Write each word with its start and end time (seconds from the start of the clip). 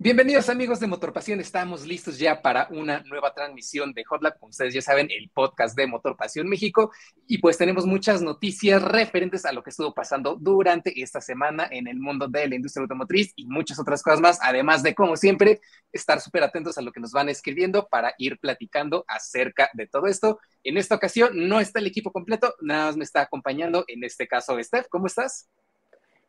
Bienvenidos 0.00 0.48
amigos 0.48 0.78
de 0.78 0.86
Motor 0.86 1.12
Pasión, 1.12 1.40
estamos 1.40 1.84
listos 1.84 2.20
ya 2.20 2.40
para 2.40 2.68
una 2.70 3.00
nueva 3.00 3.34
transmisión 3.34 3.92
de 3.92 4.04
Hotlab, 4.08 4.38
como 4.38 4.50
ustedes 4.50 4.72
ya 4.72 4.80
saben, 4.80 5.08
el 5.10 5.28
podcast 5.28 5.76
de 5.76 5.88
Motor 5.88 6.16
Pasión 6.16 6.48
México, 6.48 6.92
y 7.26 7.38
pues 7.38 7.58
tenemos 7.58 7.84
muchas 7.84 8.22
noticias 8.22 8.80
referentes 8.80 9.44
a 9.44 9.50
lo 9.50 9.64
que 9.64 9.70
estuvo 9.70 9.92
pasando 9.92 10.36
durante 10.36 11.02
esta 11.02 11.20
semana 11.20 11.66
en 11.68 11.88
el 11.88 11.98
mundo 11.98 12.28
de 12.28 12.46
la 12.46 12.54
industria 12.54 12.82
automotriz 12.82 13.32
y 13.34 13.46
muchas 13.46 13.80
otras 13.80 14.00
cosas 14.00 14.20
más, 14.20 14.38
además 14.40 14.84
de, 14.84 14.94
como 14.94 15.16
siempre, 15.16 15.60
estar 15.90 16.20
súper 16.20 16.44
atentos 16.44 16.78
a 16.78 16.82
lo 16.82 16.92
que 16.92 17.00
nos 17.00 17.10
van 17.10 17.28
escribiendo 17.28 17.88
para 17.88 18.14
ir 18.18 18.38
platicando 18.38 19.04
acerca 19.08 19.68
de 19.72 19.88
todo 19.88 20.06
esto. 20.06 20.38
En 20.62 20.76
esta 20.76 20.94
ocasión 20.94 21.32
no 21.48 21.58
está 21.58 21.80
el 21.80 21.88
equipo 21.88 22.12
completo, 22.12 22.54
nada 22.60 22.86
más 22.86 22.96
me 22.96 23.02
está 23.02 23.22
acompañando, 23.22 23.84
en 23.88 24.04
este 24.04 24.28
caso, 24.28 24.62
Steph, 24.62 24.86
¿cómo 24.88 25.08
estás? 25.08 25.48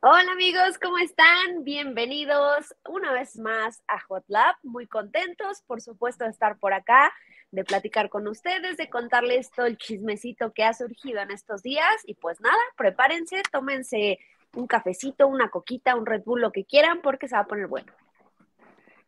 Hola 0.01 0.31
amigos, 0.31 0.77
¿cómo 0.81 0.97
están? 0.97 1.65
Bienvenidos 1.65 2.73
una 2.87 3.11
vez 3.11 3.37
más 3.37 3.83
a 3.85 3.99
Hot 4.07 4.23
Lab. 4.29 4.55
Muy 4.63 4.87
contentos, 4.87 5.61
por 5.67 5.81
supuesto, 5.81 6.23
de 6.23 6.29
estar 6.29 6.57
por 6.57 6.71
acá, 6.71 7.11
de 7.51 7.65
platicar 7.65 8.09
con 8.09 8.25
ustedes, 8.29 8.77
de 8.77 8.89
contarles 8.89 9.51
todo 9.51 9.65
el 9.65 9.77
chismecito 9.77 10.53
que 10.53 10.63
ha 10.63 10.73
surgido 10.73 11.19
en 11.19 11.31
estos 11.31 11.63
días. 11.63 11.93
Y 12.05 12.13
pues 12.13 12.39
nada, 12.39 12.61
prepárense, 12.77 13.41
tómense 13.51 14.19
un 14.53 14.67
cafecito, 14.67 15.27
una 15.27 15.49
coquita, 15.49 15.97
un 15.97 16.05
Red 16.05 16.23
Bull, 16.23 16.39
lo 16.39 16.53
que 16.53 16.63
quieran, 16.63 17.01
porque 17.01 17.27
se 17.27 17.35
va 17.35 17.41
a 17.41 17.47
poner 17.47 17.67
bueno. 17.67 17.91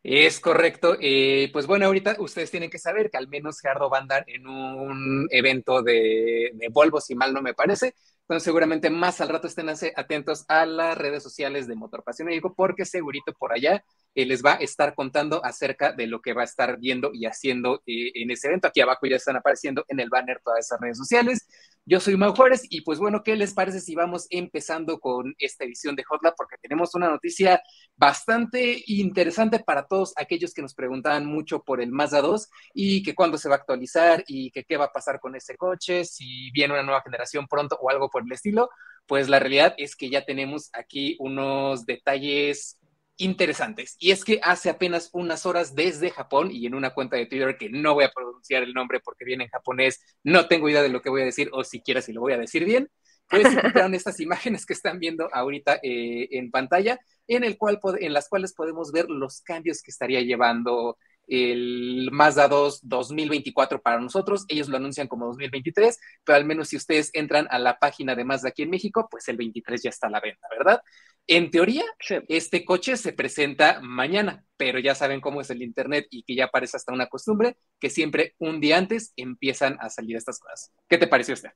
Es 0.03 0.41
correcto. 0.41 0.97
Eh, 0.99 1.51
pues 1.53 1.67
bueno, 1.67 1.85
ahorita 1.85 2.17
ustedes 2.19 2.51
tienen 2.51 2.69
que 2.69 2.79
saber 2.79 3.09
que 3.09 3.17
al 3.17 3.29
menos 3.29 3.61
Gerardo 3.61 3.89
va 3.89 3.99
a 3.99 4.01
andar 4.01 4.25
en 4.27 4.45
un 4.45 5.29
evento 5.31 5.83
de, 5.83 6.51
de 6.53 6.67
Volvo, 6.69 6.99
si 6.99 7.15
mal 7.15 7.33
no 7.33 7.41
me 7.41 7.53
parece. 7.53 7.95
Entonces, 8.23 8.45
seguramente 8.45 8.89
más 8.89 9.19
al 9.19 9.29
rato 9.29 9.47
estén 9.47 9.67
atentos 9.69 10.45
a 10.47 10.65
las 10.65 10.97
redes 10.97 11.21
sociales 11.21 11.67
de 11.67 11.75
Motor 11.75 12.03
Pasión 12.03 12.27
México, 12.27 12.53
porque 12.55 12.85
segurito 12.85 13.33
por 13.33 13.53
allá 13.53 13.83
eh, 14.15 14.25
les 14.25 14.41
va 14.43 14.53
a 14.53 14.55
estar 14.57 14.95
contando 14.95 15.43
acerca 15.43 15.91
de 15.91 16.07
lo 16.07 16.21
que 16.21 16.33
va 16.33 16.41
a 16.41 16.45
estar 16.45 16.79
viendo 16.79 17.11
y 17.13 17.25
haciendo 17.25 17.81
eh, 17.85 18.11
en 18.15 18.31
ese 18.31 18.47
evento. 18.47 18.67
Aquí 18.67 18.79
abajo 18.81 19.05
ya 19.05 19.17
están 19.17 19.35
apareciendo 19.35 19.83
en 19.89 19.99
el 19.99 20.09
banner 20.09 20.39
todas 20.43 20.65
esas 20.65 20.79
redes 20.79 20.97
sociales. 20.97 21.47
Yo 21.85 21.99
soy 21.99 22.15
Mau 22.15 22.33
Juárez 22.35 22.61
y 22.69 22.81
pues 22.81 22.99
bueno, 22.99 23.23
¿qué 23.23 23.35
les 23.35 23.53
parece 23.55 23.79
si 23.79 23.95
vamos 23.95 24.27
empezando 24.29 24.99
con 24.99 25.33
esta 25.39 25.65
edición 25.65 25.95
de 25.95 26.03
Hotlab? 26.07 26.35
Porque 26.37 26.57
tenemos 26.61 26.93
una 26.93 27.09
noticia 27.09 27.61
bastante 27.97 28.83
interesante 28.85 29.59
para 29.59 29.87
todos 29.87 30.13
aquellos 30.15 30.53
que 30.53 30.61
nos 30.61 30.75
preguntaban 30.75 31.25
mucho 31.25 31.63
por 31.63 31.81
el 31.81 31.91
Mazda 31.91 32.21
2 32.21 32.49
y 32.75 33.01
que 33.01 33.15
cuándo 33.15 33.39
se 33.39 33.49
va 33.49 33.55
a 33.55 33.57
actualizar 33.57 34.23
y 34.27 34.51
que 34.51 34.63
qué 34.63 34.77
va 34.77 34.85
a 34.85 34.91
pasar 34.91 35.19
con 35.19 35.35
ese 35.35 35.57
coche, 35.57 36.05
si 36.05 36.51
viene 36.51 36.75
una 36.75 36.83
nueva 36.83 37.01
generación 37.01 37.47
pronto 37.47 37.77
o 37.81 37.89
algo 37.89 38.09
por 38.11 38.23
el 38.23 38.31
estilo. 38.31 38.69
Pues 39.07 39.27
la 39.27 39.39
realidad 39.39 39.73
es 39.77 39.95
que 39.95 40.09
ya 40.11 40.23
tenemos 40.23 40.69
aquí 40.73 41.17
unos 41.19 41.85
detalles 41.87 42.77
interesantes. 43.23 43.95
Y 43.99 44.11
es 44.11 44.25
que 44.25 44.39
hace 44.43 44.69
apenas 44.69 45.09
unas 45.13 45.45
horas 45.45 45.75
desde 45.75 46.09
Japón 46.09 46.49
y 46.51 46.65
en 46.65 46.75
una 46.75 46.93
cuenta 46.93 47.17
de 47.17 47.25
Twitter 47.25 47.57
que 47.57 47.69
no 47.69 47.93
voy 47.93 48.05
a 48.05 48.11
pronunciar 48.11 48.63
el 48.63 48.73
nombre 48.73 48.99
porque 48.99 49.25
viene 49.25 49.45
en 49.45 49.49
japonés, 49.49 50.01
no 50.23 50.47
tengo 50.47 50.69
idea 50.69 50.81
de 50.81 50.89
lo 50.89 51.01
que 51.01 51.09
voy 51.09 51.21
a 51.21 51.25
decir 51.25 51.49
o 51.53 51.63
siquiera 51.63 52.01
si 52.01 52.13
lo 52.13 52.21
voy 52.21 52.33
a 52.33 52.37
decir 52.37 52.65
bien, 52.65 52.89
pues 53.29 53.45
encontraron 53.53 53.95
estas 53.95 54.19
imágenes 54.19 54.65
que 54.65 54.73
están 54.73 54.99
viendo 54.99 55.29
ahorita 55.33 55.79
eh, 55.83 56.27
en 56.31 56.51
pantalla, 56.51 56.99
en, 57.27 57.43
el 57.43 57.57
cual, 57.57 57.79
en 57.99 58.13
las 58.13 58.27
cuales 58.27 58.53
podemos 58.53 58.91
ver 58.91 59.09
los 59.09 59.41
cambios 59.41 59.81
que 59.81 59.91
estaría 59.91 60.21
llevando 60.21 60.97
el 61.27 62.09
Mazda 62.11 62.49
2 62.49 62.81
2024 62.83 63.81
para 63.81 64.01
nosotros. 64.01 64.45
Ellos 64.49 64.67
lo 64.67 64.77
anuncian 64.77 65.07
como 65.07 65.27
2023, 65.27 65.97
pero 66.25 66.35
al 66.35 66.45
menos 66.45 66.69
si 66.69 66.75
ustedes 66.75 67.09
entran 67.13 67.47
a 67.51 67.57
la 67.57 67.79
página 67.79 68.15
de 68.15 68.25
Mazda 68.25 68.49
aquí 68.49 68.63
en 68.63 68.69
México, 68.69 69.07
pues 69.09 69.27
el 69.29 69.37
23 69.37 69.83
ya 69.83 69.89
está 69.89 70.07
a 70.07 70.09
la 70.09 70.19
venta, 70.19 70.47
¿verdad? 70.51 70.81
En 71.27 71.51
teoría, 71.51 71.85
este 72.27 72.65
coche 72.65 72.97
se 72.97 73.13
presenta 73.13 73.79
mañana, 73.81 74.43
pero 74.57 74.79
ya 74.79 74.95
saben 74.95 75.21
cómo 75.21 75.41
es 75.41 75.49
el 75.49 75.61
Internet 75.61 76.07
y 76.09 76.23
que 76.23 76.35
ya 76.35 76.47
parece 76.47 76.77
hasta 76.77 76.93
una 76.93 77.07
costumbre 77.07 77.57
que 77.79 77.89
siempre 77.89 78.35
un 78.39 78.59
día 78.59 78.77
antes 78.77 79.13
empiezan 79.15 79.77
a 79.79 79.89
salir 79.89 80.17
estas 80.17 80.39
cosas. 80.39 80.73
¿Qué 80.89 80.97
te 80.97 81.07
pareció 81.07 81.33
usted? 81.33 81.51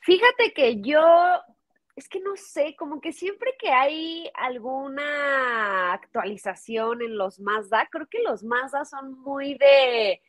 Fíjate 0.00 0.52
que 0.52 0.80
yo 0.80 1.02
es 1.96 2.10
que 2.10 2.20
no 2.20 2.36
sé, 2.36 2.76
como 2.76 3.00
que 3.00 3.12
siempre 3.12 3.54
que 3.58 3.70
hay 3.70 4.30
alguna 4.34 5.94
actualización 5.94 7.00
en 7.00 7.16
los 7.16 7.40
Mazda, 7.40 7.88
creo 7.90 8.06
que 8.06 8.22
los 8.22 8.44
Mazda 8.44 8.84
son 8.84 9.18
muy 9.22 9.54
de, 9.54 10.20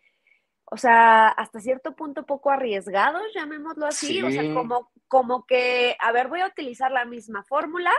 o 0.63 0.77
sea, 0.77 1.27
hasta 1.27 1.59
cierto 1.59 1.93
punto 1.93 2.25
poco 2.25 2.51
arriesgados, 2.51 3.21
llamémoslo 3.35 3.85
así, 3.85 4.23
o 4.23 4.31
sea, 4.31 4.53
como, 4.53 4.91
como 5.09 5.45
que, 5.45 5.97
a 5.99 6.13
ver, 6.13 6.29
voy 6.29 6.39
a 6.39 6.47
utilizar 6.47 6.89
la 6.89 7.03
misma 7.03 7.43
fórmula, 7.43 7.91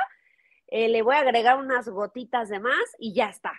eh, 0.69 0.89
le 0.89 1.03
voy 1.03 1.17
a 1.17 1.21
agregar 1.21 1.59
unas 1.59 1.89
gotitas 1.89 2.49
de 2.49 2.61
más 2.61 2.85
y 2.99 3.15
ya 3.15 3.29
está. 3.29 3.53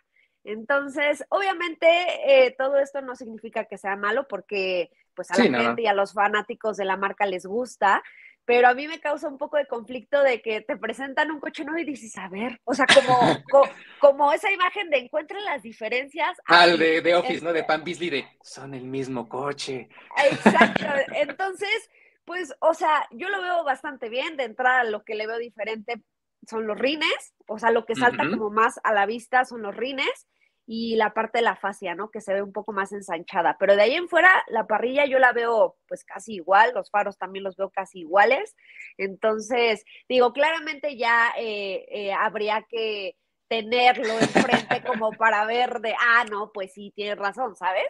Entonces, 0.44 1.26
obviamente, 1.30 1.88
eh, 2.26 2.56
todo 2.58 2.78
esto 2.78 3.02
no 3.02 3.16
significa 3.16 3.66
que 3.66 3.78
sea 3.78 3.96
malo 3.96 4.28
porque 4.28 4.90
pues 5.14 5.30
a 5.32 5.38
la 5.38 5.60
gente 5.60 5.82
y 5.82 5.88
a 5.88 5.94
los 5.94 6.14
fanáticos 6.14 6.78
de 6.78 6.86
la 6.86 6.96
marca 6.96 7.26
les 7.26 7.46
gusta, 7.46 8.02
pero 8.46 8.68
a 8.68 8.74
mí 8.74 8.88
me 8.88 9.00
causa 9.00 9.28
un 9.28 9.38
poco 9.38 9.58
de 9.58 9.68
conflicto 9.68 10.24
de 10.24 10.42
que 10.42 10.62
te 10.62 10.78
presentan 10.78 11.30
un 11.30 11.40
coche 11.40 11.66
nuevo 11.66 11.80
y 11.80 11.86
dices, 11.86 12.18
a 12.18 12.30
ver, 12.30 12.60
o 12.64 12.74
sea, 12.74 12.86
como, 12.88 13.20
como, 14.00 14.32
esa 14.32 14.52
imagen 14.52 14.90
de 14.90 14.98
encuentren 15.00 15.44
las 15.44 15.62
diferencias. 15.62 16.38
Al 16.46 16.80
de, 16.80 17.02
de 17.02 17.16
Office, 17.16 17.44
¿no? 17.44 17.52
De 17.52 17.64
Pan 17.64 17.84
Beasley, 17.84 18.10
de 18.10 18.28
son 18.42 18.74
el 18.74 18.86
mismo 18.86 19.28
coche. 19.28 19.90
Exacto. 20.32 20.86
Entonces, 21.16 21.90
pues, 22.24 22.56
o 22.62 22.74
sea, 22.74 23.08
yo 23.12 23.30
lo 23.30 23.42
veo 23.42 23.64
bastante 23.64 24.10
bien. 24.10 24.38
De 24.38 24.46
entrada, 24.46 24.84
lo 24.86 25.04
que 25.04 25.16
le 25.16 25.28
veo 25.28 25.38
diferente 25.38 26.02
son 26.48 26.68
los 26.68 26.78
rines, 26.78 27.34
o 27.48 27.60
sea, 27.60 27.72
lo 27.72 27.86
que 27.86 27.96
salta 27.96 28.30
como 28.30 28.50
más 28.50 28.80
a 28.84 28.94
la 28.94 29.06
vista 29.06 29.46
son 29.46 29.62
los 29.62 29.76
rines 29.76 30.28
y 30.72 30.98
la 30.98 31.16
parte 31.16 31.40
de 31.40 31.44
la 31.44 31.56
fascia, 31.56 31.96
¿no? 31.96 32.12
Que 32.12 32.22
se 32.22 32.32
ve 32.32 32.44
un 32.44 32.54
poco 32.54 32.74
más 32.74 32.92
ensanchada. 32.92 33.58
Pero 33.60 33.76
de 33.76 33.82
ahí 33.82 33.96
en 33.96 34.08
fuera, 34.08 34.30
la 34.50 34.68
parrilla 34.68 35.06
yo 35.06 35.18
la 35.18 35.34
veo 35.34 35.78
pues 35.88 36.04
casi 36.04 36.36
igual, 36.36 36.74
los 36.76 36.92
faros 36.92 37.18
también 37.18 37.44
los 37.44 37.56
veo 37.56 37.72
casi 37.72 38.02
iguales. 38.02 38.56
Entonces, 38.98 39.84
digo, 40.08 40.32
claramente 40.32 40.96
ya 40.96 41.34
eh, 41.38 41.88
eh, 41.90 42.14
habría 42.14 42.68
que 42.70 43.16
tenerlo 43.48 44.14
enfrente 44.20 44.84
como 44.86 45.12
para 45.14 45.44
ver 45.46 45.80
de, 45.80 45.96
ah, 46.00 46.26
no, 46.30 46.52
pues 46.54 46.72
sí, 46.74 46.94
tienes 46.96 47.18
razón, 47.18 47.56
¿sabes? 47.56 47.88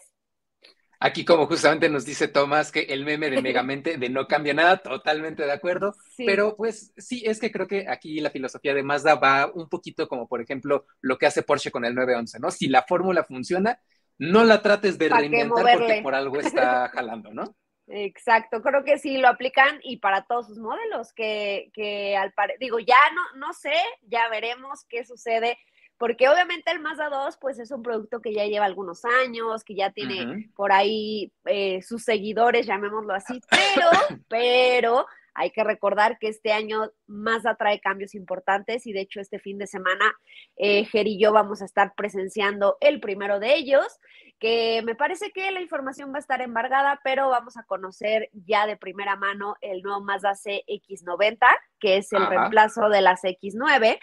Aquí 1.01 1.23
como 1.23 1.45
justamente 1.47 1.87
nos 1.87 2.03
dice 2.03 2.27
Tomás 2.27 2.73
que 2.73 2.81
el 2.81 3.05
meme 3.05 3.29
de 3.29 3.41
Megamente 3.41 3.97
de 3.97 4.09
no 4.09 4.27
cambia 4.27 4.53
nada, 4.53 4.77
totalmente 4.77 5.45
de 5.45 5.51
acuerdo, 5.51 5.95
pero 6.17 6.57
pues 6.57 6.93
sí, 6.97 7.23
es 7.25 7.39
que 7.39 7.51
creo 7.51 7.67
que 7.67 7.87
aquí 7.87 8.19
la 8.19 8.29
filosofía 8.29 8.73
de 8.73 8.83
Mazda 8.83 9.15
va 9.15 9.49
un 9.53 9.69
poquito 9.69 10.09
como 10.09 10.27
por 10.27 10.41
ejemplo 10.41 10.85
lo 11.01 11.17
que 11.17 11.25
hace 11.25 11.43
Porsche 11.43 11.71
con 11.71 11.85
el 11.85 11.95
911, 11.95 12.39
¿no? 12.39 12.51
Si 12.51 12.67
la 12.67 12.83
fórmula 12.83 13.23
funciona, 13.23 13.79
no 14.17 14.43
la 14.43 14.61
trates 14.61 14.97
de 14.97 15.07
reinventar 15.07 15.77
porque 15.77 16.01
por 16.03 16.15
algo 16.15 16.37
está 16.39 16.89
jalando, 16.93 17.33
¿no? 17.33 17.55
Exacto, 17.91 18.61
creo 18.61 18.83
que 18.83 18.99
sí 18.99 19.17
lo 19.17 19.29
aplican 19.29 19.79
y 19.81 19.97
para 19.97 20.23
todos 20.23 20.45
sus 20.45 20.59
modelos, 20.59 21.11
que, 21.13 21.71
que 21.73 22.15
al 22.15 22.33
parecer, 22.33 22.59
digo, 22.59 22.77
ya 22.77 22.99
no, 23.15 23.47
no 23.47 23.53
sé, 23.53 23.73
ya 24.03 24.29
veremos 24.29 24.85
qué 24.87 25.03
sucede 25.05 25.57
porque 25.99 26.29
obviamente 26.29 26.71
el 26.71 26.79
Mazda 26.79 27.09
2 27.09 27.37
pues 27.41 27.59
es 27.59 27.71
un 27.71 27.83
producto 27.83 28.21
que 28.21 28.33
ya 28.33 28.45
lleva 28.45 28.65
algunos 28.65 29.03
años, 29.03 29.65
que 29.65 29.75
ya 29.75 29.91
tiene 29.91 30.49
por 30.55 30.71
ahí 30.71 31.33
eh, 31.45 31.81
sus 31.81 32.03
seguidores, 32.03 32.65
llamémoslo 32.65 33.13
así, 33.13 33.41
pero, 33.49 33.89
pero 34.29 35.05
hay 35.33 35.51
que 35.51 35.63
recordar 35.63 36.17
que 36.17 36.29
este 36.29 36.53
año 36.53 36.89
Mazda 37.05 37.55
trae 37.55 37.81
cambios 37.81 38.15
importantes 38.15 38.87
y 38.87 38.93
de 38.93 39.01
hecho 39.01 39.19
este 39.19 39.39
fin 39.39 39.57
de 39.57 39.67
semana 39.67 40.15
eh, 40.55 40.85
Ger 40.85 41.07
y 41.07 41.19
yo 41.19 41.33
vamos 41.33 41.61
a 41.61 41.65
estar 41.65 41.93
presenciando 41.95 42.77
el 42.79 43.01
primero 43.01 43.39
de 43.39 43.55
ellos, 43.55 43.99
que 44.39 44.81
me 44.85 44.95
parece 44.95 45.31
que 45.31 45.51
la 45.51 45.59
información 45.59 46.13
va 46.13 46.17
a 46.17 46.19
estar 46.19 46.41
embargada, 46.41 47.01
pero 47.03 47.27
vamos 47.27 47.57
a 47.57 47.63
conocer 47.63 48.29
ya 48.31 48.65
de 48.67 48.77
primera 48.77 49.17
mano 49.17 49.57
el 49.59 49.81
nuevo 49.81 49.99
Mazda 49.99 50.31
CX90, 50.31 51.45
que 51.77 51.97
es 51.97 52.13
el 52.13 52.25
reemplazo 52.25 52.87
de 52.87 53.01
las 53.01 53.21
X9 53.23 53.99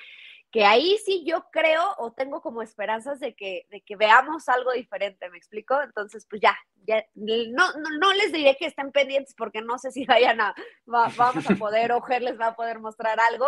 que 0.56 0.64
ahí 0.64 0.96
sí 1.04 1.22
yo 1.26 1.44
creo 1.52 1.82
o 1.98 2.14
tengo 2.14 2.40
como 2.40 2.62
esperanzas 2.62 3.20
de 3.20 3.36
que, 3.36 3.66
de 3.68 3.82
que 3.82 3.94
veamos 3.94 4.48
algo 4.48 4.72
diferente, 4.72 5.28
¿me 5.28 5.36
explico? 5.36 5.78
Entonces, 5.82 6.26
pues 6.30 6.40
ya, 6.40 6.56
ya 6.86 7.04
no, 7.14 7.72
no, 8.00 8.12
les 8.14 8.32
diré 8.32 8.56
que 8.56 8.64
estén 8.64 8.90
pendientes 8.90 9.34
porque 9.36 9.60
no 9.60 9.76
sé 9.76 9.90
si 9.90 10.06
vayan 10.06 10.40
a, 10.40 10.54
vamos 10.86 11.50
a 11.50 11.56
poder, 11.56 11.92
o 11.92 12.02
les 12.08 12.40
va 12.40 12.46
a 12.46 12.56
poder 12.56 12.78
mostrar 12.78 13.20
algo, 13.20 13.46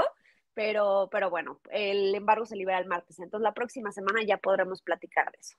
pero, 0.53 1.09
pero 1.11 1.31
bueno, 1.31 1.63
el 1.71 2.15
embargo 2.15 2.45
se 2.45 2.57
libera 2.57 2.79
el 2.79 2.85
martes, 2.85 3.19
entonces 3.21 3.43
la 3.43 3.55
próxima 3.55 3.91
semana 3.91 4.21
ya 4.23 4.37
podremos 4.37 4.83
platicar 4.83 5.33
de 5.33 5.39
eso. 5.41 5.57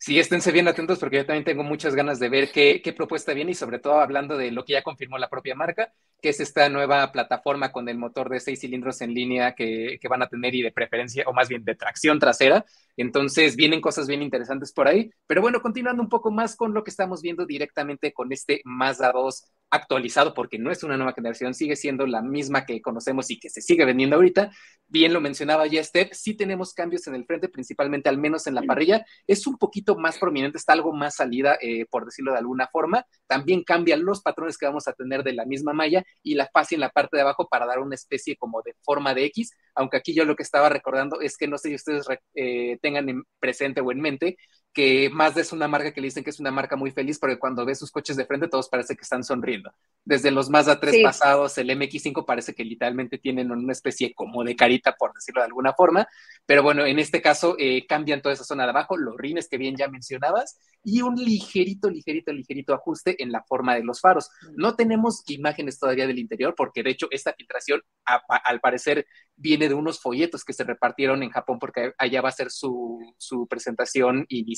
Sí, 0.00 0.16
esténse 0.18 0.52
bien 0.52 0.68
atentos 0.68 1.00
porque 1.00 1.16
yo 1.16 1.26
también 1.26 1.44
tengo 1.44 1.64
muchas 1.64 1.94
ganas 1.96 2.20
de 2.20 2.28
ver 2.28 2.52
qué, 2.52 2.80
qué, 2.82 2.92
propuesta 2.92 3.34
viene 3.34 3.50
y 3.50 3.54
sobre 3.54 3.80
todo 3.80 4.00
hablando 4.00 4.36
de 4.36 4.52
lo 4.52 4.64
que 4.64 4.74
ya 4.74 4.82
confirmó 4.82 5.18
la 5.18 5.28
propia 5.28 5.56
marca, 5.56 5.92
que 6.22 6.28
es 6.28 6.38
esta 6.38 6.68
nueva 6.68 7.10
plataforma 7.10 7.72
con 7.72 7.88
el 7.88 7.98
motor 7.98 8.28
de 8.28 8.38
seis 8.38 8.60
cilindros 8.60 9.00
en 9.00 9.12
línea 9.12 9.54
que, 9.56 9.98
que 10.00 10.08
van 10.08 10.22
a 10.22 10.28
tener 10.28 10.54
y 10.54 10.62
de 10.62 10.70
preferencia, 10.70 11.24
o 11.26 11.32
más 11.32 11.48
bien 11.48 11.64
de 11.64 11.74
tracción 11.74 12.20
trasera. 12.20 12.64
Entonces 12.96 13.56
vienen 13.56 13.80
cosas 13.80 14.06
bien 14.06 14.22
interesantes 14.22 14.72
por 14.72 14.86
ahí. 14.86 15.10
Pero 15.26 15.42
bueno, 15.42 15.60
continuando 15.60 16.00
un 16.00 16.08
poco 16.08 16.30
más 16.30 16.54
con 16.54 16.74
lo 16.74 16.84
que 16.84 16.90
estamos 16.90 17.20
viendo 17.20 17.44
directamente 17.44 18.12
con 18.12 18.32
este 18.32 18.62
Mazda 18.64 19.10
2 19.12 19.50
actualizado 19.70 20.34
porque 20.34 20.58
no 20.58 20.70
es 20.70 20.82
una 20.82 20.96
nueva 20.96 21.12
generación, 21.12 21.54
sigue 21.54 21.76
siendo 21.76 22.06
la 22.06 22.22
misma 22.22 22.64
que 22.64 22.80
conocemos 22.80 23.30
y 23.30 23.38
que 23.38 23.50
se 23.50 23.60
sigue 23.60 23.84
vendiendo 23.84 24.16
ahorita. 24.16 24.50
Bien 24.86 25.12
lo 25.12 25.20
mencionaba 25.20 25.66
ya 25.66 25.84
Steph, 25.84 26.12
sí 26.12 26.34
tenemos 26.34 26.72
cambios 26.72 27.06
en 27.06 27.14
el 27.14 27.26
frente, 27.26 27.48
principalmente 27.48 28.08
al 28.08 28.18
menos 28.18 28.46
en 28.46 28.54
la 28.54 28.62
parrilla. 28.62 29.04
Es 29.26 29.46
un 29.46 29.58
poquito 29.58 29.96
más 29.96 30.18
prominente, 30.18 30.56
está 30.58 30.72
algo 30.72 30.92
más 30.92 31.16
salida, 31.16 31.58
eh, 31.60 31.84
por 31.90 32.06
decirlo 32.06 32.32
de 32.32 32.38
alguna 32.38 32.68
forma. 32.68 33.04
También 33.26 33.62
cambian 33.64 34.04
los 34.04 34.22
patrones 34.22 34.56
que 34.56 34.66
vamos 34.66 34.88
a 34.88 34.92
tener 34.92 35.22
de 35.22 35.34
la 35.34 35.44
misma 35.44 35.72
malla 35.72 36.04
y 36.22 36.34
la 36.34 36.48
fase 36.52 36.74
en 36.74 36.80
la 36.80 36.90
parte 36.90 37.16
de 37.16 37.22
abajo 37.22 37.48
para 37.48 37.66
dar 37.66 37.80
una 37.80 37.94
especie 37.94 38.36
como 38.36 38.62
de 38.62 38.74
forma 38.82 39.14
de 39.14 39.26
X, 39.26 39.52
aunque 39.74 39.98
aquí 39.98 40.14
yo 40.14 40.24
lo 40.24 40.36
que 40.36 40.42
estaba 40.42 40.68
recordando 40.68 41.20
es 41.20 41.36
que 41.36 41.46
no 41.46 41.58
sé 41.58 41.68
si 41.68 41.74
ustedes 41.74 42.06
eh, 42.34 42.78
tengan 42.80 43.08
en 43.08 43.22
presente 43.38 43.80
o 43.80 43.92
en 43.92 44.00
mente 44.00 44.36
que 44.72 45.10
Mazda 45.10 45.40
es 45.40 45.52
una 45.52 45.66
marca 45.66 45.92
que 45.92 46.00
le 46.00 46.06
dicen 46.06 46.22
que 46.22 46.30
es 46.30 46.40
una 46.40 46.50
marca 46.50 46.76
muy 46.76 46.90
feliz 46.90 47.18
porque 47.18 47.38
cuando 47.38 47.64
ves 47.64 47.78
sus 47.78 47.90
coches 47.90 48.16
de 48.16 48.26
frente 48.26 48.48
todos 48.48 48.68
parece 48.68 48.94
que 48.94 49.02
están 49.02 49.24
sonriendo. 49.24 49.72
Desde 50.04 50.30
los 50.30 50.50
Mazda 50.50 50.78
3 50.78 51.02
pasados, 51.02 51.56
el 51.58 51.70
MX5 51.70 52.24
parece 52.24 52.54
que 52.54 52.64
literalmente 52.64 53.18
tienen 53.18 53.50
una 53.50 53.72
especie 53.72 54.14
como 54.14 54.44
de 54.44 54.56
carita, 54.56 54.94
por 54.98 55.12
decirlo 55.14 55.40
de 55.40 55.46
alguna 55.46 55.72
forma, 55.72 56.06
pero 56.46 56.62
bueno, 56.62 56.86
en 56.86 56.98
este 56.98 57.20
caso 57.20 57.56
eh, 57.58 57.86
cambian 57.86 58.22
toda 58.22 58.34
esa 58.34 58.44
zona 58.44 58.64
de 58.64 58.70
abajo, 58.70 58.96
los 58.96 59.16
rines 59.16 59.48
que 59.48 59.58
bien 59.58 59.76
ya 59.76 59.88
mencionabas, 59.88 60.58
y 60.84 61.02
un 61.02 61.16
ligerito, 61.16 61.90
ligerito, 61.90 62.32
ligerito 62.32 62.72
ajuste 62.72 63.22
en 63.22 63.32
la 63.32 63.42
forma 63.42 63.74
de 63.74 63.82
los 63.82 64.00
faros. 64.00 64.30
No 64.54 64.76
tenemos 64.76 65.24
imágenes 65.28 65.78
todavía 65.78 66.06
del 66.06 66.18
interior 66.18 66.54
porque 66.56 66.82
de 66.82 66.90
hecho 66.90 67.08
esta 67.10 67.32
filtración 67.32 67.82
al 68.04 68.60
parecer 68.60 69.06
viene 69.34 69.68
de 69.68 69.74
unos 69.74 70.00
folletos 70.00 70.44
que 70.44 70.52
se 70.52 70.64
repartieron 70.64 71.22
en 71.22 71.30
Japón 71.30 71.58
porque 71.58 71.92
allá 71.98 72.22
va 72.22 72.28
a 72.28 72.32
ser 72.32 72.50
su, 72.50 73.00
su 73.18 73.46
presentación 73.48 74.24
inicial 74.28 74.57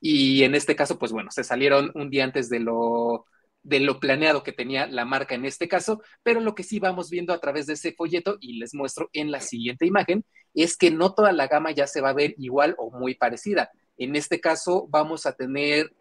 y 0.00 0.44
en 0.44 0.54
este 0.54 0.76
caso, 0.76 0.98
pues 0.98 1.12
bueno, 1.12 1.30
se 1.30 1.44
salieron 1.44 1.90
un 1.94 2.10
día 2.10 2.24
antes 2.24 2.48
de 2.48 2.60
lo 2.60 3.26
de 3.62 3.80
lo 3.80 4.00
planeado 4.00 4.42
que 4.42 4.52
tenía 4.52 4.86
la 4.86 5.04
marca 5.04 5.34
en 5.34 5.44
este 5.44 5.68
caso, 5.68 6.02
pero 6.22 6.40
lo 6.40 6.54
que 6.54 6.64
sí 6.64 6.80
vamos 6.80 7.10
viendo 7.10 7.32
a 7.32 7.38
través 7.38 7.66
de 7.66 7.74
ese 7.74 7.92
folleto 7.92 8.36
y 8.40 8.58
les 8.58 8.74
muestro 8.74 9.08
en 9.12 9.30
la 9.30 9.40
siguiente 9.40 9.86
imagen 9.86 10.24
es 10.54 10.76
que 10.76 10.90
no 10.90 11.14
toda 11.14 11.32
la 11.32 11.46
gama 11.46 11.70
ya 11.70 11.86
se 11.86 12.00
va 12.00 12.10
a 12.10 12.14
ver 12.14 12.34
igual 12.38 12.74
o 12.78 12.90
muy 12.90 13.14
parecida. 13.14 13.70
En 13.96 14.16
este 14.16 14.40
caso 14.40 14.86
vamos 14.90 15.26
a 15.26 15.32
tener 15.34 15.94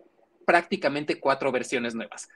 prácticamente 0.46 1.20
cuatro 1.20 1.52
versiones 1.52 1.94
nuevas. 1.94 2.28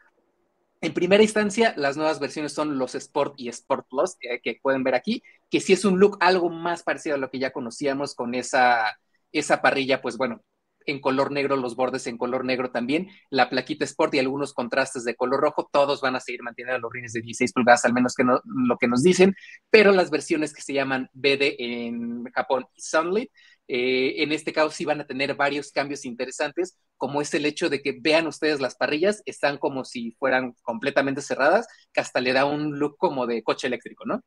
En 0.81 0.93
primera 0.93 1.23
instancia, 1.23 1.73
las 1.77 1.97
nuevas 1.97 2.19
versiones 2.19 2.53
son 2.53 2.77
los 2.77 2.93
Sport 2.93 3.33
y 3.37 3.49
Sport 3.49 3.87
Plus, 3.89 4.17
eh, 4.21 4.39
que 4.43 4.59
pueden 4.61 4.83
ver 4.83 4.93
aquí, 4.93 5.23
que 5.49 5.59
sí 5.59 5.73
es 5.73 5.83
un 5.83 5.99
look 5.99 6.17
algo 6.19 6.49
más 6.49 6.83
parecido 6.83 7.15
a 7.15 7.17
lo 7.17 7.31
que 7.31 7.39
ya 7.39 7.51
conocíamos 7.51 8.13
con 8.13 8.35
esa, 8.35 8.99
esa 9.31 9.61
parrilla, 9.61 10.01
pues 10.01 10.17
bueno, 10.17 10.43
en 10.85 10.99
color 10.99 11.31
negro, 11.31 11.55
los 11.55 11.75
bordes 11.75 12.07
en 12.07 12.17
color 12.17 12.45
negro 12.45 12.71
también, 12.71 13.09
la 13.29 13.49
plaquita 13.49 13.85
Sport 13.85 14.15
y 14.15 14.19
algunos 14.19 14.53
contrastes 14.53 15.03
de 15.03 15.15
color 15.15 15.41
rojo, 15.41 15.69
todos 15.71 16.01
van 16.01 16.15
a 16.15 16.19
seguir 16.19 16.43
manteniendo 16.43 16.79
los 16.79 16.91
rines 16.91 17.13
de 17.13 17.21
16 17.21 17.53
pulgadas, 17.53 17.85
al 17.85 17.93
menos 17.93 18.13
que 18.15 18.23
no, 18.23 18.41
lo 18.45 18.77
que 18.77 18.87
nos 18.87 19.03
dicen, 19.03 19.35
pero 19.69 19.91
las 19.91 20.09
versiones 20.09 20.53
que 20.53 20.61
se 20.61 20.73
llaman 20.73 21.09
BD 21.13 21.55
en 21.59 22.23
Japón 22.33 22.65
y 22.75 22.81
Sunlit, 22.81 23.31
eh, 23.67 24.21
en 24.21 24.31
este 24.31 24.53
caso 24.53 24.69
sí 24.69 24.85
van 24.85 25.01
a 25.01 25.07
tener 25.07 25.35
varios 25.35 25.71
cambios 25.71 26.05
interesantes, 26.05 26.77
como 26.97 27.21
es 27.21 27.33
el 27.33 27.45
hecho 27.45 27.69
de 27.69 27.81
que 27.81 27.97
vean 27.99 28.27
ustedes 28.27 28.61
las 28.61 28.75
parrillas, 28.75 29.23
están 29.25 29.57
como 29.57 29.85
si 29.85 30.11
fueran 30.19 30.53
completamente 30.61 31.21
cerradas, 31.21 31.67
que 31.91 32.01
hasta 32.01 32.21
le 32.21 32.33
da 32.33 32.45
un 32.45 32.77
look 32.77 32.97
como 32.97 33.25
de 33.25 33.43
coche 33.43 33.67
eléctrico, 33.67 34.05
¿no? 34.05 34.21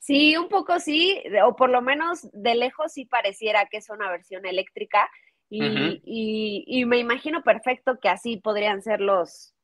Sí, 0.00 0.34
un 0.36 0.48
poco 0.48 0.80
sí, 0.80 1.22
o 1.44 1.54
por 1.56 1.68
lo 1.68 1.82
menos 1.82 2.26
de 2.32 2.54
lejos 2.54 2.92
sí 2.94 3.04
pareciera 3.04 3.66
que 3.66 3.76
es 3.76 3.90
una 3.90 4.10
versión 4.10 4.46
eléctrica. 4.46 5.10
Y, 5.50 6.84
me 6.86 6.98
imagino 6.98 7.42
perfecto 7.42 7.98
que 8.00 8.08
así 8.08 8.36
podrían 8.36 8.82
ser 8.82 9.00
los 9.00 9.54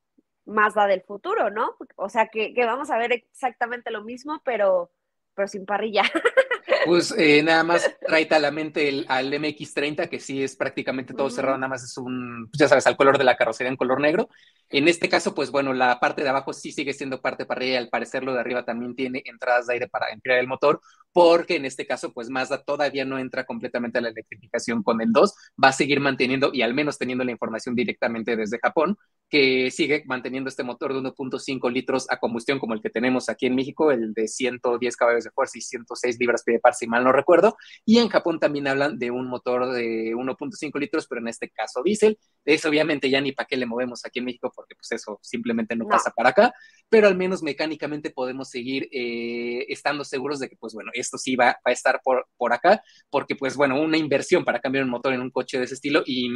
Mazda 0.45 0.87
del 0.87 1.03
futuro, 1.03 1.51
¿no? 1.51 1.77
O 1.97 2.09
sea, 2.09 2.29
que, 2.29 2.55
que 2.55 2.65
vamos 2.65 2.91
a 2.91 2.99
ver 2.99 3.13
exactamente 3.13 3.91
lo 3.91 4.03
mismo, 4.03 4.41
pero, 4.45 4.91
pero 5.35 5.49
sin 5.49 5.67
parrilla. 5.67 6.03
Pues 6.85 7.15
eh, 7.17 7.43
nada 7.43 7.63
más 7.65 7.89
trae 8.07 8.27
a 8.31 8.39
la 8.39 8.51
mente 8.51 8.89
el, 8.89 9.07
al 9.09 9.33
MX30, 9.33 10.09
que 10.09 10.19
sí 10.21 10.43
es 10.43 10.57
prácticamente 10.57 11.15
todo 11.15 11.31
cerrado, 11.31 11.59
nada 11.59 11.69
más 11.69 11.85
es 11.85 11.97
un, 11.97 12.49
pues 12.51 12.59
ya 12.59 12.69
sabes, 12.69 12.87
al 12.87 12.97
color 12.97 13.19
de 13.19 13.25
la 13.25 13.37
carrocería 13.37 13.71
en 13.71 13.77
color 13.77 14.01
negro. 14.01 14.29
En 14.71 14.89
este 14.89 15.09
caso, 15.09 15.35
pues 15.35 15.51
bueno, 15.51 15.73
la 15.73 16.01
parte 16.01 16.23
de 16.23 16.29
abajo 16.29 16.53
sí 16.53 16.73
sigue 16.73 16.93
siendo 16.93 17.21
parte 17.21 17.47
parrilla 17.47 17.75
y 17.75 17.77
al 17.77 17.89
parecer 17.89 18.25
lo 18.25 18.35
de 18.35 18.41
arriba 18.41 18.65
también 18.65 18.97
tiene 18.97 19.23
entradas 19.27 19.67
de 19.67 19.75
aire 19.75 19.89
para 19.89 20.11
enfriar 20.11 20.39
el 20.39 20.49
motor, 20.49 20.81
porque 21.13 21.57
en 21.57 21.65
este 21.65 21.87
caso, 21.87 22.13
pues 22.13 22.31
Mazda 22.31 22.63
todavía 22.63 23.05
no 23.05 23.19
entra 23.19 23.47
completamente 23.47 23.99
a 23.99 24.01
la 24.03 24.09
electrificación 24.09 24.83
con 24.83 25.01
el 25.01 25.13
2, 25.13 25.35
va 25.63 25.69
a 25.69 25.73
seguir 25.73 26.01
manteniendo 26.01 26.51
y 26.53 26.63
al 26.63 26.75
menos 26.75 26.99
teniendo 26.99 27.25
la 27.25 27.31
información 27.33 27.75
directamente 27.75 28.37
desde 28.37 28.59
Japón, 28.59 28.97
que 29.29 29.71
sigue 29.73 30.05
manteniendo 30.07 30.49
este 30.49 30.63
motor 30.63 30.93
de 30.93 31.01
1.5 31.01 31.71
litros 31.71 32.07
a 32.11 32.19
combustión 32.19 32.59
como 32.59 32.75
el 32.75 32.81
que 32.81 32.91
tenemos 32.91 33.29
aquí 33.29 33.47
en 33.47 33.57
México, 33.57 33.91
el 33.91 34.15
de 34.15 34.29
110 34.29 34.97
caballos 34.97 35.25
de 35.25 35.31
fuerza 35.31 35.59
y 35.59 35.63
106 35.63 36.19
libras 36.21 36.45
pie 36.45 36.55
de 36.55 36.61
par, 36.61 36.75
si 36.75 36.87
mal 36.87 37.03
no 37.03 37.13
recuerdo. 37.13 37.57
Y 37.85 37.99
en 37.99 38.09
Japón 38.09 38.39
también 38.39 38.69
hablan 38.69 38.99
de 38.99 39.11
un 39.11 39.27
motor 39.27 39.73
de 39.73 40.15
1.5 40.15 40.79
litros, 40.79 41.07
pero 41.09 41.21
en 41.21 41.29
este 41.29 41.51
caso 41.51 41.83
diésel. 41.83 42.19
Eso 42.45 42.69
obviamente 42.69 43.11
ya 43.11 43.21
ni 43.21 43.33
para 43.33 43.47
qué 43.49 43.57
le 43.57 43.67
movemos 43.67 44.05
aquí 44.05 44.21
en 44.21 44.27
México, 44.27 44.53
porque 44.55 44.77
pues 44.77 44.93
eso 44.93 45.19
simplemente 45.23 45.75
no, 45.75 45.87
pasa 45.89 46.11
para 46.11 46.31
acá, 46.31 46.53
pero 46.89 47.09
al 47.09 47.17
menos 47.17 47.43
mecánicamente 47.43 48.11
podemos 48.11 48.49
seguir 48.49 48.89
eh, 48.93 49.67
estando 49.69 50.05
seguros 50.05 50.39
de 50.39 50.49
que 50.49 50.57
pues 50.57 50.73
bueno, 50.73 50.91
esto 50.95 51.19
sí 51.19 51.35
va, 51.35 51.59
a 51.65 51.73
estar 51.73 52.01
por, 52.05 52.29
por 52.37 52.53
acá, 52.53 52.83
porque 53.11 53.35
pues 53.35 53.57
bueno, 53.57 53.81
una 53.81 53.97
inversión 53.97 54.45
para 54.45 54.61
cambiar 54.61 54.85
un 54.85 54.91
motor 54.91 55.13
en 55.13 55.21
un 55.21 55.31
coche 55.31 55.59
de 55.59 55.65
ese 55.65 55.75
estilo 55.75 56.03
y 56.07 56.29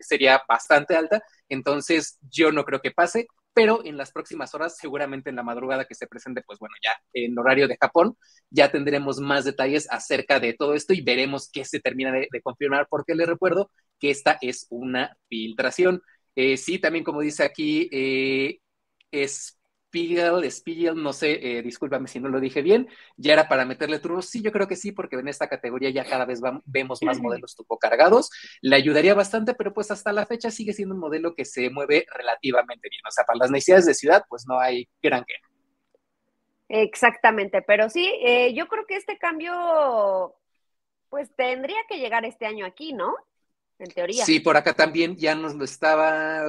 sería 0.00 0.42
bastante 0.46 0.94
alta 0.94 1.22
entonces, 1.50 2.18
yo 2.30 2.52
no 2.52 2.64
creo 2.64 2.80
que 2.80 2.92
pase, 2.92 3.26
pero 3.52 3.84
en 3.84 3.96
las 3.96 4.12
próximas 4.12 4.54
horas, 4.54 4.76
seguramente 4.78 5.28
en 5.30 5.36
la 5.36 5.42
madrugada 5.42 5.84
que 5.84 5.94
se 5.94 6.06
presente, 6.06 6.42
pues 6.46 6.58
bueno, 6.58 6.74
ya 6.82 6.92
en 7.12 7.38
horario 7.38 7.68
de 7.68 7.76
Japón, 7.78 8.16
ya 8.48 8.70
tendremos 8.72 9.18
más 9.20 9.44
detalles 9.44 9.86
acerca 9.90 10.40
de 10.40 10.54
todo 10.54 10.74
esto 10.74 10.94
y 10.94 11.02
veremos 11.02 11.50
qué 11.52 11.64
se 11.64 11.80
termina 11.80 12.12
de, 12.12 12.28
confirmar, 12.42 12.86
porque 12.88 13.14
les 13.14 13.28
recuerdo 13.28 13.70
que 13.98 14.10
esta 14.10 14.38
es 14.40 14.66
una 14.70 15.16
filtración. 15.28 16.00
Eh, 16.36 16.56
sí, 16.56 16.78
también 16.78 17.04
como 17.04 17.20
dice 17.20 17.44
aquí, 17.44 17.88
eh, 17.92 18.60
es 19.10 19.59
Spiegel, 19.90 20.48
Spiegel, 20.52 21.02
no 21.02 21.12
sé, 21.12 21.58
eh, 21.58 21.62
discúlpame 21.62 22.06
si 22.06 22.20
no 22.20 22.28
lo 22.28 22.38
dije 22.38 22.62
bien, 22.62 22.88
ya 23.16 23.32
era 23.32 23.48
para 23.48 23.64
meterle 23.64 23.98
turbo. 23.98 24.22
Sí, 24.22 24.40
yo 24.40 24.52
creo 24.52 24.68
que 24.68 24.76
sí, 24.76 24.92
porque 24.92 25.16
en 25.16 25.26
esta 25.26 25.48
categoría 25.48 25.90
ya 25.90 26.04
cada 26.04 26.24
vez 26.24 26.40
vemos 26.64 27.02
más 27.02 27.20
modelos 27.20 27.56
turbo 27.56 27.76
cargados. 27.76 28.30
Le 28.60 28.76
ayudaría 28.76 29.14
bastante, 29.14 29.54
pero 29.54 29.74
pues 29.74 29.90
hasta 29.90 30.12
la 30.12 30.26
fecha 30.26 30.52
sigue 30.52 30.72
siendo 30.72 30.94
un 30.94 31.00
modelo 31.00 31.34
que 31.34 31.44
se 31.44 31.70
mueve 31.70 32.06
relativamente 32.14 32.88
bien. 32.88 33.02
O 33.06 33.10
sea, 33.10 33.24
para 33.24 33.40
las 33.40 33.50
necesidades 33.50 33.86
de 33.86 33.94
ciudad, 33.94 34.24
pues 34.28 34.46
no 34.46 34.60
hay 34.60 34.88
gran 35.02 35.24
queja. 35.24 35.48
Exactamente, 36.68 37.62
pero 37.62 37.90
sí, 37.90 38.14
eh, 38.22 38.54
yo 38.54 38.68
creo 38.68 38.86
que 38.86 38.94
este 38.94 39.18
cambio, 39.18 40.36
pues 41.08 41.34
tendría 41.34 41.80
que 41.88 41.98
llegar 41.98 42.24
este 42.24 42.46
año 42.46 42.64
aquí, 42.64 42.92
¿no? 42.92 43.16
En 43.80 43.88
teoría. 43.88 44.26
Sí, 44.26 44.40
por 44.40 44.58
acá 44.58 44.74
también 44.74 45.16
ya 45.16 45.34
nos 45.34 45.54
lo 45.54 45.64
estaba 45.64 46.44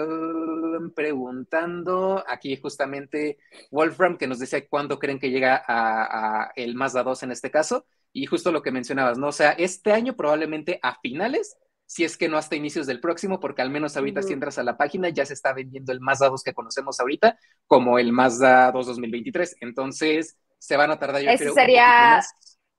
preguntando 0.94 2.22
aquí 2.28 2.58
justamente 2.58 3.38
Wolfram, 3.72 4.18
que 4.18 4.28
nos 4.28 4.40
decía 4.40 4.68
cuándo 4.68 5.00
creen 5.00 5.18
que 5.18 5.32
llega 5.32 5.64
a, 5.66 6.52
el 6.58 6.76
Mazda 6.76 7.04
2 7.04 7.24
en 7.24 7.32
este 7.32 7.50
caso, 7.50 7.86
y 8.12 8.26
justo 8.26 8.52
lo 8.52 8.62
que 8.62 8.72
mencionabas, 8.72 9.18
¿no? 9.18 9.30
O 9.30 9.32
sea, 9.32 9.52
este 9.52 9.94
año 9.94 10.18
probablemente 10.18 10.78
a 10.84 11.00
finales, 11.00 11.56
si 11.86 12.04
es 12.04 12.18
que 12.18 12.28
no 12.28 12.38
hasta 12.38 12.58
inicios 12.58 12.86
del 12.86 13.00
próximo, 13.00 13.40
porque 13.40 13.62
al 13.62 13.70
menos 13.70 13.96
ahorita 13.96 14.22
si 14.24 14.34
entras 14.34 14.58
a 14.58 14.64
la 14.64 14.76
página 14.76 15.08
ya 15.08 15.26
se 15.26 15.34
está 15.34 15.54
vendiendo 15.54 15.94
el 15.94 16.02
Mazda 16.02 16.28
2 16.28 16.44
que 16.44 16.54
conocemos 16.54 17.00
ahorita 17.00 17.40
como 17.66 17.98
el 17.98 18.12
Mazda 18.12 18.74
2 18.74 18.88
2023, 18.88 19.56
entonces 19.62 20.38
se 20.58 20.76
van 20.76 20.92
a 20.92 21.00
tardar 21.00 21.22
yo 21.22 21.32
creo 21.38 21.54
sería 21.54 22.22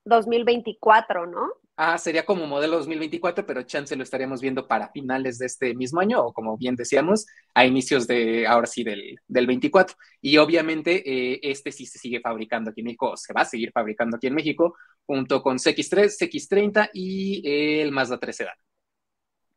2024, 0.04 1.26
¿no? 1.26 1.61
Ah, 1.74 1.96
sería 1.96 2.26
como 2.26 2.46
modelo 2.46 2.76
2024, 2.76 3.46
pero 3.46 3.62
chance 3.62 3.96
lo 3.96 4.02
estaríamos 4.02 4.42
viendo 4.42 4.68
para 4.68 4.90
finales 4.90 5.38
de 5.38 5.46
este 5.46 5.74
mismo 5.74 6.00
año 6.00 6.22
o 6.22 6.32
como 6.32 6.58
bien 6.58 6.76
decíamos, 6.76 7.26
a 7.54 7.64
inicios 7.64 8.06
de, 8.06 8.46
ahora 8.46 8.66
sí, 8.66 8.84
del, 8.84 9.16
del 9.26 9.46
24. 9.46 9.96
Y 10.20 10.36
obviamente 10.36 11.02
eh, 11.04 11.40
este 11.42 11.72
sí 11.72 11.86
se 11.86 11.98
sigue 11.98 12.20
fabricando 12.20 12.70
aquí 12.70 12.82
en 12.82 12.86
México, 12.86 13.16
se 13.16 13.32
va 13.32 13.40
a 13.42 13.46
seguir 13.46 13.72
fabricando 13.72 14.16
aquí 14.16 14.26
en 14.26 14.34
México, 14.34 14.76
junto 15.06 15.42
con 15.42 15.56
CX3, 15.58 16.18
CX30 16.18 16.90
y 16.92 17.80
el 17.80 17.90
Mazda 17.90 18.18
3 18.18 18.36
Sedan. 18.36 18.54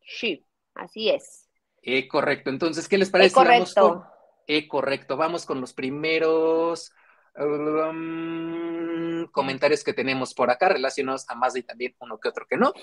Sí, 0.08 0.46
así 0.74 1.10
es. 1.10 1.50
Eh, 1.82 2.08
correcto, 2.08 2.50
entonces, 2.50 2.88
¿qué 2.88 2.98
les 2.98 3.10
parece? 3.10 3.36
correcto. 3.36 4.06
eh, 4.48 4.68
correcto, 4.68 5.18
vamos 5.18 5.46
con 5.46 5.60
los 5.60 5.74
primeros 5.74 6.92
Um, 7.38 9.28
comentarios 9.32 9.84
que 9.84 9.94
tenemos 9.94 10.34
por 10.34 10.50
acá 10.50 10.70
relacionados 10.70 11.26
a 11.28 11.36
Mazda 11.36 11.60
y 11.60 11.64
también 11.64 11.94
uno 12.00 12.18
que 12.18 12.30
otro 12.30 12.46
que 12.50 12.58
no. 12.58 12.74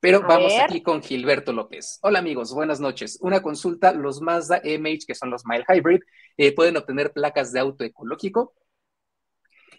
Pero 0.00 0.20
vamos 0.22 0.52
aquí 0.58 0.82
con 0.82 1.00
Gilberto 1.02 1.52
López. 1.52 1.98
Hola 2.02 2.18
amigos, 2.18 2.52
buenas 2.52 2.80
noches. 2.80 3.18
Una 3.22 3.40
consulta, 3.40 3.92
los 3.92 4.20
Mazda 4.20 4.60
MH, 4.64 5.06
que 5.06 5.14
son 5.14 5.30
los 5.30 5.46
Mile 5.46 5.64
Hybrid, 5.68 6.00
eh, 6.36 6.52
pueden 6.52 6.76
obtener 6.76 7.12
placas 7.12 7.52
de 7.52 7.60
auto 7.60 7.84
ecológico. 7.84 8.52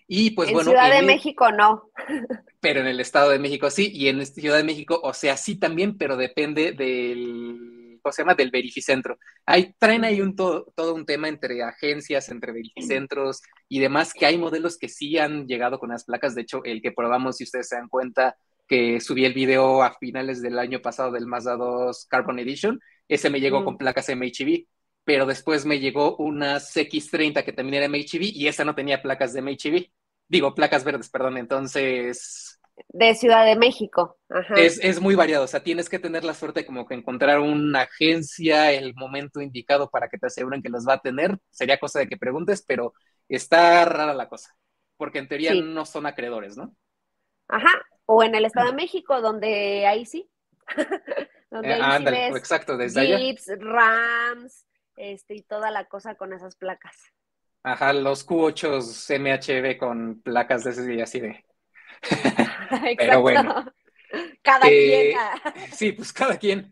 Y 0.07 0.31
pues 0.31 0.49
en 0.49 0.55
bueno. 0.55 0.71
Ciudad 0.71 0.91
de 0.91 1.01
México 1.03 1.51
no. 1.51 1.91
Pero 2.59 2.79
en 2.79 2.87
el 2.87 3.01
Estado 3.01 3.29
de 3.29 3.39
México 3.39 3.69
sí, 3.69 3.91
y 3.93 4.07
en 4.07 4.25
Ciudad 4.25 4.57
de 4.57 4.63
México, 4.63 4.99
o 5.03 5.13
sea, 5.13 5.37
sí 5.37 5.57
también, 5.59 5.97
pero 5.97 6.15
depende 6.15 6.71
del 6.71 7.82
¿cómo 8.03 8.13
se 8.13 8.21
llama? 8.21 8.35
Del 8.35 8.51
verificentro. 8.51 9.17
Ahí 9.45 9.73
traen 9.79 10.03
ahí 10.03 10.21
un 10.21 10.35
todo, 10.35 10.71
todo 10.75 10.93
un 10.93 11.05
tema 11.05 11.29
entre 11.29 11.63
agencias, 11.63 12.29
entre 12.29 12.51
verificentros 12.51 13.41
y 13.67 13.79
demás, 13.79 14.13
que 14.13 14.25
hay 14.25 14.37
modelos 14.37 14.77
que 14.77 14.89
sí 14.89 15.17
han 15.17 15.47
llegado 15.47 15.79
con 15.79 15.89
las 15.89 16.03
placas. 16.03 16.35
De 16.35 16.41
hecho, 16.41 16.63
el 16.63 16.81
que 16.81 16.91
probamos, 16.91 17.37
si 17.37 17.45
ustedes 17.45 17.69
se 17.69 17.77
dan 17.77 17.89
cuenta, 17.89 18.35
que 18.67 18.99
subí 18.99 19.25
el 19.25 19.33
video 19.33 19.81
a 19.83 19.97
finales 19.97 20.41
del 20.41 20.59
año 20.59 20.81
pasado 20.81 21.11
del 21.11 21.25
Mazda 21.25 21.55
2 21.55 22.05
Carbon 22.09 22.39
Edition, 22.39 22.79
ese 23.07 23.29
me 23.29 23.39
llegó 23.39 23.63
con 23.65 23.77
placas 23.77 24.09
MHV, 24.09 24.67
pero 25.03 25.25
después 25.25 25.65
me 25.65 25.79
llegó 25.79 26.15
una 26.17 26.57
X30 26.57 27.43
que 27.43 27.53
también 27.53 27.83
era 27.83 27.89
MHV 27.89 28.21
y 28.33 28.47
esa 28.47 28.63
no 28.63 28.75
tenía 28.75 29.01
placas 29.01 29.33
de 29.33 29.41
MHV. 29.41 29.91
Digo, 30.27 30.55
placas 30.55 30.83
verdes, 30.83 31.09
perdón. 31.09 31.37
Entonces, 31.37 32.52
de 32.89 33.15
Ciudad 33.15 33.45
de 33.45 33.55
México. 33.55 34.17
Es, 34.55 34.99
muy 34.99 35.15
variado, 35.15 35.45
o 35.45 35.47
sea, 35.47 35.63
tienes 35.63 35.89
que 35.89 35.99
tener 35.99 36.23
la 36.23 36.33
suerte 36.33 36.65
como 36.65 36.85
que 36.85 36.95
encontrar 36.95 37.39
una 37.39 37.81
agencia, 37.81 38.71
el 38.71 38.93
momento 38.95 39.41
indicado 39.41 39.89
para 39.89 40.09
que 40.09 40.17
te 40.17 40.27
aseguren 40.27 40.61
que 40.61 40.69
los 40.69 40.87
va 40.87 40.93
a 40.93 41.01
tener. 41.01 41.37
Sería 41.51 41.79
cosa 41.79 41.99
de 41.99 42.07
que 42.07 42.17
preguntes, 42.17 42.63
pero 42.65 42.93
está 43.27 43.85
rara 43.85 44.13
la 44.13 44.29
cosa, 44.29 44.55
porque 44.97 45.19
en 45.19 45.27
teoría 45.27 45.53
no 45.53 45.85
son 45.85 46.05
acreedores, 46.05 46.57
¿no? 46.57 46.75
Ajá, 47.47 47.83
o 48.05 48.23
en 48.23 48.35
el 48.35 48.45
Estado 48.45 48.69
de 48.69 48.75
México, 48.75 49.21
donde 49.21 49.85
ahí 49.85 50.05
sí. 50.05 50.29
donde 51.51 51.73
eh, 51.73 52.27
exacto, 52.29 52.77
desde 52.77 53.05
Jeeps, 53.05 53.51
Rams, 53.59 54.65
este, 54.95 55.35
y 55.35 55.43
toda 55.43 55.71
la 55.71 55.85
cosa 55.85 56.15
con 56.15 56.33
esas 56.33 56.55
placas. 56.55 56.95
Ajá, 57.63 57.93
los 57.93 58.27
Q8 58.27 58.81
MHB 59.19 59.77
con 59.77 60.21
placas 60.21 60.63
de 60.63 60.71
ese 60.71 60.93
y 60.93 61.01
así 61.01 61.19
de 61.21 61.43
Pero 62.97 63.21
bueno. 63.21 63.65
Cada 64.41 64.67
eh, 64.69 65.15
quien. 65.43 65.71
Sí, 65.73 65.91
pues 65.91 66.13
cada 66.13 66.37
quien. 66.37 66.69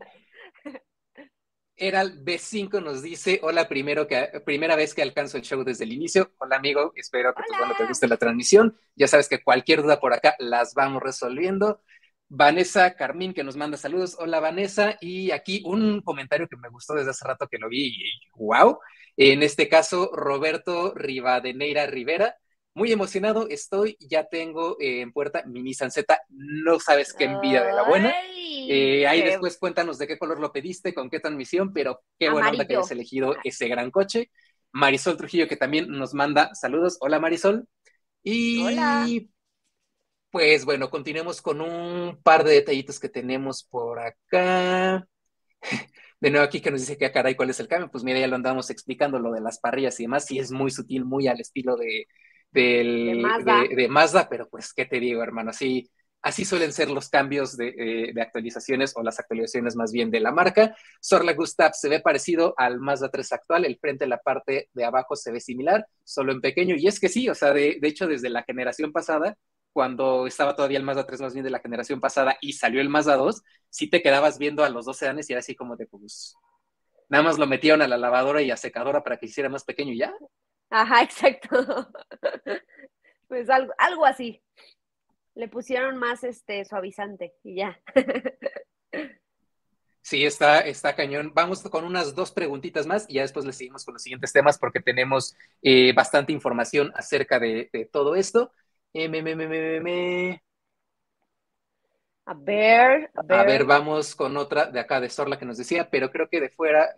Era 1.76 2.02
el 2.02 2.24
B5 2.24 2.80
nos 2.80 3.02
dice, 3.02 3.40
hola, 3.42 3.68
primero 3.68 4.08
que, 4.08 4.42
primera 4.46 4.76
vez 4.76 4.94
que 4.94 5.02
alcanzo 5.02 5.38
el 5.38 5.44
show 5.44 5.64
desde 5.64 5.86
el 5.86 5.94
inicio. 5.94 6.32
Hola, 6.38 6.58
amigo, 6.58 6.94
espero 6.96 7.34
que 7.34 7.42
te 7.76 7.88
guste 7.88 8.08
la 8.08 8.18
transmisión. 8.18 8.78
Ya 8.96 9.08
sabes 9.08 9.28
que 9.28 9.44
cualquier 9.44 9.82
duda 9.82 10.00
por 10.00 10.14
acá 10.14 10.36
las 10.38 10.76
vamos 10.76 11.02
resolviendo. 11.02 11.82
Vanessa 12.28 12.96
Carmín, 12.96 13.34
que 13.34 13.44
nos 13.44 13.58
manda 13.58 13.78
saludos. 13.78 14.16
Hola, 14.20 14.40
Vanessa. 14.40 14.98
Y 15.02 15.32
aquí 15.32 15.64
un 15.66 16.02
comentario 16.02 16.48
que 16.48 16.56
me 16.56 16.70
gustó 16.70 16.94
desde 16.94 17.10
hace 17.10 17.28
rato 17.28 17.48
que 17.48 17.58
lo 17.58 17.68
vi 17.68 17.88
y 17.88 18.30
wow. 18.36 18.80
En 19.18 19.42
este 19.42 19.68
caso, 19.68 20.12
Roberto 20.14 20.94
Rivadeneira 20.96 21.88
Rivera 21.88 22.38
muy 22.74 22.92
emocionado 22.92 23.48
estoy, 23.50 23.98
ya 24.00 24.26
tengo 24.26 24.78
eh, 24.80 25.02
en 25.02 25.12
puerta 25.12 25.44
mi 25.46 25.62
Nissan 25.62 25.92
Z, 25.92 26.22
no 26.30 26.80
sabes 26.80 27.14
qué 27.14 27.26
envidia 27.26 27.64
de 27.64 27.74
la 27.74 27.84
buena. 27.84 28.14
Eh, 28.74 29.06
ahí 29.08 29.22
después 29.22 29.58
cuéntanos 29.58 29.98
de 29.98 30.08
qué 30.08 30.18
color 30.18 30.40
lo 30.40 30.54
pediste, 30.54 30.94
con 30.94 31.10
qué 31.10 31.20
transmisión, 31.20 31.74
pero 31.74 32.02
qué 32.18 32.30
buena 32.30 32.50
onda 32.50 32.66
que 32.66 32.76
hayas 32.76 32.92
elegido 32.92 33.36
ese 33.44 33.68
gran 33.68 33.92
coche. 33.92 34.32
Marisol 34.72 35.18
Trujillo, 35.18 35.48
que 35.48 35.58
también 35.58 35.90
nos 35.90 36.14
manda 36.14 36.56
saludos. 36.56 36.98
Hola 37.02 37.20
Marisol. 37.20 37.68
Y 38.24 39.30
pues 40.30 40.64
bueno, 40.64 40.90
continuemos 40.90 41.42
con 41.42 41.60
un 41.60 42.22
par 42.24 42.46
de 42.46 42.54
detallitos 42.54 43.00
que 43.00 43.10
tenemos 43.10 43.64
por 43.64 44.00
acá. 44.00 45.06
De 46.22 46.30
nuevo 46.30 46.46
aquí 46.46 46.62
que 46.62 46.72
nos 46.72 46.80
dice 46.80 46.98
que 46.98 47.06
ah, 47.06 47.12
caray, 47.12 47.36
¿cuál 47.36 47.50
es 47.50 47.60
el 47.60 47.68
cambio? 47.68 47.92
Pues 47.92 48.04
mira, 48.04 48.20
ya 48.20 48.28
lo 48.28 48.36
andamos 48.36 48.70
explicando, 48.70 49.20
lo 49.20 49.32
de 49.32 49.42
las 49.42 49.60
parrillas 49.60 50.00
y 50.00 50.04
demás, 50.04 50.30
y 50.32 50.40
es 50.40 50.52
muy 50.52 50.70
sutil, 50.70 51.04
muy 51.04 51.28
al 51.28 51.42
estilo 51.42 51.76
de, 51.76 52.08
del, 52.52 53.24
de, 53.76 53.88
Mazda. 53.88 54.28
pero 54.30 54.48
pues, 54.50 54.74
¿qué 54.74 54.86
te 54.86 55.00
digo, 55.00 55.24
hermano? 55.24 55.52
Así, 55.52 55.90
así 56.22 56.46
suelen 56.46 56.74
ser 56.74 56.90
los 56.90 57.10
cambios 57.10 57.58
de, 57.58 57.70
eh, 57.70 58.12
de, 58.14 58.22
actualizaciones 58.22 58.94
o 58.96 59.04
las 59.04 59.20
actualizaciones 59.20 59.76
más 59.76 59.92
bien 59.92 60.12
de 60.12 60.20
la 60.20 60.32
marca. 60.32 60.76
Sorla 61.00 61.34
Gustav 61.34 61.74
se 61.74 61.90
ve 61.90 62.00
parecido 62.00 62.54
al 62.58 62.80
Mazda 62.80 63.10
3 63.10 63.34
actual, 63.34 63.66
el 63.66 63.78
frente, 63.78 64.06
la 64.08 64.20
parte 64.20 64.70
de 64.74 64.86
abajo 64.86 65.16
se 65.16 65.32
ve 65.32 65.40
similar, 65.40 65.86
solo 66.04 66.32
en 66.32 66.42
pequeño, 66.42 66.76
y 66.78 66.88
es 66.88 67.00
que 67.00 67.10
sí, 67.10 67.30
o 67.30 67.36
sea, 67.36 67.54
de, 67.54 67.78
de 67.82 67.88
hecho, 67.88 68.08
desde 68.08 68.30
la 68.30 68.44
generación 68.44 68.92
pasada, 68.92 69.38
cuando 69.74 70.28
estaba 70.28 70.56
todavía 70.56 70.78
el 70.78 70.84
Mazda 70.84 71.06
3 71.06 71.22
más 71.22 71.34
bien 71.34 71.46
de 71.46 71.52
la 71.52 71.60
generación 71.60 72.00
pasada 72.00 72.38
y 72.42 72.54
salió 72.54 72.82
el 72.82 72.90
Mazda 72.90 73.16
2, 73.16 73.42
sí 73.70 73.90
te 73.90 74.02
quedabas 74.02 74.38
viendo 74.38 74.64
a 74.64 74.70
los 74.70 74.86
dos 74.86 74.98
sedanes 74.98 75.30
y 75.30 75.34
era 75.34 75.40
así 75.40 75.56
como 75.56 75.76
de, 75.78 75.88
pues, 75.88 76.36
nada 77.10 77.24
más 77.24 77.38
lo 77.38 77.48
metieron 77.48 77.82
a 77.82 77.88
la 77.88 77.98
lavadora 77.98 78.42
y 78.42 78.52
a 78.52 78.58
secadora 78.58 79.04
para 79.04 79.18
que 79.18 79.28
hiciera 79.28 79.50
más 79.50 79.64
pequeño 79.64 79.94
y 79.94 80.00
ya. 80.00 80.14
Ajá, 80.72 81.04
exacto. 81.04 81.92
Pues 83.28 83.50
algo, 83.50 83.74
algo 83.78 84.06
así. 84.06 84.42
Le 85.36 85.48
pusieron 85.48 85.98
más 85.98 86.24
este 86.24 86.66
suavizante 86.66 87.34
y 87.44 87.56
ya. 87.58 87.80
Sí, 90.02 90.26
está, 90.26 90.62
está 90.62 90.96
cañón. 90.96 91.32
Vamos 91.34 91.62
con 91.62 91.86
unas 91.86 92.16
dos 92.16 92.32
preguntitas 92.32 92.88
más 92.88 93.06
y 93.08 93.14
ya 93.14 93.22
después 93.22 93.46
le 93.46 93.54
seguimos 93.54 93.86
con 93.86 93.94
los 93.94 94.02
siguientes 94.02 94.34
temas 94.34 94.58
porque 94.58 94.80
tenemos 94.80 95.36
eh, 95.62 95.94
bastante 95.94 96.34
información 96.34 96.92
acerca 96.96 97.40
de, 97.40 97.70
todo 97.92 98.16
esto. 98.16 98.52
Eh, 98.94 99.06
a 102.26 102.34
ver, 102.34 103.12
a 103.16 103.22
ver. 103.24 103.40
A 103.40 103.44
ver, 103.44 103.66
vamos 103.66 104.16
con 104.16 104.36
otra 104.38 104.66
de 104.66 104.80
acá 104.80 105.00
de 105.00 105.10
Sorla 105.10 105.38
que 105.38 105.46
nos 105.46 105.58
decía, 105.58 105.90
pero 105.90 106.12
creo 106.12 106.28
que 106.30 106.42
de 106.42 106.50
fuera, 106.50 106.90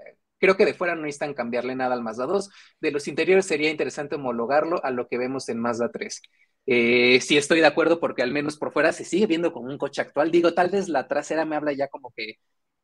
Creo 0.44 0.58
que 0.58 0.66
de 0.66 0.74
fuera 0.74 0.94
no 0.94 1.04
necesitan 1.04 1.34
cambiarle 1.34 1.74
nada 1.74 1.94
al 1.94 2.04
Mazda 2.04 2.26
2. 2.26 2.50
De 2.82 2.92
los 2.92 3.08
interiores 3.08 3.46
sería 3.46 3.70
interesante 3.70 4.16
homologarlo 4.16 4.84
a 4.84 4.92
lo 4.92 5.08
que 5.08 5.18
vemos 5.18 5.48
en 5.48 5.58
Mazda 5.58 5.90
3. 5.90 6.22
Eh, 6.66 7.22
sí 7.22 7.38
estoy 7.38 7.62
de 7.62 7.66
acuerdo 7.66 8.02
porque 8.02 8.24
al 8.24 8.34
menos 8.34 8.58
por 8.58 8.74
fuera 8.74 8.92
se 8.92 9.06
sigue 9.06 9.26
viendo 9.26 9.54
como 9.54 9.70
un 9.70 9.78
coche 9.78 10.02
actual. 10.02 10.32
Digo, 10.32 10.54
tal 10.54 10.70
vez 10.70 10.90
la 10.90 11.08
trasera 11.08 11.46
me 11.46 11.56
habla 11.56 11.72
ya 11.72 11.88
como 11.88 12.12
que 12.14 12.40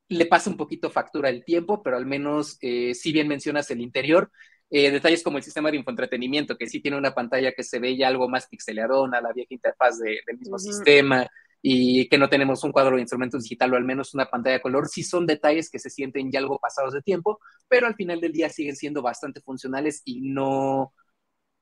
le 0.08 0.26
pasa 0.26 0.50
un 0.50 0.56
poquito 0.56 0.90
factura 0.90 1.28
el 1.28 1.44
tiempo, 1.44 1.84
pero 1.84 1.98
al 1.98 2.06
menos 2.06 2.58
eh, 2.62 2.96
si 2.96 3.12
bien 3.12 3.28
mencionas 3.28 3.70
el 3.72 3.82
interior, 3.82 4.32
eh, 4.70 4.90
detalles 4.90 5.22
como 5.22 5.38
el 5.38 5.44
sistema 5.44 5.70
de 5.70 5.80
infoentretenimiento, 5.80 6.58
que 6.58 6.70
sí 6.70 6.80
tiene 6.80 6.98
una 6.98 7.14
pantalla 7.14 7.52
que 7.52 7.64
se 7.64 7.80
ve 7.80 7.98
ya 7.98 8.08
algo 8.08 8.30
más 8.30 8.48
pixeleadona, 8.48 9.20
la 9.20 9.34
vieja 9.34 9.54
interfaz 9.54 10.00
del 10.00 10.38
mismo 10.38 10.58
sistema, 10.58 11.28
y 11.62 12.08
que 12.08 12.18
no 12.18 12.30
tenemos 12.30 12.64
un 12.64 12.72
cuadro 12.72 12.96
de 12.96 13.02
instrumentos 13.02 13.44
digital 13.44 13.74
o 13.74 13.78
al 13.78 13.84
menos 13.84 14.14
una 14.14 14.30
pantalla 14.30 14.56
de 14.56 14.62
color, 14.62 14.88
sí 14.88 15.04
son 15.04 15.26
detalles 15.26 15.70
que 15.70 15.80
se 15.80 15.90
sienten 15.90 16.32
ya 16.32 16.40
algo 16.40 16.60
pasados 16.60 16.94
de 16.94 17.02
tiempo, 17.02 17.40
pero 17.68 17.88
al 17.88 17.96
final 17.96 18.22
del 18.22 18.32
día 18.32 18.50
siguen 18.50 18.76
siendo 18.76 19.02
bastante 19.02 19.42
funcionales 19.42 20.02
y 20.06 20.22
no, 20.22 20.94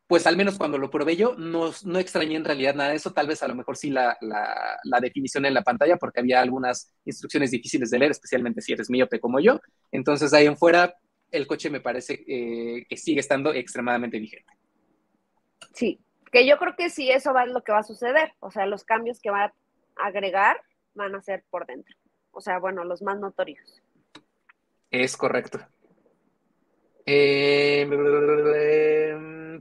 pues 0.08 0.26
al 0.26 0.38
menos 0.38 0.58
cuando 0.58 0.78
lo 0.78 0.90
probé 0.90 1.16
yo, 1.16 1.36
no, 1.38 1.72
no 1.84 2.00
extrañé 2.00 2.36
en 2.36 2.46
realidad 2.46 2.76
nada 2.76 2.92
de 2.92 2.96
eso, 2.96 3.12
tal 3.12 3.28
vez 3.28 3.44
a 3.44 3.48
lo 3.48 3.56
mejor 3.56 3.76
sí 3.76 3.90
la, 3.90 4.18
la, 4.22 5.00
definición 5.02 5.46
en 5.46 5.54
la 5.54 5.64
pantalla, 5.64 5.98
porque 5.98 6.22
había 6.22 6.42
algunas 6.42 6.94
instrucciones 7.06 7.52
difíciles 7.52 7.90
de 7.90 8.00
leer, 8.00 8.12
especialmente 8.12 8.62
si 8.62 8.74
eres 8.74 8.90
miope 8.90 9.20
como 9.20 9.40
yo, 9.40 9.60
entonces 9.92 10.34
ahí 10.34 10.46
en 10.46 10.58
fuera 10.58 10.96
el 11.30 11.46
coche 11.46 11.70
me 11.70 11.82
parece 11.82 12.24
eh, 12.26 12.86
que 12.88 12.96
sigue 12.96 13.20
estando 13.20 13.54
extremadamente 13.54 14.18
vigente. 14.18 14.54
Sí, 15.74 16.00
que 16.32 16.48
yo 16.48 16.58
creo 16.58 16.76
que 16.78 16.90
sí, 16.90 17.10
eso 17.10 17.34
va 17.34 17.46
lo 17.46 17.62
que 17.64 17.74
va 17.74 17.80
a 17.80 17.84
suceder, 17.84 18.32
o 18.40 18.50
sea, 18.50 18.66
los 18.66 18.86
cambios 18.86 19.20
que 19.20 19.30
va 19.30 19.54
agregar 20.00 20.62
van 20.94 21.16
a 21.16 21.22
ser 21.22 21.44
por 21.50 21.66
dentro. 21.66 21.96
O 22.32 22.42
sea, 22.42 22.60
bueno, 22.60 22.84
los 22.84 23.02
más 23.02 23.20
notorios. 23.20 23.82
Es 24.92 25.18
correcto. 25.18 25.60
Eh, 27.06 27.88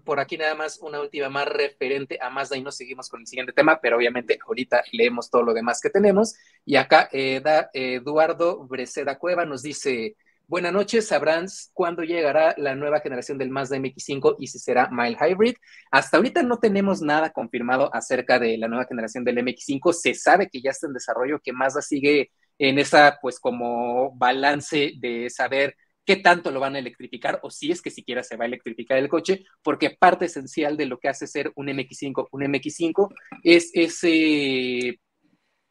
por 0.05 0.21
aquí 0.21 0.37
nada 0.37 0.55
más 0.55 0.79
una 0.81 1.01
última 1.01 1.29
más 1.29 1.47
referente 1.49 2.19
a 2.21 2.29
Mazda 2.31 2.57
y 2.57 2.63
nos 2.63 2.77
seguimos 2.77 3.09
con 3.09 3.21
el 3.21 3.27
siguiente 3.27 3.53
tema, 3.53 3.81
pero 3.81 3.97
obviamente 3.97 4.39
ahorita 4.45 4.83
leemos 4.93 5.31
todo 5.31 5.43
lo 5.43 5.55
demás 5.55 5.81
que 5.81 5.91
tenemos. 5.91 6.37
Y 6.65 6.77
acá 6.77 7.09
eh, 7.13 7.43
Eduardo 7.73 8.67
Breceda 8.67 9.19
Cueva 9.19 9.45
nos 9.45 9.63
dice, 9.63 10.17
Buenas 10.49 10.73
noches, 10.73 11.09
sabrán 11.09 11.47
cuándo 11.73 12.05
llegará 12.05 12.55
la 12.57 12.77
nueva 12.77 13.01
generación 13.01 13.37
del 13.37 13.51
Mazda 13.51 13.79
MX5 13.79 14.37
y 14.39 14.47
si 14.47 14.61
será 14.61 14.89
mild 14.93 15.17
hybrid. 15.21 15.57
Hasta 15.91 16.19
ahorita 16.19 16.45
no 16.45 16.59
tenemos 16.61 17.03
nada 17.03 17.31
confirmado 17.31 17.93
acerca 17.93 18.39
de 18.39 18.57
la 18.57 18.69
nueva 18.69 18.85
generación 18.85 19.25
del 19.25 19.39
MX5. 19.39 19.93
Se 19.93 20.15
sabe 20.15 20.49
que 20.49 20.61
ya 20.63 20.71
está 20.71 20.87
en 20.87 20.93
desarrollo, 20.93 21.41
que 21.43 21.53
Mazda 21.53 21.83
sigue 21.83 22.31
en 22.59 22.79
esa, 22.79 23.19
pues, 23.21 23.41
como 23.41 24.13
balance 24.17 24.93
de 25.01 25.29
saber 25.31 25.75
qué 26.05 26.15
tanto 26.15 26.53
lo 26.53 26.61
van 26.61 26.77
a 26.77 26.79
electrificar 26.79 27.41
o 27.43 27.51
si 27.51 27.73
es 27.73 27.83
que 27.83 27.91
siquiera 27.91 28.23
se 28.23 28.37
va 28.37 28.45
a 28.45 28.47
electrificar 28.47 28.99
el 28.99 29.09
coche, 29.09 29.45
porque 29.65 29.97
parte 29.99 30.27
esencial 30.27 30.77
de 30.77 30.87
lo 30.87 31.01
que 31.01 31.09
hace 31.09 31.27
ser 31.27 31.51
un 31.57 31.67
MX5 31.67 32.29
un 32.31 32.43
MX5 32.43 33.13
es 33.43 33.73
ese 33.75 35.01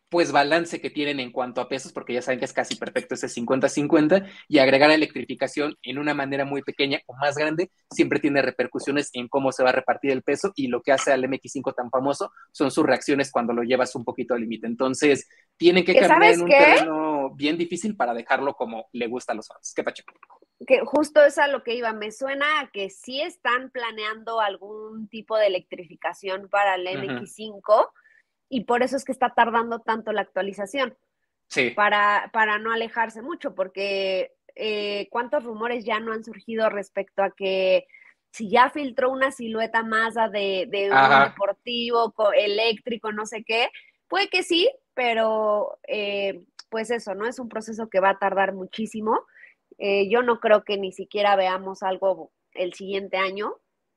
pues 0.09 0.31
balance 0.31 0.79
que 0.79 0.89
tienen 0.89 1.19
en 1.19 1.31
cuanto 1.31 1.61
a 1.61 1.67
pesos, 1.67 1.91
porque 1.91 2.13
ya 2.13 2.21
saben 2.21 2.39
que 2.39 2.45
es 2.45 2.53
casi 2.53 2.75
perfecto 2.75 3.15
ese 3.15 3.27
50-50, 3.27 4.29
y 4.47 4.59
agregar 4.59 4.91
electrificación 4.91 5.75
en 5.83 5.97
una 5.97 6.13
manera 6.13 6.45
muy 6.45 6.61
pequeña 6.61 7.01
o 7.07 7.15
más 7.15 7.35
grande 7.35 7.71
siempre 7.91 8.19
tiene 8.19 8.41
repercusiones 8.41 9.09
en 9.13 9.27
cómo 9.27 9.51
se 9.51 9.63
va 9.63 9.69
a 9.69 9.73
repartir 9.73 10.11
el 10.11 10.21
peso 10.21 10.51
y 10.55 10.67
lo 10.67 10.81
que 10.81 10.91
hace 10.91 11.11
al 11.11 11.23
MX5 11.23 11.73
tan 11.75 11.89
famoso 11.89 12.31
son 12.51 12.71
sus 12.71 12.85
reacciones 12.85 13.31
cuando 13.31 13.53
lo 13.53 13.63
llevas 13.63 13.95
un 13.95 14.03
poquito 14.03 14.33
al 14.33 14.41
límite. 14.41 14.67
Entonces, 14.67 15.27
tienen 15.57 15.83
que 15.83 15.95
cambiar 15.95 16.33
en 16.33 16.41
un 16.41 16.49
terreno 16.49 17.29
bien 17.35 17.57
difícil 17.57 17.95
para 17.95 18.13
dejarlo 18.13 18.53
como 18.53 18.87
le 18.91 19.07
gusta 19.07 19.33
a 19.33 19.35
los 19.35 19.47
fans. 19.47 19.73
¿Qué 19.75 19.83
pacho? 19.83 20.03
Que 20.67 20.79
justo 20.85 21.23
es 21.23 21.37
a 21.37 21.47
lo 21.47 21.63
que 21.63 21.75
iba. 21.75 21.91
Me 21.93 22.11
suena 22.11 22.59
a 22.59 22.71
que 22.71 22.89
sí 22.89 23.21
están 23.21 23.71
planeando 23.71 24.39
algún 24.39 25.07
tipo 25.09 25.37
de 25.37 25.47
electrificación 25.47 26.49
para 26.49 26.75
el 26.75 26.87
MX5 26.87 27.89
y 28.49 28.65
por 28.65 28.83
eso 28.83 28.97
es 28.97 29.05
que 29.05 29.11
está 29.11 29.33
tardando 29.33 29.79
tanto 29.79 30.11
la 30.11 30.21
actualización. 30.21 30.97
Sí. 31.47 31.69
Para, 31.71 32.31
para 32.33 32.57
no 32.57 32.71
alejarse 32.71 33.21
mucho, 33.21 33.53
porque 33.53 34.33
eh, 34.55 35.07
cuántos 35.11 35.43
rumores 35.43 35.85
ya 35.85 35.99
no 35.99 36.11
han 36.11 36.23
surgido 36.23 36.69
respecto 36.69 37.21
a 37.21 37.31
que 37.31 37.87
si 38.31 38.49
ya 38.49 38.69
filtró 38.69 39.11
una 39.11 39.31
silueta 39.31 39.83
Mazda 39.83 40.27
de, 40.27 40.67
de 40.69 40.91
un 40.91 41.23
deportivo 41.23 42.13
eléctrico, 42.33 43.11
no 43.11 43.25
sé 43.25 43.43
qué, 43.43 43.69
puede 44.07 44.27
que 44.29 44.43
sí, 44.43 44.69
pero 44.93 45.77
eh, 45.87 46.43
pues 46.69 46.89
eso, 46.89 47.15
¿no? 47.15 47.27
Es 47.27 47.39
un 47.39 47.47
proceso 47.47 47.89
que 47.89 47.99
va 47.99 48.09
a 48.09 48.19
tardar 48.19 48.53
muchísimo. 48.53 49.21
Eh, 49.77 50.09
yo 50.09 50.21
no 50.21 50.39
creo 50.39 50.63
que 50.63 50.77
ni 50.77 50.91
siquiera 50.91 51.35
veamos 51.35 51.83
algo 51.83 52.31
el 52.53 52.73
siguiente 52.73 53.17
año, 53.17 53.55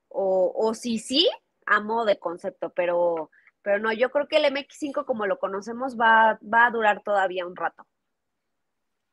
o, 0.09 0.52
o 0.55 0.75
sí, 0.75 0.99
sí, 0.99 1.28
a 1.67 1.81
modo 1.81 2.05
de 2.05 2.19
concepto, 2.19 2.71
pero, 2.75 3.31
pero 3.62 3.79
no, 3.79 3.93
yo 3.93 4.11
creo 4.11 4.29
que 4.29 4.37
el 4.37 4.45
MX5 4.45 5.05
como 5.05 5.27
lo 5.27 5.38
conocemos 5.38 5.97
va, 5.99 6.38
va 6.43 6.67
a 6.67 6.71
durar 6.71 7.03
todavía 7.03 7.47
un 7.47 7.57
rato. 7.57 7.87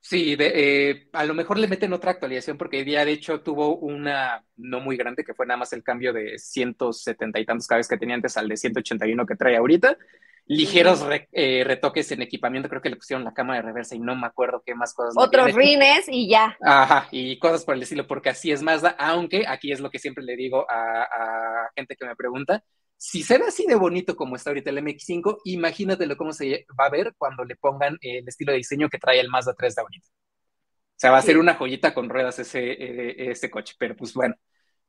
Sí, 0.08 0.36
eh, 0.40 1.08
a 1.14 1.26
lo 1.26 1.34
mejor 1.34 1.58
le 1.58 1.68
meten 1.68 1.92
otra 1.92 2.12
actualización 2.12 2.60
porque 2.60 2.84
día 2.84 3.04
de 3.04 3.12
hecho 3.12 3.42
tuvo 3.42 3.76
una 3.78 4.46
no 4.56 4.80
muy 4.80 4.98
grande 4.98 5.24
que 5.24 5.34
fue 5.34 5.48
nada 5.48 5.58
más 5.58 5.74
el 5.74 5.82
cambio 5.82 6.14
de 6.14 6.38
170 6.38 7.40
y 7.40 7.46
tantos 7.46 7.66
cables 7.66 7.88
que 7.88 7.98
tenía 7.98 8.14
antes 8.14 8.38
al 8.38 8.48
de 8.48 8.56
181 8.56 9.26
que 9.26 9.36
trae 9.36 9.58
ahorita. 9.58 9.98
Ligeros 10.46 11.04
eh, 11.32 11.64
retoques 11.66 12.12
en 12.12 12.22
equipamiento, 12.22 12.70
creo 12.70 12.84
que 12.84 12.92
le 12.92 12.98
pusieron 12.98 13.24
la 13.24 13.34
cámara 13.34 13.62
de 13.62 13.66
reversa 13.66 13.96
y 13.96 14.00
no 14.00 14.16
me 14.16 14.28
acuerdo 14.28 14.62
qué 14.64 14.76
más 14.76 14.94
cosas. 14.94 15.16
Otros 15.18 15.54
rines 15.54 16.06
y 16.08 16.30
ya. 16.30 16.56
Ajá, 16.62 17.08
y 17.10 17.40
cosas 17.40 17.66
por 17.66 17.74
el 17.74 17.82
estilo, 17.82 18.06
porque 18.06 18.30
así 18.30 18.52
es 18.52 18.62
Mazda, 18.62 18.96
aunque 19.00 19.46
aquí 19.48 19.72
es 19.72 19.80
lo 19.80 19.90
que 19.90 19.98
siempre 19.98 20.24
le 20.24 20.36
digo 20.36 20.68
a, 20.70 21.02
a 21.02 21.70
gente 21.76 21.96
que 21.96 22.06
me 22.06 22.16
pregunta, 22.16 22.64
si 22.98 23.24
será 23.24 23.48
así 23.48 23.66
de 23.68 23.76
bonito 23.76 24.16
como 24.16 24.36
está 24.36 24.50
ahorita 24.50 24.70
el 24.70 24.80
MX5, 24.80 25.40
imagínatelo 25.46 26.18
cómo 26.18 26.34
se 26.34 26.66
va 26.80 26.86
a 26.86 26.90
ver 26.90 27.14
cuando 27.18 27.44
le 27.44 27.56
pongan 27.56 27.98
el 28.02 28.28
estilo 28.28 28.52
de 28.52 28.60
diseño 28.60 28.90
que 28.90 29.00
trae 29.00 29.20
el 29.20 29.30
Mazda 29.30 29.54
3 29.54 29.76
de 29.76 29.82
ahorita. 29.82 30.08
O 30.08 30.98
sea, 30.98 31.12
va 31.12 31.18
a 31.18 31.22
ser 31.22 31.38
una 31.38 31.56
joyita 31.56 31.94
con 31.94 32.10
ruedas 32.10 32.40
ese, 32.40 32.72
eh, 32.72 33.32
ese 33.32 33.50
coche, 33.52 33.76
pero 33.78 33.96
pues 33.98 34.14
bueno, 34.14 34.36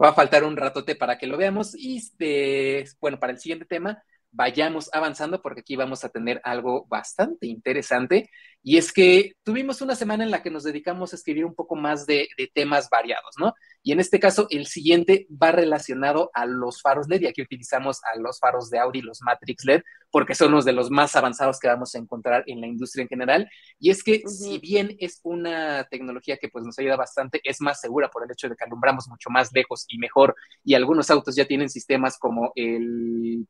va 0.02 0.10
a 0.10 0.14
faltar 0.14 0.44
un 0.44 0.56
ratote 0.56 0.94
para 0.94 1.18
que 1.18 1.26
lo 1.26 1.36
veamos. 1.36 1.74
Y 1.74 1.96
este, 1.98 2.84
bueno, 3.00 3.18
para 3.18 3.32
el 3.32 3.40
siguiente 3.40 3.64
tema, 3.66 4.02
vayamos 4.36 4.90
avanzando 4.92 5.40
porque 5.40 5.60
aquí 5.60 5.76
vamos 5.76 6.04
a 6.04 6.10
tener 6.10 6.40
algo 6.44 6.86
bastante 6.88 7.46
interesante 7.46 8.28
y 8.62 8.76
es 8.76 8.92
que 8.92 9.32
tuvimos 9.44 9.80
una 9.80 9.94
semana 9.94 10.24
en 10.24 10.30
la 10.30 10.42
que 10.42 10.50
nos 10.50 10.64
dedicamos 10.64 11.12
a 11.12 11.16
escribir 11.16 11.44
un 11.44 11.54
poco 11.54 11.76
más 11.76 12.04
de, 12.04 12.28
temas 12.52 12.90
variados, 12.90 13.34
¿no? 13.38 13.54
Y 13.82 13.92
en 13.92 14.00
este 14.00 14.20
caso 14.20 14.46
el 14.50 14.66
siguiente 14.66 15.26
va 15.30 15.52
relacionado 15.52 16.30
a 16.34 16.46
los 16.46 16.82
faros 16.82 17.06
LED 17.08 17.22
y 17.22 17.26
aquí 17.28 17.42
utilizamos 17.42 18.00
a 18.04 18.18
los 18.18 18.38
faros 18.38 18.68
de 18.68 18.78
Audi, 18.78 19.02
los 19.02 19.22
Matrix 19.22 19.64
LED, 19.64 19.82
porque 20.10 20.34
son 20.34 20.48
unos 20.48 20.64
de 20.64 20.72
los 20.72 20.90
más 20.90 21.14
avanzados 21.16 21.58
que 21.58 21.68
vamos 21.68 21.94
a 21.94 21.98
encontrar 21.98 22.44
en 22.46 22.60
la 22.60 22.66
industria 22.66 23.02
en 23.02 23.08
general. 23.08 23.48
Y 23.78 23.90
es 23.90 24.02
que 24.02 24.22
si 24.26 24.58
bien 24.58 24.96
es 24.98 25.20
una 25.22 25.84
tecnología 25.84 26.36
que 26.36 26.48
pues 26.48 26.64
nos 26.64 26.78
ayuda 26.78 26.96
bastante, 26.96 27.40
es 27.44 27.60
más 27.60 27.80
segura 27.80 28.10
por 28.10 28.24
el 28.24 28.32
hecho 28.32 28.48
de 28.48 28.56
que 28.56 28.64
alumbramos 28.64 29.08
mucho 29.08 29.30
más 29.30 29.50
lejos 29.52 29.84
y 29.88 29.98
mejor 29.98 30.34
y 30.64 30.74
algunos 30.74 31.08
autos 31.10 31.36
ya 31.36 31.46
tienen 31.46 31.70
sistemas 31.70 32.18
como 32.18 32.52
el 32.56 33.46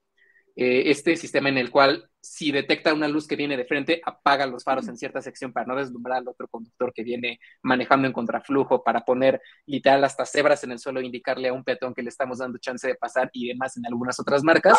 eh, 0.56 0.90
este 0.90 1.16
sistema 1.16 1.50
en 1.50 1.58
el 1.58 1.70
cual 1.70 2.08
si 2.20 2.50
detecta 2.50 2.92
una 2.92 3.06
luz 3.06 3.28
que 3.28 3.36
viene 3.36 3.56
de 3.56 3.66
frente, 3.66 4.00
apaga 4.04 4.46
los 4.46 4.64
faros 4.64 4.88
en 4.88 4.96
cierta 4.96 5.22
sección 5.22 5.52
para 5.52 5.66
no 5.66 5.76
deslumbrar 5.76 6.18
al 6.18 6.28
otro 6.28 6.48
conductor 6.48 6.92
que 6.92 7.04
viene 7.04 7.38
manejando 7.62 8.08
en 8.08 8.12
contraflujo, 8.12 8.82
para 8.82 9.04
poner 9.04 9.40
literal 9.66 10.02
hasta 10.02 10.26
cebras 10.26 10.64
en 10.64 10.72
el 10.72 10.78
suelo, 10.78 11.00
indicarle 11.00 11.48
a 11.48 11.52
un 11.52 11.62
peatón 11.62 11.94
que 11.94 12.02
le 12.02 12.08
estamos 12.08 12.38
dando 12.38 12.58
chance 12.58 12.88
de 12.88 12.96
pasar 12.96 13.30
y 13.32 13.48
demás 13.48 13.76
en 13.76 13.86
algunas 13.86 14.18
otras 14.18 14.42
marcas. 14.42 14.76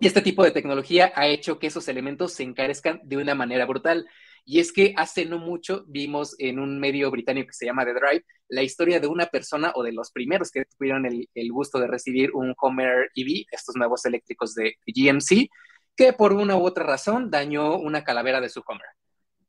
Y 0.00 0.06
este 0.06 0.22
tipo 0.22 0.44
de 0.44 0.52
tecnología 0.52 1.12
ha 1.16 1.26
hecho 1.26 1.58
que 1.58 1.66
esos 1.66 1.88
elementos 1.88 2.34
se 2.34 2.44
encarezcan 2.44 3.00
de 3.02 3.16
una 3.16 3.34
manera 3.34 3.66
brutal. 3.66 4.06
Y 4.50 4.60
es 4.60 4.72
que 4.72 4.94
hace 4.96 5.26
no 5.26 5.38
mucho 5.38 5.84
vimos 5.86 6.34
en 6.38 6.58
un 6.58 6.80
medio 6.80 7.10
británico 7.10 7.48
que 7.48 7.52
se 7.52 7.66
llama 7.66 7.84
The 7.84 7.92
Drive 7.92 8.24
la 8.48 8.62
historia 8.62 8.98
de 8.98 9.06
una 9.06 9.26
persona 9.26 9.72
o 9.74 9.82
de 9.82 9.92
los 9.92 10.10
primeros 10.10 10.50
que 10.50 10.64
tuvieron 10.64 11.04
el, 11.04 11.52
gusto 11.52 11.78
de 11.78 11.86
recibir 11.86 12.30
un 12.32 12.54
Homer 12.58 13.10
EV, 13.14 13.44
estos 13.50 13.76
nuevos 13.76 14.06
eléctricos 14.06 14.54
de 14.54 14.76
GMC, 14.86 15.50
que 15.94 16.14
por 16.14 16.32
una 16.32 16.56
u 16.56 16.64
otra 16.64 16.84
razón 16.84 17.30
dañó 17.30 17.76
una 17.76 18.04
calavera 18.04 18.40
de 18.40 18.48
su 18.48 18.62
Homer. 18.66 18.86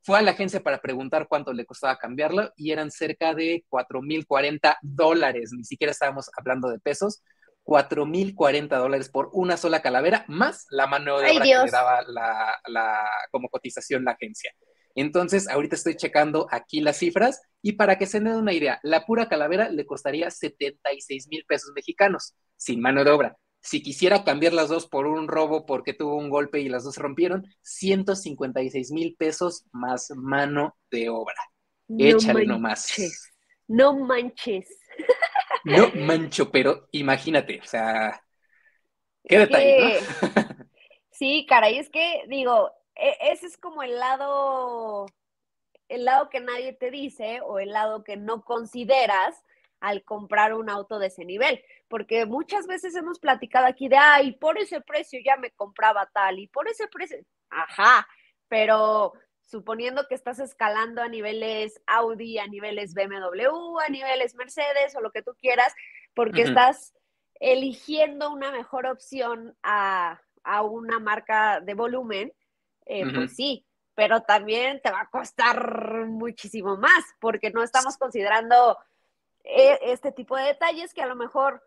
Fue 0.02 0.18
a 0.18 0.22
la 0.22 0.32
agencia 0.32 0.62
para 0.62 0.82
preguntar 0.82 1.28
cuánto 1.28 1.54
le 1.54 1.64
costaba 1.64 1.96
cambiarlo 1.96 2.52
y 2.56 2.72
eran 2.72 2.90
cerca 2.90 3.32
de 3.32 3.64
4.040 3.70 4.76
dólares, 4.82 5.50
ni 5.56 5.64
siquiera 5.64 5.92
estábamos 5.92 6.30
hablando 6.36 6.68
de 6.68 6.78
pesos, 6.78 7.22
4.040 7.64 8.68
dólares 8.68 9.08
por 9.08 9.30
una 9.32 9.56
sola 9.56 9.80
calavera, 9.80 10.26
más 10.28 10.66
la 10.70 10.86
mano 10.86 11.18
de 11.18 11.30
obra 11.30 11.42
que 11.42 11.64
le 11.64 11.70
daba 11.70 12.02
la, 12.02 13.10
como 13.30 13.48
cotización 13.48 14.04
la 14.04 14.12
agencia. 14.12 14.52
Entonces, 14.94 15.48
ahorita 15.48 15.76
estoy 15.76 15.96
checando 15.96 16.46
aquí 16.50 16.80
las 16.80 16.98
cifras 16.98 17.40
y 17.62 17.72
para 17.72 17.98
que 17.98 18.06
se 18.06 18.20
den 18.20 18.34
una 18.34 18.52
idea, 18.52 18.80
la 18.82 19.06
pura 19.06 19.28
calavera 19.28 19.68
le 19.68 19.86
costaría 19.86 20.30
76 20.30 21.28
mil 21.28 21.44
pesos 21.46 21.72
mexicanos, 21.74 22.34
sin 22.56 22.80
mano 22.80 23.04
de 23.04 23.10
obra. 23.10 23.36
Si 23.62 23.82
quisiera 23.82 24.24
cambiar 24.24 24.54
las 24.54 24.68
dos 24.68 24.88
por 24.88 25.06
un 25.06 25.28
robo 25.28 25.66
porque 25.66 25.92
tuvo 25.92 26.16
un 26.16 26.30
golpe 26.30 26.60
y 26.60 26.68
las 26.68 26.84
dos 26.84 26.94
se 26.94 27.02
rompieron, 27.02 27.46
156 27.62 28.90
mil 28.90 29.14
pesos 29.16 29.64
más 29.72 30.10
mano 30.16 30.76
de 30.90 31.10
obra. 31.10 31.36
Échale 31.98 32.46
nomás. 32.46 32.94
No 33.68 33.98
manches. 33.98 34.66
No 35.64 35.92
mancho, 35.94 36.50
pero 36.50 36.88
imagínate, 36.92 37.60
o 37.62 37.66
sea, 37.66 38.22
qué 39.28 39.38
detalle, 39.40 40.00
Sí, 41.10 41.44
caray, 41.46 41.78
es 41.78 41.90
que 41.90 42.22
digo, 42.28 42.70
ese 43.00 43.46
es 43.46 43.56
como 43.56 43.82
el 43.82 43.98
lado, 43.98 45.06
el 45.88 46.04
lado 46.04 46.28
que 46.28 46.40
nadie 46.40 46.72
te 46.72 46.90
dice 46.90 47.40
o 47.42 47.58
el 47.58 47.70
lado 47.70 48.04
que 48.04 48.16
no 48.16 48.44
consideras 48.44 49.42
al 49.80 50.04
comprar 50.04 50.54
un 50.54 50.68
auto 50.68 50.98
de 50.98 51.06
ese 51.06 51.24
nivel, 51.24 51.64
porque 51.88 52.26
muchas 52.26 52.66
veces 52.66 52.94
hemos 52.94 53.18
platicado 53.18 53.66
aquí 53.66 53.88
de, 53.88 53.96
ay, 53.96 54.32
por 54.32 54.58
ese 54.58 54.80
precio 54.82 55.18
ya 55.24 55.36
me 55.36 55.50
compraba 55.52 56.10
tal 56.12 56.38
y 56.38 56.48
por 56.48 56.68
ese 56.68 56.86
precio, 56.88 57.18
ajá, 57.48 58.06
pero 58.48 59.14
suponiendo 59.40 60.06
que 60.06 60.14
estás 60.14 60.38
escalando 60.38 61.02
a 61.02 61.08
niveles 61.08 61.80
Audi, 61.86 62.38
a 62.38 62.46
niveles 62.46 62.94
BMW, 62.94 63.78
a 63.80 63.88
niveles 63.88 64.34
Mercedes 64.34 64.94
o 64.94 65.00
lo 65.00 65.10
que 65.10 65.22
tú 65.22 65.34
quieras, 65.40 65.74
porque 66.14 66.42
estás 66.42 66.94
eligiendo 67.40 68.30
una 68.30 68.52
mejor 68.52 68.86
opción 68.86 69.56
a, 69.62 70.20
a 70.44 70.62
una 70.62 71.00
marca 71.00 71.60
de 71.60 71.74
volumen, 71.74 72.32
eh, 72.92 73.06
pues 73.14 73.36
sí, 73.36 73.64
pero 73.94 74.22
también 74.22 74.80
te 74.82 74.90
va 74.90 75.02
a 75.02 75.10
costar 75.10 76.06
muchísimo 76.06 76.76
más 76.76 77.04
porque 77.20 77.50
no 77.50 77.62
estamos 77.62 77.96
considerando 77.96 78.76
eh, 79.44 79.78
este 79.82 80.10
tipo 80.10 80.36
de 80.36 80.42
detalles 80.44 80.92
que 80.92 81.00
a 81.00 81.06
lo 81.06 81.14
mejor 81.14 81.62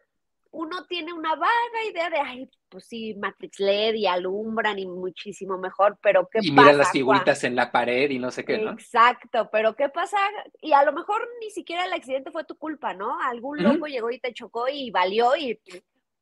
uno 0.52 0.86
tiene 0.86 1.14
una 1.14 1.34
vaga 1.36 1.86
idea 1.90 2.10
de, 2.10 2.18
ay, 2.20 2.50
pues 2.68 2.86
sí, 2.86 3.16
Matrix 3.16 3.60
LED 3.62 3.96
y 3.96 4.06
alumbran 4.06 4.78
y 4.78 4.86
muchísimo 4.86 5.58
mejor, 5.58 5.98
pero 6.02 6.28
¿qué 6.28 6.40
pasa? 6.40 6.48
Y 6.48 6.52
mira 6.52 6.74
las 6.74 6.92
figuritas 6.92 7.44
en 7.46 7.56
la 7.56 7.72
pared 7.72 8.10
y 8.10 8.20
no 8.20 8.30
sé 8.30 8.44
qué, 8.44 8.58
¿no? 8.58 8.72
Exacto, 8.72 9.50
pero 9.50 9.78
¿qué 9.78 9.88
pasa? 9.88 10.18
Y 10.62 10.74
a 10.74 10.84
lo 10.84 10.92
mejor 10.92 11.26
ni 11.40 11.52
siquiera 11.52 11.86
el 11.86 11.94
accidente 11.94 12.32
fue 12.32 12.44
tu 12.44 12.58
culpa, 12.58 12.94
¿no? 12.94 13.18
Algún 13.22 13.64
loco 13.64 13.88
llegó 13.88 14.12
y 14.12 14.20
te 14.20 14.34
chocó 14.34 14.68
y 14.68 14.92
valió 14.92 15.38
y, 15.38 15.58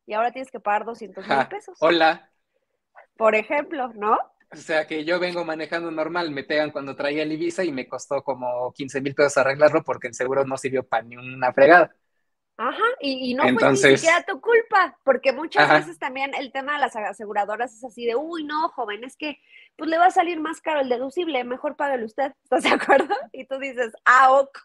y 0.05 0.13
ahora 0.13 0.31
tienes 0.31 0.51
que 0.51 0.59
pagar 0.59 0.85
200 0.85 1.27
mil 1.27 1.47
pesos. 1.47 1.75
Hola. 1.81 2.29
Por 3.17 3.33
ejemplo, 3.33 3.91
¿no? 3.95 4.17
O 4.53 4.57
sea 4.57 4.85
que 4.85 5.05
yo 5.05 5.19
vengo 5.19 5.45
manejando 5.45 5.91
normal, 5.91 6.31
me 6.31 6.43
pegan 6.43 6.71
cuando 6.71 6.95
traía 6.95 7.23
el 7.23 7.31
Ibiza 7.31 7.63
y 7.63 7.71
me 7.71 7.87
costó 7.87 8.21
como 8.21 8.73
15 8.73 8.99
mil 8.99 9.15
pesos 9.15 9.37
arreglarlo 9.37 9.81
porque 9.83 10.07
el 10.07 10.13
seguro 10.13 10.45
no 10.45 10.57
sirvió 10.57 10.83
para 10.83 11.03
ni 11.03 11.15
una 11.15 11.53
fregada. 11.53 11.95
Ajá, 12.57 12.83
y, 12.99 13.33
no 13.33 13.43
fue 13.57 13.71
ni 13.71 13.77
siquiera 13.77 14.23
tu 14.23 14.39
culpa, 14.39 14.95
porque 15.03 15.31
muchas 15.31 15.67
veces 15.67 15.97
también 15.97 16.35
el 16.35 16.51
tema 16.51 16.73
de 16.73 16.79
las 16.79 16.95
aseguradoras 16.95 17.73
es 17.73 17.83
así 17.83 18.05
de, 18.05 18.15
uy, 18.15 18.43
no, 18.43 18.69
joven, 18.69 19.03
es 19.03 19.15
que 19.15 19.39
pues 19.77 19.89
le 19.89 19.97
va 19.97 20.07
a 20.07 20.11
salir 20.11 20.39
más 20.39 20.61
caro 20.61 20.81
el 20.81 20.89
deducible, 20.89 21.43
mejor 21.43 21.75
págale 21.75 22.05
usted, 22.05 22.33
¿estás 22.43 22.63
de 22.63 22.69
acuerdo? 22.69 23.07
Y 23.33 23.45
tú 23.45 23.57
dices, 23.57 23.93
ah, 24.05 24.33
ok. 24.33 24.59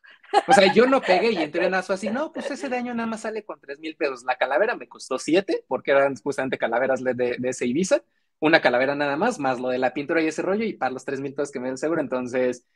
O 0.46 0.52
sea, 0.52 0.70
yo 0.74 0.86
no 0.86 1.00
pegué 1.00 1.30
y 1.30 1.36
entré 1.42 1.64
en 1.64 1.74
aso 1.74 1.94
así, 1.94 2.10
no, 2.10 2.32
pues 2.32 2.50
ese 2.50 2.68
daño 2.68 2.92
nada 2.92 3.08
más 3.08 3.22
sale 3.22 3.44
con 3.44 3.58
3 3.60 3.78
mil 3.78 3.96
pesos. 3.96 4.24
La 4.24 4.36
calavera 4.36 4.74
me 4.74 4.88
costó 4.88 5.18
7, 5.18 5.64
porque 5.66 5.92
eran 5.92 6.16
justamente 6.16 6.58
calaveras 6.58 7.02
de, 7.02 7.14
de 7.14 7.48
ese 7.48 7.64
Ibiza, 7.64 8.02
una 8.40 8.60
calavera 8.60 8.94
nada 8.94 9.16
más, 9.16 9.38
más 9.38 9.60
lo 9.60 9.68
de 9.68 9.78
la 9.78 9.94
pintura 9.94 10.22
y 10.22 10.28
ese 10.28 10.42
rollo, 10.42 10.64
y 10.64 10.74
para 10.74 10.92
los 10.92 11.04
tres 11.04 11.20
mil 11.20 11.34
pesos 11.34 11.52
que 11.52 11.60
me 11.60 11.68
den 11.68 11.78
seguro. 11.78 12.00
Entonces, 12.00 12.66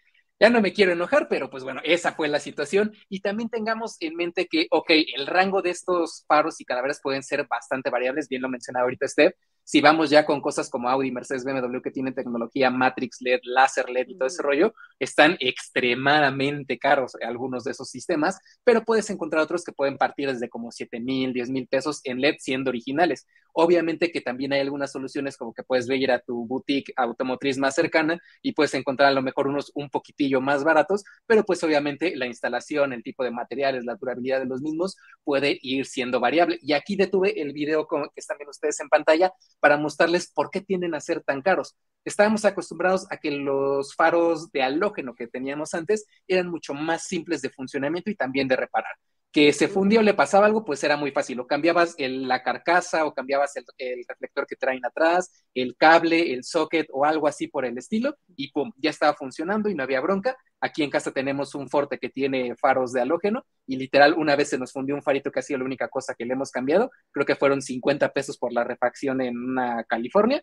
ya 0.41 0.49
no 0.49 0.63
me 0.63 0.73
quiero 0.73 0.93
enojar, 0.93 1.29
pero 1.29 1.51
pues 1.51 1.65
bueno, 1.65 1.83
esa 1.85 2.13
fue 2.13 2.27
la 2.29 2.41
situación. 2.41 2.93
Y 3.11 3.21
también 3.21 3.51
tengamos 3.51 3.97
en 4.01 4.17
mente 4.17 4.47
que, 4.47 4.67
ok, 4.71 4.91
el 5.17 5.27
rango 5.27 5.61
de 5.63 5.71
estos 5.71 6.25
faros 6.27 6.61
y 6.61 6.65
calaveras 6.65 7.01
pueden 7.03 7.23
ser 7.23 7.47
bastante 7.47 7.91
variables, 7.91 8.29
bien 8.29 8.43
lo 8.43 8.49
mencionaba 8.49 8.85
ahorita 8.85 9.07
Steph, 9.07 9.35
si 9.65 9.81
vamos 9.81 10.11
ya 10.11 10.27
con 10.27 10.41
cosas 10.41 10.69
como 10.69 10.89
Audi, 10.89 11.13
Mercedes, 11.13 11.45
BMW 11.45 11.81
que 11.81 11.93
tienen 11.93 12.15
tecnología 12.15 12.71
Matrix 12.71 13.21
LED, 13.21 13.41
láser 13.45 13.89
LED 13.89 14.09
y 14.09 14.19
todo 14.19 14.27
ese 14.27 14.43
rollo, 14.43 14.75
están 14.99 15.37
extremadamente 15.39 16.79
caros 16.79 17.13
algunos 17.23 17.63
de 17.65 17.71
esos 17.71 17.89
sistemas, 17.89 18.41
pero 18.65 18.85
puedes 18.85 19.09
encontrar 19.11 19.43
otros 19.43 19.63
que 19.63 19.73
pueden 19.73 19.97
partir 19.97 20.33
desde 20.33 20.49
como 20.49 20.73
7 20.73 20.99
mil, 20.99 21.33
10 21.33 21.51
mil 21.51 21.69
pesos 21.69 22.01
en 22.03 22.21
LED 22.21 22.37
siendo 22.39 22.71
originales. 22.71 23.29
Obviamente 23.55 24.13
que 24.13 24.21
también 24.21 24.53
hay 24.53 24.61
algunas 24.61 24.93
soluciones 24.93 25.37
como 25.37 25.53
que 25.53 25.63
puedes 25.63 25.89
ir 25.89 26.11
a 26.11 26.21
tu 26.21 26.47
boutique 26.47 26.93
automotriz 26.97 27.59
más 27.59 27.75
cercana 27.75 28.21
y 28.43 28.53
puedes 28.53 28.75
encontrar 28.75 29.11
a 29.11 29.13
lo 29.13 29.23
mejor 29.23 29.49
unos 29.49 29.73
un 29.75 29.91
poquitillo 29.91 30.41
más 30.41 30.65
baratos, 30.65 31.05
pero 31.27 31.45
pues 31.45 31.63
obviamente 31.65 32.15
la 32.17 32.27
instalación, 32.27 32.93
el 32.93 33.03
tipo 33.03 33.25
de 33.25 33.31
materiales, 33.31 33.85
la 33.85 33.97
durabilidad 33.97 34.41
de 34.41 34.47
los 34.47 34.63
mismos 34.63 34.97
puede 35.25 35.59
ir 35.63 35.87
siendo 35.87 36.21
variable. 36.21 36.59
Y 36.63 36.73
aquí 36.73 36.97
detuve 36.97 37.41
el 37.41 37.53
video 37.53 37.87
que 37.89 37.97
están 38.17 38.39
viendo 38.39 38.51
ustedes 38.51 38.81
en 38.81 38.89
pantalla 38.89 39.33
para 39.61 39.77
mostrarles 39.77 40.31
por 40.33 40.51
qué 40.51 40.61
tienden 40.61 40.95
a 40.95 41.01
ser 41.01 41.23
tan 41.23 41.43
caros. 41.43 41.77
Estábamos 42.05 42.45
acostumbrados 42.45 43.07
a 43.11 43.19
que 43.19 43.31
los 43.31 43.95
faros 43.95 44.51
de 44.53 44.63
halógeno 44.63 45.15
que 45.15 45.27
teníamos 45.27 45.75
antes 45.75 46.07
eran 46.27 46.49
mucho 46.49 46.75
más 46.75 47.05
simples 47.05 47.43
de 47.43 47.51
funcionamiento 47.51 48.11
y 48.11 48.15
también 48.15 48.49
de 48.49 48.57
reparar 48.57 48.95
que 49.33 49.53
se 49.53 49.69
fundió, 49.69 50.03
le 50.03 50.15
pasaba 50.15 50.47
algo, 50.47 50.65
pues 50.65 50.83
era 50.83 50.97
muy 50.97 51.13
fácil. 51.13 51.39
O 51.39 51.47
cambiabas 51.47 51.95
la 51.99 52.43
carcasa 52.43 53.05
o 53.07 53.15
cambiabas 53.15 53.55
el, 53.57 53.65
reflector 54.09 54.47
que 54.47 54.57
traen 54.57 54.85
atrás, 54.85 55.45
el 55.55 55.77
cable, 55.77 56.33
el 56.33 56.43
socket 56.43 56.89
o 56.93 57.05
algo 57.05 57.29
así 57.29 57.47
por 57.47 57.65
el 57.65 57.79
estilo 57.79 58.17
y 58.37 58.51
pum, 58.51 58.73
ya 58.77 58.91
estaba 58.91 59.15
funcionando 59.15 59.69
y 59.69 59.75
no 59.75 59.85
había 59.85 60.01
bronca. 60.01 60.37
Aquí 60.61 60.83
en 60.83 60.91
casa 60.91 61.13
tenemos 61.13 61.55
un 61.55 61.69
Forte 61.69 61.99
que 61.99 62.09
tiene 62.09 62.57
faros 62.57 62.93
de 62.93 63.01
halógeno 63.01 63.45
y 63.67 63.77
literal 63.77 64.15
una 64.15 64.35
vez 64.35 64.51
se 64.51 64.59
nos 64.59 64.73
fundió 64.73 64.95
un 64.97 65.03
farito 65.03 65.31
que 65.31 65.39
ha 65.39 65.43
sido 65.43 65.59
la 65.59 65.65
única 65.65 65.89
cosa 65.89 66.15
que 66.19 66.25
le 66.25 66.33
hemos 66.33 66.51
cambiado. 66.51 66.91
Creo 67.13 67.25
que 67.25 67.37
fueron 67.37 67.63
50 67.63 68.13
pesos 68.13 68.37
por 68.37 68.53
la 68.53 68.65
refacción 68.65 69.21
en 69.21 69.39
una 69.39 69.85
California. 69.85 70.43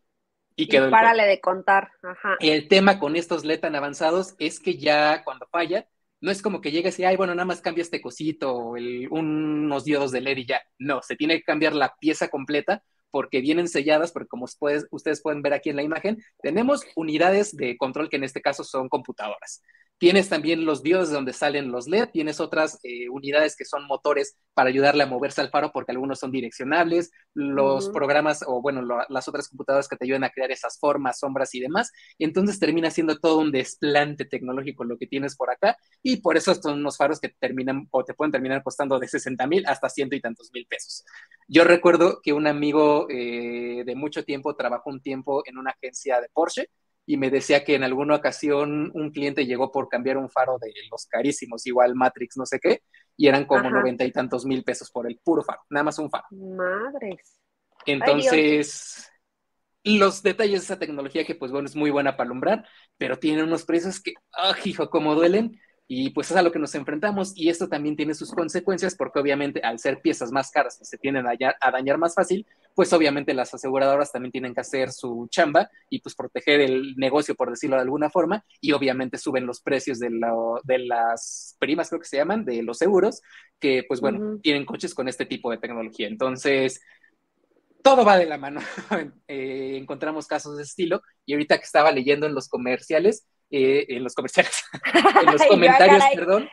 Y, 0.56 0.70
quedó 0.70 0.88
y 0.88 0.92
párale 0.92 1.26
de 1.26 1.40
contar. 1.40 1.92
Ajá. 2.02 2.38
El 2.40 2.68
tema 2.68 3.00
con 3.00 3.16
estos 3.16 3.46
LED 3.46 3.60
tan 3.60 3.76
avanzados 3.76 4.34
es 4.40 4.60
que 4.60 4.78
ya 4.78 5.24
cuando 5.24 5.46
falla, 5.52 5.88
no 6.22 6.32
es 6.32 6.42
como 6.42 6.62
que 6.62 6.72
llegues 6.72 6.98
y, 7.00 7.06
ay, 7.06 7.16
bueno, 7.16 7.36
nada 7.36 7.46
más 7.46 7.62
cambia 7.62 7.82
este 7.82 8.02
cosito, 8.02 8.56
o 8.56 8.76
unos 9.12 9.84
diodos 9.84 10.12
de 10.12 10.22
LED 10.22 10.38
y 10.38 10.46
ya. 10.46 10.62
No, 10.80 11.02
se 11.02 11.16
tiene 11.16 11.38
que 11.38 11.44
cambiar 11.44 11.74
la 11.74 11.96
pieza 12.00 12.30
completa 12.30 12.84
porque 13.12 13.42
vienen 13.42 13.68
selladas, 13.68 14.12
porque 14.12 14.28
como 14.28 14.46
ustedes 14.46 15.22
pueden 15.22 15.42
ver 15.42 15.54
aquí 15.54 15.70
en 15.70 15.76
la 15.76 15.84
imagen, 15.84 16.22
tenemos 16.42 16.82
unidades 16.96 17.56
de 17.56 17.78
control 17.78 18.10
que 18.10 18.18
en 18.18 18.24
este 18.24 18.42
caso 18.42 18.64
son 18.64 18.90
computadoras. 18.90 19.62
Tienes 19.98 20.30
también 20.30 20.66
los 20.66 20.84
diodos 20.84 21.10
de 21.10 21.16
donde 21.16 21.34
salen 21.34 21.72
los 21.72 21.88
LED, 21.88 22.10
tienes 22.12 22.40
otras 22.40 22.80
eh, 22.84 23.10
unidades 23.10 23.56
que 23.56 23.66
son 23.66 23.88
motores 23.88 24.38
para 24.58 24.70
ayudarle 24.70 25.04
a 25.04 25.06
moverse 25.06 25.40
al 25.40 25.52
faro 25.52 25.72
porque 25.72 25.92
algunos 25.92 26.18
son 26.18 26.32
direccionables, 26.32 27.12
los 27.36 27.90
programas 27.90 28.44
o 28.44 28.60
bueno, 28.60 28.82
las 29.08 29.28
otras 29.28 29.50
computadoras 29.50 29.88
que 29.88 29.96
te 29.96 30.06
ayudan 30.06 30.24
a 30.24 30.32
crear 30.32 30.50
esas 30.50 30.80
formas, 30.80 31.20
sombras 31.20 31.54
y 31.54 31.60
demás. 31.60 31.92
Y 32.18 32.24
entonces 32.24 32.60
termina 32.60 32.90
siendo 32.90 33.20
todo 33.20 33.38
un 33.38 33.52
desplante 33.52 34.26
tecnológico 34.26 34.84
lo 34.84 34.98
que 34.98 35.06
tienes 35.06 35.36
por 35.36 35.52
acá 35.52 35.78
y 36.02 36.22
por 36.22 36.38
eso 36.38 36.56
son 36.56 36.80
unos 36.80 36.98
faros 36.98 37.20
que 37.20 37.30
terminan 37.30 37.88
o 37.92 38.04
te 38.04 38.16
pueden 38.16 38.32
terminar 38.32 38.64
costando 38.64 38.98
de 38.98 39.08
60 39.08 39.46
mil 39.46 39.64
hasta 39.68 39.90
ciento 39.90 40.16
y 40.16 40.22
tantos 40.22 40.50
mil 40.52 40.66
pesos. 40.66 41.06
Yo 41.48 41.64
recuerdo 41.64 42.20
que 42.24 42.34
un 42.34 42.48
amigo 42.48 43.06
eh, 43.12 43.84
de 43.86 43.96
mucho 43.96 44.26
tiempo 44.26 44.56
trabajó 44.56 44.90
un 44.90 45.04
tiempo 45.04 45.44
en 45.46 45.60
una 45.60 45.70
agencia 45.70 46.20
de 46.20 46.30
Porsche 46.34 46.72
y 47.06 47.16
me 47.16 47.30
decía 47.30 47.64
que 47.64 47.76
en 47.76 47.84
alguna 47.84 48.16
ocasión 48.16 48.92
un 48.94 49.12
cliente 49.12 49.46
llegó 49.46 49.72
por 49.72 49.88
cambiar 49.88 50.18
un 50.18 50.30
faro 50.30 50.58
de 50.60 50.74
los 50.92 51.06
carísimos, 51.06 51.66
igual 51.66 51.96
Matrix, 51.96 52.36
no 52.36 52.46
sé 52.46 52.60
qué, 52.60 52.82
y 53.18 53.28
eran 53.28 53.46
como 53.46 53.70
noventa 53.70 54.06
y 54.06 54.12
tantos 54.12 54.46
mil 54.46 54.64
pesos 54.64 54.92
por 54.92 55.08
el 55.08 55.20
puro 55.24 55.44
faro, 55.44 55.62
nada 55.70 55.86
más 55.86 56.00
un 56.00 56.10
faro. 56.10 56.26
Madres. 56.32 57.40
Entonces, 57.86 59.12
los 59.84 60.22
detalles 60.22 60.62
de 60.62 60.66
esa 60.66 60.80
tecnología 60.80 61.26
que 61.26 61.36
pues 61.36 61.52
bueno, 61.52 61.68
es 61.68 61.76
muy 61.76 61.90
buena 61.90 62.16
para 62.16 62.28
alumbrar, 62.28 62.66
pero 62.98 63.18
tiene 63.18 63.44
unos 63.44 63.66
precios 63.66 64.00
que, 64.00 64.14
¡ah, 64.34 64.56
hijo, 64.64 64.90
como 64.90 65.16
duelen! 65.16 65.60
Y 65.88 66.10
pues 66.10 66.30
es 66.32 66.38
a 66.38 66.42
lo 66.42 66.52
que 66.52 66.60
nos 66.60 66.76
enfrentamos 66.76 67.32
y 67.36 67.48
esto 67.50 67.70
también 67.70 67.96
tiene 67.96 68.14
sus 68.14 68.32
consecuencias 68.32 68.96
porque 68.96 69.20
obviamente 69.20 69.62
al 69.62 69.80
ser 69.80 70.02
piezas 70.02 70.32
más 70.34 70.52
caras 70.52 70.78
que 70.78 70.84
se 70.84 70.98
tienen 70.98 71.26
a 71.26 71.30
dañar, 71.30 71.56
a 71.62 71.72
dañar 71.72 71.98
más 71.98 72.14
fácil, 72.14 72.46
pues 72.76 72.92
obviamente 72.92 73.34
las 73.34 73.54
aseguradoras 73.54 74.12
también 74.12 74.32
tienen 74.32 74.54
que 74.54 74.62
hacer 74.62 74.92
su 74.92 75.28
chamba 75.32 75.70
y 75.90 76.00
pues 76.00 76.14
proteger 76.14 76.60
el 76.60 76.96
negocio, 76.98 77.36
por 77.36 77.50
decirlo 77.50 77.78
de 77.78 77.84
alguna 77.84 78.10
forma, 78.10 78.44
y 78.60 78.74
obviamente 78.74 79.18
suben 79.18 79.46
los 79.46 79.62
precios 79.62 80.00
de, 80.00 80.10
de 80.64 80.80
las 80.80 81.56
primas, 81.58 81.90
creo 81.90 82.02
que 82.02 82.08
se 82.08 82.18
llaman, 82.18 82.44
de 82.44 82.62
los 82.64 82.78
seguros, 82.78 83.22
que 83.60 83.84
pues 83.88 84.02
bueno, 84.02 84.40
tienen 84.44 84.66
coches 84.66 84.94
con 84.94 85.08
este 85.08 85.26
tipo 85.26 85.50
de 85.52 85.58
tecnología. 85.58 86.08
Entonces, 86.08 86.82
todo 87.82 88.04
va 88.04 88.18
de 88.18 88.26
la 88.26 88.38
mano. 88.38 88.60
Eh, 89.30 89.78
encontramos 89.78 90.26
casos 90.28 90.58
de 90.58 90.64
estilo 90.64 91.02
y 91.26 91.34
ahorita 91.34 91.58
que 91.58 91.66
estaba 91.66 91.92
leyendo 91.92 92.26
en 92.26 92.34
los 92.34 92.48
comerciales, 92.48 93.28
eh, 93.50 93.86
en 93.90 94.04
los 94.04 94.14
comerciales, 94.14 94.64
en 95.22 95.32
los 95.32 95.46
comentarios, 95.46 96.04
perdón. 96.16 96.50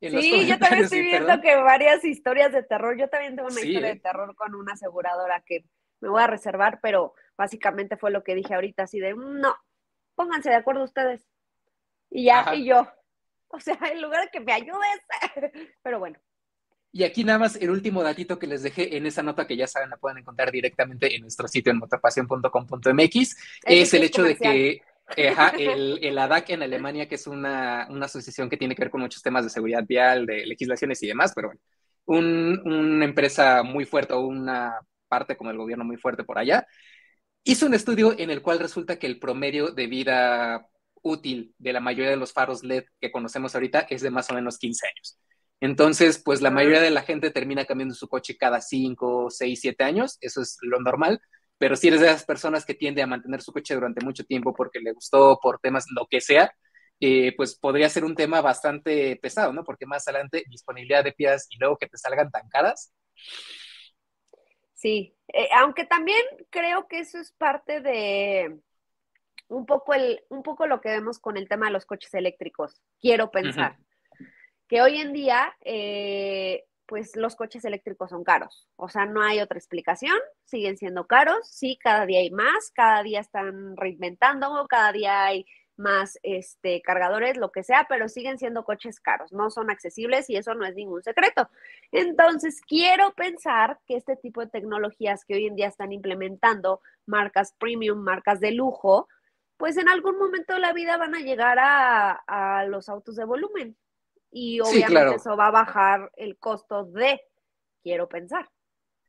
sí, 0.00 0.46
yo 0.46 0.58
también 0.58 0.84
estoy 0.84 1.02
viendo 1.02 1.40
que 1.40 1.56
varias 1.56 2.04
historias 2.04 2.52
de 2.52 2.62
terror, 2.62 2.98
yo 2.98 3.08
también 3.08 3.36
tengo 3.36 3.48
una 3.48 3.60
historia 3.60 3.88
de 3.88 3.96
¿eh? 3.96 4.00
terror 4.00 4.34
con 4.34 4.54
una 4.54 4.74
aseguradora 4.74 5.42
que 5.46 5.64
me 6.00 6.08
voy 6.08 6.22
a 6.22 6.26
reservar, 6.26 6.80
pero 6.82 7.14
básicamente 7.36 7.96
fue 7.96 8.10
lo 8.10 8.22
que 8.22 8.34
dije 8.34 8.54
ahorita, 8.54 8.84
así 8.84 9.00
de, 9.00 9.14
no, 9.14 9.56
pónganse 10.14 10.50
de 10.50 10.56
acuerdo 10.56 10.84
ustedes. 10.84 11.26
Y 12.10 12.24
ya, 12.24 12.54
y 12.54 12.66
yo, 12.66 12.88
o 13.48 13.60
sea, 13.60 13.78
en 13.90 14.02
lugar 14.02 14.24
de 14.24 14.30
que 14.30 14.40
me 14.40 14.52
ayudes, 14.52 15.00
pero 15.82 15.98
bueno. 15.98 16.18
Y 16.92 17.04
aquí 17.04 17.24
nada 17.24 17.38
más 17.38 17.56
el 17.56 17.70
último 17.70 18.02
datito 18.02 18.38
que 18.38 18.46
les 18.46 18.62
dejé 18.62 18.96
en 18.96 19.04
esa 19.04 19.22
nota 19.22 19.46
que 19.46 19.56
ya 19.56 19.66
saben 19.66 19.90
la 19.90 19.98
pueden 19.98 20.18
encontrar 20.18 20.50
directamente 20.50 21.14
en 21.14 21.22
nuestro 21.22 21.46
sitio 21.46 21.70
en 21.70 21.78
motorpasión.com.mx 21.78 23.36
es 23.64 23.94
el 23.94 24.02
hecho 24.02 24.22
de 24.22 24.36
que 24.36 24.80
el, 25.16 25.98
el, 26.02 26.18
ADAC 26.18 26.50
en 26.50 26.62
Alemania, 26.62 27.08
que 27.08 27.14
es 27.14 27.26
una, 27.26 27.82
asociación 27.82 28.48
que 28.48 28.56
tiene 28.56 28.74
que 28.74 28.82
ver 28.82 28.90
con 28.90 29.00
muchos 29.00 29.22
temas 29.22 29.44
de 29.44 29.50
seguridad 29.50 29.84
vial, 29.86 30.26
de 30.26 30.46
legislaciones 30.46 31.02
y 31.02 31.06
demás, 31.06 31.32
pero 31.34 31.48
bueno, 31.48 31.60
una 32.64 33.04
empresa 33.04 33.62
muy 33.62 33.84
fuerte 33.84 34.14
o 34.14 34.20
una 34.20 34.80
parte 35.08 35.36
como 35.36 35.50
el 35.50 35.56
gobierno 35.56 35.84
muy 35.84 35.96
fuerte 35.96 36.24
por 36.24 36.38
allá, 36.38 36.66
hizo 37.44 37.66
un 37.66 37.74
estudio 37.74 38.14
en 38.18 38.30
el 38.30 38.42
cual 38.42 38.58
resulta 38.58 38.98
que 38.98 39.06
el 39.06 39.18
promedio 39.18 39.70
de 39.70 39.86
vida 39.86 40.68
útil 41.02 41.54
de 41.58 41.72
la 41.72 41.80
mayoría 41.80 42.10
de 42.10 42.16
los 42.16 42.32
faros 42.32 42.64
LED 42.64 42.84
que 43.00 43.12
conocemos 43.12 43.54
ahorita 43.54 43.86
es 43.88 44.02
de 44.02 44.10
más 44.10 44.28
o 44.30 44.34
menos 44.34 44.58
15 44.58 44.86
años. 44.86 45.18
Entonces, 45.60 46.20
pues 46.22 46.42
la 46.42 46.50
mayoría 46.50 46.80
de 46.80 46.90
la 46.90 47.02
gente 47.02 47.30
termina 47.30 47.64
cambiando 47.64 47.94
su 47.94 48.08
coche 48.08 48.36
cada 48.36 48.60
5, 48.60 49.30
6, 49.30 49.58
7 49.60 49.84
años, 49.84 50.18
eso 50.20 50.42
es 50.42 50.58
lo 50.60 50.80
normal, 50.80 51.20
pero 51.58 51.76
si 51.76 51.88
eres 51.88 52.00
de 52.00 52.06
esas 52.06 52.24
personas 52.24 52.64
que 52.64 52.74
tiende 52.74 53.02
a 53.02 53.06
mantener 53.06 53.40
su 53.42 53.52
coche 53.52 53.74
durante 53.74 54.04
mucho 54.04 54.24
tiempo 54.24 54.54
porque 54.54 54.80
le 54.80 54.92
gustó, 54.92 55.38
por 55.40 55.58
temas, 55.58 55.86
lo 55.94 56.06
que 56.06 56.20
sea, 56.20 56.52
eh, 57.00 57.34
pues 57.36 57.58
podría 57.58 57.88
ser 57.88 58.04
un 58.04 58.14
tema 58.14 58.40
bastante 58.40 59.16
pesado, 59.16 59.52
¿no? 59.52 59.64
Porque 59.64 59.86
más 59.86 60.06
adelante 60.08 60.44
disponibilidad 60.48 61.04
de 61.04 61.12
piezas 61.12 61.46
y 61.50 61.58
luego 61.58 61.76
que 61.76 61.88
te 61.88 61.98
salgan 61.98 62.30
tan 62.30 62.48
caras. 62.48 62.94
Sí, 64.74 65.14
eh, 65.28 65.48
aunque 65.56 65.84
también 65.84 66.20
creo 66.50 66.86
que 66.88 67.00
eso 67.00 67.18
es 67.18 67.32
parte 67.32 67.80
de 67.80 68.58
un 69.48 69.66
poco, 69.66 69.94
el, 69.94 70.20
un 70.28 70.42
poco 70.42 70.66
lo 70.66 70.80
que 70.80 70.90
vemos 70.90 71.18
con 71.18 71.36
el 71.36 71.48
tema 71.48 71.66
de 71.66 71.72
los 71.72 71.86
coches 71.86 72.12
eléctricos, 72.14 72.82
quiero 73.00 73.30
pensar. 73.30 73.78
Que 74.68 74.82
hoy 74.82 74.98
en 74.98 75.12
día 75.12 75.54
eh, 75.64 76.64
pues 76.86 77.16
los 77.16 77.36
coches 77.36 77.64
eléctricos 77.64 78.10
son 78.10 78.24
caros. 78.24 78.68
O 78.76 78.88
sea, 78.88 79.06
no 79.06 79.22
hay 79.22 79.40
otra 79.40 79.58
explicación, 79.58 80.16
siguen 80.44 80.76
siendo 80.76 81.06
caros, 81.06 81.48
sí, 81.48 81.78
cada 81.82 82.06
día 82.06 82.20
hay 82.20 82.30
más, 82.30 82.70
cada 82.74 83.02
día 83.02 83.20
están 83.20 83.76
reinventando, 83.76 84.66
cada 84.68 84.92
día 84.92 85.24
hay 85.24 85.46
más 85.76 86.18
este, 86.22 86.80
cargadores, 86.80 87.36
lo 87.36 87.52
que 87.52 87.62
sea, 87.62 87.86
pero 87.88 88.08
siguen 88.08 88.38
siendo 88.38 88.64
coches 88.64 88.98
caros, 89.00 89.32
no 89.32 89.50
son 89.50 89.70
accesibles 89.70 90.30
y 90.30 90.36
eso 90.36 90.54
no 90.54 90.64
es 90.64 90.74
ningún 90.74 91.02
secreto. 91.02 91.50
Entonces, 91.92 92.60
quiero 92.66 93.12
pensar 93.12 93.78
que 93.86 93.96
este 93.96 94.16
tipo 94.16 94.40
de 94.40 94.48
tecnologías 94.48 95.24
que 95.24 95.34
hoy 95.34 95.46
en 95.46 95.56
día 95.56 95.68
están 95.68 95.92
implementando 95.92 96.80
marcas 97.04 97.54
premium, 97.58 97.98
marcas 97.98 98.40
de 98.40 98.52
lujo, 98.52 99.08
pues 99.58 99.76
en 99.76 99.88
algún 99.88 100.18
momento 100.18 100.54
de 100.54 100.60
la 100.60 100.72
vida 100.72 100.96
van 100.96 101.14
a 101.14 101.20
llegar 101.20 101.58
a, 101.58 102.12
a 102.26 102.66
los 102.66 102.88
autos 102.88 103.16
de 103.16 103.24
volumen 103.24 103.76
y 104.30 104.60
obviamente 104.60 105.16
eso 105.16 105.36
va 105.36 105.48
a 105.48 105.50
bajar 105.50 106.10
el 106.16 106.38
costo 106.38 106.84
de, 106.84 107.20
quiero 107.82 108.08
pensar. 108.08 108.48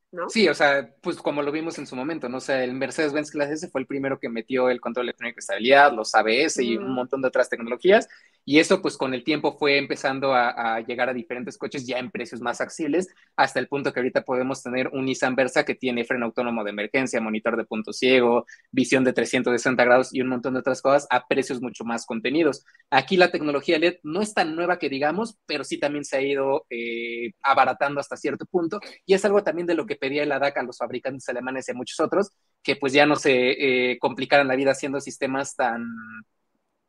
¿No? 0.09 0.29
Sí, 0.29 0.47
o 0.47 0.53
sea, 0.53 0.95
pues 1.01 1.17
como 1.17 1.41
lo 1.41 1.51
vimos 1.51 1.77
en 1.79 1.85
su 1.85 1.93
momento, 1.95 2.29
¿no? 2.29 2.37
O 2.37 2.41
sea, 2.41 2.63
el 2.63 2.73
Mercedes-Benz 2.73 3.29
Clase 3.29 3.53
S 3.53 3.69
fue 3.69 3.81
el 3.81 3.87
primero 3.87 4.19
que 4.19 4.29
metió 4.29 4.69
el 4.69 4.79
control 4.79 5.07
electrónico 5.07 5.35
de 5.35 5.39
estabilidad, 5.39 5.91
los 5.91 6.15
ABS 6.15 6.63
y 6.63 6.77
un 6.77 6.93
montón 6.93 7.21
de 7.21 7.27
otras 7.27 7.49
tecnologías. 7.49 8.07
Y 8.49 8.59
eso, 8.59 8.81
pues 8.81 8.95
con 8.95 9.13
el 9.13 9.25
tiempo 9.25 9.57
fue 9.57 9.77
empezando 9.77 10.33
a, 10.33 10.79
llegar 10.79 11.09
a 11.09 11.13
diferentes 11.13 11.57
coches 11.57 11.85
ya 11.85 11.99
en 11.99 12.09
precios 12.09 12.39
más 12.39 12.61
accesibles, 12.61 13.09
hasta 13.35 13.59
el 13.59 13.67
punto 13.67 13.91
que 13.91 13.99
ahorita 13.99 14.21
podemos 14.23 14.63
tener 14.63 14.87
un 14.93 15.03
Nissan 15.03 15.35
Versa 15.35 15.65
que 15.65 15.75
tiene 15.75 16.05
freno 16.05 16.27
autónomo 16.27 16.63
de 16.63 16.69
emergencia, 16.69 17.19
monitor 17.19 17.57
de 17.57 17.65
punto 17.65 17.91
ciego, 17.91 18.45
visión 18.71 19.03
de 19.03 19.11
360 19.11 19.83
grados 19.83 20.13
y 20.13 20.21
un 20.21 20.29
montón 20.29 20.53
de 20.53 20.61
otras 20.61 20.81
cosas 20.81 21.07
a 21.09 21.27
precios 21.27 21.61
mucho 21.61 21.83
más 21.83 22.05
contenidos. 22.05 22.63
Aquí 22.89 23.17
la 23.17 23.31
tecnología 23.31 23.79
LED 23.79 23.97
no 24.03 24.21
es 24.21 24.33
tan 24.33 24.55
nueva 24.55 24.79
que 24.79 24.87
digamos, 24.87 25.37
pero 25.45 25.65
sí 25.65 25.77
también 25.77 26.05
se 26.05 26.15
ha 26.15 26.21
ido 26.21 26.65
eh, 26.69 27.33
abaratando 27.43 27.99
hasta 27.99 28.15
cierto 28.15 28.45
punto. 28.45 28.79
Y 29.05 29.13
es 29.13 29.25
algo 29.25 29.43
también 29.43 29.67
de 29.67 29.75
lo 29.75 29.85
que 29.85 29.97
pedía 29.97 30.23
el 30.23 30.31
ADAC 30.31 30.59
a 30.59 30.63
los 30.63 30.77
fabricantes 30.77 31.27
alemanes 31.27 31.67
y 31.67 31.71
a 31.71 31.75
muchos 31.75 31.99
otros, 31.99 32.29
que 32.63 32.77
pues 32.77 32.93
ya 32.93 33.05
no 33.05 33.17
se 33.17 33.91
eh, 33.91 33.99
complicaran 33.99 34.47
la 34.47 34.55
vida 34.55 34.71
haciendo 34.71 35.01
sistemas 35.01 35.53
tan 35.57 35.85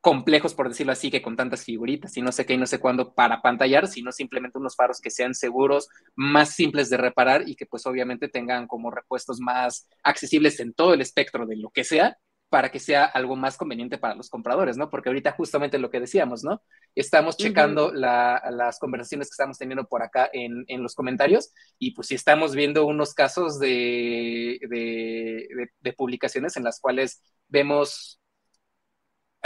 complejos, 0.01 0.55
por 0.55 0.69
decirlo 0.69 0.93
así, 0.93 1.11
que 1.11 1.23
con 1.23 1.37
tantas 1.37 1.65
figuritas 1.65 2.17
y 2.17 2.23
no 2.23 2.33
sé 2.33 2.47
qué 2.47 2.55
y 2.55 2.59
no 2.59 2.67
sé 2.67 2.79
cuándo 2.79 3.15
para 3.15 3.43
pantallar, 3.43 3.89
sino 3.89 4.13
simplemente 4.13 4.59
unos 4.59 4.77
faros 4.77 5.01
que 5.01 5.11
sean 5.11 5.35
seguros, 5.35 5.89
más 6.15 6.51
simples 6.55 6.89
de 6.91 6.97
reparar 6.97 7.49
y 7.49 7.57
que 7.57 7.67
pues 7.67 7.87
obviamente 7.87 8.29
tengan 8.29 8.67
como 8.67 8.91
repuestos 8.91 9.41
más 9.41 9.89
accesibles 10.03 10.61
en 10.61 10.73
todo 10.73 10.95
el 10.95 11.01
espectro 11.01 11.47
de 11.47 11.57
lo 11.57 11.71
que 11.71 11.85
sea 11.85 12.17
para 12.49 12.71
que 12.71 12.81
sea 12.81 13.05
algo 13.05 13.37
más 13.37 13.59
conveniente 13.59 13.99
para 13.99 14.15
los 14.15 14.31
compradores, 14.31 14.79
¿no? 14.79 14.89
Porque 14.89 15.11
ahorita 15.11 15.33
justamente 15.33 15.79
lo 15.79 15.91
que 15.91 16.01
decíamos, 16.01 16.45
¿no? 16.45 16.63
Estamos 16.95 17.37
checando 17.37 17.93
las 17.93 18.79
conversaciones 18.79 19.29
que 19.29 19.33
estamos 19.33 19.59
teniendo 19.59 19.87
por 19.87 20.03
acá 20.03 20.31
en, 20.33 20.65
los 20.83 20.95
comentarios 20.95 21.53
y 21.79 21.91
pues 21.91 22.09
si 22.09 22.15
estamos 22.15 22.55
viendo 22.55 22.87
unos 22.87 23.13
casos 23.13 23.59
de, 23.59 24.59
de 25.81 25.93
publicaciones 25.93 26.57
en 26.57 26.65
las 26.65 26.81
cuales 26.81 27.23
vemos 27.49 28.19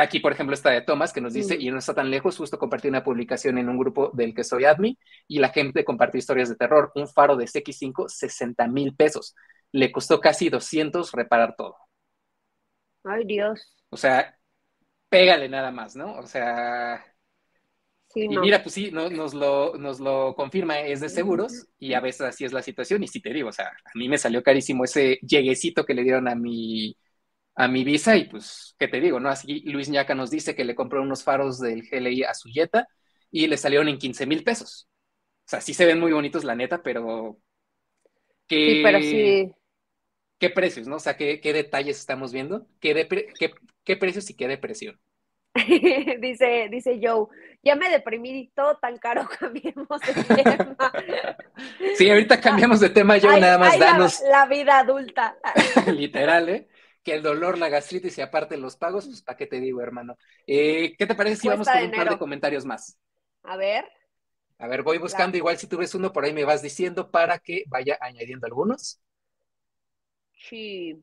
Aquí, 0.02 0.18
por 0.18 0.32
ejemplo, 0.32 0.52
está 0.52 0.70
de 0.70 0.80
Thomas 0.80 1.12
que 1.12 1.20
nos 1.20 1.32
dice, 1.32 1.56
y 1.56 1.70
no 1.70 1.78
está 1.78 1.94
tan 1.94 2.10
lejos, 2.10 2.36
justo 2.36 2.58
compartí 2.58 2.88
una 2.88 3.04
publicación 3.04 3.56
en 3.56 3.68
un 3.68 3.78
grupo 3.78 4.10
del 4.12 4.34
que 4.34 4.42
soy 4.42 4.64
admin 4.64 4.98
y 5.28 5.38
la 5.38 5.50
gente 5.50 5.84
compartió 5.84 6.18
historias 6.18 6.48
de 6.48 6.56
terror. 6.56 6.90
Un 6.96 7.06
faro 7.06 7.36
de 7.36 7.44
CX5, 7.44 8.08
60 8.08 8.66
mil 8.66 8.96
pesos. 8.96 9.36
Le 9.70 9.92
costó 9.92 10.20
casi 10.20 10.48
200 10.48 11.12
reparar 11.12 11.54
todo. 11.56 11.76
Ay, 13.04 13.24
Dios. 13.24 13.76
O 13.90 13.96
sea, 13.96 14.36
pégale 15.08 15.48
nada 15.48 15.70
más, 15.70 15.94
¿no? 15.94 16.14
O 16.18 16.26
sea... 16.26 17.04
y 18.16 18.26
mira, 18.26 18.60
pues 18.60 18.74
sí, 18.74 18.90
nos, 18.90 19.34
lo, 19.34 19.74
nos 19.78 20.00
lo 20.00 20.34
confirma, 20.34 20.80
es 20.80 21.00
de 21.00 21.10
seguros 21.10 21.68
y 21.78 21.94
a 21.94 22.00
veces 22.00 22.22
así 22.22 22.44
es 22.44 22.52
la 22.52 22.62
situación. 22.62 23.04
Y 23.04 23.06
si 23.06 23.22
te 23.22 23.32
digo, 23.32 23.50
o 23.50 23.52
sea, 23.52 23.68
a 23.68 23.90
mí 23.94 24.08
me 24.08 24.18
salió 24.18 24.42
carísimo 24.42 24.82
ese 24.82 25.20
lleguecito 25.22 25.84
que 25.84 25.94
le 25.94 26.02
dieron 26.02 26.26
a 26.26 26.34
mi 26.34 26.96
a 27.54 27.68
mi 27.68 27.84
visa 27.84 28.16
y 28.16 28.24
pues, 28.24 28.74
¿qué 28.78 28.88
te 28.88 29.00
digo? 29.00 29.20
no 29.20 29.28
Así 29.28 29.60
Luis 29.66 29.88
Ñaca 29.88 30.14
nos 30.14 30.30
dice 30.30 30.54
que 30.54 30.64
le 30.64 30.74
compró 30.74 31.02
unos 31.02 31.22
faros 31.22 31.58
del 31.58 31.82
GLI 31.82 32.24
a 32.24 32.34
su 32.34 32.48
Jetta 32.48 32.88
y 33.30 33.46
le 33.46 33.56
salieron 33.56 33.88
en 33.88 33.98
15 33.98 34.26
mil 34.26 34.44
pesos. 34.44 34.88
O 35.46 35.48
sea, 35.48 35.60
sí 35.60 35.74
se 35.74 35.86
ven 35.86 36.00
muy 36.00 36.12
bonitos, 36.12 36.44
la 36.44 36.54
neta, 36.54 36.82
pero... 36.82 37.38
¿qué, 38.46 38.74
sí, 38.74 38.80
pero 38.82 39.00
sí. 39.00 39.52
¿Qué 40.42 40.50
precios, 40.50 40.88
no? 40.88 40.96
O 40.96 40.98
sea, 40.98 41.16
¿qué, 41.16 41.40
detalles 41.40 41.98
estamos 41.98 42.32
viendo? 42.32 42.66
¿Qué, 42.80 43.06
qué, 43.84 43.96
precios 43.96 44.28
y 44.28 44.34
qué 44.34 44.48
depresión? 44.48 45.00
dice, 46.20 46.68
dice 46.68 46.98
Joe, 47.00 47.28
ya 47.62 47.76
me 47.76 47.88
deprimí, 47.88 48.50
todo 48.54 48.76
tan 48.78 48.98
caro, 48.98 49.28
cambiemos 49.38 50.00
de 50.00 50.42
tema. 50.42 50.92
sí, 51.96 52.10
ahorita 52.10 52.40
cambiamos 52.40 52.80
de 52.80 52.90
tema, 52.90 53.20
Joe, 53.20 53.38
nada 53.40 53.56
más 53.56 53.78
danos. 53.78 54.20
la 54.28 54.46
vida 54.46 54.80
adulta. 54.80 55.36
Literal, 55.86 56.48
¿eh? 56.48 56.68
Que 57.02 57.14
el 57.14 57.22
dolor, 57.22 57.58
la 57.58 57.68
gastritis 57.68 58.18
y 58.18 58.20
aparte 58.20 58.56
los 58.56 58.76
pagos, 58.76 59.06
pues 59.06 59.22
¿para 59.22 59.36
qué 59.36 59.46
te 59.46 59.60
digo, 59.60 59.80
hermano? 59.80 60.16
Eh, 60.46 60.94
¿Qué 60.96 61.06
te 61.06 61.14
parece 61.14 61.36
si 61.36 61.48
vamos 61.48 61.68
con 61.68 61.82
un 61.82 61.90
par 61.90 62.08
de 62.08 62.18
comentarios 62.18 62.64
más? 62.64 62.98
A 63.42 63.56
ver. 63.56 63.84
A 64.58 64.68
ver, 64.68 64.82
voy 64.82 64.98
buscando, 64.98 65.36
igual 65.36 65.58
si 65.58 65.66
tú 65.66 65.76
ves 65.76 65.94
uno 65.94 66.12
por 66.12 66.24
ahí 66.24 66.32
me 66.32 66.44
vas 66.44 66.62
diciendo 66.62 67.10
para 67.10 67.38
que 67.38 67.64
vaya 67.66 67.98
añadiendo 68.00 68.46
algunos. 68.46 69.00
Sí. 70.48 71.02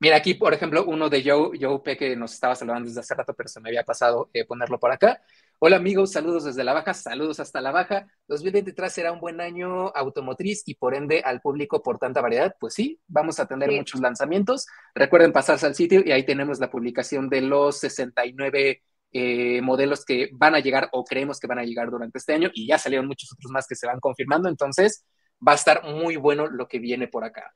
Mira, 0.00 0.16
aquí, 0.16 0.34
por 0.34 0.52
ejemplo, 0.52 0.84
uno 0.84 1.08
de 1.08 1.22
Joe, 1.24 1.56
Joe 1.58 1.80
P, 1.80 1.96
que 1.96 2.14
nos 2.14 2.34
estaba 2.34 2.54
saludando 2.54 2.88
desde 2.88 3.00
hace 3.00 3.14
rato, 3.14 3.32
pero 3.32 3.48
se 3.48 3.60
me 3.60 3.70
había 3.70 3.84
pasado 3.84 4.28
eh, 4.34 4.44
ponerlo 4.44 4.78
por 4.78 4.92
acá. 4.92 5.22
Hola 5.66 5.76
amigos, 5.76 6.12
saludos 6.12 6.44
desde 6.44 6.62
la 6.62 6.74
baja, 6.74 6.92
saludos 6.92 7.40
hasta 7.40 7.62
la 7.62 7.72
baja. 7.72 8.06
2023 8.28 8.92
será 8.92 9.12
un 9.12 9.18
buen 9.18 9.40
año 9.40 9.88
automotriz 9.96 10.62
y 10.66 10.74
por 10.74 10.94
ende 10.94 11.22
al 11.24 11.40
público 11.40 11.82
por 11.82 11.98
tanta 11.98 12.20
variedad. 12.20 12.54
Pues 12.60 12.74
sí, 12.74 13.00
vamos 13.06 13.40
a 13.40 13.46
tener 13.46 13.72
muchos 13.72 13.98
lanzamientos. 13.98 14.66
Recuerden 14.94 15.32
pasarse 15.32 15.64
al 15.64 15.74
sitio 15.74 16.02
y 16.04 16.12
ahí 16.12 16.22
tenemos 16.26 16.60
la 16.60 16.70
publicación 16.70 17.30
de 17.30 17.40
los 17.40 17.80
69 17.80 18.82
eh, 19.12 19.62
modelos 19.62 20.04
que 20.04 20.28
van 20.34 20.54
a 20.54 20.60
llegar 20.60 20.90
o 20.92 21.02
creemos 21.02 21.40
que 21.40 21.46
van 21.46 21.60
a 21.60 21.64
llegar 21.64 21.90
durante 21.90 22.18
este 22.18 22.34
año 22.34 22.50
y 22.52 22.66
ya 22.66 22.76
salieron 22.76 23.06
muchos 23.06 23.32
otros 23.32 23.50
más 23.50 23.66
que 23.66 23.74
se 23.74 23.86
van 23.86 24.00
confirmando. 24.00 24.50
Entonces 24.50 25.06
va 25.36 25.52
a 25.52 25.54
estar 25.54 25.82
muy 25.82 26.16
bueno 26.16 26.46
lo 26.46 26.68
que 26.68 26.78
viene 26.78 27.08
por 27.08 27.24
acá. 27.24 27.54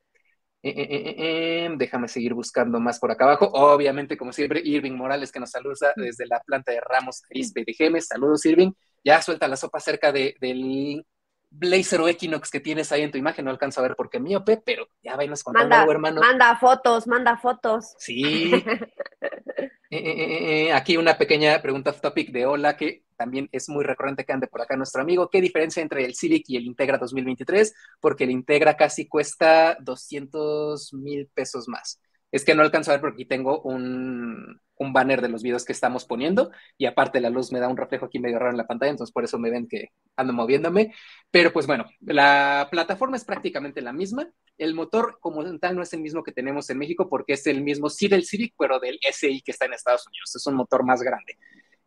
Eh, 0.60 0.74
eh, 0.76 1.14
eh, 1.18 1.70
déjame 1.76 2.08
seguir 2.08 2.34
buscando 2.34 2.80
más 2.80 2.98
por 2.98 3.10
acá 3.10 3.24
abajo. 3.24 3.48
Obviamente, 3.52 4.16
como 4.16 4.32
siempre, 4.32 4.60
Irving 4.64 4.92
Morales 4.92 5.30
que 5.30 5.40
nos 5.40 5.50
saluda 5.50 5.92
desde 5.96 6.26
la 6.26 6.40
planta 6.40 6.72
de 6.72 6.80
Ramos 6.80 7.22
Arispe 7.30 7.64
de 7.64 7.74
Gemes. 7.74 8.06
Saludos, 8.06 8.44
Irving. 8.44 8.72
Ya 9.04 9.22
suelta 9.22 9.46
la 9.46 9.56
sopa 9.56 9.78
cerca 9.78 10.10
de, 10.10 10.34
del 10.40 11.06
Blazer 11.50 12.00
o 12.00 12.08
Equinox 12.08 12.50
que 12.50 12.60
tienes 12.60 12.90
ahí 12.90 13.02
en 13.02 13.12
tu 13.12 13.18
imagen. 13.18 13.44
No 13.44 13.50
alcanzo 13.52 13.80
a 13.80 13.84
ver 13.84 13.94
porque 13.96 14.18
miope, 14.18 14.60
pero 14.64 14.88
ya 15.02 15.16
vayamos 15.16 15.44
contando 15.44 15.68
manda, 15.68 15.80
algo, 15.80 15.92
hermano. 15.92 16.20
Manda 16.20 16.56
fotos, 16.56 17.06
manda 17.06 17.36
fotos. 17.36 17.94
Sí. 17.98 18.50
aquí 20.74 20.96
una 20.96 21.16
pequeña 21.16 21.60
pregunta 21.62 21.90
off 21.90 22.00
topic 22.00 22.30
de 22.30 22.46
Hola 22.46 22.76
que 22.76 23.04
también 23.16 23.48
es 23.52 23.68
muy 23.68 23.84
recurrente 23.84 24.24
que 24.24 24.32
ande 24.32 24.46
por 24.46 24.62
acá 24.62 24.76
nuestro 24.76 25.02
amigo. 25.02 25.28
¿Qué 25.28 25.40
diferencia 25.40 25.82
entre 25.82 26.04
el 26.04 26.14
Civic 26.14 26.44
y 26.48 26.56
el 26.56 26.64
Integra 26.64 26.98
2023? 26.98 27.74
Porque 28.00 28.24
el 28.24 28.30
Integra 28.30 28.76
casi 28.76 29.08
cuesta 29.08 29.76
200 29.80 30.94
mil 30.94 31.26
pesos 31.34 31.68
más. 31.68 32.00
Es 32.30 32.44
que 32.44 32.54
no 32.54 32.62
alcanzo 32.62 32.90
a 32.90 32.94
ver 32.94 33.00
porque 33.00 33.22
aquí 33.22 33.24
tengo 33.24 33.60
un, 33.62 34.60
un, 34.78 34.92
banner 34.92 35.20
de 35.20 35.28
los 35.28 35.42
videos 35.42 35.64
que 35.64 35.72
estamos 35.72 36.04
poniendo 36.04 36.50
y 36.76 36.86
aparte 36.86 37.20
la 37.20 37.30
luz 37.30 37.52
me 37.52 37.60
da 37.60 37.68
un 37.68 37.76
reflejo 37.76 38.06
aquí 38.06 38.18
medio 38.18 38.38
raro 38.38 38.50
en 38.52 38.56
la 38.56 38.66
pantalla, 38.66 38.90
entonces 38.90 39.12
por 39.12 39.24
eso 39.24 39.38
me 39.38 39.50
ven 39.50 39.68
que 39.68 39.92
ando 40.16 40.32
moviéndome. 40.32 40.94
Pero 41.30 41.52
pues 41.52 41.66
bueno, 41.66 41.84
la 42.00 42.68
plataforma 42.70 43.16
es 43.16 43.24
prácticamente 43.24 43.80
la 43.80 43.92
misma. 43.92 44.28
El 44.56 44.74
motor 44.74 45.18
como 45.20 45.44
tal 45.58 45.76
no 45.76 45.82
es 45.82 45.92
el 45.92 46.00
mismo 46.00 46.22
que 46.22 46.32
tenemos 46.32 46.68
en 46.70 46.78
México 46.78 47.08
porque 47.08 47.34
es 47.34 47.46
el 47.46 47.62
mismo 47.62 47.88
sí 47.90 48.08
del 48.08 48.24
Civic, 48.24 48.54
pero 48.58 48.80
del 48.80 48.98
SI 49.02 49.42
que 49.42 49.52
está 49.52 49.66
en 49.66 49.74
Estados 49.74 50.06
Unidos. 50.06 50.34
Es 50.34 50.46
un 50.46 50.54
motor 50.54 50.84
más 50.84 51.02
grande. 51.02 51.36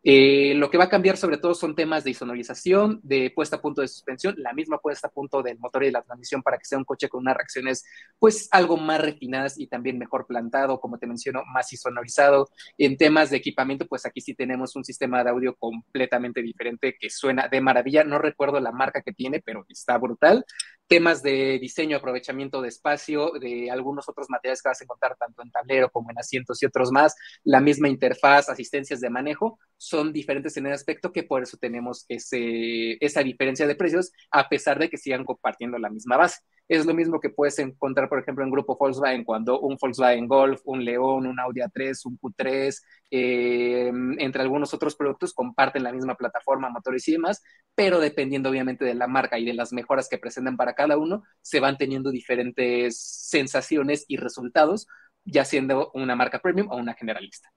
Eh, 0.04 0.54
lo 0.56 0.72
que 0.72 0.80
va 0.80 0.86
a 0.86 0.90
cambiar 0.90 1.16
sobre 1.16 1.38
todo 1.38 1.54
son 1.54 1.76
temas 1.76 2.04
de 2.04 2.12
isonorización, 2.12 3.00
de 3.04 3.32
puesta 3.36 3.58
a 3.58 3.62
punto 3.62 3.82
de 3.82 3.88
suspensión, 3.88 4.34
la 4.38 4.52
misma 4.54 4.80
puesta 4.80 5.08
a 5.08 5.12
punto 5.12 5.44
del 5.44 5.60
motor 5.60 5.84
y 5.84 5.88
de 5.88 5.92
la 5.92 6.02
transmisión 6.02 6.42
para 6.42 6.58
que 6.58 6.66
sea 6.66 6.80
un 6.80 6.86
coche 6.86 7.08
con 7.08 7.22
unas 7.22 7.38
reacciones 7.38 7.86
pues 8.18 8.48
algo 8.52 8.78
más 8.78 9.00
refinadas 9.00 9.60
y 9.60 9.68
también 9.68 10.00
mejor 10.00 10.26
plantado, 10.26 10.80
como 10.80 10.98
te 10.98 11.06
menciono, 11.06 11.44
más 11.54 11.72
isonorizado. 11.72 12.50
En 12.78 12.98
temas 12.98 13.30
de 13.30 13.38
equipamiento, 13.38 13.86
pues 13.88 14.06
aquí 14.06 14.22
sí 14.22 14.34
tenemos 14.34 14.76
un 14.76 14.84
sistema 14.84 15.24
de 15.24 15.30
audio 15.30 15.56
completamente 15.56 16.42
diferente 16.42 16.98
que 17.00 17.10
suena 17.10 17.48
de 17.48 17.62
maravilla. 17.62 18.04
No 18.04 18.18
recuerdo 18.18 18.60
la 18.60 18.72
marca 18.72 19.02
que 19.02 19.14
tiene, 19.14 19.42
pero 19.42 19.66
está 19.70 19.98
brutal 19.98 20.46
temas 20.92 21.24
de 21.24 21.58
diseño, 21.58 21.96
aprovechamiento 21.96 22.62
de 22.62 22.68
espacio, 22.68 23.32
de 23.40 23.72
algunos 23.72 24.10
otros 24.10 24.30
materiales 24.30 24.62
que 24.62 24.68
vas 24.68 24.82
a 24.82 24.84
encontrar 24.84 25.16
tanto 25.16 25.42
en 25.42 25.50
tablero 25.50 25.90
como 25.90 26.12
en 26.12 26.20
asientos 26.20 26.62
y 26.62 26.66
otros 26.66 26.92
más, 26.92 27.16
la 27.46 27.62
misma 27.62 27.88
interfaz, 27.88 28.50
asistencias 28.50 29.00
de 29.00 29.10
manejo, 29.10 29.58
son 29.78 30.12
diferentes 30.12 30.58
en 30.58 30.66
el 30.66 30.74
aspecto 30.74 31.14
que 31.14 31.24
por 31.24 31.44
eso 31.44 31.56
tenemos 31.56 32.04
ese, 32.10 32.98
esa 33.00 33.24
diferencia 33.24 33.66
de 33.68 33.76
precios, 33.76 34.12
a 34.32 34.50
pesar 34.50 34.80
de 34.80 34.90
que 34.90 34.98
sigan 34.98 35.24
compartiendo 35.24 35.78
la 35.80 35.90
misma 35.90 36.18
base. 36.18 36.42
Es 36.72 36.86
lo 36.86 36.94
mismo 36.94 37.20
que 37.20 37.30
puedes 37.30 37.60
encontrar, 37.60 38.08
por 38.08 38.20
ejemplo, 38.20 38.46
en 38.46 38.50
grupo 38.50 38.78
Volkswagen, 38.80 39.26
cuando 39.26 39.60
un 39.60 39.76
Volkswagen 39.78 40.26
Golf, 40.26 40.62
un 40.64 40.86
León, 40.86 41.28
un 41.28 41.38
Audi 41.38 41.60
A3, 41.60 42.06
un 42.06 42.18
Q3, 42.18 42.82
eh, 43.12 43.92
entre 44.20 44.42
algunos 44.42 44.74
otros 44.74 44.96
productos, 44.96 45.34
comparten 45.34 45.84
la 45.84 45.92
misma 45.92 46.16
plataforma, 46.16 46.70
motores 46.70 47.06
y 47.10 47.12
demás, 47.12 47.44
pero 47.76 48.00
dependiendo 48.00 48.50
obviamente 48.50 48.86
de 48.86 48.94
la 48.94 49.08
marca 49.08 49.38
y 49.38 49.44
de 49.44 49.54
las 49.54 49.74
mejoras 49.74 50.08
que 50.08 50.18
presentan 50.18 50.56
para 50.56 50.74
cada 50.74 50.98
uno, 50.98 51.24
se 51.42 51.60
van 51.60 51.78
teniendo 51.78 52.10
diferentes 52.10 52.98
sensaciones 53.02 54.06
y 54.08 54.16
resultados, 54.16 54.88
ya 55.26 55.44
siendo 55.44 55.92
una 55.94 56.16
marca 56.16 56.40
premium 56.40 56.70
o 56.72 56.78
una 56.78 56.94
generalista. 56.94 57.50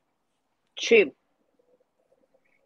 Sí, 0.77 1.15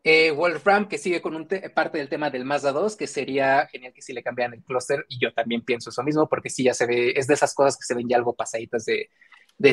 eh, 0.05 0.31
Wolfram, 0.31 0.89
que 0.89 0.99
sigue 0.99 1.21
con 1.21 1.35
un 1.35 1.49
parte 1.75 1.99
del 1.99 2.09
tema 2.09 2.31
del 2.31 2.45
Mazda 2.45 2.73
2, 2.73 2.97
que 2.97 3.07
sería 3.07 3.67
genial 3.67 3.93
que 3.93 4.03
si 4.03 4.13
le 4.13 4.23
cambian 4.23 4.55
el 4.55 4.63
clúster, 4.63 5.05
y 5.09 5.19
yo 5.19 5.33
también 5.33 5.63
pienso 5.63 5.91
eso 5.91 6.03
mismo, 6.03 6.29
porque 6.29 6.51
sí 6.51 6.65
ya 6.65 6.75
se 6.75 6.87
ve, 6.87 7.13
es 7.17 7.27
de 7.27 7.35
esas 7.35 7.55
cosas 7.55 7.77
que 7.77 7.85
se 7.85 7.95
ven 7.95 8.09
ya 8.09 8.17
algo 8.17 8.35
pasaditas 8.35 8.85
de, 8.85 9.09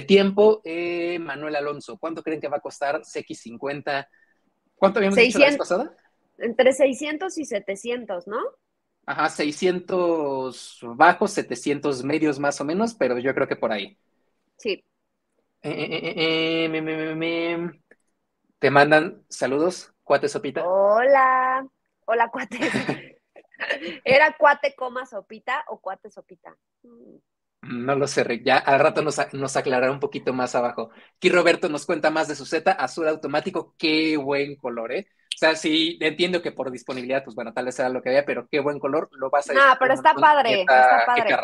tiempo. 0.02 0.62
Eh, 0.66 1.20
Manuel 1.20 1.56
Alonso, 1.56 1.98
¿cuánto 1.98 2.24
creen 2.24 2.42
que 2.42 2.48
va 2.48 2.58
a 2.58 2.62
costar 2.62 3.02
CX50? 3.02 4.08
¿Cuánto 4.76 5.00
habíamos 5.00 5.18
dicho 5.18 5.40
la 5.40 5.46
vez 5.46 5.58
pasada? 5.58 5.96
Entre 6.38 6.74
600 6.74 7.38
y 7.38 7.46
700, 7.46 8.28
¿no? 8.28 8.40
Ajá, 9.06 9.30
600 9.30 10.80
bajos, 10.96 11.32
700 11.32 12.04
medios 12.04 12.40
más 12.40 12.60
o 12.60 12.66
menos, 12.66 12.96
pero 12.96 13.20
yo 13.20 13.34
creo 13.34 13.48
que 13.48 13.56
por 13.56 13.72
ahí. 13.72 13.98
Sí. 14.58 14.84
Eh, 15.62 16.68
eh, 16.72 17.82
te 18.60 18.72
mandan 18.72 19.24
saludos. 19.30 19.95
Cuate 20.06 20.30
Sopita. 20.30 20.64
Hola, 20.64 21.68
hola 22.06 22.30
Cuate. 22.30 22.60
¿Era 24.06 24.36
Cuate 24.38 24.76
coma 24.76 25.04
Sopita 25.08 25.66
o 25.68 25.82
Cuate 25.82 26.12
Sopita? 26.12 26.56
No 27.64 27.96
lo 27.96 28.08
sé, 28.08 28.24
Rick. 28.24 28.44
Ya 28.46 28.58
al 28.60 28.80
rato 28.80 29.02
nos, 29.02 29.20
nos, 29.34 29.58
aclarará 29.58 29.92
un 29.92 30.00
poquito 30.00 30.32
más 30.32 30.54
abajo. 30.54 30.92
Aquí 31.16 31.30
Roberto 31.30 31.70
nos 31.70 31.88
cuenta 31.88 32.12
más 32.12 32.28
de 32.28 32.36
su 32.36 32.46
Z, 32.46 32.72
azul 32.72 33.08
automático. 33.08 33.74
Qué 33.80 34.16
buen 34.18 34.56
color, 34.58 34.92
¿eh? 34.92 35.08
O 35.34 35.38
sea, 35.38 35.56
sí, 35.56 35.98
entiendo 36.00 36.44
que 36.44 36.52
por 36.52 36.70
disponibilidad, 36.70 37.24
pues 37.24 37.36
bueno, 37.36 37.52
tal 37.52 37.66
vez 37.66 37.76
sea 37.76 37.90
lo 37.90 38.04
que 38.04 38.10
había, 38.10 38.26
pero 38.26 38.48
qué 38.48 38.60
buen 38.60 38.80
color, 38.80 39.10
lo 39.14 39.32
vas 39.32 39.50
a 39.50 39.54
No, 39.54 39.76
pero 39.80 39.96
está 39.96 40.14
padre, 40.14 40.62
está 40.62 41.04
padre. 41.08 41.36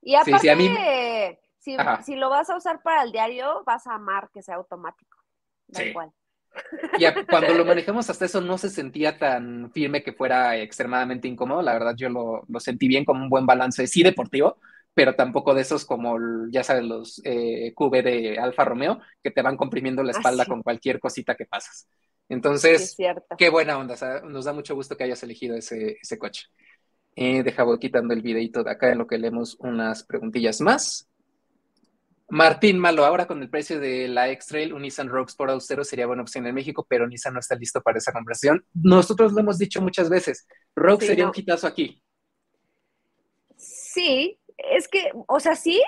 Y 0.00 0.14
aparte, 0.14 1.38
si, 1.58 1.76
si, 2.04 2.16
lo 2.16 2.30
vas 2.30 2.48
a 2.48 2.56
usar 2.56 2.82
para 2.82 3.02
el 3.02 3.12
diario, 3.12 3.62
vas 3.64 3.86
a 3.86 3.96
amar 3.96 4.30
que 4.32 4.42
sea 4.42 4.54
automático. 4.54 5.18
Da 5.66 5.84
igual. 5.84 6.10
Y 6.98 7.04
cuando 7.26 7.54
lo 7.54 7.64
manejamos 7.64 8.08
hasta 8.10 8.24
eso 8.24 8.40
no 8.40 8.58
se 8.58 8.70
sentía 8.70 9.18
tan 9.18 9.70
firme 9.72 10.02
que 10.02 10.12
fuera 10.12 10.56
extremadamente 10.56 11.28
incómodo. 11.28 11.62
La 11.62 11.72
verdad, 11.72 11.94
yo 11.96 12.08
lo, 12.08 12.44
lo 12.48 12.60
sentí 12.60 12.88
bien 12.88 13.04
como 13.04 13.22
un 13.22 13.30
buen 13.30 13.46
balance, 13.46 13.86
sí 13.86 14.02
deportivo, 14.02 14.58
pero 14.94 15.14
tampoco 15.14 15.54
de 15.54 15.62
esos 15.62 15.84
como, 15.84 16.16
ya 16.50 16.64
sabes, 16.64 16.84
los 16.84 17.20
eh, 17.24 17.72
QB 17.74 18.02
de 18.02 18.38
Alfa 18.38 18.64
Romeo, 18.64 19.00
que 19.22 19.30
te 19.30 19.42
van 19.42 19.56
comprimiendo 19.56 20.02
la 20.02 20.12
ah, 20.12 20.16
espalda 20.16 20.46
con 20.46 20.62
cualquier 20.62 21.00
cosita 21.00 21.34
que 21.34 21.46
pasas. 21.46 21.88
Entonces, 22.28 22.96
qué 23.38 23.50
buena 23.50 23.78
onda. 23.78 23.94
nos 24.24 24.44
da 24.46 24.52
mucho 24.52 24.74
gusto 24.74 24.96
que 24.96 25.04
hayas 25.04 25.22
elegido 25.22 25.54
ese, 25.54 25.98
ese 26.00 26.18
coche. 26.18 26.46
Eh, 27.14 27.42
deja 27.42 27.62
voy 27.62 27.78
quitando 27.78 28.12
el 28.12 28.20
videito 28.20 28.62
de 28.62 28.70
acá 28.70 28.90
en 28.90 28.98
lo 28.98 29.06
que 29.06 29.18
leemos 29.18 29.56
unas 29.60 30.04
preguntillas 30.04 30.60
más. 30.60 31.08
Martín 32.28 32.78
Malo, 32.78 33.04
ahora 33.04 33.26
con 33.26 33.40
el 33.40 33.48
precio 33.48 33.78
de 33.78 34.08
la 34.08 34.28
X-Trail, 34.30 34.72
un 34.72 34.82
Nissan 34.82 35.08
Rogue 35.08 35.28
Sport 35.28 35.52
Austero 35.52 35.84
sería 35.84 36.06
buena 36.06 36.22
opción 36.22 36.46
en 36.46 36.54
México, 36.54 36.84
pero 36.88 37.06
Nissan 37.06 37.34
no 37.34 37.40
está 37.40 37.54
listo 37.54 37.80
para 37.80 37.98
esa 37.98 38.12
conversión. 38.12 38.64
Nosotros 38.74 39.32
lo 39.32 39.40
hemos 39.40 39.58
dicho 39.58 39.80
muchas 39.80 40.08
veces, 40.08 40.46
Rogue 40.74 41.06
sería 41.06 41.26
un 41.26 41.32
quitazo 41.32 41.66
aquí. 41.66 42.02
Sí, 43.56 44.38
es 44.58 44.88
que, 44.88 45.12
o 45.28 45.38
sea, 45.38 45.54
sí, 45.54 45.82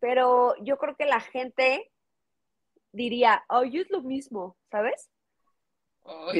pero 0.00 0.54
yo 0.62 0.78
creo 0.78 0.96
que 0.96 1.06
la 1.06 1.20
gente 1.20 1.90
diría, 2.92 3.44
oye, 3.48 3.80
es 3.80 3.90
lo 3.90 4.02
mismo, 4.02 4.56
¿sabes? 4.70 5.08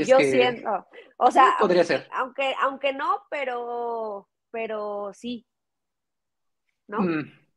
yo 0.07 0.19
siento, 0.21 0.87
o 1.19 1.31
sea, 1.31 1.57
podría 1.61 1.85
ser. 1.85 2.09
Aunque, 2.13 2.55
aunque 2.61 2.93
no, 2.95 3.23
pero, 3.31 4.27
pero 4.51 5.13
sí, 5.13 5.47
¿no? 6.87 7.01
Mm. 7.01 7.48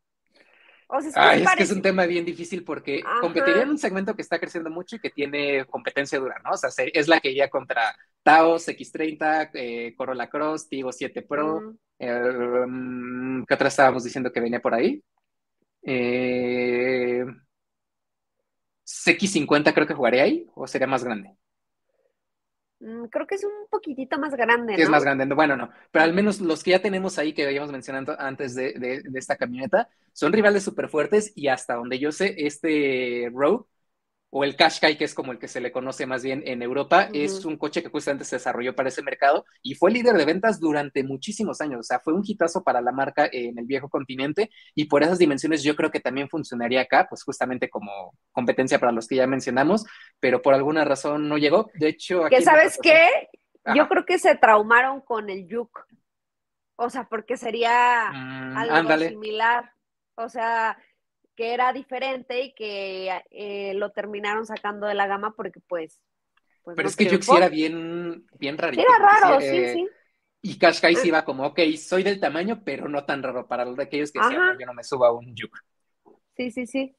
O 0.94 1.02
sea, 1.02 1.36
es, 1.36 1.56
que 1.56 1.64
es 1.64 1.72
un 1.72 1.82
tema 1.82 2.06
bien 2.06 2.26
difícil 2.26 2.66
porque 2.66 3.02
competiría 3.22 3.64
en 3.64 3.70
un 3.70 3.78
segmento 3.78 4.14
que 4.14 4.22
está 4.22 4.40
creciendo 4.40 4.70
mucho 4.70 4.98
y 4.98 5.00
que 5.00 5.10
tiene 5.10 5.64
competencia 5.66 6.20
dura, 6.20 6.36
¿no? 6.44 6.52
O 6.52 6.58
sea, 6.58 6.70
es 6.94 7.08
la 7.08 7.22
que 7.22 7.32
iría 7.32 7.50
contra 7.50 7.96
Taos, 8.24 8.68
X30, 8.68 9.52
eh, 9.54 9.94
Corolla 9.96 10.30
Cross, 10.30 10.68
Tigo 10.68 10.92
7 10.92 11.22
Pro. 11.22 11.76
Mm, 11.98 13.44
¿Qué 13.46 13.54
otra 13.54 13.70
estábamos 13.70 14.04
diciendo 14.04 14.34
que 14.34 14.42
venía 14.42 14.60
por 14.60 14.74
ahí? 14.74 15.02
Eh, 15.84 17.26
CX50 18.86 19.74
creo 19.74 19.88
que 19.88 19.94
jugaría 19.94 20.24
ahí 20.24 20.46
o 20.56 20.68
sería 20.68 20.88
más 20.88 21.06
grande. 21.06 21.38
Mm, 22.82 23.06
creo 23.06 23.28
que 23.28 23.36
es 23.36 23.44
un 23.44 23.68
poquitito 23.70 24.18
más 24.18 24.34
grande. 24.34 24.76
¿no? 24.76 24.84
es 24.84 24.90
más 24.90 25.04
grande, 25.04 25.26
bueno, 25.36 25.56
no, 25.56 25.70
pero 25.92 26.04
al 26.04 26.14
menos 26.14 26.42
los 26.42 26.64
que 26.64 26.72
ya 26.72 26.82
tenemos 26.82 27.20
ahí 27.20 27.32
que 27.32 27.46
habíamos 27.46 27.72
mencionado 27.72 28.20
antes 28.20 28.56
de, 28.56 29.04
esta 29.14 29.36
camioneta 29.36 29.88
son 30.14 30.34
rivales 30.34 30.64
súper 30.64 30.90
fuertes 30.90 31.32
y 31.36 31.48
hasta 31.48 31.76
donde 31.76 32.00
yo 32.00 32.12
sé, 32.12 32.34
este 32.38 33.30
Rogue 33.34 33.66
o 34.34 34.46
el 34.46 34.56
Qashqai, 34.56 34.98
que 34.98 35.04
es 35.04 35.14
como 35.14 35.34
el 35.34 35.40
que 35.40 35.50
se 35.50 35.60
le 35.60 35.74
conoce 35.74 36.06
más 36.06 36.24
bien 36.24 36.42
en 36.46 36.62
Europa, 36.62 37.10
es 37.14 37.44
un 37.44 37.58
coche 37.58 37.84
que 37.84 37.90
justamente 37.90 38.24
se 38.24 38.38
desarrolló 38.38 38.74
para 38.74 38.88
ese 38.88 39.04
mercado 39.04 39.46
y 39.62 39.76
fue 39.76 39.92
líder 39.92 40.16
de 40.16 40.24
ventas 40.24 40.62
durante 40.62 41.04
muchísimos 41.04 41.60
años. 41.60 41.82
O 41.82 41.84
sea, 41.84 42.00
fue 42.00 42.14
un 42.14 42.24
hitazo 42.26 42.64
para 42.64 42.80
la 42.80 42.94
marca 42.94 43.30
en 43.30 43.60
el 43.60 43.66
viejo 43.66 43.90
continente 43.90 44.50
y 44.74 44.86
por 44.86 45.04
esas 45.04 45.20
dimensiones 45.20 45.64
yo 45.64 45.76
creo 45.76 45.92
que 45.92 46.00
también 46.00 46.30
funcionaría 46.30 46.82
acá, 46.82 47.08
pues 47.10 47.24
justamente 47.24 47.70
como 47.70 48.18
competencia 48.32 48.80
para 48.80 48.94
los 48.94 49.06
que 49.06 49.18
ya 49.18 49.28
mencionamos, 49.28 49.86
pero 50.22 50.42
por 50.42 50.54
alguna 50.54 50.86
razón 50.86 51.28
no 51.28 51.38
llegó. 51.38 51.70
De 51.74 51.90
hecho, 51.90 52.24
aquí. 52.26 52.38
¿Que 52.38 52.42
sabes 52.42 52.80
qué? 52.82 53.30
Yo 53.76 53.90
creo 53.90 54.06
que 54.06 54.18
se 54.18 54.36
traumaron 54.38 55.02
con 55.02 55.30
el 55.30 55.46
Yuk. 55.46 55.86
O 56.78 56.90
sea, 56.90 57.04
porque 57.04 57.36
sería 57.36 58.12
mm, 58.14 58.58
algo 58.58 58.98
similar. 58.98 59.74
O 60.16 60.30
sea, 60.30 60.78
que 61.42 61.56
era 61.56 61.74
diferente 61.74 62.40
y 62.40 62.54
que 62.54 63.10
eh, 63.32 63.74
lo 63.74 63.90
terminaron 63.90 64.46
sacando 64.46 64.86
de 64.86 64.94
la 64.94 65.08
gama 65.08 65.34
porque 65.36 65.60
pues... 65.68 66.00
pues 66.62 66.76
Pero 66.76 66.88
es 66.88 66.96
que 66.96 67.08
Yux 67.08 67.28
era 67.30 67.50
bien, 67.50 68.28
bien 68.38 68.60
rarito. 68.60 68.84
Era 68.84 69.00
raro, 69.00 69.42
sí, 69.42 69.48
eh, 69.48 69.74
sí. 69.74 69.88
Y 70.44 71.08
iba 71.08 71.26
como, 71.26 71.48
ok, 71.48 71.62
soy 71.80 72.04
del 72.04 72.20
tamaño, 72.20 72.62
pero 72.64 72.88
no 72.88 73.06
tan 73.06 73.24
raro 73.24 73.48
para 73.48 73.66
los 73.66 73.76
de 73.76 73.82
aquellos 73.82 74.12
que 74.12 74.20
decían, 74.20 74.56
yo 74.60 74.68
no 74.68 74.76
me 74.76 74.84
subo 74.84 75.04
a 75.06 75.14
un 75.14 75.36
Yuk. 75.36 75.58
Sí, 76.38 76.52
sí, 76.52 76.68
sí. 76.68 76.96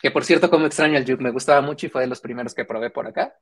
Que 0.00 0.10
por 0.10 0.24
cierto, 0.24 0.50
como 0.50 0.66
extraño 0.66 0.98
el 0.98 1.04
Yuk, 1.04 1.20
me 1.20 1.30
gustaba 1.30 1.60
mucho 1.60 1.86
y 1.86 1.88
fue 1.88 2.00
de 2.00 2.08
los 2.08 2.20
primeros 2.20 2.56
que 2.56 2.64
probé 2.64 2.90
por 2.90 3.06
acá. 3.06 3.32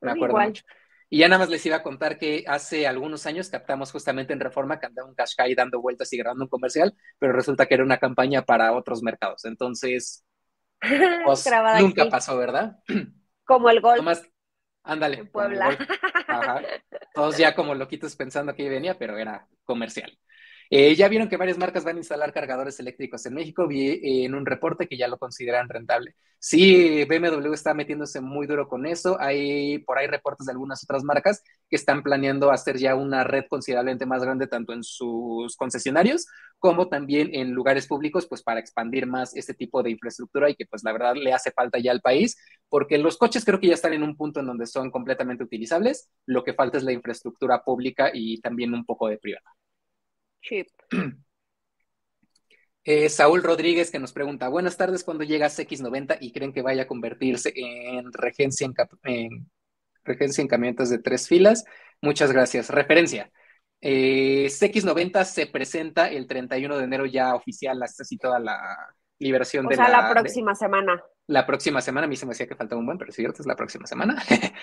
Me 0.00 0.12
acuerdo 0.12 0.38
mucho. 0.38 0.64
Y 1.10 1.18
ya 1.18 1.28
nada 1.28 1.38
más 1.40 1.48
les 1.48 1.64
iba 1.64 1.76
a 1.76 1.82
contar 1.82 2.18
que 2.18 2.44
hace 2.46 2.86
algunos 2.86 3.24
años 3.26 3.48
captamos 3.48 3.90
justamente 3.90 4.32
en 4.32 4.40
Reforma 4.40 4.78
que 4.78 4.86
andaba 4.86 5.08
un 5.08 5.14
Qashqai 5.14 5.54
dando 5.54 5.80
vueltas 5.80 6.12
y 6.12 6.18
grabando 6.18 6.44
un 6.44 6.50
comercial, 6.50 6.94
pero 7.18 7.32
resulta 7.32 7.66
que 7.66 7.74
era 7.74 7.84
una 7.84 7.98
campaña 7.98 8.42
para 8.44 8.72
otros 8.72 9.02
mercados. 9.02 9.46
Entonces, 9.46 10.24
pues, 11.24 11.48
nunca 11.80 12.08
pasó, 12.10 12.36
¿verdad? 12.36 12.76
Como 13.44 13.70
el 13.70 13.80
gol. 13.80 14.00
ándale. 14.82 15.24
Puebla. 15.24 15.78
Todos 17.14 17.38
ya 17.38 17.54
como 17.54 17.74
loquitos 17.74 18.14
pensando 18.14 18.54
que 18.54 18.68
venía, 18.68 18.98
pero 18.98 19.16
era 19.16 19.48
comercial. 19.64 20.18
Eh, 20.70 20.94
ya 20.96 21.08
vieron 21.08 21.28
que 21.28 21.36
varias 21.36 21.58
marcas 21.58 21.84
van 21.84 21.96
a 21.96 21.98
instalar 22.00 22.32
cargadores 22.32 22.78
eléctricos 22.80 23.24
en 23.26 23.34
México. 23.34 23.66
Vi 23.66 23.88
eh, 23.88 24.24
en 24.24 24.34
un 24.34 24.44
reporte 24.46 24.86
que 24.86 24.96
ya 24.98 25.08
lo 25.08 25.18
consideran 25.18 25.68
rentable. 25.68 26.14
Sí, 26.40 27.04
BMW 27.04 27.52
está 27.52 27.74
metiéndose 27.74 28.20
muy 28.20 28.46
duro 28.46 28.68
con 28.68 28.86
eso. 28.86 29.20
Hay 29.20 29.78
por 29.80 29.98
ahí 29.98 30.06
reportes 30.06 30.46
de 30.46 30.52
algunas 30.52 30.84
otras 30.84 31.02
marcas 31.04 31.42
que 31.68 31.76
están 31.76 32.02
planeando 32.02 32.50
hacer 32.52 32.76
ya 32.78 32.94
una 32.94 33.24
red 33.24 33.44
considerablemente 33.48 34.06
más 34.06 34.22
grande 34.22 34.46
tanto 34.46 34.72
en 34.72 34.84
sus 34.84 35.56
concesionarios 35.56 36.26
como 36.58 36.88
también 36.88 37.30
en 37.34 37.52
lugares 37.52 37.86
públicos, 37.86 38.26
pues 38.26 38.42
para 38.42 38.60
expandir 38.60 39.06
más 39.06 39.34
este 39.36 39.54
tipo 39.54 39.82
de 39.82 39.90
infraestructura 39.90 40.50
y 40.50 40.54
que 40.54 40.66
pues 40.66 40.82
la 40.84 40.92
verdad 40.92 41.14
le 41.14 41.32
hace 41.32 41.50
falta 41.52 41.78
ya 41.78 41.92
al 41.92 42.00
país, 42.00 42.36
porque 42.68 42.98
los 42.98 43.16
coches 43.16 43.44
creo 43.44 43.60
que 43.60 43.68
ya 43.68 43.74
están 43.74 43.92
en 43.94 44.02
un 44.02 44.16
punto 44.16 44.40
en 44.40 44.46
donde 44.46 44.66
son 44.66 44.90
completamente 44.90 45.44
utilizables. 45.44 46.08
Lo 46.26 46.44
que 46.44 46.54
falta 46.54 46.78
es 46.78 46.84
la 46.84 46.92
infraestructura 46.92 47.62
pública 47.64 48.10
y 48.12 48.40
también 48.40 48.74
un 48.74 48.84
poco 48.84 49.08
de 49.08 49.18
privada. 49.18 49.57
Chip. 50.42 50.68
Eh, 52.90 53.10
Saúl 53.10 53.42
Rodríguez 53.42 53.90
que 53.90 53.98
nos 53.98 54.14
pregunta, 54.14 54.48
buenas 54.48 54.78
tardes, 54.78 55.04
¿cuándo 55.04 55.22
llega 55.22 55.50
X90 55.50 56.16
y 56.22 56.32
creen 56.32 56.54
que 56.54 56.62
vaya 56.62 56.84
a 56.84 56.86
convertirse 56.86 57.52
en 57.54 58.10
regencia 58.14 58.66
en, 59.04 59.50
regencia 60.04 60.40
en 60.40 60.48
camionetas 60.48 60.88
de 60.88 60.98
tres 60.98 61.28
filas? 61.28 61.66
Muchas 62.00 62.32
gracias. 62.32 62.70
Referencia. 62.70 63.30
Eh, 63.82 64.46
CX90 64.46 65.24
se 65.24 65.46
presenta 65.48 66.08
el 66.08 66.26
31 66.26 66.78
de 66.78 66.84
enero 66.84 67.04
ya 67.04 67.34
oficial, 67.34 67.82
hasta 67.82 68.04
así 68.04 68.16
toda 68.16 68.40
la 68.40 68.58
liberación 69.18 69.66
o 69.66 69.68
de 69.68 69.76
sea, 69.76 69.88
la, 69.88 70.10
próxima 70.10 70.54
semana. 70.54 71.02
La 71.26 71.46
próxima 71.46 71.82
semana, 71.82 72.06
a 72.06 72.08
mí 72.08 72.16
se 72.16 72.24
me 72.24 72.30
decía 72.30 72.46
que 72.46 72.56
faltaba 72.56 72.80
un 72.80 72.86
buen, 72.86 72.96
pero 72.96 73.10
es 73.10 73.16
cierto, 73.16 73.42
es 73.42 73.46
la 73.46 73.56
próxima 73.56 73.86
semana. 73.86 74.16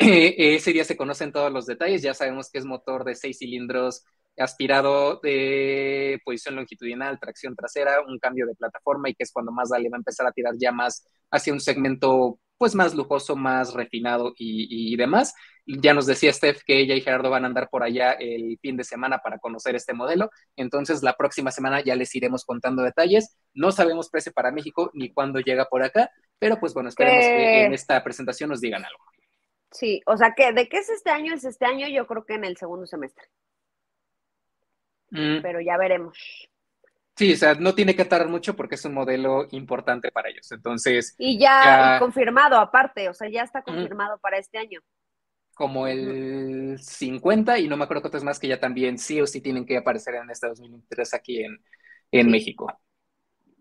Eh, 0.00 0.54
ese 0.56 0.72
día 0.72 0.84
se 0.84 0.96
conocen 0.96 1.32
todos 1.32 1.52
los 1.52 1.66
detalles, 1.66 2.00
ya 2.00 2.14
sabemos 2.14 2.50
que 2.50 2.58
es 2.58 2.64
motor 2.64 3.04
de 3.04 3.14
seis 3.14 3.38
cilindros 3.38 4.04
aspirado 4.36 5.20
de 5.22 6.20
posición 6.24 6.56
longitudinal, 6.56 7.18
tracción 7.20 7.54
trasera, 7.54 8.00
un 8.06 8.18
cambio 8.18 8.46
de 8.46 8.54
plataforma 8.54 9.08
y 9.08 9.14
que 9.14 9.24
es 9.24 9.32
cuando 9.32 9.52
más 9.52 9.70
dale 9.70 9.88
va 9.88 9.96
a 9.96 9.98
empezar 9.98 10.26
a 10.26 10.32
tirar 10.32 10.54
ya 10.58 10.72
más 10.72 11.06
hacia 11.30 11.52
un 11.52 11.60
segmento 11.60 12.38
pues 12.58 12.74
más 12.74 12.94
lujoso, 12.94 13.36
más 13.36 13.74
refinado 13.74 14.32
y, 14.38 14.96
demás. 14.96 15.34
Ya 15.66 15.92
nos 15.92 16.06
decía 16.06 16.32
Steph 16.32 16.62
que 16.64 16.78
ella 16.78 16.94
y 16.94 17.00
Gerardo 17.00 17.30
van 17.30 17.44
a 17.44 17.48
andar 17.48 17.68
por 17.68 17.82
allá 17.82 18.12
el 18.12 18.58
fin 18.60 18.76
de 18.76 18.84
semana 18.84 19.18
para 19.18 19.38
conocer 19.38 19.74
este 19.74 19.92
modelo. 19.92 20.30
Entonces, 20.56 21.02
la 21.02 21.14
próxima 21.14 21.50
semana 21.50 21.82
ya 21.82 21.96
les 21.96 22.14
iremos 22.14 22.44
contando 22.44 22.82
detalles. 22.82 23.36
No 23.54 23.72
sabemos 23.72 24.08
precio 24.08 24.32
para 24.32 24.52
México 24.52 24.90
ni 24.94 25.12
cuándo 25.12 25.40
llega 25.40 25.66
por 25.66 25.82
acá, 25.82 26.10
pero 26.38 26.58
pues 26.60 26.74
bueno, 26.74 26.88
esperemos 26.88 27.24
que 27.24 27.64
en 27.64 27.74
esta 27.74 28.02
presentación 28.04 28.50
nos 28.50 28.60
digan 28.60 28.84
algo. 28.84 29.04
Sí, 29.70 30.00
o 30.06 30.16
sea, 30.16 30.34
que 30.36 30.52
de 30.52 30.68
qué 30.68 30.78
es 30.78 30.88
este 30.88 31.10
año, 31.10 31.34
es 31.34 31.44
este 31.44 31.66
año, 31.66 31.88
yo 31.88 32.06
creo 32.06 32.24
que 32.24 32.34
en 32.34 32.44
el 32.44 32.56
segundo 32.56 32.86
semestre. 32.86 33.26
Mm. 35.14 35.42
pero 35.42 35.60
ya 35.60 35.78
veremos. 35.78 36.18
Sí, 37.16 37.32
o 37.32 37.36
sea, 37.36 37.54
no 37.54 37.74
tiene 37.74 37.94
que 37.94 38.04
tardar 38.04 38.28
mucho 38.28 38.56
porque 38.56 38.74
es 38.74 38.84
un 38.84 38.94
modelo 38.94 39.46
importante 39.52 40.10
para 40.10 40.28
ellos. 40.28 40.50
Entonces. 40.50 41.14
Y 41.16 41.38
ya, 41.38 41.98
confirmado, 42.00 42.58
aparte, 42.58 43.08
o 43.08 43.14
sea, 43.14 43.28
ya 43.30 43.42
está 43.42 43.62
confirmado 43.62 44.18
para 44.18 44.38
este 44.38 44.58
año. 44.58 44.80
Como 45.54 45.86
el 45.86 46.76
50, 46.80 47.60
y 47.60 47.68
no 47.68 47.76
me 47.76 47.84
acuerdo 47.84 48.02
cuántos 48.02 48.24
más 48.24 48.40
que 48.40 48.48
ya 48.48 48.58
también 48.58 48.98
sí 48.98 49.20
o 49.20 49.26
sí 49.28 49.40
tienen 49.40 49.64
que 49.64 49.76
aparecer 49.76 50.16
en 50.16 50.28
este 50.28 50.48
2023 50.48 51.14
aquí 51.14 51.44
en, 51.44 51.62
en 52.10 52.28
México. 52.28 52.66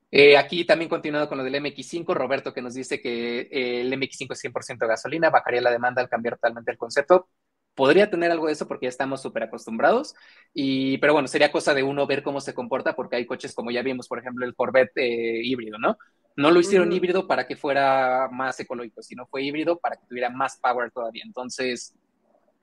Eh, 0.09 0.35
aquí 0.35 0.65
también 0.65 0.89
continuando 0.89 1.29
con 1.29 1.37
lo 1.37 1.43
del 1.43 1.55
MX5, 1.55 2.15
Roberto 2.15 2.51
que 2.51 2.63
nos 2.63 2.73
dice 2.73 2.99
que 2.99 3.47
el 3.51 3.93
MX5 3.93 4.31
es 4.31 4.43
100% 4.43 4.87
gasolina, 4.87 5.29
bajaría 5.29 5.61
la 5.61 5.71
demanda 5.71 6.01
al 6.01 6.09
cambiar 6.09 6.35
totalmente 6.35 6.71
el 6.71 6.77
concepto 6.79 7.29
podría 7.75 8.09
tener 8.09 8.31
algo 8.31 8.47
de 8.47 8.53
eso 8.53 8.67
porque 8.67 8.85
ya 8.85 8.89
estamos 8.89 9.21
súper 9.21 9.43
acostumbrados, 9.43 10.15
y, 10.53 10.97
pero 10.99 11.13
bueno, 11.13 11.27
sería 11.27 11.51
cosa 11.51 11.73
de 11.73 11.83
uno 11.83 12.07
ver 12.07 12.23
cómo 12.23 12.41
se 12.41 12.53
comporta 12.53 12.95
porque 12.95 13.15
hay 13.15 13.25
coches 13.25 13.53
como 13.53 13.71
ya 13.71 13.81
vimos, 13.81 14.07
por 14.07 14.19
ejemplo, 14.19 14.45
el 14.45 14.55
Corvette 14.55 14.97
eh, 14.97 15.41
híbrido, 15.43 15.77
¿no? 15.77 15.97
No 16.35 16.49
lo 16.49 16.59
hicieron 16.59 16.91
híbrido 16.91 17.27
para 17.27 17.45
que 17.45 17.55
fuera 17.55 18.27
más 18.31 18.59
ecológico, 18.59 19.03
sino 19.03 19.27
fue 19.27 19.43
híbrido 19.43 19.79
para 19.79 19.97
que 19.97 20.07
tuviera 20.07 20.29
más 20.29 20.57
power 20.57 20.89
todavía. 20.91 21.23
Entonces, 21.25 21.93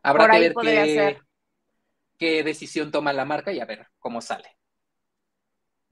habrá 0.02 0.28
que 0.28 0.40
ver 0.40 0.54
qué, 0.60 1.18
qué 2.18 2.42
decisión 2.42 2.90
toma 2.90 3.12
la 3.12 3.24
marca 3.24 3.52
y 3.52 3.60
a 3.60 3.64
ver 3.66 3.86
cómo 4.00 4.20
sale. 4.20 4.59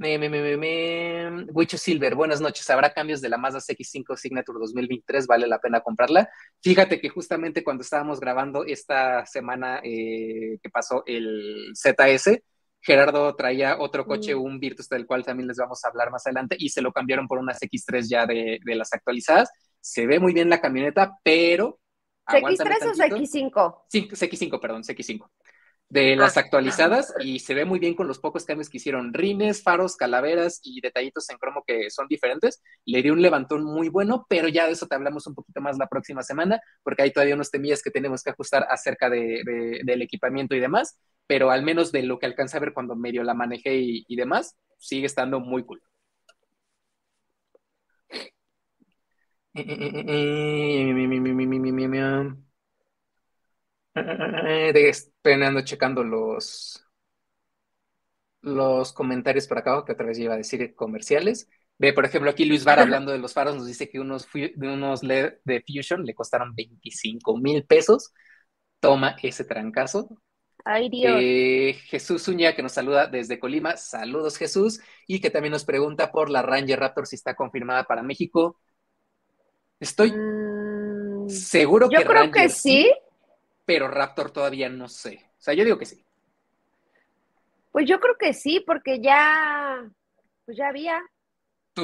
Me, 0.01 0.17
me, 0.17 0.29
me, 0.29 0.57
me, 0.57 1.45
Wicho 1.53 1.77
Silver, 1.77 2.15
buenas 2.15 2.41
noches. 2.41 2.71
¿Habrá 2.71 2.93
cambios 2.93 3.21
de 3.21 3.29
la 3.29 3.37
Mazda 3.37 3.59
CX5 3.59 4.17
Signature 4.17 4.61
2023? 4.61 5.27
¿Vale 5.27 5.49
la 5.49 5.59
pena 5.59 5.81
comprarla? 5.81 6.31
Fíjate 6.63 7.01
que 7.01 7.09
justamente 7.09 7.65
cuando 7.65 7.83
estábamos 7.83 8.21
grabando 8.21 8.65
esta 8.65 9.27
semana 9.27 9.81
eh, 9.83 10.61
que 10.63 10.71
pasó 10.71 11.03
el 11.05 11.73
ZS, 11.75 12.41
Gerardo 12.81 13.35
traía 13.35 13.81
otro 13.81 14.07
coche, 14.07 14.37
mm. 14.37 14.41
un 14.41 14.61
Virtus, 14.61 14.89
del 14.89 15.05
cual 15.05 15.25
también 15.25 15.49
les 15.49 15.57
vamos 15.57 15.85
a 15.85 15.89
hablar 15.89 16.13
más 16.13 16.25
adelante, 16.29 16.55
y 16.57 16.69
se 16.69 16.81
lo 16.81 16.93
cambiaron 16.93 17.27
por 17.27 17.39
una 17.39 17.55
CX3 17.55 18.09
ya 18.09 18.25
de, 18.25 18.61
de 18.65 18.75
las 18.77 18.93
actualizadas. 18.93 19.51
Se 19.81 20.07
ve 20.07 20.21
muy 20.21 20.33
bien 20.33 20.49
la 20.49 20.61
camioneta, 20.61 21.19
pero... 21.25 21.81
¿CX3 22.25 22.87
o 22.87 22.95
CX5? 22.95 23.83
Sí, 23.89 24.09
CX5, 24.09 24.61
perdón, 24.61 24.85
CX5 24.85 25.29
de 25.89 26.17
las 26.17 26.37
ah. 26.37 26.41
actualizadas 26.41 27.15
y 27.21 27.39
se 27.39 27.55
ve 27.55 27.65
muy 27.65 27.79
bien 27.79 27.95
con 27.95 28.07
los 28.07 28.19
pocos 28.19 28.45
cambios 28.45 28.69
que 28.69 28.77
hicieron. 28.77 29.15
Rines, 29.15 29.63
faros, 29.63 29.97
calaveras 29.97 30.61
y 30.63 30.81
detallitos 30.81 31.29
en 31.31 31.39
cromo 31.39 31.65
que 31.67 31.91
son 31.91 32.07
diferentes. 32.09 32.63
Le 32.85 33.03
dio 33.03 33.13
un 33.13 33.23
levantón 33.23 33.65
muy 33.65 33.89
bueno, 33.89 34.27
pero 34.29 34.49
ya 34.49 34.67
de 34.67 34.73
eso 34.73 34.87
te 34.87 34.95
hablamos 34.95 35.27
un 35.27 35.35
poquito 35.35 35.61
más 35.61 35.79
la 35.79 35.89
próxima 35.89 36.23
semana, 36.23 36.61
porque 36.83 37.03
hay 37.03 37.13
todavía 37.13 37.35
unos 37.35 37.51
temillas 37.51 37.83
que 37.83 37.91
tenemos 37.91 38.23
que 38.23 38.31
ajustar 38.31 38.67
acerca 38.71 39.09
de, 39.11 39.81
del 39.85 40.03
equipamiento 40.03 40.55
y 40.55 40.61
demás, 40.61 40.99
pero 41.27 41.51
al 41.51 41.63
menos 41.63 41.93
de 41.93 42.03
lo 42.03 42.19
que 42.19 42.27
alcanza 42.27 42.59
a 42.59 42.61
ver 42.61 42.73
cuando 42.75 42.97
medio 42.97 43.23
la 43.23 43.35
manejé 43.35 43.77
y, 43.77 44.05
y 44.09 44.17
demás, 44.17 44.57
sigue 44.79 45.07
estando 45.07 45.41
muy 45.41 45.65
cool. 45.65 45.83
Estoy 54.47 55.65
checando 55.65 56.05
los, 56.05 56.85
los 58.41 58.93
comentarios 58.93 59.47
por 59.47 59.59
acá, 59.59 59.83
que 59.85 59.93
otra 59.93 60.07
vez 60.07 60.19
iba 60.19 60.35
a 60.35 60.39
decir 60.39 60.75
comerciales. 60.75 61.49
Ve, 61.79 61.93
por 61.93 62.05
ejemplo, 62.05 62.31
aquí 62.31 62.45
Luis 62.45 62.65
Bar 62.65 62.81
hablando 62.81 63.13
de 63.13 63.19
los 63.19 63.33
faros 63.33 63.55
nos 63.55 63.67
dice 63.67 63.89
que 63.89 64.01
unos, 64.01 64.29
unos 64.57 65.03
LED 65.03 65.35
de 65.45 65.65
Fusion 65.67 66.05
le 66.05 66.15
costaron 66.15 66.55
25 66.55 67.37
mil 67.37 67.65
pesos. 67.65 68.13
Toma 68.81 69.17
ese 69.23 69.45
trancazo. 69.45 70.09
Ay, 70.65 70.89
Dios. 70.89 71.17
Eh, 71.21 71.77
Jesús 71.87 72.29
Uña, 72.29 72.55
que 72.55 72.63
nos 72.63 72.73
saluda 72.73 73.07
desde 73.07 73.39
Colima. 73.39 73.77
Saludos, 73.77 74.37
Jesús. 74.37 74.81
Y 75.07 75.21
que 75.21 75.31
también 75.31 75.53
nos 75.53 75.65
pregunta 75.65 76.13
por 76.13 76.31
la 76.31 76.43
Ranger 76.43 76.81
Raptor 76.81 77.07
si 77.07 77.17
está 77.17 77.35
confirmada 77.35 77.85
para 77.85 78.03
México. 78.03 78.61
Estoy 79.81 80.13
mm, 80.13 81.29
seguro 81.29 81.89
que. 81.89 81.97
Yo 81.97 82.05
creo 82.05 82.31
que 82.31 82.49
sí 82.49 82.93
pero 83.69 83.87
Raptor 83.87 84.31
todavía 84.31 84.71
no 84.71 84.89
sé. 84.89 85.27
O 85.39 85.43
sea, 85.43 85.53
yo 85.53 85.63
digo 85.63 85.77
que 85.77 85.85
sí. 85.85 86.03
Pues 87.71 87.87
yo 87.87 88.01
creo 88.01 88.17
que 88.19 88.33
sí, 88.33 88.65
porque 88.67 88.99
ya, 88.99 89.87
pues 90.47 90.57
ya 90.57 90.69
había. 90.69 91.03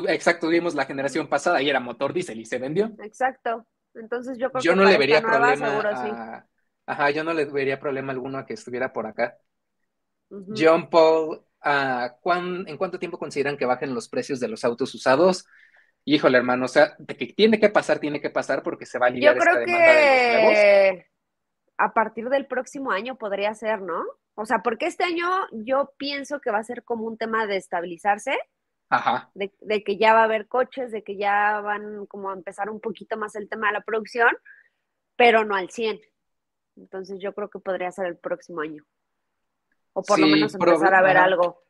exacto, 0.09 0.49
vimos 0.49 0.75
la 0.75 0.87
generación 0.87 1.29
pasada 1.29 1.61
y 1.61 1.69
era 1.69 1.81
motor 1.81 2.15
diésel 2.15 2.41
y 2.41 2.47
se 2.47 2.59
vendió. 2.59 2.91
Exacto. 3.03 3.67
Entonces 3.95 4.39
yo 4.39 4.51
creo 4.51 4.63
yo 4.63 4.75
no 4.75 4.85
le 4.85 4.97
vería 4.97 5.21
problema 5.21 6.47
Ajá, 6.87 7.11
yo 7.11 7.23
no 7.23 7.35
le 7.35 7.45
vería 7.45 7.79
problema 7.79 8.13
alguno 8.13 8.39
a 8.39 8.47
que 8.47 8.55
estuviera 8.55 8.91
por 8.91 9.07
acá. 9.07 9.37
John 10.57 10.89
Paul, 10.89 11.45
¿en 12.67 12.79
cuánto 12.79 12.99
tiempo 12.99 13.19
consideran 13.19 13.59
que 13.59 13.67
bajen 13.67 13.95
los 13.95 14.09
precios 14.09 14.41
de 14.41 14.49
los 14.49 14.65
autos 14.65 14.95
usados? 14.95 15.45
Híjole, 16.07 16.39
hermano, 16.39 16.65
o 16.65 16.69
sea, 16.69 16.95
de 16.99 17.15
que 17.15 17.27
tiene 17.27 17.61
que 17.61 17.69
pasar, 17.69 17.99
tiene 17.99 18.23
que 18.23 18.31
pasar 18.31 18.63
porque 18.63 18.87
se 18.87 18.99
va 18.99 19.07
a 19.07 19.09
aliviar 19.11 19.37
esta 19.37 19.59
demanda 19.59 19.93
de 19.93 20.33
los 20.33 20.43
nuevos 20.43 21.14
a 21.79 21.93
partir 21.93 22.29
del 22.29 22.47
próximo 22.47 22.91
año 22.93 23.17
podría 23.17 23.55
ser, 23.55 23.81
¿no? 23.81 24.03
O 24.35 24.47
sea, 24.47 24.61
porque 24.63 24.87
este 24.87 25.05
año 25.05 25.29
yo 25.53 25.93
pienso 25.97 26.41
que 26.41 26.51
va 26.51 26.59
a 26.59 26.65
ser 26.65 26.85
como 26.85 27.07
un 27.07 27.17
tema 27.17 27.47
de 27.47 27.57
estabilizarse, 27.57 28.37
Ajá. 28.91 29.31
De, 29.35 29.83
que 29.83 29.97
ya 29.97 30.13
va 30.15 30.21
a 30.21 30.25
haber 30.25 30.47
coches, 30.47 30.93
de 30.93 31.03
que 31.03 31.17
ya 31.17 31.61
van 31.61 32.07
como 32.07 32.31
a 32.31 32.35
empezar 32.35 32.71
un 32.71 32.81
poquito 32.81 33.17
más 33.17 33.35
el 33.35 33.49
tema 33.49 33.69
de 33.69 33.75
la 33.75 33.81
producción, 33.81 34.31
pero 35.17 35.45
no 35.45 35.57
al 35.57 35.71
100. 35.71 36.01
Entonces 36.77 37.19
yo 37.21 37.33
creo 37.33 37.49
que 37.49 37.59
podría 37.59 37.91
ser 37.91 38.07
el 38.07 38.19
próximo 38.19 38.61
año. 38.61 38.85
O 39.95 40.03
por 40.03 40.19
lo 40.19 40.27
menos 40.27 40.55
empezar 40.55 40.95
a 40.95 41.03
ver 41.03 41.17
algo 41.17 41.65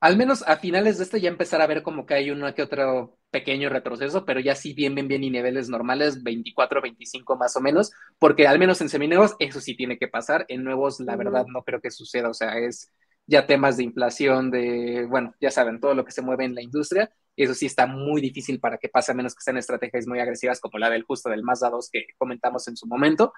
al 0.00 0.16
menos 0.16 0.42
a 0.46 0.56
finales 0.56 0.98
de 0.98 1.04
este 1.04 1.20
ya 1.20 1.28
empezar 1.28 1.60
a 1.60 1.66
ver 1.66 1.82
como 1.82 2.06
que 2.06 2.14
hay 2.14 2.30
uno 2.30 2.52
que 2.54 2.62
otro 2.62 3.17
pequeño 3.30 3.68
retroceso, 3.68 4.24
pero 4.24 4.40
ya 4.40 4.54
sí 4.54 4.72
bien, 4.72 4.94
bien, 4.94 5.08
bien 5.08 5.24
y 5.24 5.30
niveles 5.30 5.68
normales, 5.68 6.22
24, 6.22 6.80
25 6.80 7.36
más 7.36 7.56
o 7.56 7.60
menos, 7.60 7.92
porque 8.18 8.46
al 8.46 8.58
menos 8.58 8.80
en 8.80 8.88
seminuevos 8.88 9.36
eso 9.38 9.60
sí 9.60 9.76
tiene 9.76 9.98
que 9.98 10.08
pasar, 10.08 10.44
en 10.48 10.64
nuevos 10.64 11.00
la 11.00 11.16
verdad 11.16 11.46
no 11.46 11.62
creo 11.62 11.80
que 11.80 11.90
suceda, 11.90 12.30
o 12.30 12.34
sea, 12.34 12.58
es 12.58 12.90
ya 13.26 13.46
temas 13.46 13.76
de 13.76 13.84
inflación, 13.84 14.50
de, 14.50 15.06
bueno, 15.08 15.34
ya 15.40 15.50
saben, 15.50 15.80
todo 15.80 15.94
lo 15.94 16.04
que 16.04 16.12
se 16.12 16.22
mueve 16.22 16.44
en 16.44 16.54
la 16.54 16.62
industria, 16.62 17.10
eso 17.36 17.54
sí 17.54 17.66
está 17.66 17.86
muy 17.86 18.20
difícil 18.20 18.58
para 18.58 18.78
que 18.78 18.88
pase, 18.88 19.12
a 19.12 19.14
menos 19.14 19.34
que 19.34 19.42
sean 19.42 19.58
estrategias 19.58 20.06
muy 20.06 20.18
agresivas 20.18 20.60
como 20.60 20.78
la 20.78 20.90
del 20.90 21.04
justo 21.04 21.28
del 21.28 21.42
Mazda 21.42 21.70
2 21.70 21.90
que 21.92 22.06
comentamos 22.16 22.66
en 22.68 22.76
su 22.76 22.86
momento, 22.86 23.32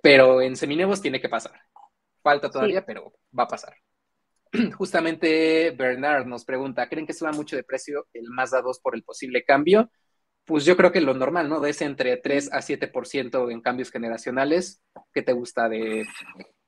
pero 0.00 0.40
en 0.40 0.56
seminuevos 0.56 1.02
tiene 1.02 1.20
que 1.20 1.28
pasar. 1.28 1.60
Falta 2.22 2.50
todavía, 2.50 2.86
pero 2.86 3.12
va 3.36 3.44
a 3.44 3.48
pasar. 3.48 3.74
justamente 4.76 5.70
Bernard 5.72 6.26
nos 6.26 6.44
pregunta, 6.44 6.88
¿creen 6.88 7.06
que 7.06 7.12
suba 7.12 7.32
mucho 7.32 7.56
de 7.56 7.64
precio 7.64 8.06
el 8.12 8.30
Mazda 8.30 8.62
2 8.62 8.80
por 8.80 8.94
el 8.94 9.02
posible 9.02 9.44
cambio? 9.44 9.90
Pues 10.44 10.64
yo 10.64 10.76
creo 10.76 10.92
que 10.92 11.00
lo 11.00 11.14
normal, 11.14 11.48
¿no? 11.48 11.60
De 11.60 11.70
ese 11.70 11.86
entre 11.86 12.16
3 12.18 12.52
a 12.52 12.60
7% 12.60 13.50
en 13.50 13.60
cambios 13.62 13.90
generacionales. 13.90 14.82
¿Qué 15.12 15.22
te 15.22 15.32
gusta 15.32 15.68
de 15.68 16.04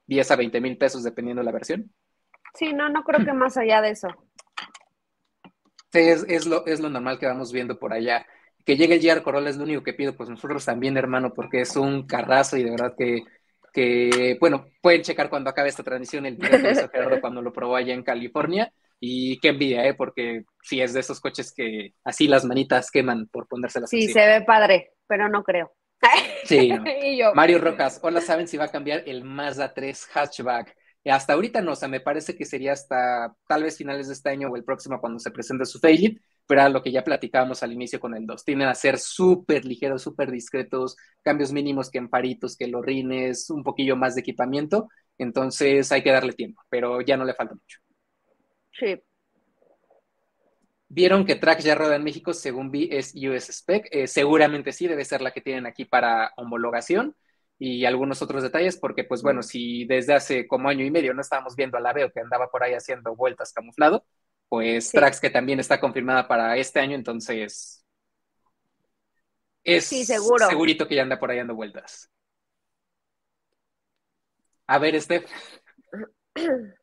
10 0.07 0.31
a 0.31 0.37
20 0.37 0.61
mil 0.61 0.79
pesos 0.79 1.03
dependiendo 1.03 1.41
de 1.41 1.47
la 1.47 1.53
versión? 1.53 1.93
Sí, 2.55 2.73
no, 2.73 2.89
no 2.89 3.05
creo 3.05 3.25
que 3.25 3.35
más 3.35 3.57
allá 3.59 3.83
de 3.83 3.91
eso. 3.91 4.09
Sí, 5.93 6.01
es, 6.01 6.47
lo, 6.47 6.67
es 6.67 6.81
lo 6.81 6.89
normal 6.89 7.19
que 7.19 7.27
vamos 7.27 7.53
viendo 7.53 7.79
por 7.79 7.93
allá. 7.93 8.27
Que 8.65 8.77
llegue 8.77 8.95
el 8.95 9.03
GR 9.03 9.23
Corolla 9.23 9.51
es 9.51 9.59
lo 9.59 9.65
único 9.65 9.83
que 9.83 9.93
pido, 9.93 10.17
pues 10.17 10.31
nosotros 10.31 10.65
también, 10.65 10.97
hermano, 10.97 11.35
porque 11.35 11.61
es 11.61 11.77
un 11.77 12.07
carrazo 12.07 12.57
y 12.57 12.65
de 12.65 12.71
verdad 12.71 12.95
que 12.97 13.23
que, 13.77 14.39
bueno, 14.41 14.71
pueden 14.81 15.03
checar 15.03 15.29
cuando 15.29 15.51
acabe 15.51 15.69
esta 15.69 15.83
transmisión 15.83 16.25
el 16.25 16.37
video 16.37 16.63
que 16.63 16.71
hizo 16.71 16.89
Gerardo 16.89 17.21
cuando 17.21 17.43
lo 17.43 17.53
probó 17.53 17.77
allá 17.77 17.93
en 17.93 18.03
California. 18.03 18.73
Y 18.99 19.39
qué 19.41 19.49
envidia, 19.49 19.85
¿eh? 19.85 19.93
Porque 19.93 20.45
sí 20.63 20.81
es 20.81 20.95
de 20.95 21.01
esos 21.01 21.21
coches 21.21 21.53
que 21.55 21.93
así 22.03 22.27
las 22.27 22.47
manitas 22.47 22.91
queman 22.91 23.29
por 23.31 23.47
ponérselas 23.47 23.91
Sí, 23.91 24.09
se 24.09 24.27
ve 24.27 24.41
padre, 24.41 24.93
pero 25.07 25.29
no 25.29 25.45
creo. 25.45 25.71
Sí, 26.45 26.73
Mario 27.35 27.59
Rocas, 27.59 28.01
hola, 28.03 28.23
¿saben 28.23 28.49
si 28.49 28.57
va 28.57 28.65
a 28.65 28.73
cambiar 28.73 29.03
el 29.05 29.25
Mazda 29.25 29.75
3 29.75 30.09
hatchback? 30.11 30.75
Hasta 31.05 31.35
ahorita 31.35 31.61
no, 31.61 31.73
o 31.73 31.77
sea, 31.77 31.89
me 31.89 32.01
parece 32.01 32.35
que 32.35 32.47
sería 32.47 32.73
hasta 32.73 33.35
tal 33.47 33.63
vez 33.63 33.77
finales 33.77 34.07
de 34.07 34.15
este 34.15 34.31
año 34.31 34.49
o 34.49 34.57
el 34.57 34.65
próximo 34.65 35.01
cuando 35.01 35.19
se 35.19 35.31
presente 35.31 35.67
su 35.67 35.79
Failit, 35.79 36.19
pero 36.47 36.61
era 36.61 36.71
lo 36.71 36.83
que 36.83 36.93
ya 36.93 37.05
platicábamos 37.05 37.63
al 37.63 37.73
inicio 37.73 38.01
con 38.01 38.15
el 38.15 38.27
2. 38.27 38.45
Tienen 38.45 38.69
a 38.69 38.75
ser 38.75 38.99
súper 38.99 39.65
ligeros, 39.65 40.03
súper 40.03 40.31
discretos, 40.31 40.97
cambios 41.23 41.53
mínimos 41.53 41.91
que 41.91 41.99
en 41.99 42.09
paritos, 42.09 42.57
que 42.57 42.69
los 42.69 42.85
rines, 42.85 43.51
un 43.51 43.63
poquillo 43.63 43.97
más 43.97 44.15
de 44.15 44.21
equipamiento. 44.21 44.89
Entonces 45.19 45.91
hay 45.93 46.03
que 46.03 46.13
darle 46.13 46.33
tiempo, 46.33 46.63
pero 46.69 47.01
ya 47.01 47.17
no 47.17 47.25
le 47.25 47.35
falta 47.35 47.55
mucho. 47.55 47.79
Sí. 48.73 49.03
Vieron 50.89 51.25
que 51.25 51.35
Trax 51.35 51.65
ya 51.65 51.75
rueda 51.75 51.97
en 51.97 52.05
México, 52.05 52.33
según 52.33 52.71
vi, 52.71 52.89
es 52.93 53.13
US 53.15 53.53
Spec. 53.53 53.89
Eh, 53.91 54.07
seguramente 54.07 54.73
sí, 54.73 54.87
debe 54.87 55.05
ser 55.05 55.21
la 55.21 55.33
que 55.33 55.41
tienen 55.41 55.67
aquí 55.67 55.85
para 55.85 56.33
homologación 56.37 57.17
y 57.59 57.85
algunos 57.87 58.23
otros 58.23 58.43
detalles, 58.43 58.77
porque 58.77 59.03
pues 59.05 59.23
bueno, 59.23 59.43
si 59.43 59.85
desde 59.87 60.15
hace 60.15 60.47
como 60.47 60.69
año 60.69 60.85
y 60.85 60.91
medio 60.91 61.15
no 61.15 61.23
estábamos 61.23 61.57
viendo 61.57 61.77
a 61.79 61.81
la 61.81 61.93
Veo 61.93 62.13
que 62.13 62.21
andaba 62.21 62.49
por 62.51 62.63
ahí 62.63 62.75
haciendo 62.75 63.17
vueltas 63.17 63.53
camuflado, 63.53 64.05
pues 64.49 64.91
Trax 64.91 65.21
que 65.21 65.31
también 65.31 65.61
está 65.61 65.81
confirmada 65.81 66.29
para 66.29 66.57
este 66.57 66.81
año, 66.81 66.95
entonces 66.95 67.85
es 69.65 69.87
seguro. 69.87 70.49
segurito 70.49 70.87
que 70.87 70.95
ya 70.95 71.03
anda 71.03 71.19
por 71.19 71.31
ahí 71.31 71.39
dando 71.39 71.55
vueltas. 71.55 72.11
A 74.69 74.79
ver, 74.79 75.01
Steph. 75.01 75.31
no. 76.37 76.75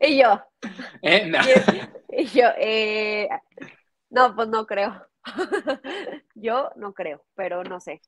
Y 0.00 0.20
yo. 0.20 0.42
¿Eh? 1.02 1.26
No. 1.26 1.38
Y, 2.10 2.24
yo, 2.26 2.46
eh, 2.58 3.28
no, 4.10 4.34
pues 4.34 4.48
no 4.48 4.66
creo. 4.66 5.06
yo 6.34 6.70
no 6.76 6.94
creo, 6.94 7.24
pero 7.34 7.64
no 7.64 7.80
sé. 7.80 8.00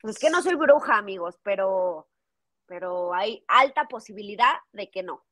Pues 0.00 0.16
es 0.16 0.20
que 0.20 0.30
no 0.30 0.42
soy 0.42 0.54
bruja, 0.54 0.96
amigos, 0.96 1.38
pero, 1.42 2.08
pero 2.66 3.14
hay 3.14 3.44
alta 3.48 3.84
posibilidad 3.84 4.54
de 4.72 4.90
que 4.90 5.02
no. 5.02 5.24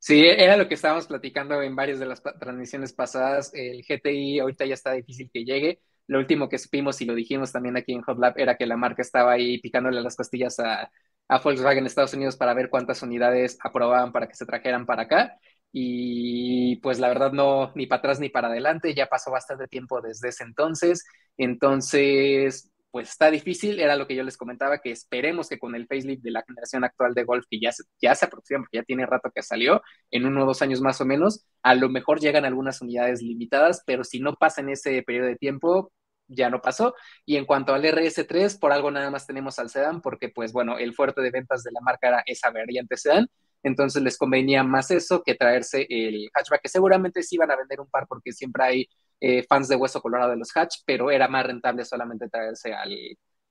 Sí, 0.00 0.24
era 0.26 0.56
lo 0.56 0.68
que 0.68 0.74
estábamos 0.74 1.06
platicando 1.06 1.60
en 1.62 1.74
varias 1.74 1.98
de 1.98 2.06
las 2.06 2.22
transmisiones 2.22 2.92
pasadas. 2.92 3.50
El 3.52 3.82
GTI 3.84 4.38
ahorita 4.38 4.64
ya 4.64 4.74
está 4.74 4.92
difícil 4.92 5.30
que 5.32 5.44
llegue. 5.44 5.80
Lo 6.06 6.18
último 6.18 6.48
que 6.48 6.58
supimos 6.58 7.00
y 7.00 7.04
lo 7.04 7.14
dijimos 7.14 7.52
también 7.52 7.76
aquí 7.76 7.92
en 7.92 8.02
Hot 8.02 8.18
Lab 8.18 8.34
era 8.38 8.56
que 8.56 8.66
la 8.66 8.76
marca 8.76 9.02
estaba 9.02 9.32
ahí 9.32 9.58
picándole 9.60 10.00
las 10.00 10.16
costillas 10.16 10.58
a, 10.60 10.90
a 11.28 11.38
Volkswagen 11.40 11.84
Estados 11.84 12.14
Unidos 12.14 12.36
para 12.36 12.54
ver 12.54 12.70
cuántas 12.70 13.02
unidades 13.02 13.58
aprobaban 13.62 14.12
para 14.12 14.28
que 14.28 14.34
se 14.34 14.46
trajeran 14.46 14.86
para 14.86 15.02
acá. 15.02 15.36
Y 15.72 16.76
pues 16.76 16.98
la 16.98 17.08
verdad 17.08 17.32
no, 17.32 17.72
ni 17.74 17.86
para 17.86 17.98
atrás 17.98 18.20
ni 18.20 18.30
para 18.30 18.48
adelante, 18.48 18.94
ya 18.94 19.06
pasó 19.06 19.30
bastante 19.30 19.66
tiempo 19.68 20.00
desde 20.00 20.28
ese 20.28 20.44
entonces. 20.44 21.04
Entonces, 21.36 22.70
pues 22.90 23.10
está 23.10 23.30
difícil, 23.30 23.80
era 23.80 23.96
lo 23.96 24.06
que 24.06 24.14
yo 24.14 24.22
les 24.22 24.36
comentaba, 24.36 24.78
que 24.78 24.90
esperemos 24.90 25.48
que 25.48 25.58
con 25.58 25.74
el 25.74 25.86
facelift 25.86 26.22
de 26.22 26.30
la 26.30 26.42
generación 26.46 26.84
actual 26.84 27.14
de 27.14 27.24
Golf, 27.24 27.44
que 27.50 27.60
ya 27.60 27.72
se, 27.72 27.84
ya 28.00 28.14
se 28.14 28.26
aproxima, 28.26 28.60
porque 28.60 28.78
ya 28.78 28.82
tiene 28.84 29.06
rato 29.06 29.30
que 29.34 29.42
salió, 29.42 29.82
en 30.10 30.26
uno 30.26 30.42
o 30.44 30.46
dos 30.46 30.62
años 30.62 30.80
más 30.80 31.00
o 31.00 31.04
menos, 31.04 31.46
a 31.62 31.74
lo 31.74 31.88
mejor 31.88 32.20
llegan 32.20 32.44
algunas 32.44 32.80
unidades 32.80 33.22
limitadas, 33.22 33.82
pero 33.86 34.04
si 34.04 34.20
no 34.20 34.34
pasa 34.34 34.60
en 34.62 34.70
ese 34.70 35.02
periodo 35.02 35.26
de 35.28 35.36
tiempo, 35.36 35.92
ya 36.28 36.50
no 36.50 36.60
pasó. 36.60 36.94
Y 37.24 37.36
en 37.36 37.46
cuanto 37.46 37.74
al 37.74 37.84
RS3, 37.84 38.58
por 38.58 38.72
algo 38.72 38.90
nada 38.90 39.10
más 39.10 39.26
tenemos 39.26 39.58
al 39.58 39.70
sedán, 39.70 40.00
porque 40.00 40.28
pues 40.28 40.52
bueno, 40.52 40.78
el 40.78 40.94
fuerte 40.94 41.20
de 41.22 41.30
ventas 41.30 41.62
de 41.64 41.72
la 41.72 41.80
marca 41.80 42.08
era 42.08 42.22
esa 42.26 42.50
variante 42.50 42.96
sedán, 42.96 43.26
entonces 43.62 44.02
les 44.02 44.16
convenía 44.16 44.62
más 44.62 44.90
eso 44.90 45.22
que 45.22 45.34
traerse 45.34 45.86
el 45.88 46.30
hatchback, 46.32 46.62
que 46.62 46.68
seguramente 46.68 47.22
sí 47.22 47.36
iban 47.36 47.50
a 47.50 47.56
vender 47.56 47.80
un 47.80 47.88
par 47.90 48.06
porque 48.06 48.32
siempre 48.32 48.64
hay 48.64 48.88
eh, 49.20 49.44
fans 49.48 49.68
de 49.68 49.76
hueso 49.76 50.00
colorado 50.00 50.30
de 50.30 50.36
los 50.36 50.56
hatch, 50.56 50.76
pero 50.86 51.10
era 51.10 51.28
más 51.28 51.46
rentable 51.46 51.84
solamente 51.84 52.28
traerse 52.28 52.72
al, 52.72 52.96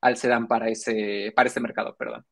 al 0.01 0.17
sedán 0.17 0.47
para 0.47 0.69
ese, 0.69 1.31
para 1.35 1.47
ese 1.47 1.59
mercado, 1.59 1.95
perdón. 1.97 2.25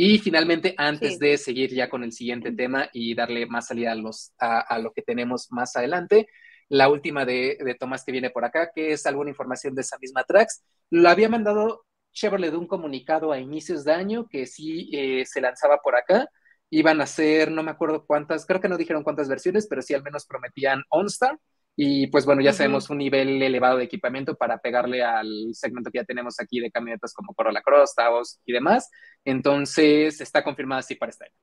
Y 0.00 0.18
finalmente, 0.20 0.74
antes 0.78 1.18
de 1.18 1.36
seguir 1.36 1.74
ya 1.74 1.90
con 1.90 2.04
el 2.04 2.12
siguiente 2.12 2.52
tema 2.52 2.88
y 2.92 3.16
darle 3.16 3.46
más 3.46 3.66
salida 3.66 3.92
a, 3.92 3.94
los, 3.96 4.32
a, 4.38 4.78
lo 4.78 4.92
que 4.92 5.02
tenemos 5.02 5.50
más 5.50 5.74
adelante, 5.74 6.28
la 6.68 6.88
última 6.88 7.24
de, 7.24 7.58
de, 7.60 7.74
Tomás 7.74 8.04
que 8.04 8.12
viene 8.12 8.30
por 8.30 8.44
acá, 8.44 8.70
que 8.72 8.92
es 8.92 9.06
alguna 9.06 9.30
información 9.30 9.74
de 9.74 9.80
esa 9.80 9.98
misma 9.98 10.22
Trax. 10.22 10.62
Lo 10.90 11.08
había 11.08 11.28
mandado 11.28 11.84
Chevrolet 12.12 12.52
de 12.52 12.56
un 12.58 12.68
comunicado 12.68 13.32
a 13.32 13.40
inicios 13.40 13.84
de 13.84 13.92
año 13.92 14.28
que 14.28 14.46
sí 14.46 14.88
eh, 14.92 15.24
se 15.26 15.40
lanzaba 15.40 15.78
por 15.78 15.96
acá. 15.96 16.28
Iban 16.70 17.00
a 17.00 17.06
ser, 17.06 17.50
no 17.50 17.64
me 17.64 17.72
acuerdo 17.72 18.06
cuántas, 18.06 18.46
creo 18.46 18.60
que 18.60 18.68
no 18.68 18.76
dijeron 18.76 19.02
cuántas 19.02 19.28
versiones, 19.28 19.66
pero 19.68 19.82
sí 19.82 19.94
al 19.94 20.04
menos 20.04 20.26
prometían 20.26 20.82
OnStar 20.90 21.38
y 21.80 22.08
pues 22.08 22.26
bueno, 22.26 22.42
ya 22.42 22.52
sabemos 22.52 22.90
un 22.90 22.98
nivel 22.98 23.40
elevado 23.40 23.78
de 23.78 23.84
equipamiento 23.84 24.34
para 24.34 24.58
pegarle 24.58 25.00
al 25.00 25.50
segmento 25.52 25.92
que 25.92 25.98
ya 25.98 26.04
tenemos 26.04 26.40
aquí 26.40 26.58
de 26.58 26.72
camionetas 26.72 27.14
como 27.14 27.32
Corolla 27.34 27.62
Cross, 27.62 27.94
Taos 27.94 28.40
y 28.44 28.52
demás. 28.52 28.90
Entonces 29.24 30.20
está 30.20 30.42
confirmada 30.42 30.80
así 30.80 30.96
para 30.96 31.10
este 31.10 31.26
año. 31.26 31.34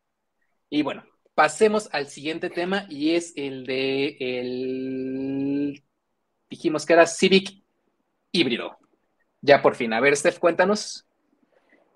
Y 0.69 0.81
bueno, 0.81 1.05
pasemos 1.35 1.87
al 1.93 2.07
siguiente 2.07 2.49
tema 2.49 2.85
y 2.89 3.15
es 3.15 3.31
el 3.37 3.65
de 3.65 4.17
el 4.19 5.81
dijimos 6.49 6.85
que 6.85 6.91
era 6.91 7.07
Civic 7.07 7.63
híbrido. 8.33 8.77
Ya 9.39 9.61
por 9.61 9.75
fin. 9.75 9.93
A 9.93 10.01
ver, 10.01 10.17
Steph, 10.17 10.39
cuéntanos. 10.39 11.07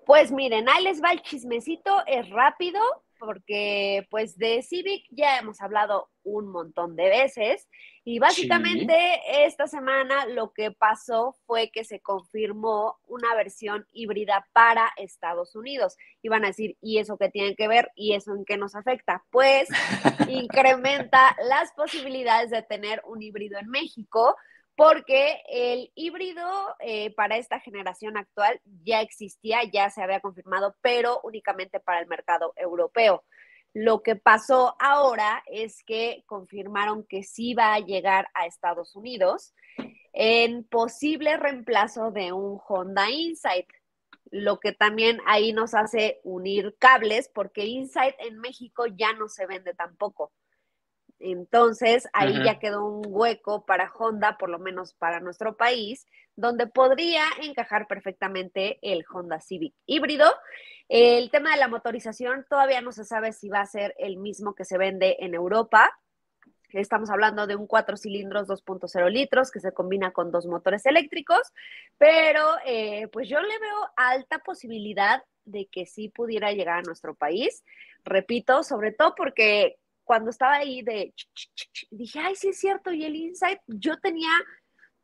Pues 0.06 0.32
miren, 0.32 0.66
ahí 0.66 0.82
les 0.84 1.02
va 1.02 1.12
el 1.12 1.20
chismecito, 1.20 1.92
es 2.06 2.30
rápido 2.30 2.80
porque 3.20 4.08
pues 4.10 4.36
de 4.36 4.62
Civic 4.62 5.04
ya 5.10 5.38
hemos 5.38 5.60
hablado 5.60 6.10
un 6.24 6.48
montón 6.48 6.96
de 6.96 7.08
veces 7.08 7.68
y 8.02 8.18
básicamente 8.18 9.20
esta 9.44 9.66
semana 9.66 10.24
lo 10.26 10.52
que 10.52 10.72
pasó 10.72 11.36
fue 11.46 11.70
que 11.70 11.84
se 11.84 12.00
confirmó 12.00 12.98
una 13.06 13.34
versión 13.34 13.86
híbrida 13.92 14.48
para 14.52 14.90
Estados 14.96 15.54
Unidos. 15.54 15.96
Iban 16.22 16.44
a 16.44 16.48
decir, 16.48 16.76
¿y 16.80 16.98
eso 16.98 17.18
qué 17.18 17.28
tiene 17.28 17.54
que 17.54 17.68
ver? 17.68 17.90
¿Y 17.94 18.14
eso 18.14 18.34
en 18.34 18.44
qué 18.46 18.56
nos 18.56 18.74
afecta? 18.74 19.22
Pues 19.30 19.68
incrementa 20.28 21.36
las 21.46 21.72
posibilidades 21.72 22.50
de 22.50 22.62
tener 22.62 23.02
un 23.06 23.22
híbrido 23.22 23.58
en 23.58 23.68
México 23.68 24.34
porque 24.80 25.42
el 25.46 25.92
híbrido 25.94 26.74
eh, 26.78 27.14
para 27.14 27.36
esta 27.36 27.60
generación 27.60 28.16
actual 28.16 28.62
ya 28.82 29.02
existía, 29.02 29.62
ya 29.70 29.90
se 29.90 30.02
había 30.02 30.20
confirmado, 30.20 30.74
pero 30.80 31.20
únicamente 31.22 31.80
para 31.80 32.00
el 32.00 32.06
mercado 32.06 32.54
europeo. 32.56 33.22
Lo 33.74 34.02
que 34.02 34.16
pasó 34.16 34.76
ahora 34.80 35.44
es 35.44 35.84
que 35.84 36.24
confirmaron 36.24 37.04
que 37.06 37.24
sí 37.24 37.52
va 37.52 37.74
a 37.74 37.80
llegar 37.80 38.28
a 38.32 38.46
Estados 38.46 38.96
Unidos 38.96 39.52
en 40.14 40.64
posible 40.64 41.36
reemplazo 41.36 42.10
de 42.10 42.32
un 42.32 42.58
Honda 42.66 43.10
Insight, 43.10 43.66
lo 44.30 44.60
que 44.60 44.72
también 44.72 45.20
ahí 45.26 45.52
nos 45.52 45.74
hace 45.74 46.22
unir 46.24 46.74
cables 46.78 47.30
porque 47.34 47.66
Insight 47.66 48.14
en 48.18 48.38
México 48.38 48.86
ya 48.86 49.12
no 49.12 49.28
se 49.28 49.44
vende 49.44 49.74
tampoco. 49.74 50.32
Entonces, 51.20 52.08
ahí 52.14 52.42
ya 52.42 52.58
quedó 52.58 52.86
un 52.86 53.04
hueco 53.06 53.66
para 53.66 53.92
Honda, 53.92 54.38
por 54.38 54.48
lo 54.48 54.58
menos 54.58 54.94
para 54.94 55.20
nuestro 55.20 55.56
país, 55.56 56.06
donde 56.34 56.66
podría 56.66 57.24
encajar 57.42 57.86
perfectamente 57.86 58.78
el 58.82 59.04
Honda 59.12 59.40
Civic 59.40 59.74
híbrido. 59.86 60.26
El 60.88 61.30
tema 61.30 61.50
de 61.52 61.58
la 61.58 61.68
motorización 61.68 62.46
todavía 62.48 62.80
no 62.80 62.90
se 62.90 63.04
sabe 63.04 63.32
si 63.32 63.50
va 63.50 63.60
a 63.60 63.66
ser 63.66 63.94
el 63.98 64.16
mismo 64.16 64.54
que 64.54 64.64
se 64.64 64.78
vende 64.78 65.18
en 65.20 65.34
Europa. 65.34 65.90
Estamos 66.70 67.10
hablando 67.10 67.46
de 67.46 67.56
un 67.56 67.66
cuatro 67.66 67.96
cilindros 67.96 68.48
2.0 68.48 69.10
litros 69.10 69.50
que 69.50 69.60
se 69.60 69.72
combina 69.72 70.12
con 70.12 70.30
dos 70.30 70.46
motores 70.46 70.86
eléctricos, 70.86 71.52
pero 71.98 72.44
eh, 72.64 73.08
pues 73.08 73.28
yo 73.28 73.40
le 73.40 73.58
veo 73.58 73.90
alta 73.96 74.38
posibilidad 74.38 75.22
de 75.44 75.66
que 75.66 75.84
sí 75.84 76.08
pudiera 76.08 76.52
llegar 76.52 76.78
a 76.78 76.82
nuestro 76.82 77.14
país. 77.14 77.64
Repito, 78.04 78.62
sobre 78.62 78.92
todo 78.92 79.14
porque 79.14 79.79
cuando 80.10 80.30
estaba 80.30 80.54
ahí 80.54 80.82
de, 80.82 81.14
dije, 81.92 82.18
ay, 82.18 82.34
sí 82.34 82.48
es 82.48 82.58
cierto, 82.58 82.90
y 82.90 83.04
el 83.04 83.14
Insight, 83.14 83.60
yo 83.68 83.96
tenía 84.00 84.32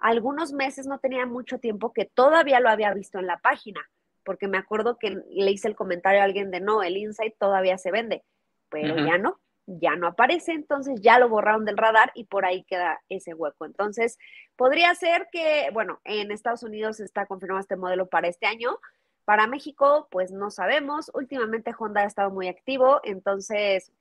algunos 0.00 0.52
meses, 0.52 0.88
no 0.88 0.98
tenía 0.98 1.26
mucho 1.26 1.60
tiempo 1.60 1.92
que 1.92 2.06
todavía 2.06 2.58
lo 2.58 2.70
había 2.70 2.92
visto 2.92 3.20
en 3.20 3.28
la 3.28 3.38
página, 3.38 3.80
porque 4.24 4.48
me 4.48 4.58
acuerdo 4.58 4.98
que 4.98 5.10
le 5.30 5.50
hice 5.52 5.68
el 5.68 5.76
comentario 5.76 6.20
a 6.22 6.24
alguien 6.24 6.50
de, 6.50 6.58
no, 6.58 6.82
el 6.82 6.96
Insight 6.96 7.36
todavía 7.38 7.78
se 7.78 7.92
vende, 7.92 8.24
pero 8.68 8.96
ya 8.96 9.16
no, 9.16 9.38
ya 9.66 9.94
no 9.94 10.08
aparece, 10.08 10.50
entonces 10.50 11.00
ya 11.00 11.20
lo 11.20 11.28
borraron 11.28 11.64
del 11.64 11.76
radar 11.76 12.10
y 12.16 12.24
por 12.24 12.44
ahí 12.44 12.64
queda 12.64 13.00
ese 13.08 13.32
hueco. 13.32 13.64
Entonces, 13.64 14.18
podría 14.56 14.92
ser 14.96 15.28
que, 15.30 15.70
bueno, 15.72 16.00
en 16.02 16.32
Estados 16.32 16.64
Unidos 16.64 16.98
está 16.98 17.26
confirmado 17.26 17.60
este 17.60 17.76
modelo 17.76 18.08
para 18.08 18.26
este 18.26 18.46
año. 18.46 18.80
Para 19.24 19.46
México, 19.46 20.08
pues 20.10 20.32
no 20.32 20.50
sabemos. 20.50 21.12
Últimamente 21.14 21.72
Honda 21.78 22.00
ha 22.00 22.06
estado 22.06 22.30
muy 22.30 22.48
activo, 22.48 23.00
entonces 23.04 23.92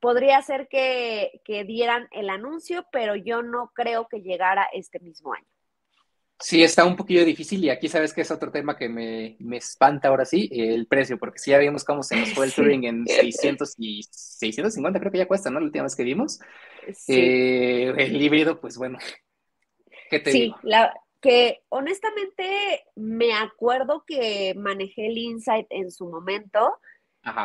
podría 0.00 0.40
ser 0.42 0.68
que, 0.68 1.42
dieran 1.66 2.08
el 2.12 2.30
anuncio, 2.30 2.86
pero 2.90 3.14
yo 3.16 3.42
no 3.42 3.70
creo 3.74 4.08
que 4.08 4.20
llegara 4.20 4.68
este 4.72 4.98
mismo 5.00 5.34
año. 5.34 5.46
Sí, 6.38 6.62
está 6.62 6.86
un 6.86 6.96
poquillo 6.96 7.22
difícil 7.26 7.62
y 7.62 7.68
aquí 7.68 7.86
sabes 7.88 8.14
que 8.14 8.22
es 8.22 8.30
otro 8.30 8.50
tema 8.50 8.78
que 8.78 8.88
me, 8.88 9.36
espanta 9.56 10.08
ahora 10.08 10.24
sí, 10.24 10.48
el 10.50 10.86
precio, 10.86 11.18
porque 11.18 11.38
si 11.38 11.50
ya 11.50 11.58
vimos 11.58 11.84
cómo 11.84 12.02
se 12.02 12.16
nos 12.16 12.32
fue 12.32 12.46
el 12.46 12.52
Touring 12.54 12.84
en 12.84 13.06
600 13.06 13.74
y 13.76 14.02
650 14.10 14.98
creo 15.00 15.12
que 15.12 15.18
ya 15.18 15.28
cuesta, 15.28 15.50
¿no? 15.50 15.60
La 15.60 15.66
última 15.66 15.84
vez 15.84 15.94
que 15.94 16.02
vimos. 16.02 16.40
Eh, 17.08 17.92
el 17.94 18.22
híbrido, 18.22 18.58
pues 18.58 18.78
bueno, 18.78 18.98
¿qué 20.08 20.18
te 20.18 20.32
sí, 20.32 20.54
La, 20.62 20.94
que 21.20 21.60
honestamente 21.68 22.84
me 22.96 23.34
acuerdo 23.34 24.04
que 24.06 24.54
manejé 24.56 25.08
el 25.08 25.18
Insight 25.18 25.66
en 25.68 25.90
su 25.90 26.08
momento 26.08 26.78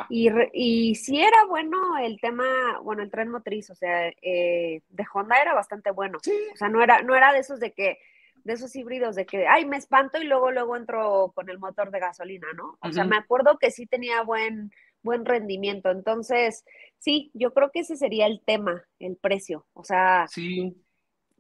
y, 0.10 0.30
y 0.54 0.96
sí 0.96 1.20
era 1.20 1.46
bueno 1.46 1.98
el 1.98 2.20
tema, 2.20 2.80
bueno, 2.82 3.04
el 3.04 3.12
tren 3.12 3.30
motriz, 3.30 3.70
o 3.70 3.76
sea, 3.76 4.08
eh, 4.22 4.82
de 4.88 5.06
Honda 5.14 5.42
era 5.42 5.54
bastante 5.54 5.92
bueno. 5.92 6.18
O 6.20 6.56
sea, 6.56 6.70
no 6.70 6.82
era, 6.82 7.02
no 7.02 7.16
era 7.16 7.34
de 7.34 7.40
esos 7.40 7.60
de 7.60 7.74
que, 7.74 8.00
de 8.44 8.54
esos 8.54 8.76
híbridos 8.76 9.16
de 9.16 9.26
que, 9.26 9.48
ay, 9.48 9.66
me 9.66 9.78
espanto 9.78 10.22
y 10.22 10.26
luego, 10.26 10.52
luego 10.52 10.78
entro 10.78 11.32
con 11.36 11.50
el 11.50 11.60
motor 11.60 11.92
de 11.92 12.00
gasolina, 12.00 12.48
¿no? 12.56 12.78
O 12.82 12.92
sea, 12.92 13.04
me 13.04 13.18
acuerdo 13.18 13.58
que 13.58 13.72
sí 13.72 13.86
tenía 13.86 14.22
buen, 14.22 14.72
buen 15.02 15.26
rendimiento. 15.26 15.90
Entonces, 15.90 16.64
sí, 16.98 17.32
yo 17.34 17.54
creo 17.54 17.72
que 17.72 17.80
ese 17.80 17.98
sería 17.98 18.28
el 18.28 18.42
tema, 18.46 18.86
el 19.00 19.18
precio. 19.18 19.66
O 19.74 19.84
sea, 19.84 20.28
sí. 20.30 20.82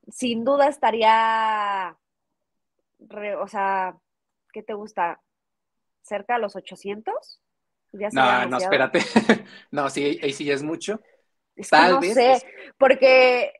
sin 0.07 0.43
duda 0.43 0.67
estaría, 0.67 1.95
o 3.39 3.47
sea, 3.47 3.95
¿qué 4.51 4.63
te 4.63 4.73
gusta? 4.73 5.21
¿Cerca 6.01 6.35
de 6.35 6.41
los 6.41 6.55
800? 6.55 7.41
No, 8.11 8.45
no, 8.47 8.57
espérate. 8.57 8.99
no, 9.71 9.89
sí, 9.89 10.19
ahí 10.21 10.33
sí 10.33 10.49
es 10.49 10.63
mucho. 10.63 11.01
Tal 11.69 11.99
vez. 11.99 12.13
Sé, 12.13 12.43
porque, 12.77 13.53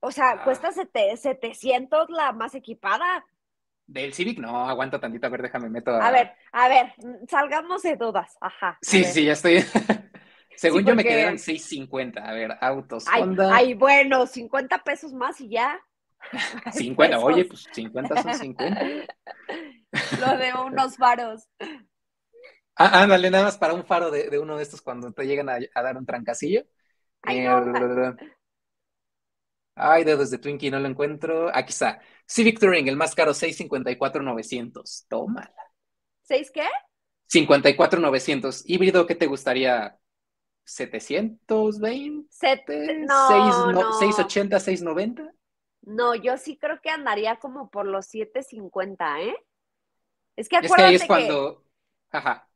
o 0.00 0.10
sea, 0.10 0.32
ah. 0.32 0.44
cuesta 0.44 0.70
700 0.72 2.10
la 2.10 2.32
más 2.32 2.54
equipada. 2.54 3.24
Del 3.86 4.12
Civic, 4.12 4.38
no, 4.38 4.68
aguanta 4.68 5.00
tantito, 5.00 5.26
a 5.26 5.30
ver, 5.30 5.42
déjame 5.42 5.70
meto. 5.70 5.90
A, 5.90 6.10
ver, 6.10 6.32
a 6.52 6.68
ver, 6.68 6.92
salgamos 7.26 7.82
de 7.82 7.96
dudas, 7.96 8.36
ajá. 8.40 8.78
Sí, 8.82 9.02
sí, 9.04 9.24
ya 9.24 9.32
estoy. 9.32 9.64
Según 10.56 10.84
yo 10.84 10.94
me 10.94 11.04
quedé 11.04 11.22
en 11.22 11.38
6.50. 11.38 12.20
A 12.20 12.32
ver, 12.32 12.58
autos. 12.60 13.04
Ay, 13.08 13.22
ay, 13.50 13.74
bueno, 13.74 14.26
50 14.26 14.78
pesos 14.78 15.12
más 15.12 15.40
y 15.40 15.50
ya. 15.50 15.80
50, 16.72 17.18
oye, 17.20 17.44
pues 17.44 17.66
50 17.72 18.22
son 18.22 18.34
50. 18.34 18.80
Lo 20.20 20.36
de 20.36 20.52
unos 20.66 20.96
faros. 20.96 21.48
Ah, 22.80 23.02
ándale, 23.02 23.28
nada 23.28 23.42
más 23.42 23.58
para 23.58 23.74
un 23.74 23.84
faro 23.84 24.08
de, 24.12 24.38
uno 24.38 24.56
de 24.56 24.62
estos 24.62 24.80
cuando 24.80 25.12
te 25.12 25.26
llegan 25.26 25.48
a, 25.48 25.58
dar 25.82 25.96
un 25.96 26.06
trancasillo. 26.06 26.62
Ay, 27.22 27.38
eh, 27.40 28.14
Ay, 29.74 30.04
dedos 30.04 30.30
de 30.30 30.38
Twinkie, 30.38 30.70
no 30.70 30.78
lo 30.78 30.86
encuentro. 30.86 31.50
Aquí 31.52 31.70
está. 31.70 32.00
Civic 32.24 32.60
Touring, 32.60 32.86
el 32.86 32.96
más 32.96 33.16
caro, 33.16 33.34
654,900. 33.34 35.06
Tómala. 35.08 35.52
¿Seis 36.22 36.52
qué? 36.52 36.66
54,900. 37.26 38.62
Híbrido, 38.68 39.06
¿qué 39.06 39.16
te 39.16 39.26
gustaría? 39.26 39.98
¿720? 40.64 42.26
Set... 42.30 42.62
No, 43.06 43.72
no. 43.72 43.92
¿680, 44.00 44.60
690? 44.60 45.32
No, 45.82 46.14
yo 46.14 46.36
sí 46.36 46.58
creo 46.58 46.80
que 46.80 46.90
andaría 46.90 47.36
como 47.36 47.70
por 47.70 47.86
los 47.86 48.06
750, 48.06 49.22
¿eh? 49.22 49.36
Es 50.36 50.48
que 50.48 50.56
Es 50.56 50.62
que 50.62 50.66
acuérdate 50.66 50.88
ahí 50.88 50.94
es 50.94 51.04
cuando, 51.06 51.64
ajá, 52.10 52.47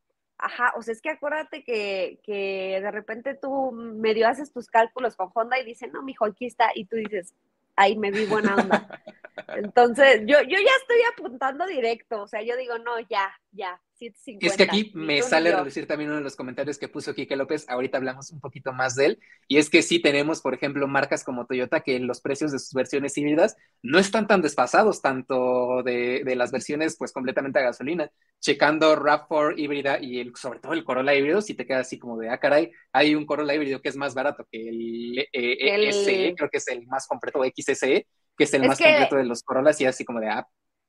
Ajá, 0.44 0.72
o 0.76 0.82
sea, 0.82 0.90
es 0.90 1.00
que 1.00 1.10
acuérdate 1.10 1.62
que, 1.62 2.18
que 2.24 2.80
de 2.82 2.90
repente 2.90 3.34
tú 3.34 3.70
medio 3.70 4.26
haces 4.26 4.52
tus 4.52 4.66
cálculos 4.66 5.14
con 5.14 5.30
Honda 5.32 5.56
y 5.60 5.64
dicen, 5.64 5.92
no, 5.92 6.02
mijo, 6.02 6.24
aquí 6.24 6.46
está, 6.46 6.72
y 6.74 6.84
tú 6.84 6.96
dices, 6.96 7.32
ahí 7.76 7.96
me 7.96 8.10
vi 8.10 8.26
buena 8.26 8.56
onda. 8.56 8.88
Entonces, 9.54 10.20
yo, 10.26 10.40
yo 10.42 10.58
ya 10.58 10.72
estoy 10.80 10.98
apuntando 11.16 11.66
directo, 11.66 12.22
o 12.22 12.26
sea, 12.28 12.42
yo 12.42 12.56
digo, 12.56 12.78
no, 12.78 12.98
ya, 13.08 13.30
ya, 13.50 13.80
750. 13.94 14.46
Es 14.52 14.56
que 14.56 14.62
aquí 14.64 14.92
me 14.94 15.22
sale 15.22 15.50
a 15.50 15.56
reducir 15.58 15.86
también 15.86 16.10
uno 16.10 16.18
de 16.18 16.24
los 16.24 16.36
comentarios 16.36 16.78
que 16.78 16.88
puso 16.88 17.14
Quique 17.14 17.36
López, 17.36 17.64
ahorita 17.68 17.98
hablamos 17.98 18.30
un 18.32 18.40
poquito 18.40 18.72
más 18.72 18.96
de 18.96 19.06
él, 19.06 19.20
y 19.46 19.58
es 19.58 19.70
que 19.70 19.82
sí 19.82 20.00
tenemos, 20.00 20.40
por 20.40 20.54
ejemplo, 20.54 20.88
marcas 20.88 21.22
como 21.22 21.46
Toyota 21.46 21.80
que 21.80 21.98
los 22.00 22.20
precios 22.20 22.50
de 22.52 22.58
sus 22.58 22.72
versiones 22.72 23.16
híbridas 23.16 23.56
no 23.82 23.98
están 23.98 24.26
tan 24.26 24.42
desfasados, 24.42 25.00
tanto 25.02 25.82
de, 25.84 26.22
de 26.24 26.36
las 26.36 26.50
versiones 26.50 26.96
pues 26.98 27.12
completamente 27.12 27.58
a 27.60 27.62
gasolina. 27.62 28.10
Checando 28.40 28.96
RAV4 28.96 29.54
híbrida 29.56 29.98
y 30.00 30.18
el, 30.18 30.34
sobre 30.34 30.58
todo 30.58 30.72
el 30.72 30.82
Corolla 30.84 31.14
híbrido, 31.14 31.40
si 31.40 31.54
te 31.54 31.64
queda 31.66 31.80
así 31.80 31.98
como 31.98 32.18
de, 32.18 32.28
ah, 32.30 32.38
caray, 32.38 32.72
hay 32.92 33.14
un 33.14 33.24
Corolla 33.26 33.54
híbrido 33.54 33.80
que 33.80 33.88
es 33.88 33.96
más 33.96 34.14
barato 34.14 34.46
que 34.50 34.68
el, 34.68 35.18
eh, 35.20 35.28
El- 35.32 35.84
SE, 35.86 36.34
creo 36.36 36.50
que 36.50 36.58
es 36.58 36.66
el 36.68 36.86
más 36.88 37.06
completo, 37.06 37.44
XSE, 37.44 38.06
que 38.36 38.44
es 38.44 38.54
el 38.54 38.62
Es 38.62 38.68
más 38.68 38.78
que- 38.78 38.84
completo 38.84 39.16
de 39.16 39.24
los 39.24 39.42
Corollas, 39.42 39.80
y 39.80 39.86
así 39.86 40.04
como 40.04 40.20
de, 40.20 40.28
ah, 40.28 40.46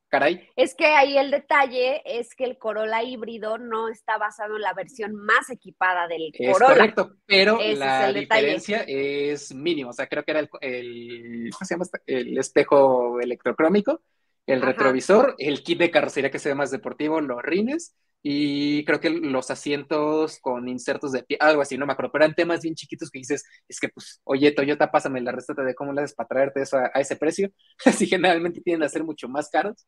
caray, 0.09 0.47
Es 0.55 0.75
que 0.75 0.85
ahí 0.85 1.17
el 1.17 1.31
detalle 1.31 2.01
es 2.05 2.35
que 2.35 2.43
el 2.45 2.57
Corolla 2.59 3.01
híbrido 3.03 3.57
no 3.57 3.89
está 3.89 4.17
basado 4.19 4.55
en 4.57 4.61
la 4.61 4.73
versión 4.73 5.15
más 5.15 5.49
equipada 5.49 6.07
del 6.07 6.31
Es 6.33 6.51
Corolla. 6.53 6.73
correcto, 6.75 7.15
pero 7.25 7.59
Ese 7.59 7.71
es 7.73 7.79
la 7.79 8.13
detalle. 8.13 8.19
diferencia 8.19 8.83
es 8.87 9.53
mínima. 9.55 9.89
O 9.89 9.93
sea, 9.93 10.07
creo 10.07 10.23
que 10.23 10.31
era 10.31 10.39
el, 10.41 10.49
el- 10.61 11.49
¿cómo 11.51 11.65
se 11.65 11.73
llama? 11.73 11.85
El 12.05 12.37
espejo 12.37 13.19
electrocrómico, 13.19 14.01
el 14.45 14.59
Ajá. 14.61 14.67
retrovisor, 14.67 15.35
el 15.39 15.63
kit 15.63 15.79
de 15.79 15.89
carrocería 15.89 16.29
que 16.29 16.37
se 16.39 16.49
ve 16.49 16.55
más 16.55 16.69
deportivo, 16.69 17.19
los 17.21 17.41
rines 17.41 17.95
y 18.25 18.85
creo 18.85 19.01
que 19.01 19.09
los 19.09 19.51
asientos 19.51 20.39
con 20.39 20.69
insertos 20.69 21.11
de 21.11 21.23
pie, 21.23 21.37
algo 21.41 21.61
así, 21.61 21.77
no 21.77 21.85
me 21.85 21.91
acuerdo, 21.91 22.13
pero 22.13 22.23
eran 22.23 22.35
temas 22.35 22.61
bien 22.61 22.73
chiquitos 22.73 23.11
que 23.11 23.19
dices, 23.19 23.43
es 23.67 23.81
que 23.81 23.89
pues, 23.89 24.21
oye, 24.23 24.49
Toyota, 24.53 24.89
pásame 24.89 25.19
la 25.19 25.33
receta 25.33 25.61
de 25.63 25.75
cómo 25.75 25.91
le 25.91 26.01
haces 26.01 26.15
para 26.15 26.29
traerte 26.29 26.61
eso 26.61 26.77
a, 26.77 26.89
a 26.93 27.01
ese 27.01 27.17
precio. 27.17 27.51
Así 27.85 28.07
generalmente 28.07 28.61
tienden 28.61 28.85
a 28.85 28.89
ser 28.89 29.03
mucho 29.03 29.27
más 29.27 29.49
caros. 29.49 29.85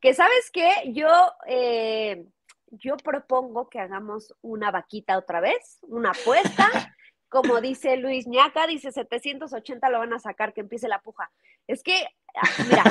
Que 0.00 0.14
sabes 0.14 0.50
qué, 0.52 0.68
yo, 0.92 1.08
eh, 1.46 2.24
yo 2.72 2.96
propongo 2.96 3.68
que 3.68 3.78
hagamos 3.78 4.34
una 4.40 4.72
vaquita 4.72 5.16
otra 5.16 5.40
vez, 5.40 5.78
una 5.82 6.10
apuesta. 6.10 6.68
Como 7.28 7.60
dice 7.60 7.96
Luis 7.96 8.26
Ñaca, 8.26 8.66
dice 8.66 8.90
780 8.90 9.88
lo 9.90 10.00
van 10.00 10.12
a 10.12 10.18
sacar, 10.18 10.52
que 10.52 10.62
empiece 10.62 10.88
la 10.88 11.00
puja. 11.00 11.30
Es 11.68 11.84
que, 11.84 12.04
ah, 12.34 12.48
mira, 12.68 12.82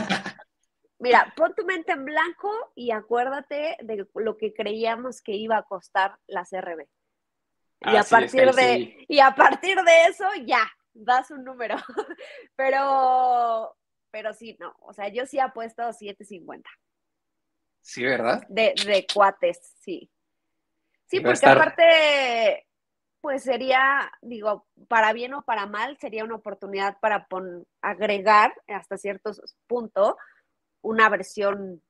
mira, 1.00 1.34
pon 1.36 1.54
tu 1.56 1.66
mente 1.66 1.92
en 1.92 2.06
blanco 2.06 2.52
y 2.76 2.92
acuérdate 2.92 3.78
de 3.82 4.08
lo 4.16 4.38
que 4.38 4.54
creíamos 4.54 5.22
que 5.22 5.34
iba 5.34 5.58
a 5.58 5.64
costar 5.64 6.18
la 6.28 6.46
CRB. 6.46 6.88
Y 7.82 7.96
a 7.96 8.04
partir 8.04 8.52
de, 8.54 8.74
sí. 8.76 9.06
y 9.08 9.20
a 9.22 9.34
partir 9.34 9.82
de 9.82 10.04
eso, 10.08 10.26
ya, 10.46 10.70
das 10.94 11.32
un 11.32 11.44
número. 11.46 11.76
Pero, 12.56 13.76
pero 14.12 14.34
sí, 14.34 14.58
no, 14.60 14.76
o 14.80 14.92
sea, 14.92 15.08
yo 15.08 15.26
sí 15.26 15.40
apuesto 15.40 15.82
750 15.94 16.70
Sí, 17.82 18.04
¿verdad? 18.04 18.44
de, 18.50 18.74
de 18.86 19.08
cuates, 19.14 19.60
sí. 19.82 20.12
Sí, 21.06 21.22
porque 21.22 21.36
estar- 21.36 21.56
aparte, 21.56 22.68
pues 23.22 23.44
sería, 23.44 24.12
digo, 24.22 24.68
para 24.90 25.14
bien 25.14 25.34
o 25.36 25.44
para 25.44 25.66
mal, 25.68 25.98
sería 26.00 26.24
una 26.26 26.36
oportunidad 26.36 27.00
para 27.00 27.28
pon- 27.28 27.66
agregar 27.82 28.54
hasta 28.68 28.98
cierto 28.98 29.32
punto 29.68 30.18
una 30.82 31.10
versión 31.10 31.82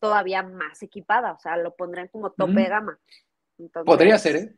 todavía 0.00 0.42
más 0.42 0.82
equipada, 0.82 1.32
o 1.32 1.38
sea, 1.40 1.56
lo 1.56 1.74
pondrían 1.76 2.08
como 2.08 2.30
tope 2.32 2.52
Mm. 2.52 2.56
de 2.64 2.68
gama. 2.68 3.00
Entonces, 3.58 3.86
Podría 3.86 4.18
ser, 4.18 4.36
¿eh? 4.36 4.54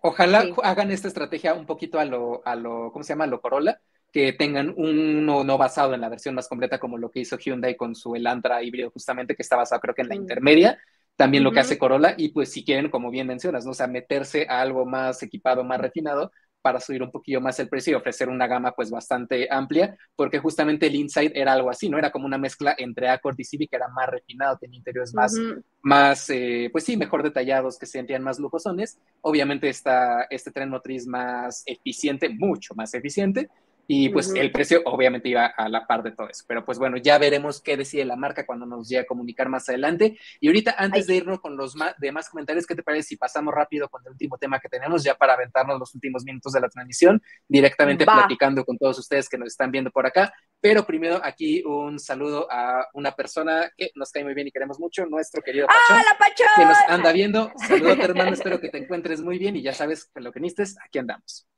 Ojalá 0.00 0.42
Sí. 0.42 0.54
hagan 0.62 0.90
esta 0.92 1.08
estrategia 1.08 1.54
un 1.54 1.66
poquito 1.66 1.98
a 1.98 2.04
lo, 2.04 2.42
a 2.46 2.54
lo, 2.54 2.92
¿cómo 2.92 3.02
se 3.02 3.10
llama? 3.12 3.24
A 3.24 3.26
lo 3.26 3.40
Corolla, 3.40 3.80
que 4.12 4.32
tengan 4.32 4.72
uno 4.76 5.42
no 5.44 5.58
basado 5.58 5.92
en 5.94 6.00
la 6.00 6.08
versión 6.08 6.34
más 6.36 6.48
completa 6.48 6.78
como 6.78 6.98
lo 6.98 7.10
que 7.10 7.20
hizo 7.20 7.36
Hyundai 7.36 7.76
con 7.76 7.94
su 7.94 8.14
Elantra 8.14 8.62
híbrido 8.62 8.90
justamente, 8.90 9.34
que 9.34 9.42
está 9.42 9.56
basado 9.56 9.80
creo 9.80 9.94
que 9.94 10.02
en 10.02 10.08
la 10.08 10.14
Mm. 10.14 10.20
intermedia, 10.20 10.78
también 11.16 11.42
lo 11.42 11.52
que 11.52 11.60
hace 11.60 11.78
Corolla, 11.78 12.14
y 12.16 12.28
pues 12.30 12.52
si 12.52 12.64
quieren, 12.64 12.90
como 12.90 13.10
bien 13.10 13.26
mencionas, 13.26 13.64
¿no? 13.64 13.72
O 13.72 13.74
sea, 13.74 13.88
meterse 13.88 14.46
a 14.48 14.60
algo 14.60 14.86
más 14.86 15.20
equipado, 15.24 15.64
más 15.64 15.80
refinado, 15.80 16.30
para 16.62 16.80
subir 16.80 17.02
un 17.02 17.10
poquillo 17.10 17.40
más 17.40 17.58
el 17.60 17.68
precio 17.68 17.92
y 17.92 17.94
ofrecer 17.94 18.28
una 18.28 18.46
gama 18.46 18.72
pues 18.72 18.90
bastante 18.90 19.48
amplia, 19.50 19.96
porque 20.16 20.38
justamente 20.38 20.86
el 20.86 20.96
Insight 20.96 21.32
era 21.34 21.52
algo 21.52 21.70
así, 21.70 21.88
¿no? 21.88 21.98
Era 21.98 22.10
como 22.10 22.26
una 22.26 22.38
mezcla 22.38 22.74
entre 22.76 23.08
Accord 23.08 23.38
y 23.38 23.44
Civic, 23.44 23.70
que 23.70 23.76
era 23.76 23.88
más 23.88 24.08
refinado, 24.08 24.58
tenía 24.58 24.78
interiores 24.78 25.14
más, 25.14 25.34
más, 25.82 26.28
eh, 26.30 26.68
pues 26.72 26.84
sí, 26.84 26.96
mejor 26.96 27.22
detallados, 27.22 27.78
que 27.78 27.86
se 27.86 27.92
sentían 27.92 28.22
más 28.22 28.38
lujosones. 28.38 28.98
Obviamente 29.20 29.68
está 29.68 30.26
este 30.30 30.50
tren 30.50 30.70
motriz 30.70 31.06
más 31.06 31.62
eficiente, 31.66 32.28
mucho 32.28 32.74
más 32.74 32.92
eficiente, 32.94 33.48
y 33.90 34.10
pues 34.10 34.32
el 34.34 34.52
precio 34.52 34.82
obviamente 34.84 35.30
iba 35.30 35.46
a 35.46 35.66
la 35.70 35.86
par 35.86 36.02
de 36.02 36.12
todo 36.12 36.28
eso. 36.28 36.44
Pero 36.46 36.62
pues 36.62 36.78
bueno, 36.78 36.98
ya 36.98 37.16
veremos 37.16 37.62
qué 37.62 37.74
decide 37.78 38.04
la 38.04 38.16
marca 38.16 38.44
cuando 38.44 38.66
nos 38.66 38.86
llegue 38.86 39.00
a 39.00 39.06
comunicar 39.06 39.48
más 39.48 39.66
adelante. 39.70 40.18
Y 40.40 40.48
ahorita, 40.48 40.74
antes 40.76 41.02
Ay. 41.02 41.06
de 41.06 41.14
irnos 41.16 41.40
con 41.40 41.56
los 41.56 41.74
demás 41.98 42.28
comentarios, 42.28 42.66
¿qué 42.66 42.74
te 42.74 42.82
parece 42.82 43.08
si 43.08 43.16
pasamos 43.16 43.54
rápido 43.54 43.88
con 43.88 44.02
el 44.04 44.12
último 44.12 44.36
tema 44.36 44.60
que 44.60 44.68
tenemos, 44.68 45.02
ya 45.02 45.14
para 45.14 45.32
aventarnos 45.32 45.78
los 45.80 45.94
últimos 45.94 46.22
minutos 46.22 46.52
de 46.52 46.60
la 46.60 46.68
transmisión, 46.68 47.22
directamente 47.48 48.04
Va. 48.04 48.14
platicando 48.16 48.62
con 48.64 48.76
todos 48.76 48.98
ustedes 48.98 49.26
que 49.26 49.38
nos 49.38 49.48
están 49.48 49.70
viendo 49.70 49.90
por 49.90 50.04
acá? 50.04 50.34
Pero 50.60 50.84
primero 50.84 51.18
aquí 51.24 51.62
un 51.64 51.98
saludo 51.98 52.46
a 52.52 52.86
una 52.92 53.12
persona 53.12 53.72
que 53.74 53.90
nos 53.94 54.12
cae 54.12 54.22
muy 54.22 54.34
bien 54.34 54.48
y 54.48 54.50
queremos 54.50 54.78
mucho, 54.78 55.06
nuestro 55.06 55.40
querido 55.40 55.66
Pachón 55.66 55.96
¡Ah, 55.98 56.02
la 56.12 56.18
Pachón! 56.18 56.46
que 56.56 56.64
nos 56.66 56.78
anda 56.88 57.10
viendo. 57.12 57.50
Saludos, 57.66 57.98
hermano. 58.00 58.32
Espero 58.32 58.60
que 58.60 58.68
te 58.68 58.76
encuentres 58.76 59.22
muy 59.22 59.38
bien 59.38 59.56
y 59.56 59.62
ya 59.62 59.72
sabes 59.72 60.10
que 60.14 60.20
lo 60.20 60.30
que 60.30 60.40
necesites, 60.40 60.76
aquí 60.84 60.98
andamos. 60.98 61.48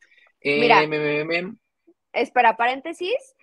Eh, 0.41 0.61
Mira. 0.61 0.87
me- 0.87 0.99
me- 1.01 1.24
me- 1.24 1.55
Espera, 2.13 2.57
paréntesis. 2.57 3.37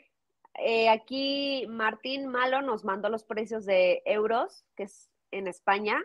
eh, 0.59 0.89
aquí 0.89 1.65
Martín 1.69 2.27
Malo 2.27 2.61
nos 2.61 2.83
mandó 2.83 3.09
los 3.09 3.23
precios 3.23 3.65
de 3.65 4.01
euros, 4.05 4.65
que 4.75 4.83
es 4.83 5.09
en 5.31 5.47
España, 5.47 6.03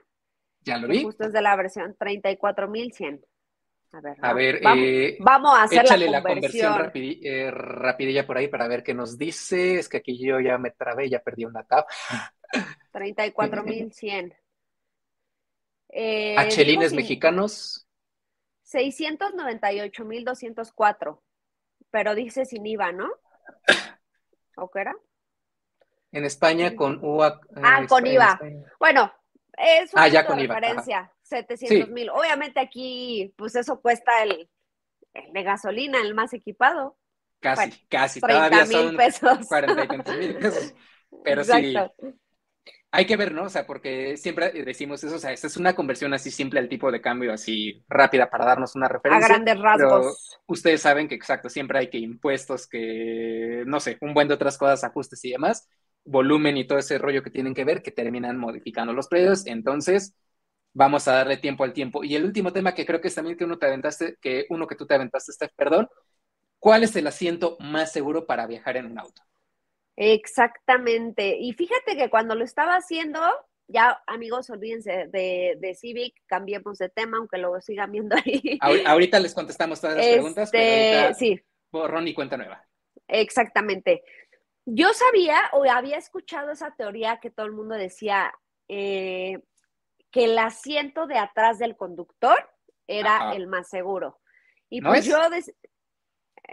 ya 0.61 0.79
lo 0.79 0.87
vi. 0.89 1.03
justo 1.03 1.25
es 1.25 1.33
de 1.33 1.43
la 1.43 1.57
versión 1.57 1.97
34.100. 1.97 3.25
A 3.95 4.01
ver, 4.01 4.17
A 4.23 4.33
ver, 4.33 4.61
vamos, 4.63 4.85
eh, 4.87 5.17
vamos 5.21 5.59
a 5.59 5.63
hacer 5.65 5.85
échale 5.85 6.07
la 6.07 6.13
la 6.13 6.23
conversión 6.23 6.73
rapidi- 6.75 7.21
eh, 7.25 7.51
rapidilla 7.51 8.27
por 8.27 8.39
ahí 8.39 8.49
para 8.49 8.67
ver 8.69 8.83
qué 8.83 8.95
nos 8.95 9.19
dice. 9.19 9.79
Es 9.79 9.87
que 9.89 9.99
aquí 9.99 10.19
yo 10.19 10.41
ya 10.41 10.57
me 10.59 10.71
trabé, 10.71 11.11
ya 11.11 11.19
perdí 11.21 11.45
una 11.45 11.63
tab. 11.65 11.85
34.100. 12.93 14.35
Eh, 15.91 16.37
A 16.39 16.43
digo 16.45 16.55
chelines 16.55 16.89
sin- 16.91 16.97
mexicanos. 16.97 17.87
698.204, 18.65 21.21
pero 21.93 22.16
dice 22.16 22.45
sin 22.45 22.66
IVA, 22.66 22.90
¿no? 22.90 23.09
¿O 24.57 24.70
qué 24.70 24.80
era? 24.80 24.95
En 26.11 26.24
España 26.24 26.74
con 26.74 26.99
UA. 27.03 27.40
Ah, 27.62 27.86
con 27.88 28.07
IVA. 28.07 28.38
Bueno, 28.78 29.12
es 29.57 29.95
un 29.95 30.01
Ah, 30.01 30.09
IVA, 30.09 30.22
referencia, 30.22 31.12
700 31.22 31.88
mil. 31.90 32.11
Obviamente 32.11 32.61
aquí, 32.61 33.32
pues 33.36 33.55
eso 33.57 33.80
cuesta 33.80 34.22
el, 34.22 34.51
el 35.14 35.32
de 35.32 35.43
gasolina, 35.43 36.01
el 36.01 36.14
más 36.14 36.32
equipado, 36.32 36.99
Casi, 37.40 37.70
Bueno, 37.70 37.76
casi. 37.88 38.20
30 38.20 38.51
Todavía 38.51 38.64
mil 38.66 38.97
pesos. 38.97 39.47
40 39.49 39.84
y 39.84 39.88
tantos 39.88 40.16
mil 40.16 40.34
pesos. 40.38 40.74
Pero 41.24 41.45
sí. 41.45 41.76
Hay 42.95 43.07
que 43.07 43.16
ver, 43.16 43.32
¿no? 43.32 43.45
O 43.45 43.49
sea, 43.49 43.66
porque 43.66 44.18
siempre 44.18 44.51
decimos 44.53 45.03
eso, 45.03 45.16
o 45.16 45.18
sea, 45.18 45.32
esta 45.32 45.47
es 45.47 45.57
una 45.57 45.74
conversión 45.74 46.12
así 46.12 46.30
simple 46.30 46.61
al 46.61 46.68
tipo 46.68 46.93
de 46.93 47.01
cambio, 47.01 47.32
así 47.32 47.82
rápida 47.88 48.28
para 48.28 48.45
darnos 48.45 48.74
una 48.76 48.86
A 48.86 48.88
referencia. 48.90 49.28
grandes 49.28 49.59
rasgos. 49.59 50.38
Ustedes 50.47 50.82
saben 50.82 51.09
que, 51.09 51.14
exacto, 51.14 51.49
siempre 51.49 51.78
hay 51.78 51.88
que 51.88 51.97
impuestos, 51.99 52.66
que, 52.66 53.64
no 53.66 53.80
sé, 53.80 53.97
un 54.03 54.12
buen 54.12 54.28
de 54.28 54.34
otras 54.34 54.59
cosas, 54.59 54.84
ajustes 54.84 55.24
y 55.24 55.30
demás, 55.30 55.68
volumen 56.05 56.59
y 56.59 56.66
todo 56.66 56.78
ese 56.78 56.99
rollo 56.99 57.22
que 57.22 57.30
tienen 57.30 57.55
que 57.55 57.64
ver, 57.64 57.82
que 57.82 57.93
terminan 57.93 58.36
modificando 58.36 58.93
los 58.93 59.09
precios. 59.09 59.47
Entonces, 59.47 60.14
vamos 60.74 61.09
a 61.09 61.12
darle 61.12 61.38
tiempo 61.38 61.64
al 61.64 61.72
tiempo. 61.72 62.05
Y 62.05 62.14
el 62.14 62.24
último 62.24 62.53
tema 62.53 62.74
que 62.74 62.84
creo 62.84 63.01
que 63.01 63.09
es 63.09 63.14
también 63.14 63.38
que 63.38 63.45
uno 63.45 63.59
te 63.59 63.66
aventaste, 63.66 64.16
que 64.20 64.47
uno 64.51 64.66
que 64.66 64.76
tú 64.76 64.86
te 64.86 64.95
aventaste, 64.95 65.32
Steph, 65.32 65.53
perdón, 65.57 65.88
¿cuál 66.59 66.84
es 66.84 66.97
el 66.97 67.07
asiento 67.07 67.57
más 67.61 67.93
seguro 67.93 68.26
para 68.26 68.47
viajar 68.47 68.76
en 68.76 68.86
un 68.86 68.99
auto? 68.99 69.22
Exactamente. 70.03 71.36
Y 71.38 71.53
fíjate 71.53 71.96
que 71.96 72.11
cuando 72.11 72.34
lo 72.34 72.44
estaba 72.44 72.74
haciendo, 72.76 73.20
ya 73.68 74.03
amigos, 74.07 74.50
olvídense 74.50 75.07
de, 75.09 75.57
de 75.59 75.74
Civic, 75.74 76.14
cambiemos 76.26 76.78
de 76.78 76.88
tema, 76.88 77.18
aunque 77.18 77.38
lo 77.38 77.61
sigan 77.61 77.92
viendo 77.92 78.16
ahí. 78.16 78.59
Ahor- 78.61 78.86
Ahorita 78.86 79.20
les 79.20 79.34
contestamos 79.34 79.80
todas 79.80 79.96
las 79.96 80.07
preguntas, 80.07 80.50
pero 80.50 80.64
Este, 80.64 80.98
ahorita 80.98 81.14
sí, 81.14 81.40
borrón 81.70 82.09
y 82.09 82.14
cuenta 82.14 82.36
nueva. 82.36 82.66
exactamente. 83.09 84.03
Yo 84.64 84.92
sabía 84.92 85.40
o 85.53 85.64
había 85.68 85.96
escuchado 85.98 86.53
esa 86.53 86.74
teoría 86.76 87.18
que 87.20 87.30
todo 87.30 87.46
el 87.46 87.53
mundo 87.53 87.74
decía 87.74 88.32
eh, 88.68 89.40
que 90.11 90.24
el 90.24 90.38
asiento 90.38 91.07
de 91.07 91.18
atrás 91.18 91.59
del 91.59 91.76
conductor 91.76 92.38
era 92.86 93.16
Ajá. 93.16 93.34
el 93.34 93.46
más 93.48 93.68
seguro. 93.68 94.20
Y 94.70 94.80
¿No 94.80 94.90
pues 94.90 95.00
es? 95.00 95.07
yo, 95.07 95.18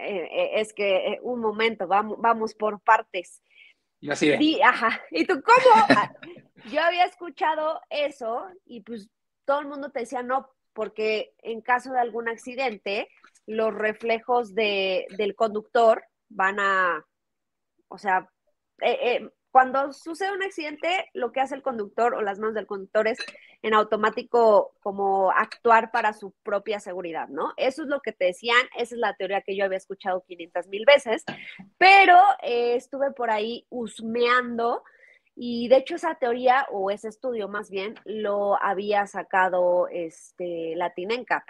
eh, 0.06 0.60
es 0.60 0.74
que 0.74 1.20
un 1.22 1.40
momento, 1.40 1.88
vamos, 1.88 2.18
vamos 2.20 2.56
por 2.56 2.82
partes. 2.82 3.42
Y 4.00 4.10
así 4.10 4.36
Sí, 4.38 4.62
ajá. 4.62 5.02
¿Y 5.12 5.26
tú 5.26 5.42
cómo? 5.42 5.58
Ah, 5.90 6.12
yo 6.72 6.82
había 6.82 7.06
escuchado 7.06 7.82
eso 7.90 8.48
y 8.66 8.82
pues 8.82 9.10
todo 9.46 9.62
el 9.62 9.68
mundo 9.68 9.90
te 9.92 10.02
decía 10.02 10.24
no, 10.24 10.50
porque 10.74 11.34
en 11.40 11.62
caso 11.62 11.92
de 11.92 12.00
algún 12.00 12.30
accidente, 12.30 13.10
los 13.46 13.74
reflejos 13.74 14.54
de, 14.54 15.08
del 15.18 15.36
conductor 15.36 16.04
van 16.30 16.60
a, 16.60 17.06
o 17.88 17.98
sea, 17.98 18.30
eh, 18.82 18.98
eh, 19.02 19.30
cuando 19.52 19.94
sucede 19.94 20.32
un 20.32 20.44
accidente, 20.44 21.10
lo 21.14 21.32
que 21.32 21.42
hace 21.42 21.56
el 21.56 21.64
conductor 21.64 22.14
o 22.14 22.22
las 22.22 22.40
manos 22.40 22.56
del 22.56 22.68
conductor 22.68 23.08
es 23.08 23.18
en 23.62 23.74
automático 23.74 24.76
como 24.80 25.32
actuar 25.32 25.92
para 25.92 26.14
su 26.14 26.32
propia 26.44 26.80
seguridad, 26.80 27.28
¿no? 27.30 27.54
Eso 27.58 27.84
es 27.84 27.88
lo 27.88 28.00
que 28.02 28.12
te 28.12 28.26
decían, 28.26 28.62
esa 28.78 28.96
es 28.96 29.00
la 29.00 29.16
teoría 29.16 29.42
que 29.42 29.56
yo 29.56 29.66
había 29.66 29.78
escuchado 29.78 30.24
500 30.28 30.68
mil 30.68 30.86
veces, 30.86 31.24
pero 31.78 32.18
eh, 32.44 32.76
estuve 32.76 33.12
por 33.12 33.32
ahí 33.32 33.66
husmeando 33.70 34.84
y 35.36 35.68
de 35.68 35.78
hecho 35.78 35.96
esa 35.96 36.16
teoría 36.16 36.68
o 36.72 36.92
ese 36.92 37.08
estudio 37.08 37.48
más 37.48 37.70
bien 37.70 37.96
lo 38.06 38.62
había 38.62 39.08
sacado 39.08 39.88
este, 39.88 40.76
Latinencap 40.76 41.44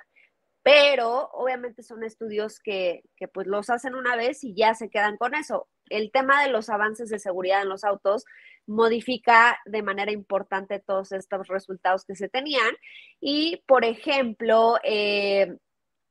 pero 0.61 1.29
obviamente 1.33 1.83
son 1.83 2.03
estudios 2.03 2.59
que, 2.59 3.03
que, 3.15 3.27
pues 3.27 3.47
los 3.47 3.69
hacen 3.69 3.95
una 3.95 4.15
vez 4.15 4.43
y 4.43 4.53
ya 4.53 4.73
se 4.75 4.89
quedan 4.89 5.17
con 5.17 5.33
eso. 5.33 5.67
El 5.89 6.11
tema 6.11 6.43
de 6.43 6.49
los 6.49 6.69
avances 6.69 7.09
de 7.09 7.19
seguridad 7.19 7.61
en 7.61 7.69
los 7.69 7.83
autos 7.83 8.25
modifica 8.67 9.59
de 9.65 9.81
manera 9.81 10.11
importante 10.11 10.79
todos 10.79 11.11
estos 11.11 11.47
resultados 11.47 12.05
que 12.05 12.15
se 12.15 12.29
tenían 12.29 12.75
y, 13.19 13.63
por 13.67 13.83
ejemplo, 13.83 14.77
eh, 14.83 15.57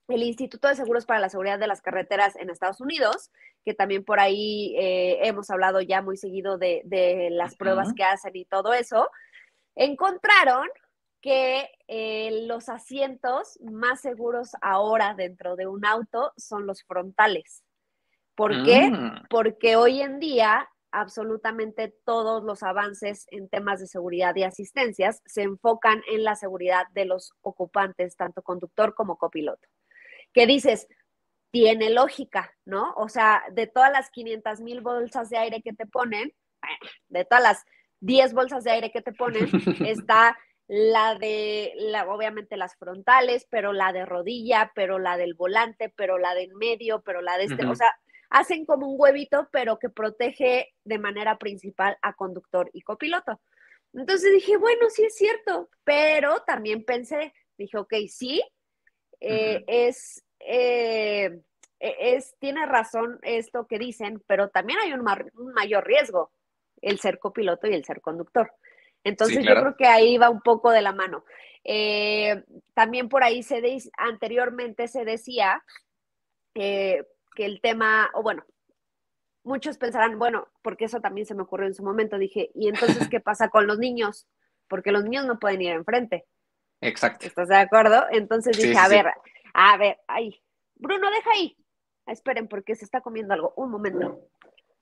el 0.09 0.23
Instituto 0.23 0.69
de 0.69 0.75
Seguros 0.75 1.07
para 1.07 1.21
la 1.21 1.29
Seguridad 1.29 1.59
de 1.59 1.67
las 1.67 1.83
Carreteras 1.83 2.35
en 2.37 2.51
Estados 2.51 2.81
Unidos, 2.81 3.31
que 3.65 3.75
también 3.75 4.05
por 4.05 4.19
ahí 4.21 4.75
eh, 4.79 5.19
hemos 5.23 5.51
hablado 5.51 5.81
ya 5.81 6.03
muy 6.03 6.17
seguido 6.17 6.59
de, 6.59 6.83
de 6.85 7.29
las 7.31 7.57
pruebas 7.57 7.93
que 7.95 8.05
hacen 8.05 8.35
y 8.35 8.45
todo 8.45 8.73
eso, 8.73 9.11
encontraron 9.77 10.67
que 11.21 11.69
eh, 11.89 12.45
los 12.47 12.69
asientos 12.69 13.59
más 13.61 14.01
seguros 14.01 14.53
ahora 14.61 15.15
dentro 15.15 15.57
de 15.57 15.67
un 15.67 15.85
auto 15.85 16.33
son 16.37 16.67
los 16.67 16.83
frontales. 16.85 17.65
¿Por 18.39 18.63
qué? 18.63 18.89
Mm. 18.89 19.27
Porque 19.29 19.75
hoy 19.75 20.01
en 20.01 20.21
día 20.21 20.69
absolutamente 20.93 21.93
todos 22.05 22.45
los 22.45 22.63
avances 22.63 23.27
en 23.33 23.49
temas 23.49 23.81
de 23.81 23.89
seguridad 23.89 24.37
y 24.37 24.45
asistencias 24.45 25.21
se 25.27 25.43
enfocan 25.43 26.03
en 26.09 26.23
la 26.23 26.37
seguridad 26.37 26.87
de 26.93 27.05
los 27.05 27.33
ocupantes, 27.43 28.15
tanto 28.15 28.43
conductor 28.43 28.95
como 28.95 29.19
copiloto. 29.19 29.67
¿Qué 30.33 30.47
dices? 30.47 30.87
Tiene 31.51 31.91
lógica, 31.91 32.55
¿no? 32.65 32.95
O 32.97 33.09
sea, 33.09 33.43
de 33.51 33.67
todas 33.67 33.91
las 33.91 34.09
500 34.11 34.61
mil 34.61 34.83
bolsas 34.83 35.31
de 35.31 35.39
aire 35.39 35.61
que 35.61 35.73
te 35.73 35.87
ponen, 35.87 36.33
de 37.09 37.25
todas 37.25 37.43
las 37.43 37.65
10 38.03 38.35
bolsas 38.35 38.63
de 38.63 38.71
aire 38.71 38.93
que 38.93 39.03
te 39.03 39.13
ponen, 39.13 39.49
está 39.85 40.39
la 40.69 41.17
de, 41.17 41.73
la, 41.75 42.09
obviamente 42.09 42.57
las 42.57 42.77
frontales, 42.77 43.49
pero 43.51 43.73
la 43.73 43.93
de 43.93 44.07
rodilla, 44.07 44.71
pero 44.77 45.01
la 45.01 45.17
del 45.17 45.35
volante, 45.35 45.93
pero 45.97 46.19
la 46.19 46.35
de 46.35 46.45
en 46.45 46.57
medio, 46.57 47.03
pero 47.03 47.21
la 47.21 47.37
de 47.37 47.45
este, 47.45 47.67
o 47.67 47.75
sea, 47.75 47.99
hacen 48.31 48.67
como 48.67 48.89
un 48.89 49.01
huevito, 49.01 49.49
pero 49.51 49.79
que 49.79 49.89
protege 49.89 50.75
de 50.85 50.99
manera 50.99 51.39
principal 51.39 51.97
a 52.03 52.15
conductor 52.15 52.71
y 52.73 52.83
copiloto. 52.83 53.41
Entonces 53.93 54.33
dije, 54.33 54.57
bueno, 54.57 54.91
sí 54.91 55.05
es 55.05 55.17
cierto, 55.17 55.71
pero 55.85 56.43
también 56.47 56.85
pensé, 56.85 57.33
dije, 57.57 57.79
ok, 57.79 57.95
sí, 58.09 58.43
eh, 59.21 59.65
es, 59.67 60.25
eh, 60.41 61.41
e, 61.81 61.97
es, 62.17 62.37
tiene 62.39 62.67
razón 62.67 63.19
esto 63.23 63.67
que 63.67 63.79
dicen, 63.79 64.23
pero 64.27 64.51
también 64.51 64.79
hay 64.81 64.93
un, 64.93 65.01
un 65.01 65.53
mayor 65.55 65.87
riesgo, 65.87 66.33
el 66.83 67.01
ser 67.01 67.19
copiloto 67.19 67.67
y 67.67 67.75
el 67.75 67.85
ser 67.85 68.01
conductor. 68.01 68.53
Entonces 69.05 69.45
yo 69.45 69.55
creo 69.55 69.77
que 69.77 69.87
ahí 69.87 70.19
va 70.19 70.29
un 70.29 70.43
poco 70.43 70.71
de 70.71 70.83
la 70.83 70.93
mano. 70.93 71.25
Eh, 71.65 72.45
también 72.75 73.09
por 73.09 73.23
ahí 73.23 73.43
se 73.43 73.63
anteriormente 73.97 74.89
se 74.89 75.05
decía 75.05 75.63
eh, 76.55 77.05
que 77.39 77.45
el 77.45 77.61
tema, 77.61 78.11
o 78.15 78.23
bueno, 78.25 78.45
muchos 79.45 79.79
pensarán, 79.79 80.19
bueno, 80.19 80.49
porque 80.61 80.87
eso 80.87 81.01
también 81.01 81.25
se 81.25 81.37
me 81.37 81.43
ocurrió 81.43 81.69
en 81.69 81.75
su 81.75 81.85
momento, 81.85 82.19
dije, 82.19 82.51
¿y 82.53 82.67
entonces 82.67 83.09
qué 83.09 83.21
pasa 83.21 83.49
con 83.49 83.69
los 83.69 83.79
niños? 83.79 84.27
Porque 84.67 84.91
los 84.91 85.05
niños 85.05 85.25
no 85.25 85.39
pueden 85.39 85.63
ir 85.63 85.71
enfrente. 85.71 86.27
Exacto. 86.81 87.29
¿Estás 87.29 87.47
de 87.47 87.55
acuerdo? 87.55 88.07
Entonces 88.11 88.59
dije, 88.59 88.77
a 88.77 88.89
ver, 88.89 89.07
a 89.55 89.77
ver, 89.77 90.01
ahí. 90.09 90.43
Bruno, 90.75 91.09
deja 91.13 91.31
ahí. 91.31 91.57
Esperen, 92.07 92.49
porque 92.49 92.75
se 92.75 92.85
está 92.85 93.03
comiendo 93.03 93.35
algo. 93.35 93.55
Un 93.57 93.71
momento. 93.71 94.21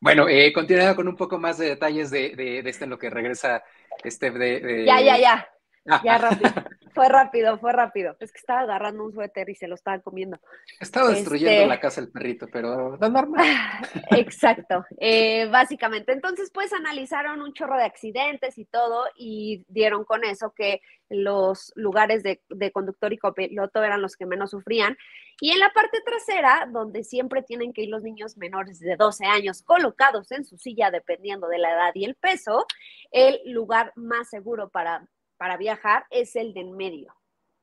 Bueno, 0.00 0.26
eh, 0.26 0.50
continuando 0.54 0.96
con 0.96 1.08
un 1.08 1.16
poco 1.16 1.38
más 1.38 1.58
de 1.58 1.66
detalles 1.66 2.10
de, 2.10 2.34
de, 2.36 2.62
de 2.62 2.70
este 2.70 2.84
en 2.84 2.90
lo 2.90 2.98
que 2.98 3.10
regresa 3.10 3.62
este 4.02 4.30
de, 4.30 4.84
Ya, 4.86 5.02
ya, 5.02 5.18
ya. 5.18 5.48
Ah. 5.88 6.00
Ya 6.02 6.16
rápido. 6.16 6.50
Fue 6.96 7.10
rápido, 7.10 7.58
fue 7.58 7.72
rápido. 7.72 8.16
Es 8.20 8.32
que 8.32 8.38
estaba 8.38 8.60
agarrando 8.60 9.04
un 9.04 9.12
suéter 9.12 9.50
y 9.50 9.54
se 9.54 9.68
lo 9.68 9.74
estaba 9.74 9.98
comiendo. 10.00 10.40
Estaba 10.80 11.10
destruyendo 11.10 11.52
este 11.52 11.66
la 11.66 11.78
casa 11.78 12.00
el 12.00 12.10
perrito, 12.10 12.46
pero 12.50 12.96
da 12.96 13.10
normal. 13.10 13.44
Exacto. 14.12 14.82
Eh, 14.98 15.46
básicamente. 15.50 16.12
Entonces, 16.12 16.50
pues 16.50 16.72
analizaron 16.72 17.42
un 17.42 17.52
chorro 17.52 17.76
de 17.76 17.84
accidentes 17.84 18.56
y 18.56 18.64
todo 18.64 19.04
y 19.14 19.62
dieron 19.68 20.06
con 20.06 20.24
eso 20.24 20.54
que 20.56 20.80
los 21.10 21.70
lugares 21.76 22.22
de, 22.22 22.40
de 22.48 22.72
conductor 22.72 23.12
y 23.12 23.18
copiloto 23.18 23.84
eran 23.84 24.00
los 24.00 24.16
que 24.16 24.24
menos 24.24 24.52
sufrían. 24.52 24.96
Y 25.38 25.50
en 25.50 25.58
la 25.58 25.70
parte 25.74 26.00
trasera, 26.00 26.66
donde 26.72 27.04
siempre 27.04 27.42
tienen 27.42 27.74
que 27.74 27.82
ir 27.82 27.90
los 27.90 28.02
niños 28.02 28.38
menores 28.38 28.80
de 28.80 28.96
12 28.96 29.26
años 29.26 29.62
colocados 29.62 30.32
en 30.32 30.46
su 30.46 30.56
silla, 30.56 30.90
dependiendo 30.90 31.46
de 31.46 31.58
la 31.58 31.72
edad 31.72 31.90
y 31.94 32.06
el 32.06 32.14
peso, 32.14 32.66
el 33.10 33.38
lugar 33.44 33.92
más 33.96 34.30
seguro 34.30 34.70
para 34.70 35.06
para 35.36 35.56
viajar 35.56 36.06
es 36.10 36.36
el 36.36 36.54
de 36.54 36.60
en 36.60 36.76
medio, 36.76 37.14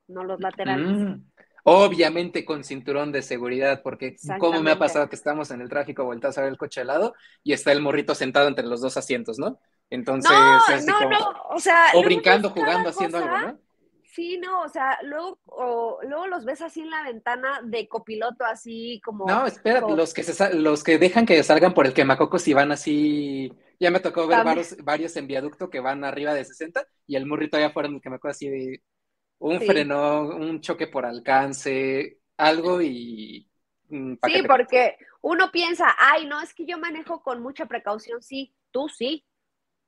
no 0.08 0.24
los 0.24 0.40
laterales. 0.40 0.86
Mm. 0.86 1.24
Obviamente 1.66 2.44
con 2.44 2.62
cinturón 2.62 3.10
de 3.10 3.22
seguridad, 3.22 3.82
porque 3.82 4.16
como 4.38 4.60
me 4.62 4.70
ha 4.70 4.78
pasado 4.78 5.08
que 5.08 5.16
estamos 5.16 5.50
en 5.50 5.62
el 5.62 5.70
tráfico, 5.70 6.04
vueltas 6.04 6.36
a 6.36 6.42
ver 6.42 6.50
el 6.50 6.58
coche 6.58 6.82
al 6.82 6.88
lado 6.88 7.14
y 7.42 7.54
está 7.54 7.72
el 7.72 7.80
morrito 7.80 8.14
sentado 8.14 8.48
entre 8.48 8.66
los 8.66 8.82
dos 8.82 8.98
asientos, 8.98 9.38
¿no? 9.38 9.58
Entonces, 9.88 10.30
no, 10.86 11.08
no, 11.08 11.18
o 11.48 11.58
sea, 11.58 11.86
o 11.94 12.02
brincando, 12.02 12.50
jugando, 12.50 12.90
haciendo 12.90 13.18
algo, 13.18 13.38
¿no? 13.38 13.58
Sí, 14.14 14.38
no, 14.38 14.62
o 14.62 14.68
sea, 14.68 14.96
luego, 15.02 15.40
luego 16.02 16.28
los 16.28 16.44
ves 16.44 16.62
así 16.62 16.82
en 16.82 16.90
la 16.90 17.02
ventana 17.02 17.60
de 17.64 17.88
copiloto, 17.88 18.44
así 18.44 19.00
como. 19.04 19.26
No, 19.26 19.44
espera, 19.44 19.80
los 19.80 20.14
que 20.14 20.22
se 20.22 20.54
los 20.54 20.84
que 20.84 20.98
dejan 20.98 21.26
que 21.26 21.42
salgan 21.42 21.74
por 21.74 21.84
el 21.84 21.94
quemacocos 21.94 22.46
y 22.46 22.52
van 22.52 22.70
así. 22.70 23.52
Ya 23.80 23.90
me 23.90 23.98
tocó 23.98 24.28
ver 24.28 24.44
varios, 24.44 24.76
varios, 24.84 25.16
en 25.16 25.26
viaducto 25.26 25.68
que 25.68 25.80
van 25.80 26.04
arriba 26.04 26.32
de 26.32 26.44
60 26.44 26.86
y 27.08 27.16
el 27.16 27.26
murrito 27.26 27.56
allá 27.56 27.66
afuera 27.66 27.88
en 27.88 27.96
el 27.96 28.00
quemacocos 28.00 28.36
así 28.36 28.48
de 28.48 28.82
un 29.38 29.60
freno, 29.60 30.28
un 30.28 30.60
choque 30.60 30.86
por 30.86 31.04
alcance, 31.04 32.20
algo 32.36 32.80
y. 32.80 33.50
Mm, 33.88 34.14
sí, 34.24 34.42
porque 34.46 34.96
uno 35.22 35.50
piensa, 35.50 35.92
ay, 35.98 36.26
no, 36.26 36.40
es 36.40 36.54
que 36.54 36.66
yo 36.66 36.78
manejo 36.78 37.20
con 37.20 37.42
mucha 37.42 37.66
precaución, 37.66 38.22
sí, 38.22 38.54
tú 38.70 38.88
sí, 38.88 39.26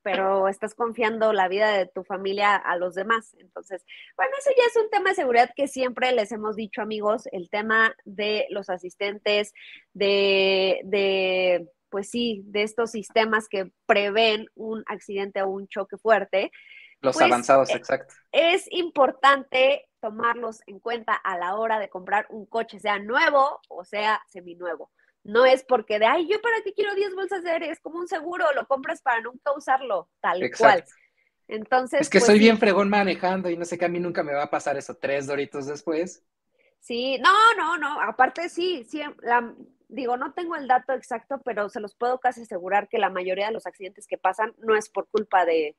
pero 0.06 0.46
estás 0.46 0.76
confiando 0.76 1.32
la 1.32 1.48
vida 1.48 1.72
de 1.72 1.86
tu 1.86 2.04
familia 2.04 2.54
a 2.54 2.76
los 2.76 2.94
demás. 2.94 3.34
Entonces, 3.40 3.84
bueno, 4.16 4.30
eso 4.38 4.50
ya 4.56 4.62
es 4.64 4.76
un 4.76 4.88
tema 4.88 5.08
de 5.08 5.16
seguridad 5.16 5.50
que 5.56 5.66
siempre 5.66 6.12
les 6.12 6.30
hemos 6.30 6.54
dicho, 6.54 6.80
amigos, 6.80 7.24
el 7.32 7.50
tema 7.50 7.92
de 8.04 8.46
los 8.50 8.70
asistentes, 8.70 9.52
de, 9.94 10.80
de 10.84 11.66
pues 11.88 12.08
sí, 12.08 12.44
de 12.44 12.62
estos 12.62 12.92
sistemas 12.92 13.48
que 13.48 13.72
prevén 13.86 14.46
un 14.54 14.84
accidente 14.86 15.42
o 15.42 15.48
un 15.48 15.66
choque 15.66 15.96
fuerte. 15.96 16.52
Los 17.00 17.16
pues, 17.16 17.26
avanzados, 17.26 17.70
eh, 17.70 17.76
exacto. 17.76 18.14
Es 18.30 18.68
importante 18.70 19.88
tomarlos 19.98 20.60
en 20.68 20.78
cuenta 20.78 21.14
a 21.14 21.36
la 21.36 21.56
hora 21.56 21.80
de 21.80 21.88
comprar 21.88 22.28
un 22.30 22.46
coche, 22.46 22.78
sea 22.78 23.00
nuevo 23.00 23.58
o 23.68 23.84
sea 23.84 24.22
seminuevo. 24.28 24.92
No 25.26 25.44
es 25.44 25.64
porque 25.64 25.98
de, 25.98 26.06
ay, 26.06 26.28
yo 26.28 26.40
para 26.40 26.62
qué 26.62 26.72
quiero 26.72 26.94
10 26.94 27.14
bolsas 27.14 27.42
de 27.42 27.50
aire, 27.50 27.70
es 27.70 27.80
como 27.80 27.98
un 27.98 28.06
seguro, 28.06 28.46
lo 28.54 28.66
compras 28.66 29.02
para 29.02 29.20
nunca 29.20 29.52
usarlo, 29.56 30.08
tal 30.20 30.40
cual. 30.56 30.84
Entonces. 31.48 32.00
Es 32.02 32.08
que 32.08 32.18
pues 32.18 32.26
soy 32.26 32.38
bien 32.38 32.58
fregón 32.58 32.88
manejando 32.88 33.50
y 33.50 33.56
no 33.56 33.64
sé 33.64 33.76
qué 33.76 33.86
a 33.86 33.88
mí 33.88 33.98
nunca 33.98 34.22
me 34.22 34.32
va 34.32 34.44
a 34.44 34.50
pasar 34.50 34.76
eso 34.76 34.96
tres 34.96 35.26
doritos 35.26 35.66
después. 35.66 36.24
Sí, 36.80 37.18
no, 37.18 37.54
no, 37.56 37.76
no, 37.76 38.00
aparte 38.00 38.48
sí, 38.48 38.84
sí, 38.84 39.02
digo, 39.88 40.16
no 40.16 40.32
tengo 40.32 40.54
el 40.54 40.68
dato 40.68 40.92
exacto, 40.92 41.40
pero 41.44 41.68
se 41.68 41.80
los 41.80 41.96
puedo 41.96 42.20
casi 42.20 42.42
asegurar 42.42 42.88
que 42.88 42.98
la 42.98 43.10
mayoría 43.10 43.46
de 43.46 43.52
los 43.52 43.66
accidentes 43.66 44.06
que 44.06 44.18
pasan 44.18 44.54
no 44.58 44.76
es 44.76 44.88
por 44.88 45.08
culpa 45.08 45.44
de, 45.44 45.76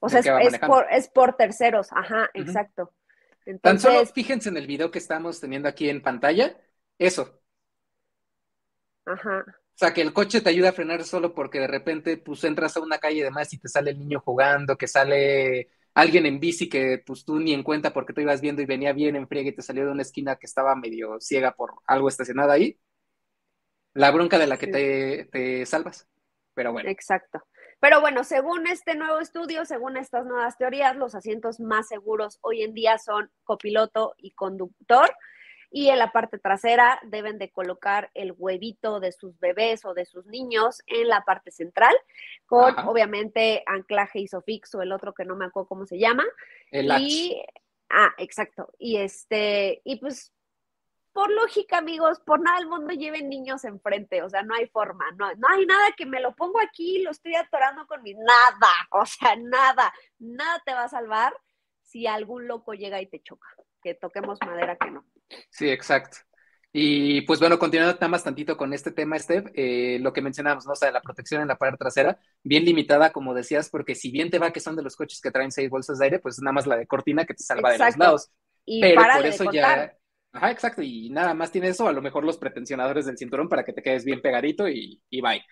o 0.00 0.08
sea, 0.08 0.20
es, 0.20 0.58
por, 0.58 0.86
es 0.90 1.08
por 1.08 1.36
terceros, 1.36 1.88
ajá, 1.92 2.30
exacto. 2.34 2.92
Entonces, 3.46 3.82
Tan 3.82 3.92
solo 3.94 4.06
fíjense 4.06 4.50
en 4.50 4.58
el 4.58 4.66
video 4.66 4.90
que 4.90 4.98
estamos 4.98 5.40
teniendo 5.40 5.68
aquí 5.68 5.88
en 5.88 6.02
pantalla, 6.02 6.56
eso, 6.98 7.37
Ajá. 9.12 9.44
O 9.48 9.78
sea, 9.78 9.94
que 9.94 10.02
el 10.02 10.12
coche 10.12 10.40
te 10.40 10.50
ayuda 10.50 10.70
a 10.70 10.72
frenar 10.72 11.04
solo 11.04 11.34
porque 11.34 11.60
de 11.60 11.68
repente 11.68 12.16
pues 12.16 12.42
entras 12.44 12.76
a 12.76 12.80
una 12.80 12.98
calle 12.98 13.18
y 13.18 13.22
demás 13.22 13.52
y 13.52 13.58
te 13.58 13.68
sale 13.68 13.92
el 13.92 13.98
niño 13.98 14.20
jugando, 14.20 14.76
que 14.76 14.88
sale 14.88 15.70
alguien 15.94 16.26
en 16.26 16.40
bici 16.40 16.68
que 16.68 17.02
pues 17.06 17.24
tú 17.24 17.38
ni 17.38 17.52
en 17.52 17.62
cuenta 17.62 17.92
porque 17.92 18.12
tú 18.12 18.20
ibas 18.20 18.40
viendo 18.40 18.60
y 18.62 18.66
venía 18.66 18.92
bien 18.92 19.16
en 19.16 19.28
friega 19.28 19.50
y 19.50 19.54
te 19.54 19.62
salió 19.62 19.84
de 19.86 19.92
una 19.92 20.02
esquina 20.02 20.36
que 20.36 20.46
estaba 20.46 20.74
medio 20.76 21.20
ciega 21.20 21.52
por 21.54 21.74
algo 21.86 22.08
estacionado 22.08 22.50
ahí. 22.52 22.78
la 23.94 24.10
bronca 24.10 24.38
de 24.38 24.46
la 24.46 24.56
que 24.56 24.66
te, 24.68 25.24
te 25.32 25.66
salvas. 25.66 26.06
Pero 26.54 26.72
bueno. 26.72 26.88
Exacto. 26.90 27.42
Pero 27.80 28.00
bueno, 28.00 28.24
según 28.24 28.66
este 28.66 28.96
nuevo 28.96 29.20
estudio, 29.20 29.64
según 29.64 29.96
estas 29.96 30.26
nuevas 30.26 30.56
teorías, 30.58 30.96
los 30.96 31.14
asientos 31.14 31.60
más 31.60 31.88
seguros 31.88 32.38
hoy 32.42 32.62
en 32.62 32.74
día 32.74 32.98
son 32.98 33.30
copiloto 33.44 34.14
y 34.16 34.32
conductor. 34.32 35.10
Y 35.70 35.88
en 35.88 35.98
la 35.98 36.12
parte 36.12 36.38
trasera 36.38 36.98
deben 37.04 37.38
de 37.38 37.50
colocar 37.50 38.10
el 38.14 38.34
huevito 38.36 39.00
de 39.00 39.12
sus 39.12 39.38
bebés 39.38 39.84
o 39.84 39.94
de 39.94 40.06
sus 40.06 40.24
niños 40.26 40.82
en 40.86 41.08
la 41.08 41.24
parte 41.24 41.50
central, 41.50 41.94
con 42.46 42.78
obviamente 42.80 43.62
anclaje 43.66 44.20
isofix 44.20 44.74
o 44.74 44.82
el 44.82 44.92
otro 44.92 45.12
que 45.12 45.24
no 45.24 45.36
me 45.36 45.44
acuerdo 45.44 45.68
cómo 45.68 45.86
se 45.86 45.98
llama. 45.98 46.24
El 46.70 46.90
y, 47.00 47.42
ah, 47.90 48.14
exacto. 48.16 48.72
Y 48.78 48.96
este, 48.96 49.82
y 49.84 49.96
pues 49.96 50.32
por 51.18 51.32
lógica, 51.32 51.78
amigos, 51.78 52.20
por 52.20 52.40
nada 52.40 52.58
del 52.58 52.68
mundo 52.68 52.94
lleven 52.94 53.28
niños 53.28 53.64
enfrente, 53.64 54.22
o 54.22 54.30
sea, 54.30 54.44
no 54.44 54.54
hay 54.54 54.68
forma, 54.68 55.04
no, 55.16 55.34
no 55.34 55.48
hay 55.48 55.66
nada 55.66 55.90
que 55.96 56.06
me 56.06 56.20
lo 56.20 56.36
pongo 56.36 56.60
aquí, 56.60 57.02
lo 57.02 57.10
estoy 57.10 57.34
atorando 57.34 57.88
con 57.88 58.04
mi 58.04 58.14
nada, 58.14 58.72
o 58.92 59.04
sea, 59.04 59.34
nada, 59.34 59.92
nada 60.20 60.62
te 60.64 60.72
va 60.72 60.84
a 60.84 60.88
salvar 60.88 61.34
si 61.82 62.06
algún 62.06 62.46
loco 62.46 62.72
llega 62.72 63.00
y 63.00 63.06
te 63.06 63.20
choca, 63.20 63.48
que 63.82 63.94
toquemos 63.94 64.38
madera 64.46 64.76
que 64.76 64.92
no. 64.92 65.04
Sí, 65.50 65.68
exacto. 65.68 66.18
Y 66.72 67.22
pues 67.22 67.40
bueno, 67.40 67.58
continuando 67.58 67.94
nada 67.94 68.08
más 68.08 68.24
tantito 68.24 68.56
con 68.56 68.72
este 68.72 68.92
tema, 68.92 69.18
Steph, 69.18 69.46
eh, 69.54 69.98
lo 70.00 70.12
que 70.12 70.20
mencionamos, 70.20 70.66
¿no? 70.66 70.72
O 70.72 70.76
sea, 70.76 70.90
la 70.92 71.00
protección 71.00 71.40
en 71.40 71.48
la 71.48 71.56
parte 71.56 71.78
trasera, 71.78 72.18
bien 72.44 72.64
limitada, 72.64 73.10
como 73.10 73.34
decías, 73.34 73.70
porque 73.70 73.94
si 73.94 74.10
bien 74.10 74.30
te 74.30 74.38
va 74.38 74.52
que 74.52 74.60
son 74.60 74.76
de 74.76 74.82
los 74.82 74.94
coches 74.94 75.20
que 75.20 75.30
traen 75.30 75.50
seis 75.50 75.70
bolsas 75.70 75.98
de 75.98 76.04
aire, 76.04 76.18
pues 76.18 76.38
nada 76.40 76.52
más 76.52 76.66
la 76.66 76.76
de 76.76 76.86
cortina 76.86 77.24
que 77.24 77.34
te 77.34 77.42
salva 77.42 77.72
de 77.72 77.78
los 77.78 77.96
lados. 77.96 78.30
Y 78.66 78.80
Pero 78.80 79.02
por 79.02 79.26
eso 79.26 79.50
ya 79.50 79.94
Ajá, 80.30 80.50
exacto, 80.50 80.82
y 80.82 81.08
nada 81.10 81.32
más 81.32 81.50
tiene 81.50 81.68
eso, 81.68 81.88
a 81.88 81.92
lo 81.92 82.02
mejor 82.02 82.22
los 82.22 82.36
pretensionadores 82.36 83.06
del 83.06 83.16
cinturón 83.16 83.48
para 83.48 83.64
que 83.64 83.72
te 83.72 83.82
quedes 83.82 84.04
bien 84.04 84.20
pegadito 84.20 84.68
y, 84.68 85.02
y 85.08 85.20
bye. 85.20 85.42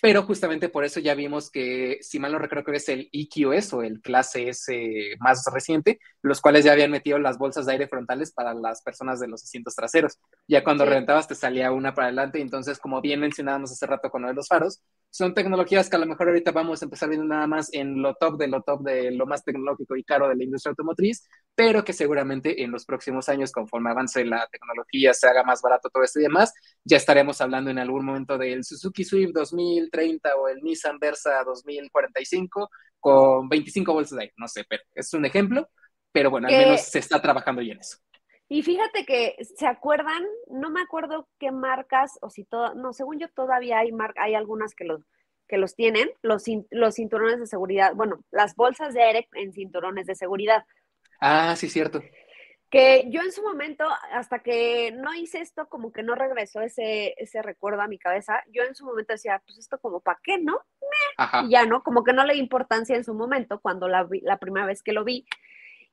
Pero 0.00 0.22
justamente 0.22 0.68
por 0.68 0.84
eso 0.84 1.00
ya 1.00 1.16
vimos 1.16 1.50
que, 1.50 1.98
si 2.02 2.20
mal 2.20 2.30
no 2.30 2.38
recuerdo, 2.38 2.64
que 2.64 2.76
es 2.76 2.88
el 2.88 3.08
EQS 3.12 3.72
o 3.72 3.82
el 3.82 4.00
clase 4.00 4.48
S 4.48 5.16
más 5.18 5.44
reciente, 5.52 5.98
los 6.22 6.40
cuales 6.40 6.64
ya 6.64 6.70
habían 6.70 6.92
metido 6.92 7.18
las 7.18 7.36
bolsas 7.36 7.66
de 7.66 7.72
aire 7.72 7.88
frontales 7.88 8.30
para 8.32 8.54
las 8.54 8.80
personas 8.82 9.18
de 9.18 9.26
los 9.26 9.42
asientos 9.42 9.74
traseros. 9.74 10.18
Ya 10.46 10.62
cuando 10.62 10.84
reventabas 10.84 11.26
te 11.26 11.34
salía 11.34 11.72
una 11.72 11.94
para 11.94 12.06
adelante, 12.06 12.40
entonces, 12.40 12.78
como 12.78 13.00
bien 13.00 13.18
mencionábamos 13.18 13.72
hace 13.72 13.86
rato 13.86 14.08
con 14.08 14.22
lo 14.22 14.28
de 14.28 14.34
los 14.34 14.46
faros, 14.46 14.80
son 15.10 15.34
tecnologías 15.34 15.90
que 15.90 15.96
a 15.96 15.98
lo 15.98 16.06
mejor 16.06 16.28
ahorita 16.28 16.52
vamos 16.52 16.80
a 16.80 16.84
empezar 16.84 17.08
viendo 17.08 17.26
nada 17.26 17.48
más 17.48 17.68
en 17.72 18.00
lo 18.00 18.14
top 18.14 18.38
de 18.38 18.46
lo 18.46 18.62
top 18.62 18.82
de 18.82 19.10
lo 19.10 19.26
más 19.26 19.42
tecnológico 19.42 19.96
y 19.96 20.04
caro 20.04 20.28
de 20.28 20.36
la 20.36 20.44
industria 20.44 20.70
automotriz, 20.70 21.24
pero 21.58 21.84
que 21.84 21.92
seguramente 21.92 22.62
en 22.62 22.70
los 22.70 22.84
próximos 22.84 23.28
años, 23.28 23.50
conforme 23.50 23.90
avance 23.90 24.24
la 24.24 24.46
tecnología, 24.46 25.12
se 25.12 25.26
haga 25.26 25.42
más 25.42 25.60
barato 25.60 25.90
todo 25.90 26.04
esto 26.04 26.20
y 26.20 26.22
demás, 26.22 26.54
ya 26.84 26.98
estaremos 26.98 27.40
hablando 27.40 27.68
en 27.68 27.80
algún 27.80 28.04
momento 28.04 28.38
del 28.38 28.62
Suzuki 28.62 29.02
Swift 29.02 29.32
2030 29.34 30.36
o 30.36 30.46
el 30.46 30.62
Nissan 30.62 31.00
Versa 31.00 31.42
2045 31.44 32.70
con 33.00 33.48
25 33.48 33.92
bolsas 33.92 34.16
de 34.18 34.22
aire, 34.22 34.34
no 34.36 34.46
sé, 34.46 34.66
pero 34.68 34.84
es 34.94 35.12
un 35.14 35.24
ejemplo, 35.24 35.68
pero 36.12 36.30
bueno, 36.30 36.46
al 36.46 36.56
menos 36.56 36.82
se 36.82 37.00
está 37.00 37.20
trabajando 37.20 37.60
ya 37.60 37.72
en 37.72 37.80
eso. 37.80 37.98
Y 38.48 38.62
fíjate 38.62 39.04
que, 39.04 39.34
¿se 39.56 39.66
acuerdan? 39.66 40.24
No 40.46 40.70
me 40.70 40.80
acuerdo 40.80 41.28
qué 41.40 41.50
marcas, 41.50 42.20
o 42.22 42.30
si 42.30 42.44
todo, 42.44 42.76
no, 42.76 42.92
según 42.92 43.18
yo 43.18 43.26
todavía 43.30 43.80
hay, 43.80 43.90
mar, 43.90 44.14
hay 44.16 44.36
algunas 44.36 44.76
que 44.76 44.84
los, 44.84 45.02
que 45.48 45.58
los 45.58 45.74
tienen, 45.74 46.08
los, 46.22 46.44
los 46.70 46.94
cinturones 46.94 47.40
de 47.40 47.46
seguridad, 47.46 47.94
bueno, 47.96 48.22
las 48.30 48.54
bolsas 48.54 48.94
de 48.94 49.02
aire 49.02 49.28
en 49.32 49.52
cinturones 49.52 50.06
de 50.06 50.14
seguridad. 50.14 50.64
Ah, 51.20 51.54
sí, 51.56 51.68
cierto. 51.68 52.02
Que 52.70 53.04
yo 53.08 53.22
en 53.22 53.32
su 53.32 53.42
momento, 53.42 53.84
hasta 54.12 54.40
que 54.40 54.92
no 54.92 55.14
hice 55.14 55.40
esto, 55.40 55.68
como 55.68 55.90
que 55.90 56.02
no 56.02 56.14
regresó 56.14 56.60
ese, 56.60 57.14
ese 57.16 57.40
recuerdo 57.40 57.80
a 57.80 57.88
mi 57.88 57.98
cabeza, 57.98 58.42
yo 58.52 58.62
en 58.62 58.74
su 58.74 58.84
momento 58.84 59.14
decía, 59.14 59.42
pues 59.46 59.58
esto 59.58 59.78
como 59.78 60.00
para 60.00 60.20
qué, 60.22 60.38
¿no? 60.38 60.60
Y 61.44 61.50
ya, 61.50 61.64
¿no? 61.64 61.82
Como 61.82 62.04
que 62.04 62.12
no 62.12 62.24
le 62.24 62.34
di 62.34 62.40
importancia 62.40 62.94
en 62.94 63.04
su 63.04 63.14
momento 63.14 63.60
cuando 63.60 63.88
la, 63.88 64.06
la 64.22 64.36
primera 64.38 64.66
vez 64.66 64.82
que 64.82 64.92
lo 64.92 65.04
vi. 65.04 65.26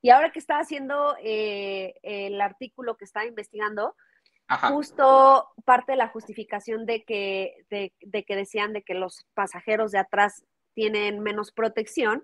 Y 0.01 0.09
ahora 0.09 0.31
que 0.31 0.39
estaba 0.39 0.59
haciendo 0.59 1.15
eh, 1.23 1.95
el 2.03 2.39
artículo 2.39 2.97
que 2.97 3.05
estaba 3.05 3.25
investigando, 3.25 3.95
justo 4.69 5.49
parte 5.65 5.93
de 5.93 5.97
la 5.97 6.09
justificación 6.09 6.85
de 6.85 7.03
que, 7.03 7.65
de, 7.69 8.23
que 8.23 8.35
decían 8.35 8.73
de 8.73 8.83
que 8.83 8.93
los 8.93 9.25
pasajeros 9.33 9.91
de 9.91 9.99
atrás 9.99 10.45
tienen 10.73 11.21
menos 11.21 11.51
protección, 11.51 12.23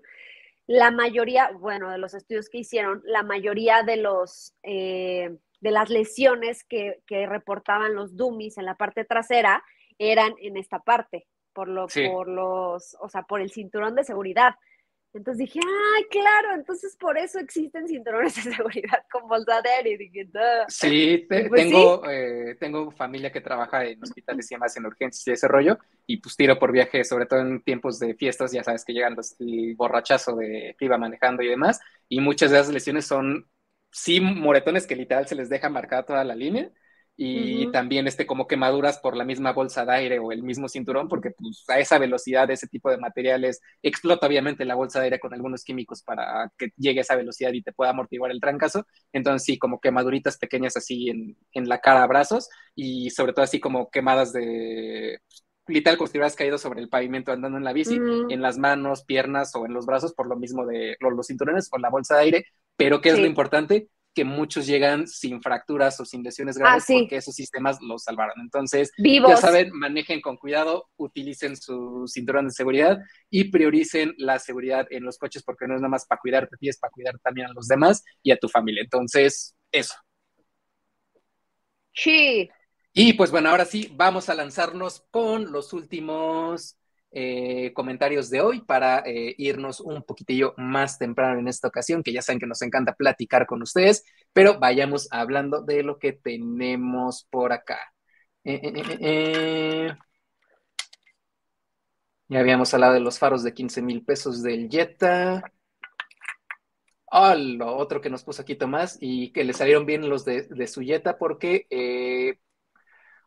la 0.66 0.90
mayoría, 0.90 1.50
bueno, 1.52 1.90
de 1.90 1.98
los 1.98 2.14
estudios 2.14 2.48
que 2.48 2.58
hicieron, 2.58 3.02
la 3.04 3.22
mayoría 3.22 3.82
de 3.82 3.96
los 3.96 4.54
eh, 4.62 5.36
de 5.62 5.70
las 5.70 5.90
lesiones 5.90 6.64
que, 6.64 7.00
reportaban 7.08 7.94
los 7.94 8.16
dummies 8.16 8.58
en 8.58 8.66
la 8.66 8.74
parte 8.74 9.04
trasera 9.04 9.62
eran 9.96 10.34
en 10.40 10.56
esta 10.56 10.80
parte, 10.80 11.28
por 11.52 11.68
lo, 11.68 11.86
por 11.86 12.28
los, 12.28 12.96
o 13.00 13.08
sea, 13.08 13.22
por 13.22 13.40
el 13.40 13.52
cinturón 13.52 13.94
de 13.94 14.02
seguridad. 14.02 14.56
Entonces 15.14 15.38
dije, 15.46 15.60
ay, 15.62 16.04
claro, 16.10 16.54
entonces 16.54 16.96
por 16.96 17.18
eso 17.18 17.38
existen 17.38 17.86
cinturones 17.86 18.34
de 18.36 18.54
seguridad 18.54 19.04
con 19.12 19.28
bolsa 19.28 19.60
de 19.62 19.68
aire. 19.70 19.96
dije, 19.98 20.26
sí, 20.66 21.26
pues 21.28 21.54
tengo, 21.54 22.02
Eh, 22.08 22.56
tengo 22.58 22.90
familia 22.90 23.30
que 23.32 23.40
trabaja 23.40 23.84
en 23.84 24.02
hospitales 24.02 24.50
y 24.50 24.54
demás 24.54 24.76
en 24.76 24.86
urgencias 24.86 25.26
y 25.26 25.32
ese 25.32 25.48
rollo, 25.48 25.78
y 26.06 26.18
pues 26.18 26.36
tiro 26.36 26.58
por 26.58 26.72
viaje, 26.72 27.04
sobre 27.04 27.26
todo 27.26 27.40
en 27.40 27.62
tiempos 27.62 27.98
de 27.98 28.14
fiestas, 28.14 28.52
ya 28.52 28.64
sabes 28.64 28.84
que 28.84 28.92
llegan 28.92 29.14
los 29.16 29.38
el 29.40 29.74
borrachazo 29.76 30.36
de 30.36 30.74
que 30.78 30.84
iba 30.84 30.98
manejando 30.98 31.42
y 31.42 31.48
demás, 31.48 31.80
y 32.08 32.20
muchas 32.20 32.50
de 32.50 32.58
esas 32.60 32.72
lesiones 32.72 33.06
son, 33.06 33.48
sí, 33.90 34.20
moretones 34.20 34.86
que 34.86 34.96
literal 34.96 35.26
se 35.26 35.34
les 35.34 35.48
deja 35.48 35.68
marcada 35.68 36.04
toda 36.06 36.24
la 36.24 36.34
línea, 36.34 36.70
y 37.16 37.70
también 37.70 38.06
este 38.06 38.26
como 38.26 38.46
quemaduras 38.46 38.98
por 38.98 39.16
la 39.16 39.24
misma 39.24 39.52
bolsa 39.52 39.84
de 39.84 39.92
aire 39.92 40.18
o 40.18 40.32
el 40.32 40.42
mismo 40.42 40.68
cinturón, 40.68 41.08
porque 41.08 41.30
pues, 41.30 41.64
a 41.68 41.78
esa 41.78 41.98
velocidad 41.98 42.50
ese 42.50 42.66
tipo 42.68 42.90
de 42.90 42.96
materiales 42.98 43.60
explota 43.82 44.26
obviamente 44.26 44.64
la 44.64 44.74
bolsa 44.74 44.98
de 44.98 45.04
aire 45.06 45.20
con 45.20 45.34
algunos 45.34 45.62
químicos 45.64 46.02
para 46.02 46.50
que 46.56 46.70
llegue 46.76 47.00
a 47.00 47.02
esa 47.02 47.16
velocidad 47.16 47.52
y 47.52 47.62
te 47.62 47.72
pueda 47.72 47.90
amortiguar 47.90 48.30
el 48.30 48.40
trancazo. 48.40 48.86
Entonces 49.12 49.44
sí, 49.44 49.58
como 49.58 49.80
quemaduritas 49.80 50.38
pequeñas 50.38 50.76
así 50.76 51.10
en, 51.10 51.36
en 51.52 51.68
la 51.68 51.80
cara, 51.80 52.06
brazos 52.06 52.48
y 52.74 53.10
sobre 53.10 53.32
todo 53.32 53.44
así 53.44 53.60
como 53.60 53.90
quemadas 53.90 54.32
de 54.32 55.20
literal 55.68 55.96
como 55.96 56.08
si 56.08 56.18
hubieras 56.18 56.36
caído 56.36 56.58
sobre 56.58 56.80
el 56.80 56.88
pavimento 56.88 57.32
andando 57.32 57.58
en 57.58 57.64
la 57.64 57.72
bici, 57.72 57.96
en 57.96 58.42
las 58.42 58.58
manos, 58.58 59.04
piernas 59.04 59.54
o 59.54 59.66
en 59.66 59.74
los 59.74 59.86
brazos 59.86 60.12
por 60.14 60.26
lo 60.26 60.36
mismo 60.36 60.66
de 60.66 60.96
los, 61.00 61.12
los 61.12 61.26
cinturones 61.26 61.68
o 61.72 61.78
la 61.78 61.90
bolsa 61.90 62.16
de 62.16 62.22
aire. 62.22 62.44
Pero 62.76 63.00
¿qué 63.00 63.10
es 63.10 63.18
lo 63.18 63.26
importante? 63.26 63.88
Que 64.14 64.24
muchos 64.24 64.66
llegan 64.66 65.06
sin 65.06 65.40
fracturas 65.40 65.98
o 66.00 66.04
sin 66.04 66.22
lesiones 66.22 66.58
graves 66.58 66.84
ah, 66.88 66.94
porque 67.00 67.16
esos 67.16 67.34
sistemas 67.34 67.78
los 67.80 68.04
salvaron. 68.04 68.40
Entonces, 68.40 68.92
ya 68.98 69.36
saben, 69.36 69.70
manejen 69.72 70.20
con 70.20 70.36
cuidado, 70.36 70.90
utilicen 70.96 71.56
su 71.56 72.04
cinturón 72.06 72.46
de 72.46 72.52
seguridad 72.52 72.98
y 73.30 73.44
prioricen 73.44 74.14
la 74.18 74.38
seguridad 74.38 74.86
en 74.90 75.04
los 75.04 75.18
coches 75.18 75.42
porque 75.42 75.66
no 75.66 75.74
es 75.74 75.80
nada 75.80 75.90
más 75.90 76.06
para 76.06 76.20
cuidarte 76.20 76.54
a 76.54 76.58
es 76.68 76.78
para 76.78 76.90
cuidar 76.90 77.18
también 77.20 77.48
a 77.48 77.52
los 77.52 77.68
demás 77.68 78.04
y 78.22 78.30
a 78.30 78.36
tu 78.36 78.48
familia. 78.48 78.82
Entonces, 78.82 79.54
eso. 79.70 79.94
Sí. 81.94 82.50
Y 82.92 83.14
pues 83.14 83.30
bueno, 83.30 83.48
ahora 83.48 83.64
sí, 83.64 83.90
vamos 83.94 84.28
a 84.28 84.34
lanzarnos 84.34 85.04
con 85.10 85.52
los 85.52 85.72
últimos 85.72 86.76
eh, 87.14 87.72
comentarios 87.74 88.30
de 88.30 88.40
hoy 88.40 88.62
para 88.62 89.00
eh, 89.00 89.34
irnos 89.36 89.80
un 89.80 90.02
poquitillo 90.02 90.54
más 90.56 90.98
temprano 90.98 91.38
en 91.38 91.46
esta 91.46 91.68
ocasión, 91.68 92.02
que 92.02 92.12
ya 92.12 92.22
saben 92.22 92.40
que 92.40 92.46
nos 92.46 92.62
encanta 92.62 92.94
platicar 92.94 93.46
con 93.46 93.60
ustedes, 93.62 94.04
pero 94.32 94.58
vayamos 94.58 95.08
hablando 95.10 95.60
de 95.62 95.82
lo 95.82 95.98
que 95.98 96.12
tenemos 96.14 97.26
por 97.30 97.52
acá. 97.52 97.78
Eh, 98.44 99.92
ya 102.28 102.40
habíamos 102.40 102.72
hablado 102.72 102.94
de 102.94 103.00
los 103.00 103.18
faros 103.18 103.42
de 103.42 103.52
15 103.54 103.82
mil 103.82 104.04
pesos 104.04 104.42
del 104.42 104.68
Jetta. 104.70 105.42
Oh, 107.14 107.34
lo 107.34 107.76
otro 107.76 108.00
que 108.00 108.08
nos 108.08 108.24
puso 108.24 108.40
aquí 108.42 108.54
Tomás 108.56 108.96
y 109.00 109.32
que 109.32 109.44
le 109.44 109.52
salieron 109.52 109.84
bien 109.84 110.08
los 110.08 110.24
de, 110.24 110.44
de 110.44 110.66
su 110.66 110.80
Jetta 110.80 111.18
porque 111.18 111.66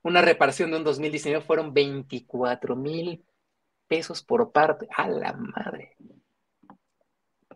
una 0.01 0.21
reparación 0.21 0.71
de 0.71 0.77
un 0.77 0.83
2019 0.83 1.45
fueron 1.45 1.73
24 1.73 2.75
mil 2.75 3.23
pesos 3.87 4.23
por 4.23 4.51
parte. 4.51 4.87
A 4.95 5.07
la 5.07 5.33
madre. 5.33 5.95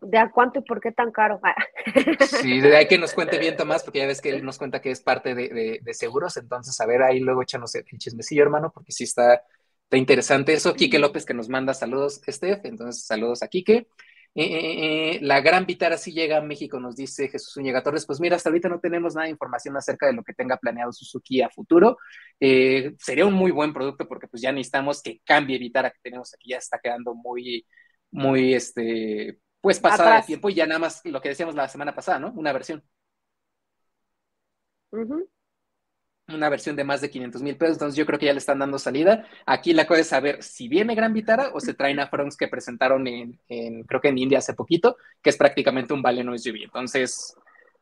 ¿De 0.02 0.18
a 0.18 0.32
cuánto 0.32 0.60
y 0.60 0.62
por 0.62 0.80
qué 0.80 0.92
tan 0.92 1.12
caro? 1.12 1.42
sí, 2.42 2.62
hay 2.62 2.88
que 2.88 2.98
nos 2.98 3.14
cuente 3.14 3.38
bien 3.38 3.58
Tomás, 3.58 3.84
porque 3.84 4.00
ya 4.00 4.08
ves 4.08 4.22
que 4.22 4.30
él 4.30 4.46
nos 4.46 4.58
cuenta 4.58 4.82
que 4.82 4.92
es 4.92 5.02
parte 5.02 5.36
de, 5.36 5.82
seguros, 5.94 6.38
entonces 6.38 6.80
a 6.80 6.86
ver, 6.86 7.04
ahí 7.04 7.20
luego 7.20 7.42
échanos 7.42 7.76
el 7.76 7.84
chismecillo, 7.84 8.44
hermano, 8.44 8.72
porque 8.72 8.94
sí 8.94 9.04
está, 9.04 9.44
está 9.84 9.98
interesante 9.98 10.54
eso. 10.54 10.74
Quique 10.74 11.00
López 11.00 11.26
que 11.26 11.34
nos 11.34 11.50
manda 11.50 11.74
saludos, 11.74 12.22
Steph, 12.28 12.66
entonces 12.66 13.06
saludos 13.06 13.44
a 13.44 13.50
Quique. 13.50 13.88
Eh, 14.40 14.46
eh, 14.46 15.16
eh, 15.16 15.20
la 15.22 15.42
gran 15.42 15.66
Vitara 15.66 15.98
sí 15.98 16.14
llega 16.14 16.38
a 16.38 16.42
México, 16.42 16.80
nos 16.80 16.96
dice 16.96 17.28
Jesús 17.28 17.58
Uñega 17.58 17.84
Torres. 17.84 18.06
Pues 18.06 18.22
mira, 18.22 18.38
hasta 18.38 18.48
ahorita 18.48 18.70
no 18.70 18.80
tenemos 18.80 19.14
nada 19.14 19.26
de 19.26 19.32
información 19.32 19.76
acerca 19.76 20.08
de 20.08 20.14
lo 20.14 20.24
que 20.24 20.34
tenga 20.34 20.56
planeado 20.56 20.94
Suzuki 20.94 21.42
a 21.42 21.50
futuro. 21.50 21.98
sería 22.40 23.26
un 23.26 23.34
muy 23.34 23.52
buen 23.52 23.74
producto 23.74 24.08
porque 24.08 24.30
pues 24.30 24.42
ya 24.42 24.54
necesitamos 24.54 25.02
que 25.04 25.20
cambie 25.26 25.58
Vitara 25.58 25.92
que 25.92 26.00
tenemos 26.02 26.34
aquí, 26.34 26.52
ya 26.52 26.58
está 26.58 26.80
quedando 26.80 27.14
muy, 27.16 27.68
muy, 28.12 28.54
este, 28.54 29.40
pues 29.60 29.78
pasada 29.82 30.22
de 30.22 30.28
tiempo 30.28 30.50
y 30.50 30.54
ya 30.54 30.66
nada 30.66 30.80
más 30.80 31.02
lo 31.04 31.20
que 31.22 31.30
decíamos 31.30 31.56
la 31.56 31.68
semana 31.68 31.94
pasada, 31.94 32.20
¿no? 32.20 32.32
Una 32.32 32.54
versión. 32.54 32.82
Una 36.34 36.50
versión 36.50 36.76
de 36.76 36.84
más 36.84 37.02
de 37.02 37.10
500 37.10 37.42
mil 37.42 37.58
pesos, 37.58 37.76
entonces 37.76 37.98
yo 37.98 38.06
creo 38.06 38.20
que 38.20 38.26
ya 38.28 38.34
le 38.34 38.40
están 38.40 38.60
dando 38.60 38.80
salida. 38.80 39.26
Aquí 39.46 39.74
la 39.74 39.88
cosa 39.88 40.04
saber 40.04 40.44
si 40.44 40.68
viene 40.68 40.96
Gran 40.96 41.14
Vitara 41.14 41.52
o 41.54 41.60
se 41.60 41.74
traen 41.74 42.00
a 42.00 42.08
Fronts 42.08 42.38
que 42.38 42.48
presentaron 42.48 43.08
en, 43.08 43.40
en, 43.50 43.84
creo 43.84 44.02
que 44.02 44.10
en 44.10 44.18
India 44.18 44.40
hace 44.40 44.54
poquito, 44.54 44.98
que 45.22 45.30
es 45.30 45.38
prácticamente 45.38 45.94
un 45.94 46.02
Baleno 46.02 46.38
SUV. 46.38 46.64
Entonces, 46.64 47.36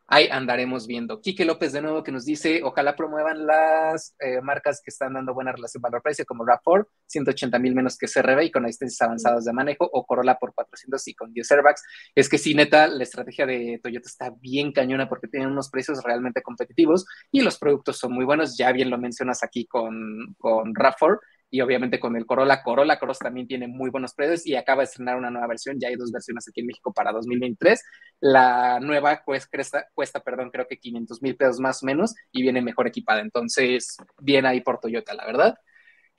ahí 0.08 0.28
andaremos 0.32 0.88
viendo. 0.88 1.22
Quique 1.22 1.46
López 1.46 1.74
de 1.74 1.82
nuevo 1.82 2.04
que 2.04 2.12
nos 2.12 2.26
dice, 2.26 2.62
ojalá 2.64 2.96
promuevan 2.96 3.46
las 3.46 4.16
eh, 4.20 4.42
marcas 4.42 4.82
que 4.82 4.90
están 4.90 5.14
dando 5.14 5.34
buena 5.34 5.52
relación 5.52 5.82
valor-precio 5.82 6.26
como 6.26 6.46
RAV4, 6.46 6.88
180 7.08 7.60
mil 7.60 7.76
menos 7.76 7.98
que 7.98 8.08
CRB 8.08 8.44
y 8.44 8.52
con 8.52 8.66
asistencias 8.66 9.02
avanzadas 9.02 9.46
de 9.46 9.54
manejo, 9.54 9.90
o 9.92 10.06
Corolla 10.06 10.38
por 10.40 10.54
400 10.54 11.08
y 11.08 11.14
con 11.14 11.34
10 11.34 11.52
airbags. 11.52 11.84
Es 12.16 12.30
que 12.30 12.38
sí, 12.38 12.56
neta, 12.56 12.88
la 12.88 13.04
estrategia 13.04 13.46
de 13.46 13.80
Toyota 13.84 14.08
está 14.08 14.30
bien 14.40 14.72
cañona 14.72 15.10
porque 15.10 15.28
tienen 15.28 15.50
unos 15.50 15.70
precios 15.70 16.04
realmente 16.04 16.42
competitivos 16.42 17.06
y 17.32 17.42
los 17.42 17.58
productos 17.58 17.98
son 17.98 18.14
muy 18.14 18.26
buenos. 18.26 18.58
Ya 18.58 18.72
bien 18.72 18.90
lo 18.90 18.98
mencionas 18.98 19.44
aquí 19.44 19.68
con, 19.68 20.36
con 20.40 20.74
RAV4 20.74 21.20
y 21.50 21.62
obviamente 21.62 22.00
con 22.00 22.16
el 22.16 22.26
Corolla. 22.26 22.62
Corolla 22.64 23.00
Cross 23.00 23.20
también 23.20 23.48
tiene 23.48 23.68
muy 23.68 23.90
buenos 23.90 24.14
precios 24.14 24.46
y 24.46 24.56
acaba 24.56 24.82
de 24.82 24.86
estrenar 24.86 25.18
una 25.18 25.30
nueva 25.30 25.48
versión. 25.48 25.80
Ya 25.80 25.88
hay 25.88 25.96
dos 25.96 26.12
versiones 26.12 26.48
aquí 26.48 26.62
en 26.62 26.68
México 26.68 26.94
para 26.94 27.12
2023. 27.12 27.82
La 28.20 28.80
nueva 28.80 29.22
pues, 29.26 29.48
cuesta, 29.48 29.88
cuesta 29.94 30.20
perdón, 30.22 30.50
creo 30.52 30.68
que 30.68 30.78
500 30.78 31.22
mil 31.22 31.36
pesos 31.36 31.60
más 31.60 31.84
o 31.84 31.86
menos 31.86 32.16
y 32.32 32.42
viene 32.42 32.62
mejor 32.62 32.88
equipada. 32.88 33.22
Entonces, 33.22 33.98
bien 34.20 34.46
ahí 34.46 34.62
por 34.62 34.80
Toyota, 34.80 35.14
la 35.14 35.26
verdad. 35.26 35.56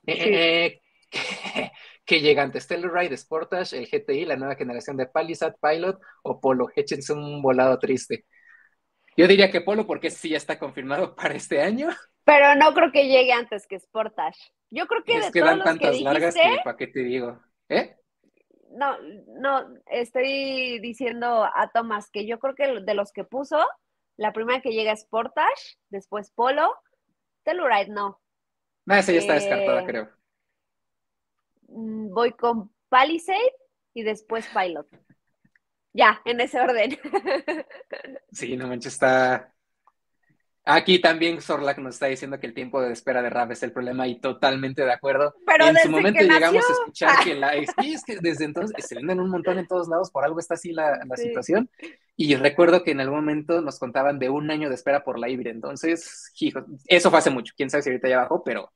Sí. 0.06 0.14
Eh, 0.16 0.80
que 2.04 2.20
llega 2.20 2.42
antes 2.42 2.66
Telluride, 2.66 3.16
Sportage, 3.16 3.76
el 3.76 3.86
GTI, 3.86 4.24
la 4.24 4.36
nueva 4.36 4.56
generación 4.56 4.96
de 4.96 5.06
Palisade, 5.06 5.56
Pilot 5.60 6.00
o 6.22 6.40
Polo. 6.40 6.68
Échense 6.74 7.12
un 7.12 7.42
volado 7.42 7.78
triste. 7.78 8.24
Yo 9.16 9.26
diría 9.26 9.50
que 9.50 9.60
Polo 9.60 9.86
porque 9.86 10.10
sí 10.10 10.30
ya 10.30 10.36
está 10.36 10.58
confirmado 10.58 11.14
para 11.16 11.34
este 11.34 11.60
año. 11.60 11.88
Pero 12.28 12.54
no 12.56 12.74
creo 12.74 12.92
que 12.92 13.08
llegue 13.08 13.32
antes 13.32 13.66
que 13.66 13.80
Sportage. 13.80 14.52
Yo 14.70 14.86
creo 14.86 15.02
que 15.02 15.16
es 15.16 15.26
de 15.26 15.32
que 15.32 15.40
todos 15.40 15.48
dan 15.48 15.58
los 15.60 15.64
tantas 15.64 15.96
que 15.96 16.00
largas 16.02 16.34
dijiste, 16.34 16.56
que 16.58 16.62
para 16.62 16.76
qué 16.76 16.86
te 16.88 17.00
digo. 17.00 17.40
¿Eh? 17.70 17.96
no, 18.72 18.98
no, 19.40 19.74
estoy 19.86 20.78
diciendo 20.80 21.44
a 21.44 21.70
Tomás 21.72 22.10
que 22.10 22.26
yo 22.26 22.38
creo 22.38 22.54
que 22.54 22.80
de 22.82 22.94
los 22.94 23.12
que 23.12 23.24
puso, 23.24 23.58
la 24.18 24.34
primera 24.34 24.60
que 24.60 24.72
llega 24.72 24.92
es 24.92 25.00
Sportage, 25.00 25.78
después 25.88 26.30
Polo, 26.32 26.74
Telluride 27.44 27.88
no. 27.88 28.20
No, 28.84 28.94
esa 28.94 29.12
ya 29.12 29.20
está 29.20 29.32
Eh, 29.36 29.40
descartada, 29.40 29.86
creo. 29.86 30.10
Mm, 31.68 32.12
Voy 32.12 32.32
con 32.32 32.70
Palisade 32.90 33.54
y 33.94 34.02
después 34.02 34.46
Pilot. 34.48 34.86
Ya, 35.94 36.20
en 36.26 36.42
ese 36.42 36.60
orden. 36.60 36.98
Sí, 38.32 38.54
no 38.54 38.68
manches, 38.68 38.92
está. 38.92 39.54
Aquí 40.70 40.98
también 41.00 41.40
Sorlac 41.40 41.78
nos 41.78 41.94
está 41.94 42.06
diciendo 42.06 42.38
que 42.38 42.46
el 42.46 42.52
tiempo 42.52 42.82
de 42.82 42.92
espera 42.92 43.22
de 43.22 43.30
RAV 43.30 43.52
es 43.52 43.62
el 43.62 43.72
problema 43.72 44.06
y 44.06 44.20
totalmente 44.20 44.84
de 44.84 44.92
acuerdo. 44.92 45.34
Pero 45.46 45.66
en 45.66 45.76
su 45.78 45.88
momento 45.88 46.20
llegamos 46.20 46.56
nació. 46.56 46.68
a 46.68 46.72
escuchar 46.72 47.24
que 47.24 47.34
la. 47.34 47.52
Sí, 47.80 47.94
es 47.94 48.04
que 48.04 48.16
desde 48.20 48.44
entonces 48.44 48.84
se 48.86 48.94
venden 48.96 49.18
un 49.20 49.30
montón 49.30 49.58
en 49.58 49.66
todos 49.66 49.88
lados, 49.88 50.10
por 50.10 50.24
algo 50.24 50.38
está 50.40 50.54
así 50.54 50.72
la, 50.72 50.98
la 51.06 51.16
Sí. 51.16 51.22
situación. 51.22 51.70
Y 52.16 52.34
recuerdo 52.34 52.84
que 52.84 52.90
en 52.90 53.00
algún 53.00 53.20
momento 53.20 53.62
nos 53.62 53.78
contaban 53.78 54.18
de 54.18 54.28
un 54.28 54.50
año 54.50 54.68
de 54.68 54.74
espera 54.74 55.04
por 55.04 55.18
la 55.18 55.30
híbrida. 55.30 55.52
Entonces, 55.52 56.32
hijo, 56.38 56.60
eso 56.86 57.08
fue 57.10 57.18
hace 57.20 57.30
mucho. 57.30 57.54
Quién 57.56 57.70
sabe 57.70 57.82
si 57.82 57.88
ahorita 57.90 58.08
ya 58.08 58.18
bajó, 58.18 58.44
pero 58.44 58.70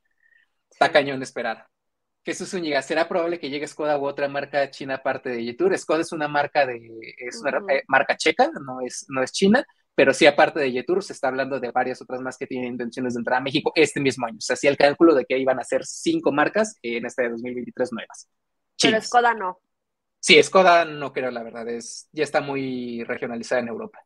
está 0.70 0.92
cañón 0.92 1.22
esperar. 1.22 1.66
Jesús 2.24 2.50
Zúñiga, 2.50 2.82
¿será 2.82 3.08
probable 3.08 3.40
que 3.40 3.50
llegue 3.50 3.66
Skoda 3.66 3.98
u 3.98 4.06
otra 4.06 4.28
marca 4.28 4.70
china 4.70 4.96
aparte 4.96 5.30
de 5.30 5.42
Jetour? 5.44 5.76
Skoda 5.76 6.02
es 6.02 6.12
una 6.12 6.28
marca 6.28 6.66
de, 6.66 6.80
es 7.18 7.40
una 7.42 7.58
Ujú. 7.58 7.70
eh, 7.70 7.82
marca 7.88 8.16
checa, 8.16 8.50
no 8.64 8.80
es, 8.80 9.06
no 9.08 9.22
es 9.22 9.32
china, 9.32 9.66
pero 9.94 10.14
sí 10.14 10.26
aparte 10.26 10.60
de 10.60 10.72
Jetour 10.72 11.02
se 11.02 11.12
está 11.12 11.28
hablando 11.28 11.60
de 11.60 11.70
varias 11.70 12.00
otras 12.00 12.20
más 12.20 12.38
que 12.38 12.46
tienen 12.46 12.72
intenciones 12.72 13.14
de 13.14 13.20
entrar 13.20 13.38
a 13.38 13.42
México 13.42 13.72
este 13.74 14.00
mismo 14.00 14.26
año. 14.26 14.40
Se 14.40 14.54
hacía 14.54 14.70
el 14.70 14.76
cálculo 14.76 15.14
de 15.14 15.24
que 15.24 15.38
iban 15.38 15.60
a 15.60 15.64
ser 15.64 15.84
cinco 15.84 16.32
marcas 16.32 16.78
en 16.82 17.04
este 17.06 17.22
de 17.22 17.30
2023 17.30 17.92
nuevas. 17.92 18.28
Pero. 18.80 19.00
Skoda 19.00 19.34
no. 19.34 19.60
Sí, 20.18 20.42
Skoda 20.42 20.84
no 20.84 21.12
creo, 21.12 21.30
la 21.30 21.42
verdad, 21.42 21.68
es, 21.68 22.08
ya 22.12 22.24
está 22.24 22.40
muy 22.40 23.04
regionalizada 23.04 23.60
en 23.60 23.68
Europa. 23.68 23.98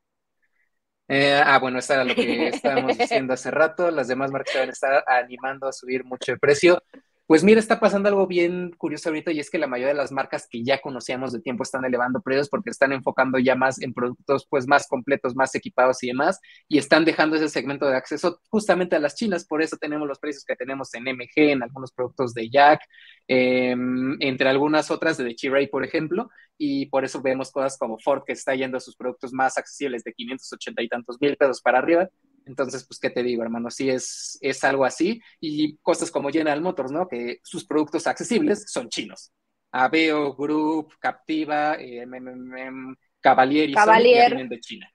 Eh, 1.09 1.41
ah, 1.45 1.59
bueno, 1.59 1.78
eso 1.78 1.93
era 1.93 2.05
lo 2.05 2.14
que 2.14 2.49
estábamos 2.49 2.99
diciendo 2.99 3.34
hace 3.34 3.51
rato. 3.51 3.91
Las 3.91 4.09
demás 4.09 4.30
marcas 4.30 4.53
se 4.53 4.59
van 4.59 4.68
a 4.68 4.72
estar 4.72 5.05
animando 5.07 5.68
a 5.68 5.72
subir 5.72 6.05
mucho 6.05 6.32
el 6.32 6.39
precio. 6.39 6.82
Pues 7.27 7.43
mira, 7.43 7.59
está 7.59 7.81
pasando 7.81 8.09
algo 8.09 8.29
bien 8.29 8.70
curioso 8.79 9.09
ahorita 9.09 9.33
y 9.33 9.41
es 9.41 9.51
que 9.51 9.59
la 9.59 9.66
mayoría 9.66 9.95
de 9.95 9.99
las 9.99 10.12
marcas 10.12 10.47
que 10.49 10.62
ya 10.62 10.81
conocíamos 10.81 11.33
de 11.33 11.41
tiempo 11.41 11.64
están 11.64 11.85
elevando 11.85 12.20
precios 12.20 12.49
porque 12.49 12.70
están 12.70 12.93
enfocando 12.93 13.41
ya 13.41 13.57
más 13.57 13.83
en 13.83 13.93
productos 13.93 14.47
pues 14.49 14.68
más 14.68 14.87
completos, 14.87 15.35
más 15.35 15.53
equipados 15.57 16.05
y 16.05 16.09
demás 16.09 16.41
y 16.68 16.79
están 16.79 17.05
dejando 17.05 17.35
ese 17.35 17.49
segmento 17.49 17.87
de 17.87 17.97
acceso 17.97 18.41
justamente 18.49 18.95
a 18.95 19.01
las 19.01 19.16
chinas. 19.16 19.45
Por 19.45 19.61
eso 19.61 19.77
tenemos 19.77 20.07
los 20.07 20.20
precios 20.20 20.45
que 20.45 20.55
tenemos 20.55 20.95
en 20.95 21.09
MG, 21.09 21.51
en 21.51 21.64
algunos 21.64 21.91
productos 21.91 22.33
de 22.33 22.49
Jack, 22.49 22.83
eh, 23.27 23.74
entre 24.20 24.49
algunas 24.49 24.93
otras 24.93 25.16
de 25.16 25.35
Chiray, 25.35 25.66
por 25.66 25.85
ejemplo, 25.85 26.31
y 26.57 26.87
por 26.87 27.05
eso 27.05 27.20
vemos 27.22 27.51
cosas 27.51 27.77
como 27.77 27.99
Ford 27.99 28.22
que 28.24 28.35
está 28.35 28.55
yendo 28.55 28.77
a 28.77 28.81
sus 28.81 28.95
productos 28.95 29.33
más 29.33 29.59
accesibles 29.59 30.05
de 30.05 30.12
580 30.12 30.81
y 30.81 30.89
tantos 30.89 31.16
mil 31.20 31.37
pesos 31.37 31.61
para 31.61 31.79
arriba. 31.79 32.09
Entonces, 32.47 32.86
pues, 32.86 33.01
¿qué 33.01 33.11
te 33.11 33.22
digo, 33.22 33.42
hermano? 33.42 33.70
Sí 33.70 33.90
es, 33.90 34.38
es 34.40 34.62
algo 34.64 34.84
así. 34.84 35.20
Y 35.40 35.76
cosas 35.78 36.11
como 36.11 36.30
General 36.30 36.61
Motors, 36.61 36.92
¿no? 36.92 37.09
Que 37.09 37.40
sus 37.42 37.66
productos 37.66 38.07
accesibles 38.07 38.64
son 38.68 38.88
chinos. 38.88 39.32
Aveo, 39.72 40.34
Group, 40.34 40.94
Captiva, 41.01 41.74
eh, 41.74 42.07
MMM, 42.07 42.97
Cavalier 43.20 43.70
y 43.70 43.74
Cavalier. 43.74 44.28
vienen 44.28 44.49
de 44.49 44.61
China. 44.61 44.88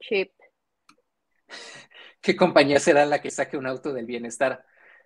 Chip. 0.00 0.32
¿Qué 2.20 2.36
compañía 2.36 2.80
será 2.80 3.06
la 3.06 3.22
que 3.22 3.30
saque 3.30 3.56
un 3.56 3.66
auto 3.66 3.92
del 3.92 4.06
bienestar? 4.06 4.64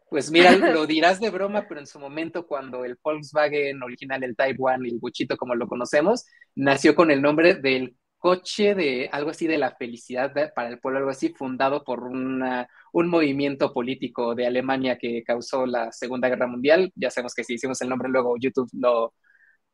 Pues 0.09 0.31
mira, 0.31 0.53
lo 0.57 0.87
dirás 0.87 1.21
de 1.21 1.29
broma, 1.29 1.67
pero 1.69 1.81
en 1.81 1.87
su 1.87 1.99
momento 1.99 2.47
cuando 2.47 2.85
el 2.85 2.99
Volkswagen 3.03 3.83
original, 3.83 4.25
el 4.25 4.35
y 4.39 4.89
el 4.89 4.99
Buchito 4.99 5.37
como 5.37 5.55
lo 5.55 5.69
conocemos, 5.69 6.25
nació 6.55 6.95
con 6.95 7.11
el 7.11 7.21
nombre 7.21 7.57
del 7.57 7.95
coche 8.25 8.75
de 8.75 9.11
algo 9.13 9.29
así 9.29 9.47
de 9.47 9.59
la 9.59 9.73
felicidad 9.77 10.33
para 10.55 10.71
el 10.71 10.79
pueblo, 10.79 10.99
algo 11.01 11.11
así, 11.11 11.35
fundado 11.35 11.85
por 11.85 12.05
una, 12.05 12.67
un 12.95 13.09
movimiento 13.09 13.71
político 13.71 14.35
de 14.35 14.47
Alemania 14.47 14.97
que 14.97 15.23
causó 15.23 15.67
la 15.67 15.93
Segunda 15.93 16.31
Guerra 16.31 16.47
Mundial. 16.47 16.91
Ya 16.95 17.11
sabemos 17.11 17.35
que 17.35 17.45
si 17.45 17.53
hicimos 17.53 17.83
el 17.83 17.91
nombre 17.91 18.09
luego 18.09 18.37
YouTube 18.41 18.71
lo... 18.73 19.13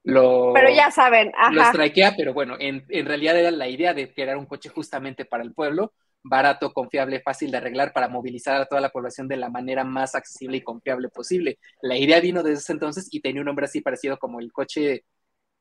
lo 0.03 0.53
Pero 0.53 0.69
ya 0.69 0.91
saben, 0.91 1.31
lo 1.53 1.63
ajá. 1.63 1.71
strikea, 1.71 2.15
pero 2.17 2.35
bueno, 2.35 2.57
en, 2.59 2.85
en 2.89 3.07
realidad 3.07 3.39
era 3.39 3.53
la 3.53 3.69
idea 3.69 3.95
de 3.95 4.13
crear 4.13 4.37
un 4.37 4.47
coche 4.47 4.69
justamente 4.69 5.25
para 5.25 5.45
el 5.45 5.55
pueblo, 5.55 5.93
barato, 6.25 6.73
confiable, 6.73 7.21
fácil 7.21 7.53
de 7.53 7.59
arreglar 7.59 7.93
para 7.93 8.09
movilizar 8.09 8.61
a 8.61 8.67
toda 8.67 8.81
la 8.81 8.91
población 8.91 9.29
de 9.29 9.37
la 9.37 9.49
manera 9.49 9.85
más 9.85 10.17
accesible 10.17 10.57
y 10.57 10.63
confiable 10.63 11.09
posible. 11.09 11.61
La 11.83 11.97
idea 11.97 12.19
vino 12.21 12.43
desde 12.43 12.59
ese 12.59 12.73
entonces 12.73 13.07
y 13.13 13.21
tenía 13.21 13.43
un 13.43 13.47
nombre 13.47 13.67
así 13.67 13.81
parecido 13.81 14.19
como 14.19 14.41
el 14.41 14.51
coche 14.51 15.05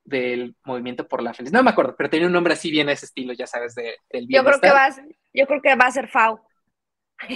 del 0.03 0.55
movimiento 0.65 1.07
por 1.07 1.21
la 1.21 1.33
felicidad. 1.33 1.59
No 1.59 1.63
me 1.63 1.71
acuerdo, 1.71 1.95
pero 1.97 2.09
tenía 2.09 2.27
un 2.27 2.33
nombre 2.33 2.53
así 2.53 2.71
bien 2.71 2.89
a 2.89 2.93
ese 2.93 3.05
estilo, 3.05 3.33
ya 3.33 3.47
sabes, 3.47 3.75
de, 3.75 3.95
del 4.11 4.27
Yo 4.29 4.43
creo 4.43 4.59
que 4.59 4.71
va 4.71 4.85
a, 4.85 4.91
ser- 4.91 5.15
yo 5.33 5.45
creo 5.47 5.61
que 5.61 5.75
va 5.75 5.85
a 5.85 5.91
ser 5.91 6.05
FAO. 6.05 6.41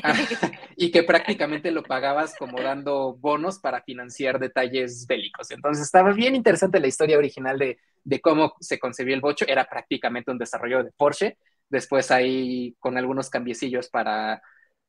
Ah, 0.02 0.14
y 0.76 0.92
que 0.92 1.04
prácticamente 1.04 1.72
lo 1.72 1.84
pagabas 1.84 2.36
como 2.38 2.62
dando 2.62 3.16
bonos 3.16 3.60
para 3.60 3.82
financiar 3.84 4.40
detalles 4.40 5.06
bélicos. 5.08 5.52
Entonces 5.52 5.86
estaba 5.86 6.12
bien 6.14 6.36
interesante 6.36 6.80
la 6.80 6.88
historia 6.88 7.18
original 7.18 7.58
de, 7.58 7.80
de 8.04 8.22
cómo 8.22 8.54
se 8.60 8.80
concebió 8.80 9.14
el 9.16 9.22
bocho. 9.22 9.46
Era 9.48 9.66
prácticamente 9.66 10.32
un 10.32 10.38
desarrollo 10.38 10.84
de 10.84 10.92
Porsche. 10.92 11.38
Después 11.70 12.12
ahí 12.12 12.76
con 12.80 12.98
algunos 12.98 13.30
cambiecillos 13.30 13.90
para, 13.90 14.42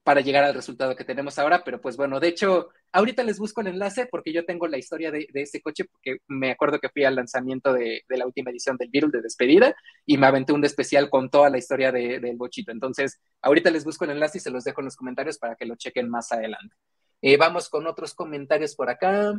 para 0.04 0.20
llegar 0.20 0.44
al 0.44 0.54
resultado 0.54 0.94
que 0.96 1.04
tenemos 1.04 1.38
ahora. 1.38 1.64
Pero 1.64 1.80
pues 1.80 1.96
bueno, 1.96 2.20
de 2.20 2.28
hecho, 2.28 2.68
ahorita 2.92 3.24
les 3.24 3.38
busco 3.38 3.62
el 3.62 3.68
enlace 3.68 4.06
porque 4.06 4.32
yo 4.32 4.44
tengo 4.46 4.68
la 4.68 4.78
historia 4.78 5.10
de, 5.10 5.26
de 5.32 5.42
ese 5.42 5.62
coche 5.62 5.84
porque 5.86 6.18
me 6.28 6.52
acuerdo 6.52 6.78
que 6.80 6.90
fui 6.90 7.04
al 7.04 7.16
lanzamiento 7.16 7.72
de, 7.72 8.02
de 8.08 8.16
la 8.18 8.26
última 8.26 8.50
edición 8.52 8.76
del 8.76 8.90
Beetle 8.90 9.10
de 9.12 9.22
despedida 9.22 9.74
y 10.06 10.18
me 10.18 10.26
aventé 10.28 10.52
un 10.52 10.64
especial 10.64 11.10
con 11.10 11.30
toda 11.30 11.50
la 11.50 11.58
historia 11.58 11.92
de- 11.92 12.20
del 12.20 12.36
bochito. 12.36 12.72
Entonces, 12.72 13.20
ahorita 13.42 13.70
les 13.70 13.84
busco 13.84 14.04
el 14.04 14.12
enlace 14.12 14.38
y 14.38 14.40
se 14.42 14.50
los 14.50 14.64
dejo 14.64 14.80
en 14.80 14.86
los 14.86 14.96
comentarios 14.96 15.38
para 15.38 15.56
que 15.56 15.66
lo 15.66 15.76
chequen 15.76 16.08
más 16.10 16.30
adelante. 16.32 16.76
Eh, 17.22 17.36
vamos 17.38 17.70
con 17.70 17.86
otros 17.86 18.14
comentarios 18.14 18.74
por 18.76 18.90
acá. 18.90 19.32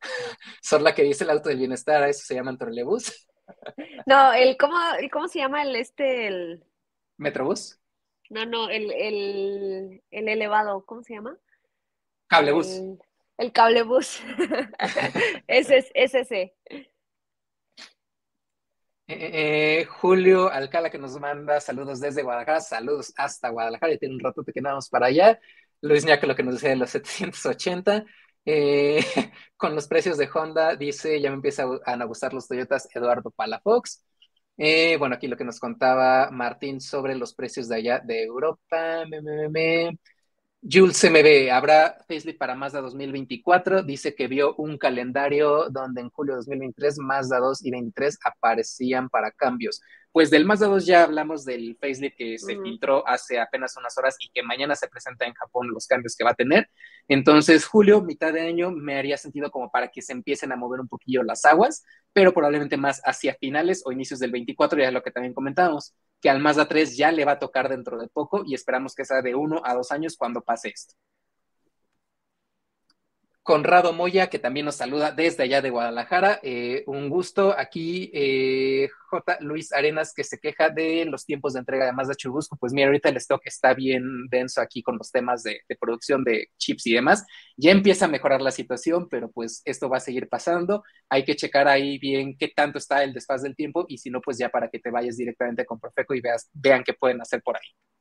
Sorla 0.62 0.94
que 0.94 1.02
dice 1.04 1.24
el 1.24 1.30
auto 1.30 1.48
del 1.48 1.58
bienestar, 1.58 2.02
a 2.02 2.08
eso 2.08 2.24
se 2.26 2.34
llaman 2.34 2.58
trolebús, 2.58 3.28
No, 4.06 4.32
el 4.32 4.56
cómo, 4.56 4.76
el 4.98 5.10
cómo 5.10 5.28
se 5.28 5.38
llama 5.40 5.62
el 5.62 5.76
este 5.76 6.26
el 6.28 6.64
metrobús, 7.18 7.78
no, 8.32 8.46
no, 8.46 8.70
el, 8.70 8.90
el, 8.92 10.02
el 10.10 10.28
elevado, 10.28 10.84
¿cómo 10.84 11.02
se 11.02 11.14
llama? 11.14 11.36
cablebús. 12.28 12.68
El, 12.68 12.98
el 13.38 13.52
cablebús. 13.52 14.22
ese 15.46 15.78
es 15.78 15.90
ese 15.94 16.20
ese. 16.20 16.54
Eh, 19.08 19.80
eh, 19.80 19.84
Julio 19.84 20.50
Alcala 20.50 20.88
que 20.88 20.98
nos 20.98 21.18
manda 21.20 21.60
saludos 21.60 22.00
desde 22.00 22.22
Guadalajara, 22.22 22.60
saludos 22.60 23.12
hasta 23.16 23.50
Guadalajara, 23.50 23.92
y 23.92 23.98
tiene 23.98 24.14
un 24.14 24.20
rato 24.20 24.42
que 24.44 24.52
andamos 24.56 24.88
para 24.88 25.06
allá. 25.06 25.38
Luis 25.82 26.04
Ñaco 26.06 26.26
lo 26.26 26.34
que 26.34 26.42
nos 26.42 26.54
decía 26.54 26.70
de 26.70 26.76
los 26.76 26.90
780. 26.90 28.04
Eh, 28.44 29.00
con 29.56 29.74
los 29.74 29.86
precios 29.86 30.16
de 30.16 30.28
Honda, 30.32 30.74
dice, 30.76 31.20
ya 31.20 31.30
me 31.30 31.36
empieza 31.36 31.64
a 31.84 32.04
gustar 32.04 32.32
los 32.32 32.48
Toyotas 32.48 32.88
Eduardo 32.94 33.30
Palafox. 33.30 34.02
Eh, 34.64 34.96
bueno, 34.96 35.16
aquí 35.16 35.26
lo 35.26 35.36
que 35.36 35.44
nos 35.44 35.58
contaba 35.58 36.30
Martín 36.30 36.80
sobre 36.80 37.16
los 37.16 37.34
precios 37.34 37.68
de 37.68 37.76
allá 37.76 37.98
de 38.00 38.22
Europa. 38.22 39.04
Me, 39.10 39.20
me, 39.20 39.48
me. 39.48 39.98
Jules 40.62 41.02
MB, 41.04 41.50
¿habrá 41.52 41.96
facelift 42.08 42.38
para 42.38 42.54
Mazda 42.54 42.80
2024? 42.82 43.82
Dice 43.82 44.14
que 44.14 44.28
vio 44.28 44.54
un 44.56 44.78
calendario 44.78 45.70
donde 45.70 46.02
en 46.02 46.10
julio 46.10 46.34
de 46.34 46.38
2023 46.38 46.98
Mazda 47.00 47.38
2 47.40 47.64
y 47.64 47.70
23 47.72 48.18
aparecían 48.24 49.08
para 49.10 49.32
cambios. 49.32 49.80
Pues 50.12 50.30
del 50.30 50.44
Mazda 50.44 50.66
2 50.66 50.84
ya 50.84 51.04
hablamos 51.04 51.44
del 51.44 51.76
facelift 51.80 52.16
que 52.16 52.38
se 52.38 52.60
filtró 52.60 53.06
hace 53.08 53.40
apenas 53.40 53.76
unas 53.78 53.96
horas 53.96 54.16
y 54.20 54.28
que 54.30 54.42
mañana 54.42 54.76
se 54.76 54.88
presenta 54.88 55.26
en 55.26 55.32
Japón 55.32 55.68
los 55.72 55.86
cambios 55.86 56.14
que 56.14 56.24
va 56.24 56.30
a 56.30 56.34
tener. 56.34 56.68
Entonces, 57.08 57.64
julio, 57.64 58.02
mitad 58.02 58.32
de 58.32 58.42
año, 58.42 58.70
me 58.70 58.98
haría 58.98 59.16
sentido 59.16 59.50
como 59.50 59.70
para 59.70 59.88
que 59.88 60.02
se 60.02 60.12
empiecen 60.12 60.52
a 60.52 60.56
mover 60.56 60.80
un 60.80 60.88
poquillo 60.88 61.22
las 61.22 61.44
aguas, 61.46 61.82
pero 62.12 62.34
probablemente 62.34 62.76
más 62.76 63.00
hacia 63.04 63.34
finales 63.34 63.82
o 63.86 63.92
inicios 63.92 64.20
del 64.20 64.32
24, 64.32 64.78
ya 64.78 64.88
es 64.88 64.92
lo 64.92 65.02
que 65.02 65.10
también 65.10 65.34
comentábamos 65.34 65.94
que 66.20 66.30
al 66.30 66.40
Mazda 66.40 66.68
3 66.68 66.96
ya 66.96 67.10
le 67.10 67.24
va 67.24 67.32
a 67.32 67.38
tocar 67.38 67.68
dentro 67.68 67.98
de 67.98 68.08
poco 68.08 68.44
y 68.46 68.54
esperamos 68.54 68.94
que 68.94 69.04
sea 69.04 69.22
de 69.22 69.34
uno 69.34 69.60
a 69.64 69.74
dos 69.74 69.90
años 69.90 70.16
cuando 70.16 70.40
pase 70.42 70.68
esto. 70.68 70.94
Conrado 73.42 73.92
Moya, 73.92 74.30
que 74.30 74.38
también 74.38 74.66
nos 74.66 74.76
saluda 74.76 75.10
desde 75.10 75.42
allá 75.42 75.60
de 75.60 75.70
Guadalajara. 75.70 76.38
Eh, 76.44 76.84
un 76.86 77.08
gusto. 77.08 77.52
Aquí 77.58 78.08
eh, 78.14 78.88
J. 79.10 79.38
Luis 79.40 79.72
Arenas, 79.72 80.14
que 80.14 80.22
se 80.22 80.38
queja 80.38 80.70
de 80.70 81.04
los 81.06 81.26
tiempos 81.26 81.54
de 81.54 81.58
entrega 81.58 81.86
de 81.86 81.92
Mazda 81.92 82.14
Chubusco. 82.14 82.56
Pues 82.56 82.72
mira, 82.72 82.86
ahorita 82.86 83.08
el 83.08 83.16
stock 83.16 83.42
está 83.44 83.74
bien 83.74 84.28
denso 84.30 84.60
aquí 84.60 84.80
con 84.80 84.96
los 84.96 85.10
temas 85.10 85.42
de, 85.42 85.60
de, 85.68 85.76
producción 85.76 86.22
de 86.22 86.50
chips 86.56 86.86
y 86.86 86.92
demás. 86.94 87.26
Ya 87.56 87.72
empieza 87.72 88.04
a 88.04 88.08
mejorar 88.08 88.40
la 88.42 88.52
situación, 88.52 89.08
pero 89.08 89.28
pues 89.28 89.60
esto 89.64 89.88
va 89.88 89.96
a 89.96 90.00
seguir 90.00 90.28
pasando. 90.28 90.84
Hay 91.08 91.24
que 91.24 91.34
checar 91.34 91.66
ahí 91.66 91.98
bien 91.98 92.36
qué 92.38 92.46
tanto 92.48 92.78
está 92.78 93.02
el 93.02 93.12
desfaz 93.12 93.42
del 93.42 93.56
tiempo 93.56 93.86
y 93.88 93.98
si 93.98 94.08
no, 94.08 94.20
pues 94.20 94.38
ya 94.38 94.50
para 94.50 94.68
que 94.70 94.78
te 94.78 94.90
vayas 94.90 95.16
directamente 95.16 95.66
con 95.66 95.80
Profeco 95.80 96.14
y 96.14 96.20
veas, 96.20 96.48
vean 96.52 96.84
qué 96.84 96.94
pueden 96.94 97.20
hacer 97.20 97.42
por 97.42 97.56
ahí. 97.56 97.91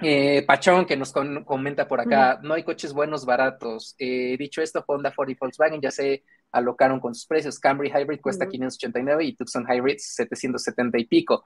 Eh, 0.00 0.44
Pachón, 0.46 0.86
que 0.86 0.96
nos 0.96 1.12
comenta 1.12 1.86
por 1.86 2.00
acá, 2.00 2.40
no 2.42 2.54
hay 2.54 2.62
coches 2.62 2.92
buenos 2.92 3.24
baratos. 3.24 3.94
Eh, 3.98 4.36
dicho 4.38 4.60
esto, 4.60 4.84
Honda, 4.86 5.12
Ford 5.12 5.28
y 5.30 5.34
Volkswagen 5.34 5.80
ya 5.80 5.90
se 5.90 6.24
alocaron 6.50 7.00
con 7.00 7.14
sus 7.14 7.26
precios. 7.26 7.58
Camry 7.58 7.90
Hybrid 7.90 8.20
cuesta 8.20 8.48
589 8.48 9.24
y 9.24 9.36
Tucson 9.36 9.66
Hybrid 9.68 9.96
770 9.98 10.98
y 10.98 11.04
pico. 11.04 11.44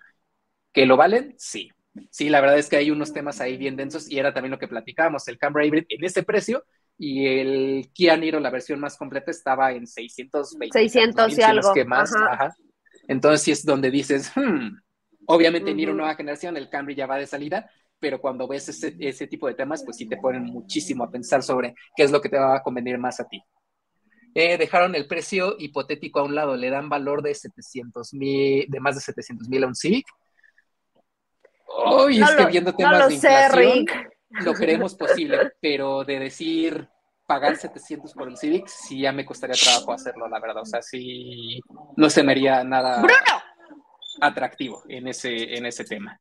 ¿Que 0.72 0.86
lo 0.86 0.96
valen? 0.96 1.34
Sí. 1.38 1.70
Sí, 2.11 2.28
la 2.28 2.40
verdad 2.40 2.59
es 2.59 2.68
que 2.68 2.76
hay 2.76 2.90
unos 2.90 3.12
temas 3.12 3.40
ahí 3.40 3.57
bien 3.57 3.76
densos 3.76 4.11
y 4.11 4.18
era 4.18 4.32
también 4.32 4.53
lo 4.53 4.59
que 4.59 4.68
platicábamos. 4.68 5.26
El 5.28 5.38
Camry 5.38 5.66
Hybrid 5.66 5.84
en 5.88 6.05
ese 6.05 6.22
precio 6.22 6.64
y 6.96 7.26
el 7.26 7.90
Kia 7.92 8.16
Niro, 8.16 8.40
la 8.40 8.51
versión 8.51 8.80
más 8.80 8.96
completa, 8.96 9.30
estaba 9.30 9.72
en 9.72 9.86
620. 9.86 10.72
600 10.72 11.38
y 11.38 11.42
algo. 11.42 11.72
Que 11.72 11.84
más. 11.84 12.12
Entonces, 13.07 13.42
sí 13.42 13.53
es 13.53 13.64
donde 13.64 13.90
dices, 13.90 14.32
hmm, 14.36 14.78
obviamente 15.26 15.72
Niro 15.74 15.94
nueva 15.94 16.14
generación, 16.14 16.57
el 16.57 16.68
Camry 16.68 16.94
ya 16.94 17.07
va 17.07 17.16
de 17.16 17.26
salida, 17.26 17.70
pero 17.99 18.20
cuando 18.20 18.46
ves 18.46 18.68
ese, 18.68 19.26
tipo 19.26 19.46
de 19.46 19.55
temas, 19.55 19.82
pues 19.84 19.96
sí 19.96 20.07
te 20.07 20.16
ponen 20.16 20.44
muchísimo 20.44 21.05
a 21.05 21.11
pensar 21.11 21.42
sobre 21.42 21.74
qué 21.96 22.05
es 22.05 22.11
lo 22.11 22.20
que 22.20 22.28
te 22.28 22.38
va 22.38 22.57
a 22.57 22.62
convenir 22.62 22.99
más 22.99 23.20
a 23.20 23.28
ti. 23.28 23.42
Eh, 24.34 24.57
dejaron 24.57 24.94
el 24.94 25.07
precio 25.07 25.57
hipotético 25.59 26.20
a 26.20 26.24
un 26.24 26.34
lado, 26.34 26.57
le 26.57 26.70
dan 26.70 26.88
valor 26.88 27.22
de 27.22 27.34
700 27.34 28.14
mil, 28.14 28.66
de 28.68 28.80
más 28.80 28.94
de 28.94 29.01
700 29.01 29.49
mil 29.49 29.64
a 29.64 29.66
un 29.66 29.74
Civic. 29.74 30.07
Hoy 31.66 32.20
es 32.20 32.30
que 32.30 32.46
viendo 32.46 32.74
temas 32.74 33.09
de 33.09 33.14
inflación, 33.14 33.86
lo 34.30 34.53
creemos 34.55 34.94
posible, 34.94 35.53
pero 35.61 36.05
de 36.05 36.18
decir 36.18 36.88
pagar 37.26 37.57
700 37.57 38.12
por 38.14 38.28
el 38.28 38.36
Civic, 38.36 38.66
sí 38.68 39.01
ya 39.01 39.12
me 39.12 39.26
costaría 39.26 39.57
trabajo 39.57 39.92
hacerlo, 39.92 40.28
la 40.28 40.40
verdad. 40.40 40.62
O 40.62 40.66
sea, 40.66 40.82
sí 40.82 41.61
no 41.96 42.09
se 42.09 42.22
me 42.22 42.32
haría 42.32 42.64
nada 42.64 43.03
atractivo 44.20 44.82
en 44.88 45.09
ese, 45.09 45.57
en 45.57 45.66
ese 45.66 45.84
tema. 45.84 46.20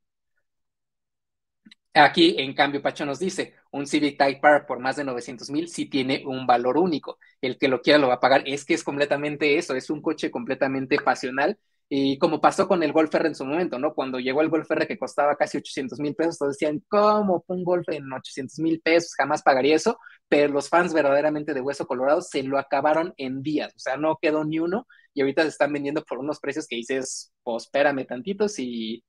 Aquí, 1.98 2.36
en 2.38 2.54
cambio, 2.54 2.82
Pacho 2.82 3.06
nos 3.06 3.20
dice, 3.20 3.56
un 3.72 3.88
Civic 3.88 4.18
Type 4.18 4.40
R 4.48 4.66
por 4.68 4.80
más 4.80 4.96
de 4.98 5.04
900 5.04 5.50
mil 5.50 5.68
sí 5.68 5.86
tiene 5.88 6.24
un 6.26 6.46
valor 6.46 6.78
único. 6.78 7.18
El 7.42 7.58
que 7.58 7.68
lo 7.68 7.82
quiera 7.82 8.00
lo 8.00 8.08
va 8.08 8.16
a 8.16 8.20
pagar. 8.20 8.44
Es 8.46 8.66
que 8.66 8.74
es 8.74 8.84
completamente 8.84 9.58
eso, 9.58 9.76
es 9.76 9.90
un 9.90 10.02
coche 10.02 10.30
completamente 10.32 10.98
pasional. 11.00 11.58
Y 11.90 12.18
como 12.18 12.42
pasó 12.42 12.68
con 12.68 12.84
el 12.84 12.92
Golf 12.92 13.14
R 13.16 13.28
en 13.28 13.36
su 13.36 13.46
momento, 13.46 13.80
¿no? 13.80 13.94
Cuando 13.94 14.20
llegó 14.20 14.42
el 14.42 14.50
Golf 14.50 14.70
R 14.70 14.88
que 14.88 14.98
costaba 14.98 15.36
casi 15.38 15.58
800 15.58 16.00
mil 16.00 16.16
pesos, 16.16 16.38
todos 16.38 16.54
decían, 16.54 16.84
¿cómo 16.90 17.44
un 17.48 17.64
Golf 17.64 17.88
en 17.90 18.12
800 18.12 18.60
mil 18.60 18.82
pesos? 18.82 19.14
Jamás 19.16 19.42
pagaría 19.42 19.76
eso. 19.76 19.98
Pero 20.28 20.54
los 20.54 20.70
fans 20.70 20.94
verdaderamente 20.94 21.54
de 21.54 21.62
Hueso 21.62 21.88
Colorado 21.88 22.22
se 22.22 22.44
lo 22.44 22.58
acabaron 22.60 23.14
en 23.18 23.42
días. 23.42 23.74
O 23.76 23.80
sea, 23.80 23.98
no 23.98 24.20
quedó 24.22 24.44
ni 24.44 24.60
uno. 24.60 24.88
Y 25.14 25.22
ahorita 25.22 25.44
se 25.44 25.50
están 25.50 25.74
vendiendo 25.74 26.04
por 26.04 26.20
unos 26.20 26.40
precios 26.40 26.68
que 26.68 26.76
dices, 26.76 27.34
pues 27.44 27.64
espérame 27.64 28.06
tantito, 28.06 28.48
si 28.50 29.04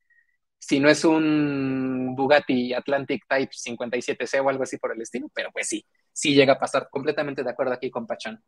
si 0.59 0.81
no 0.81 0.89
es 0.89 1.05
un 1.05 2.15
Bugatti 2.17 2.75
Atlantic 2.75 3.25
Type 3.29 3.53
57C 3.53 4.45
o 4.45 4.49
algo 4.49 4.65
así 4.65 4.77
por 4.79 4.93
el 4.93 5.01
estilo, 5.01 5.31
pero 5.35 5.51
pues 5.53 5.69
sí, 5.69 5.85
sí 6.13 6.35
llega 6.35 6.55
a 6.55 6.59
pasar. 6.59 6.89
Completamente 6.91 7.43
de 7.43 7.51
acuerdo 7.51 7.73
aquí 7.73 7.91
con 7.91 8.07
Pachán. 8.07 8.43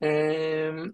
Eh, 0.00 0.92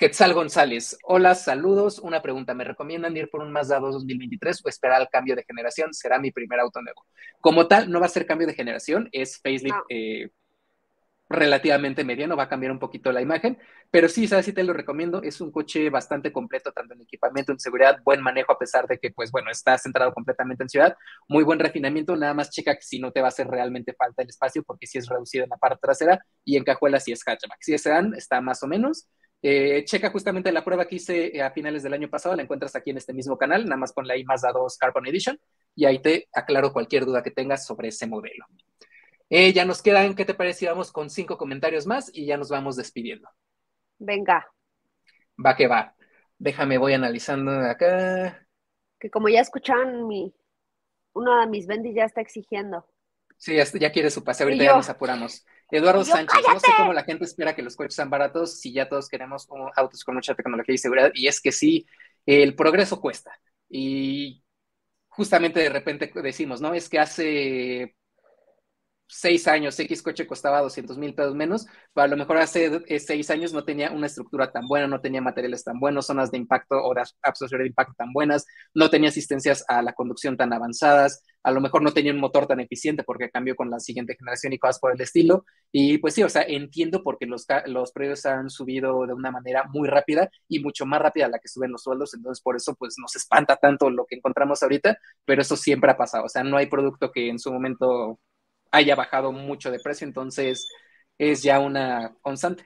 Quetzal 0.00 0.32
González, 0.32 0.96
hola, 1.02 1.34
saludos. 1.34 1.98
Una 1.98 2.22
pregunta, 2.22 2.54
¿me 2.54 2.64
recomiendan 2.64 3.14
ir 3.18 3.28
por 3.28 3.42
un 3.42 3.52
Mazda 3.52 3.78
2 3.78 3.92
2023 3.96 4.64
o 4.64 4.68
esperar 4.70 4.98
al 4.98 5.10
cambio 5.10 5.36
de 5.36 5.44
generación? 5.44 5.92
Será 5.92 6.18
mi 6.18 6.30
primer 6.30 6.58
auto 6.58 6.80
nuevo. 6.80 7.04
Como 7.42 7.68
tal, 7.68 7.90
no 7.90 8.00
va 8.00 8.06
a 8.06 8.08
ser 8.08 8.24
cambio 8.24 8.46
de 8.46 8.54
generación, 8.54 9.10
es 9.12 9.38
facelift 9.42 9.76
eh, 9.90 10.30
relativamente 11.30 12.02
mediano, 12.04 12.36
va 12.36 12.42
a 12.42 12.48
cambiar 12.48 12.72
un 12.72 12.80
poquito 12.80 13.12
la 13.12 13.22
imagen, 13.22 13.56
pero 13.90 14.08
sí, 14.08 14.26
sabes, 14.26 14.46
sí 14.46 14.52
te 14.52 14.64
lo 14.64 14.72
recomiendo, 14.72 15.22
es 15.22 15.40
un 15.40 15.52
coche 15.52 15.88
bastante 15.88 16.32
completo, 16.32 16.72
tanto 16.72 16.94
en 16.94 17.02
equipamiento, 17.02 17.52
en 17.52 17.60
seguridad, 17.60 18.00
buen 18.04 18.20
manejo, 18.20 18.52
a 18.52 18.58
pesar 18.58 18.88
de 18.88 18.98
que, 18.98 19.12
pues 19.12 19.30
bueno, 19.30 19.50
está 19.50 19.78
centrado 19.78 20.12
completamente 20.12 20.64
en 20.64 20.68
ciudad, 20.68 20.96
muy 21.28 21.44
buen 21.44 21.60
refinamiento, 21.60 22.16
nada 22.16 22.34
más 22.34 22.50
checa 22.50 22.74
que 22.74 22.82
si 22.82 22.98
no 22.98 23.12
te 23.12 23.20
va 23.20 23.28
a 23.28 23.30
hacer 23.30 23.46
realmente 23.46 23.94
falta 23.94 24.22
el 24.22 24.28
espacio, 24.28 24.64
porque 24.64 24.88
si 24.88 24.98
es 24.98 25.08
reducido 25.08 25.44
en 25.44 25.50
la 25.50 25.56
parte 25.56 25.78
trasera, 25.80 26.18
y 26.44 26.56
en 26.56 26.64
cajuela 26.64 26.98
si 26.98 27.12
es 27.12 27.22
hatchback, 27.24 27.58
si 27.60 27.74
es 27.74 27.82
sedán, 27.82 28.12
está 28.14 28.40
más 28.40 28.62
o 28.64 28.66
menos, 28.66 29.08
eh, 29.42 29.84
checa 29.84 30.10
justamente 30.10 30.50
la 30.50 30.64
prueba 30.64 30.86
que 30.86 30.96
hice 30.96 31.36
eh, 31.36 31.42
a 31.42 31.52
finales 31.52 31.84
del 31.84 31.94
año 31.94 32.10
pasado, 32.10 32.34
la 32.34 32.42
encuentras 32.42 32.74
aquí 32.74 32.90
en 32.90 32.96
este 32.96 33.14
mismo 33.14 33.38
canal, 33.38 33.64
nada 33.64 33.76
más 33.76 33.92
ponle 33.92 34.14
ahí 34.14 34.24
Mazda 34.24 34.50
2 34.52 34.76
Carbon 34.76 35.06
Edition, 35.06 35.38
y 35.76 35.84
ahí 35.84 36.00
te 36.00 36.28
aclaro 36.32 36.72
cualquier 36.72 37.06
duda 37.06 37.22
que 37.22 37.30
tengas 37.30 37.64
sobre 37.64 37.88
ese 37.88 38.08
modelo. 38.08 38.46
Eh, 39.30 39.52
ya 39.52 39.64
nos 39.64 39.80
quedan, 39.80 40.16
¿qué 40.16 40.24
te 40.24 40.34
parece? 40.34 40.66
Vamos 40.66 40.90
con 40.90 41.08
cinco 41.08 41.38
comentarios 41.38 41.86
más 41.86 42.10
y 42.12 42.26
ya 42.26 42.36
nos 42.36 42.50
vamos 42.50 42.74
despidiendo. 42.74 43.28
Venga. 43.98 44.46
Va 45.44 45.54
que 45.54 45.68
va. 45.68 45.94
Déjame, 46.36 46.78
voy 46.78 46.94
analizando 46.94 47.52
acá. 47.52 48.46
Que 48.98 49.08
como 49.08 49.28
ya 49.28 49.40
escucharon, 49.40 50.08
mi, 50.08 50.34
uno 51.12 51.40
de 51.40 51.46
mis 51.46 51.68
bendis 51.68 51.94
ya 51.94 52.04
está 52.04 52.20
exigiendo. 52.20 52.84
Sí, 53.36 53.56
ya, 53.56 53.92
quiere 53.92 54.10
su 54.10 54.22
pase, 54.22 54.42
ahorita 54.42 54.64
ya 54.64 54.76
nos 54.76 54.90
apuramos. 54.90 55.46
Eduardo 55.70 56.04
Sánchez, 56.04 56.40
no 56.46 56.60
sé 56.60 56.72
cómo 56.76 56.92
la 56.92 57.04
gente 57.04 57.24
espera 57.24 57.54
que 57.54 57.62
los 57.62 57.74
coches 57.74 57.94
sean 57.94 58.10
baratos 58.10 58.60
si 58.60 58.72
ya 58.72 58.88
todos 58.88 59.08
queremos 59.08 59.48
autos 59.76 60.04
con 60.04 60.16
mucha 60.16 60.34
tecnología 60.34 60.74
y 60.74 60.78
seguridad. 60.78 61.12
Y 61.14 61.26
es 61.28 61.40
que 61.40 61.52
sí, 61.52 61.86
el 62.26 62.54
progreso 62.54 63.00
cuesta. 63.00 63.30
Y 63.68 64.44
justamente 65.08 65.60
de 65.60 65.70
repente 65.70 66.12
decimos, 66.16 66.60
¿no? 66.60 66.74
Es 66.74 66.88
que 66.88 66.98
hace 66.98 67.96
seis 69.10 69.48
años 69.48 69.78
X 69.78 70.02
coche 70.02 70.26
costaba 70.26 70.60
200 70.62 70.96
mil 70.98 71.14
pesos 71.14 71.34
menos, 71.34 71.66
pero 71.92 72.04
a 72.04 72.08
lo 72.08 72.16
mejor 72.16 72.38
hace 72.38 72.82
eh, 72.86 73.00
seis 73.00 73.30
años 73.30 73.52
no 73.52 73.64
tenía 73.64 73.90
una 73.90 74.06
estructura 74.06 74.50
tan 74.52 74.66
buena, 74.66 74.86
no 74.86 75.00
tenía 75.00 75.20
materiales 75.20 75.64
tan 75.64 75.80
buenos, 75.80 76.06
zonas 76.06 76.30
de 76.30 76.38
impacto 76.38 76.76
o 76.76 76.94
de 76.94 77.02
absorción 77.22 77.60
de 77.62 77.68
impacto 77.68 77.94
tan 77.96 78.12
buenas, 78.12 78.46
no 78.74 78.88
tenía 78.90 79.08
asistencias 79.10 79.64
a 79.68 79.82
la 79.82 79.92
conducción 79.92 80.36
tan 80.36 80.52
avanzadas, 80.52 81.22
a 81.42 81.50
lo 81.50 81.60
mejor 81.60 81.82
no 81.82 81.92
tenía 81.92 82.12
un 82.12 82.20
motor 82.20 82.46
tan 82.46 82.60
eficiente 82.60 83.02
porque 83.02 83.30
cambió 83.30 83.56
con 83.56 83.70
la 83.70 83.80
siguiente 83.80 84.14
generación 84.16 84.52
y 84.52 84.58
cosas 84.58 84.78
por 84.78 84.92
el 84.92 85.00
estilo. 85.00 85.44
Y 85.72 85.98
pues 85.98 86.14
sí, 86.14 86.22
o 86.22 86.28
sea, 86.28 86.42
entiendo 86.42 87.02
porque 87.02 87.26
los, 87.26 87.46
los 87.66 87.92
precios 87.92 88.26
han 88.26 88.50
subido 88.50 89.06
de 89.06 89.14
una 89.14 89.30
manera 89.30 89.64
muy 89.72 89.88
rápida 89.88 90.28
y 90.48 90.60
mucho 90.60 90.84
más 90.86 91.00
rápida 91.00 91.26
a 91.26 91.28
la 91.28 91.38
que 91.38 91.48
suben 91.48 91.72
los 91.72 91.82
sueldos, 91.82 92.14
entonces 92.14 92.42
por 92.42 92.56
eso 92.56 92.74
pues 92.74 92.96
nos 92.98 93.14
espanta 93.16 93.56
tanto 93.56 93.90
lo 93.90 94.04
que 94.06 94.16
encontramos 94.16 94.62
ahorita, 94.62 94.98
pero 95.24 95.42
eso 95.42 95.56
siempre 95.56 95.90
ha 95.90 95.96
pasado, 95.96 96.24
o 96.24 96.28
sea, 96.28 96.42
no 96.44 96.56
hay 96.56 96.66
producto 96.66 97.10
que 97.12 97.28
en 97.28 97.38
su 97.38 97.52
momento 97.52 98.18
haya 98.70 98.94
bajado 98.94 99.32
mucho 99.32 99.70
de 99.70 99.80
precio, 99.80 100.06
entonces 100.06 100.68
es 101.18 101.42
ya 101.42 101.60
una 101.60 102.14
constante. 102.22 102.64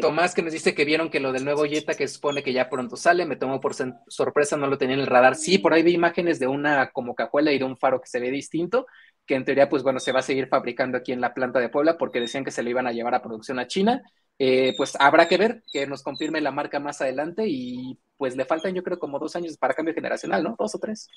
Tomás 0.00 0.34
que 0.34 0.40
nos 0.40 0.52
dice 0.52 0.74
que 0.74 0.86
vieron 0.86 1.10
que 1.10 1.20
lo 1.20 1.30
del 1.30 1.44
nuevo 1.44 1.66
Jetta 1.66 1.94
que 1.94 2.08
supone 2.08 2.42
que 2.42 2.54
ya 2.54 2.70
pronto 2.70 2.96
sale, 2.96 3.26
me 3.26 3.36
tomó 3.36 3.60
por 3.60 3.74
sorpresa, 4.08 4.56
no 4.56 4.66
lo 4.66 4.78
tenía 4.78 4.94
en 4.94 5.02
el 5.02 5.06
radar. 5.06 5.36
Sí, 5.36 5.58
por 5.58 5.74
ahí 5.74 5.82
vi 5.82 5.92
imágenes 5.92 6.38
de 6.38 6.46
una 6.46 6.90
como 6.90 7.14
cajuela 7.14 7.52
y 7.52 7.58
de 7.58 7.64
un 7.64 7.76
faro 7.76 8.00
que 8.00 8.08
se 8.08 8.18
ve 8.18 8.30
distinto, 8.30 8.86
que 9.26 9.34
en 9.34 9.44
teoría 9.44 9.68
pues 9.68 9.82
bueno, 9.82 10.00
se 10.00 10.12
va 10.12 10.20
a 10.20 10.22
seguir 10.22 10.48
fabricando 10.48 10.96
aquí 10.96 11.12
en 11.12 11.20
la 11.20 11.34
planta 11.34 11.60
de 11.60 11.68
Puebla 11.68 11.98
porque 11.98 12.20
decían 12.20 12.44
que 12.44 12.50
se 12.50 12.62
lo 12.62 12.70
iban 12.70 12.86
a 12.86 12.92
llevar 12.92 13.14
a 13.14 13.22
producción 13.22 13.58
a 13.58 13.66
China. 13.66 14.00
Eh, 14.38 14.72
pues 14.76 14.96
habrá 14.98 15.28
que 15.28 15.36
ver 15.36 15.62
que 15.70 15.86
nos 15.86 16.02
confirme 16.02 16.40
la 16.40 16.50
marca 16.50 16.80
más 16.80 17.00
adelante 17.02 17.44
y 17.46 17.98
pues 18.16 18.36
le 18.36 18.46
faltan 18.46 18.74
yo 18.74 18.82
creo 18.82 18.98
como 18.98 19.18
dos 19.18 19.36
años 19.36 19.58
para 19.58 19.74
cambio 19.74 19.94
generacional, 19.94 20.42
¿no? 20.42 20.56
Dos 20.58 20.74
o 20.74 20.78
tres. 20.78 21.08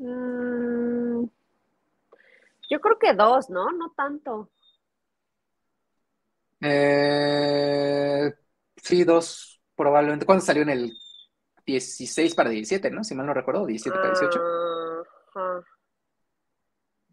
Mm, 0.00 1.28
yo 2.70 2.80
creo 2.80 2.98
que 2.98 3.12
dos, 3.12 3.50
¿no? 3.50 3.70
No 3.72 3.92
tanto. 3.94 4.50
Eh, 6.62 8.32
sí, 8.76 9.04
dos, 9.04 9.60
probablemente. 9.76 10.24
¿Cuándo 10.24 10.44
salió 10.44 10.62
en 10.62 10.70
el 10.70 10.92
16 11.66 12.34
para 12.34 12.48
17, 12.48 12.90
no? 12.90 13.04
Si 13.04 13.14
mal 13.14 13.26
no 13.26 13.34
recuerdo, 13.34 13.66
17 13.66 13.98
para 13.98 14.08
18. 14.08 14.40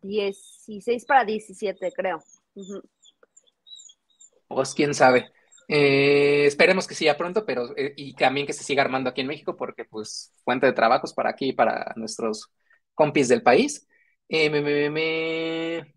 16 0.01 1.05
para 1.05 1.25
17, 1.25 1.91
creo. 1.91 2.23
Pues 4.47 4.73
quién 4.73 4.93
sabe. 4.93 5.33
Eh, 5.67 6.45
esperemos 6.45 6.87
que 6.87 6.95
siga 6.95 7.17
pronto, 7.17 7.45
pero 7.45 7.75
eh, 7.75 7.93
y 7.97 8.13
también 8.13 8.47
que 8.47 8.53
se 8.53 8.63
siga 8.63 8.83
armando 8.83 9.09
aquí 9.09 9.19
en 9.19 9.27
México, 9.27 9.57
porque 9.57 9.83
pues 9.83 10.33
fuente 10.45 10.65
de 10.65 10.71
trabajos 10.71 11.13
para 11.13 11.31
aquí 11.31 11.49
y 11.49 11.53
para 11.53 11.93
nuestros 11.97 12.49
compis 12.97 13.29
del 13.29 13.43
país. 13.43 13.87
Eh, 14.27 14.49
me, 14.49 14.61
me, 14.61 14.89
me, 14.89 15.93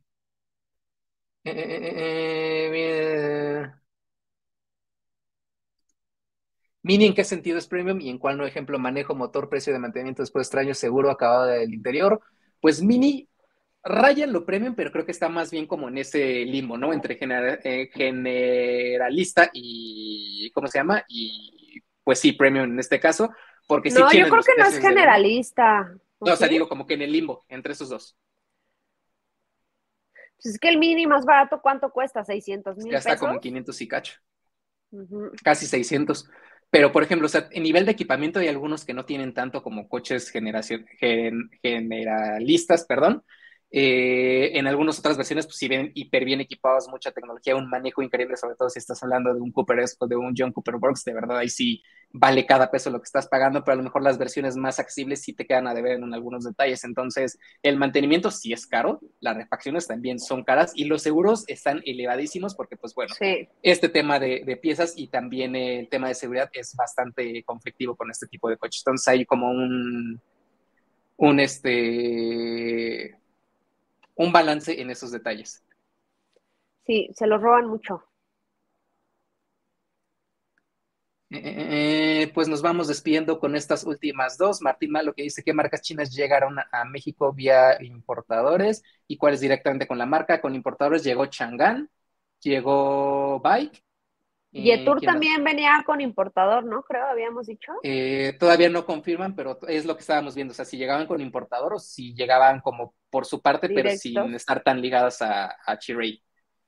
Mini, 6.82 7.06
¿en 7.06 7.14
qué 7.14 7.24
sentido 7.24 7.58
es 7.58 7.66
premium 7.66 8.00
y 8.00 8.10
en 8.10 8.18
cuál 8.18 8.36
no? 8.38 8.46
Ejemplo, 8.46 8.78
manejo, 8.78 9.14
motor, 9.14 9.48
precio 9.48 9.72
de 9.72 9.78
mantenimiento 9.78 10.22
después 10.22 10.46
extraño, 10.46 10.74
seguro, 10.74 11.10
acabado 11.10 11.46
del 11.46 11.72
interior. 11.74 12.20
Pues 12.60 12.82
Mini 12.82 13.28
raya 13.82 14.26
lo 14.26 14.44
premium, 14.44 14.74
pero 14.74 14.92
creo 14.92 15.06
que 15.06 15.12
está 15.12 15.28
más 15.28 15.50
bien 15.50 15.66
como 15.66 15.88
en 15.88 15.98
ese 15.98 16.44
limbo, 16.44 16.76
¿no? 16.76 16.92
Entre 16.92 17.18
eh, 17.20 17.90
generalista 17.92 19.50
y, 19.52 20.50
¿cómo 20.54 20.68
se 20.68 20.78
llama? 20.78 21.04
Y 21.08 21.80
pues 22.04 22.18
sí, 22.20 22.32
premium 22.32 22.72
en 22.72 22.78
este 22.78 23.00
caso, 23.00 23.30
porque 23.66 23.90
No, 23.90 24.12
yo 24.12 24.28
creo 24.28 24.42
que 24.42 24.52
no 24.58 24.66
es 24.66 24.78
generalista. 24.78 25.94
No, 26.20 26.32
o 26.32 26.36
sea, 26.36 26.48
digo 26.48 26.68
como 26.68 26.86
que 26.86 26.94
en 26.94 27.02
el 27.02 27.12
limbo, 27.12 27.44
entre 27.48 27.72
esos 27.72 27.88
dos. 27.88 28.16
Pues 30.42 30.54
es 30.54 30.58
que 30.58 30.68
el 30.68 30.78
mini 30.78 31.06
más 31.06 31.24
barato, 31.24 31.60
¿cuánto 31.62 31.90
cuesta? 31.90 32.24
¿600 32.24 32.76
mil? 32.76 32.92
Ya 32.92 32.98
está 32.98 33.18
como 33.18 33.34
en 33.34 33.40
500 33.40 33.80
y 33.80 33.88
cacho. 33.88 34.14
Casi 35.42 35.66
600. 35.66 36.28
Pero, 36.70 36.92
por 36.92 37.02
ejemplo, 37.02 37.26
o 37.26 37.28
sea, 37.28 37.48
en 37.50 37.62
nivel 37.62 37.84
de 37.84 37.92
equipamiento 37.92 38.38
hay 38.38 38.48
algunos 38.48 38.84
que 38.84 38.94
no 38.94 39.04
tienen 39.04 39.34
tanto 39.34 39.62
como 39.62 39.88
coches 39.88 40.30
generación, 40.30 40.86
generalistas, 41.62 42.84
perdón, 42.84 43.24
eh, 43.72 44.58
en 44.58 44.66
algunas 44.66 44.98
otras 44.98 45.16
versiones, 45.16 45.46
pues 45.46 45.56
si 45.56 45.68
ven 45.68 45.92
hiper 45.94 46.24
bien 46.24 46.40
equipados, 46.40 46.88
mucha 46.88 47.12
tecnología, 47.12 47.54
un 47.54 47.70
manejo 47.70 48.02
increíble, 48.02 48.36
sobre 48.36 48.56
todo 48.56 48.68
si 48.68 48.80
estás 48.80 49.00
hablando 49.02 49.32
de 49.32 49.40
un 49.40 49.52
Cooper 49.52 49.84
o 49.98 50.06
de 50.08 50.16
un 50.16 50.34
John 50.36 50.52
Cooper 50.52 50.74
Works, 50.76 51.04
de 51.04 51.14
verdad 51.14 51.38
ahí 51.38 51.48
sí 51.48 51.80
vale 52.12 52.46
cada 52.46 52.72
peso 52.72 52.90
lo 52.90 52.98
que 52.98 53.04
estás 53.04 53.28
pagando, 53.28 53.62
pero 53.62 53.74
a 53.74 53.76
lo 53.76 53.84
mejor 53.84 54.02
las 54.02 54.18
versiones 54.18 54.56
más 54.56 54.80
accesibles 54.80 55.22
sí 55.22 55.34
te 55.34 55.46
quedan 55.46 55.68
a 55.68 55.74
deber 55.74 55.92
en 55.92 56.12
algunos 56.12 56.42
detalles. 56.42 56.82
Entonces, 56.82 57.38
el 57.62 57.76
mantenimiento 57.76 58.32
sí 58.32 58.52
es 58.52 58.66
caro, 58.66 59.00
las 59.20 59.36
refacciones 59.36 59.86
también 59.86 60.18
son 60.18 60.42
caras 60.42 60.72
y 60.74 60.86
los 60.86 61.02
seguros 61.02 61.44
están 61.46 61.80
elevadísimos 61.84 62.56
porque, 62.56 62.76
pues 62.76 62.92
bueno, 62.96 63.14
este 63.62 63.88
tema 63.88 64.18
de, 64.18 64.42
de, 64.44 64.56
piezas 64.56 64.94
y 64.96 65.06
también 65.06 65.54
el 65.54 65.88
tema 65.88 66.08
de 66.08 66.14
seguridad 66.16 66.50
es 66.52 66.74
bastante 66.74 67.44
conflictivo 67.44 67.94
con 67.94 68.10
este 68.10 68.26
tipo 68.26 68.48
de 68.50 68.56
coches. 68.56 68.82
Entonces, 68.84 69.06
hay 69.06 69.24
como 69.24 69.48
un, 69.48 70.20
un 71.18 71.38
este 71.38 73.19
un 74.20 74.32
balance 74.32 74.80
en 74.80 74.90
esos 74.90 75.10
detalles. 75.10 75.64
Sí, 76.86 77.10
se 77.14 77.26
los 77.26 77.40
roban 77.40 77.66
mucho. 77.66 78.04
Eh, 81.30 81.38
eh, 81.38 82.22
eh, 82.22 82.32
pues 82.34 82.48
nos 82.48 82.60
vamos 82.60 82.88
despidiendo 82.88 83.38
con 83.38 83.56
estas 83.56 83.84
últimas 83.84 84.36
dos. 84.36 84.60
Martín 84.60 84.90
Malo 84.90 85.14
que 85.14 85.22
dice 85.22 85.42
qué 85.42 85.54
marcas 85.54 85.80
chinas 85.80 86.14
llegaron 86.14 86.56
a 86.58 86.84
México 86.84 87.32
vía 87.32 87.82
importadores 87.82 88.82
y 89.06 89.16
cuáles 89.16 89.40
directamente 89.40 89.86
con 89.86 89.96
la 89.96 90.06
marca. 90.06 90.40
Con 90.42 90.54
importadores 90.54 91.02
llegó 91.02 91.26
Chang'an, 91.26 91.88
llegó 92.40 93.40
Bike 93.40 93.82
Yetur 94.52 95.00
también 95.00 95.44
venía 95.44 95.82
con 95.86 96.00
importador, 96.00 96.64
¿no? 96.64 96.82
Creo, 96.82 97.06
habíamos 97.06 97.46
dicho. 97.46 97.72
Eh, 97.82 98.36
todavía 98.38 98.68
no 98.68 98.84
confirman, 98.84 99.36
pero 99.36 99.58
es 99.68 99.84
lo 99.84 99.94
que 99.94 100.00
estábamos 100.00 100.34
viendo. 100.34 100.52
O 100.52 100.54
sea, 100.54 100.64
si 100.64 100.76
llegaban 100.76 101.06
con 101.06 101.20
importador 101.20 101.74
o 101.74 101.78
si 101.78 102.14
llegaban 102.14 102.60
como 102.60 102.94
por 103.10 103.26
su 103.26 103.40
parte, 103.40 103.68
pero 103.68 103.90
sin 103.90 104.34
estar 104.34 104.62
tan 104.62 104.80
ligadas 104.80 105.22
a, 105.22 105.54
a 105.64 105.78
Chiray. 105.78 106.22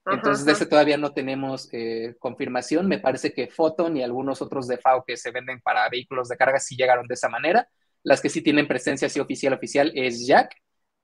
Entonces, 0.05 0.45
de 0.45 0.51
ese 0.51 0.65
todavía 0.65 0.97
no 0.97 1.13
tenemos 1.13 1.69
eh, 1.71 2.15
confirmación. 2.19 2.87
Me 2.87 2.99
parece 2.99 3.33
que 3.33 3.47
Photon 3.47 3.95
y 3.95 4.03
algunos 4.03 4.41
otros 4.41 4.67
de 4.67 4.77
FAO 4.77 5.03
que 5.05 5.15
se 5.15 5.31
venden 5.31 5.61
para 5.61 5.87
vehículos 5.89 6.27
de 6.27 6.37
carga 6.37 6.59
sí 6.59 6.75
llegaron 6.75 7.07
de 7.07 7.13
esa 7.13 7.29
manera. 7.29 7.67
Las 8.03 8.21
que 8.21 8.29
sí 8.29 8.41
tienen 8.41 8.67
presencia 8.67 9.07
así 9.07 9.19
oficial, 9.19 9.53
oficial 9.53 9.91
es 9.95 10.25
Jack. 10.27 10.55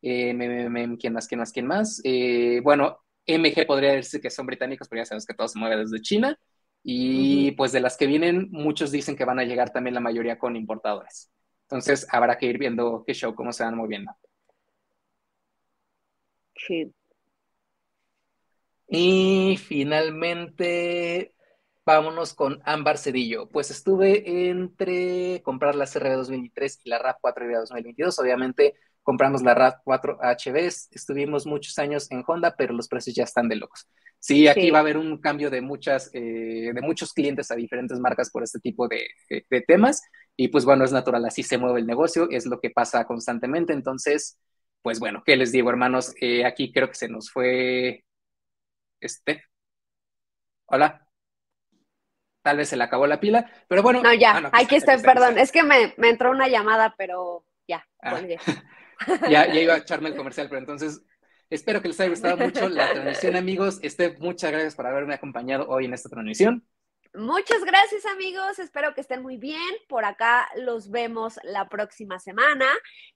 Eh, 0.02 0.36
¿Quién 1.00 1.14
más? 1.14 1.28
¿Quién 1.28 1.40
más? 1.40 1.52
¿Quién 1.52 1.68
más? 1.68 2.02
Eh, 2.04 2.60
bueno, 2.62 3.00
MG 3.26 3.66
podría 3.66 3.94
decirse 3.94 4.20
que 4.20 4.30
son 4.30 4.46
británicos, 4.46 4.88
pero 4.90 5.02
ya 5.02 5.06
sabes 5.06 5.26
que 5.26 5.34
todo 5.34 5.48
se 5.48 5.60
mueve 5.60 5.78
desde 5.78 6.02
China. 6.02 6.38
Y 6.84 7.52
pues 7.52 7.72
de 7.72 7.82
las 7.82 7.98
que 7.98 8.08
vienen, 8.08 8.50
muchos 8.52 8.92
dicen 8.92 9.16
que 9.16 9.26
van 9.26 9.40
a 9.40 9.44
llegar 9.44 9.72
también 9.72 9.94
la 9.94 10.00
mayoría 10.00 10.40
con 10.40 10.56
importadores. 10.56 11.32
Entonces 11.64 12.08
habrá 12.12 12.38
que 12.38 12.48
ir 12.48 12.58
viendo 12.58 13.04
qué 13.06 13.14
show, 13.14 13.36
cómo 13.36 13.54
se 13.54 13.64
van 13.64 13.76
moviendo. 13.76 14.12
Sí. 16.56 16.94
Y 18.88 19.58
finalmente, 19.58 21.34
vámonos 21.86 22.34
con 22.34 22.60
Ámbar 22.66 22.98
Cedillo. 22.98 23.50
Pues 23.50 23.70
estuve 23.72 24.50
entre 24.50 25.42
comprar 25.44 25.76
la 25.76 25.86
CRB 25.86 26.16
2023 26.16 26.82
y 26.84 26.90
la 26.90 26.98
RAP 27.00 27.18
4 27.22 27.46
2022. 27.60 28.20
Obviamente 28.20 28.76
compramos 29.04 29.42
la 29.42 29.54
RAP 29.54 29.82
4 29.84 30.20
HB. 30.22 30.58
Estuvimos 30.92 31.46
muchos 31.46 31.78
años 31.80 32.10
en 32.12 32.24
Honda, 32.26 32.56
pero 32.56 32.74
los 32.74 32.88
precios 32.88 33.16
ya 33.16 33.24
están 33.24 33.48
de 33.50 33.56
locos. 33.56 33.88
Sí, 34.20 34.48
aquí 34.48 34.70
va 34.70 34.80
a 34.80 34.82
haber 34.82 34.98
un 34.98 35.18
cambio 35.20 35.50
de 35.50 35.62
muchas, 35.62 36.12
eh, 36.14 36.72
de 36.74 36.82
muchos 36.82 37.14
clientes 37.14 37.52
a 37.52 37.56
diferentes 37.56 38.00
marcas 38.00 38.30
por 38.30 38.44
este 38.44 38.60
tipo 38.60 38.88
de, 38.88 39.08
temas. 39.66 40.02
Y 40.36 40.50
pues 40.50 40.66
bueno, 40.66 40.84
es 40.84 40.92
natural, 40.92 41.26
así 41.26 41.42
se 41.42 41.58
mueve 41.58 41.80
el 41.80 41.88
negocio, 41.88 42.30
es 42.30 42.46
lo 42.46 42.60
que 42.60 42.70
pasa 42.70 43.06
constantemente. 43.06 43.72
Entonces, 43.72 44.38
pues 44.82 45.00
bueno, 45.00 45.24
¿qué 45.26 45.38
les 45.38 45.52
digo, 45.52 45.70
hermanos? 45.70 46.14
Eh, 46.20 46.46
aquí 46.46 46.72
creo 46.72 46.90
que 46.90 46.96
se 46.96 47.08
nos 47.08 47.32
fue 47.32 48.04
este. 49.00 49.44
Hola. 50.66 51.06
Tal 52.42 52.58
vez 52.58 52.70
se 52.70 52.78
le 52.78 52.84
acabó 52.84 53.06
la 53.06 53.20
pila, 53.20 53.52
pero 53.68 53.84
bueno. 53.84 54.02
No, 54.02 54.14
ya, 54.14 54.38
ah, 54.38 54.50
aquí 54.54 54.76
estoy, 54.76 55.02
perdón. 55.02 55.38
Es 55.38 55.52
que 55.52 55.64
me, 55.64 55.94
entró 55.98 56.32
una 56.32 56.48
llamada, 56.48 56.96
pero 56.98 57.46
ya. 57.68 57.86
Ah. 58.02 58.20
ya, 59.30 59.48
ya 59.48 59.60
iba 59.60 59.74
a 59.74 59.78
echarme 59.78 60.10
el 60.10 60.16
comercial, 60.16 60.48
pero 60.50 60.60
entonces 60.60 61.02
Espero 61.50 61.82
que 61.82 61.88
les 61.88 62.00
haya 62.00 62.12
gustado 62.12 62.38
mucho 62.38 62.70
la 62.70 62.92
transmisión, 62.92 63.36
amigos. 63.36 63.80
Este, 63.82 64.16
muchas 64.20 64.52
gracias 64.52 64.76
por 64.76 64.86
haberme 64.86 65.16
acompañado 65.16 65.68
hoy 65.68 65.86
en 65.86 65.96
esta 65.96 66.08
transmisión. 66.08 66.64
Muchas 67.16 67.64
gracias, 67.66 68.06
amigos. 68.06 68.60
Espero 68.60 68.94
que 68.94 69.02
estén 69.02 69.24
muy 69.24 69.38
bien. 69.38 69.60
Por 69.88 70.06
acá 70.06 70.48
los 70.56 70.92
vemos 70.92 71.40
la 71.42 71.68
próxima 71.68 72.20
semana, 72.20 72.68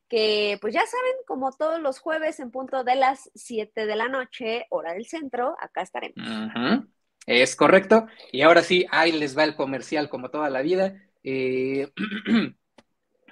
que 0.10 0.57
pues 0.61 0.73
ya 0.73 0.84
saben, 0.84 1.14
como 1.27 1.51
todos 1.51 1.80
los 1.80 1.99
jueves 1.99 2.39
en 2.39 2.49
punto 2.49 2.84
de 2.84 2.95
las 2.95 3.30
7 3.35 3.85
de 3.85 3.95
la 3.95 4.07
noche, 4.07 4.65
hora 4.69 4.93
del 4.93 5.05
centro, 5.05 5.55
acá 5.60 5.84
estaremos. 5.84 6.18
Es 7.27 7.55
correcto. 7.55 8.07
Y 8.31 8.41
ahora 8.41 8.64
sí, 8.64 8.88
ahí 8.89 9.11
les 9.11 9.38
va 9.38 9.43
el 9.43 9.55
comercial 9.55 10.10
como 10.10 10.31
toda 10.31 10.49
la 10.49 10.64
vida. 10.64 10.95
Eh, 11.23 11.88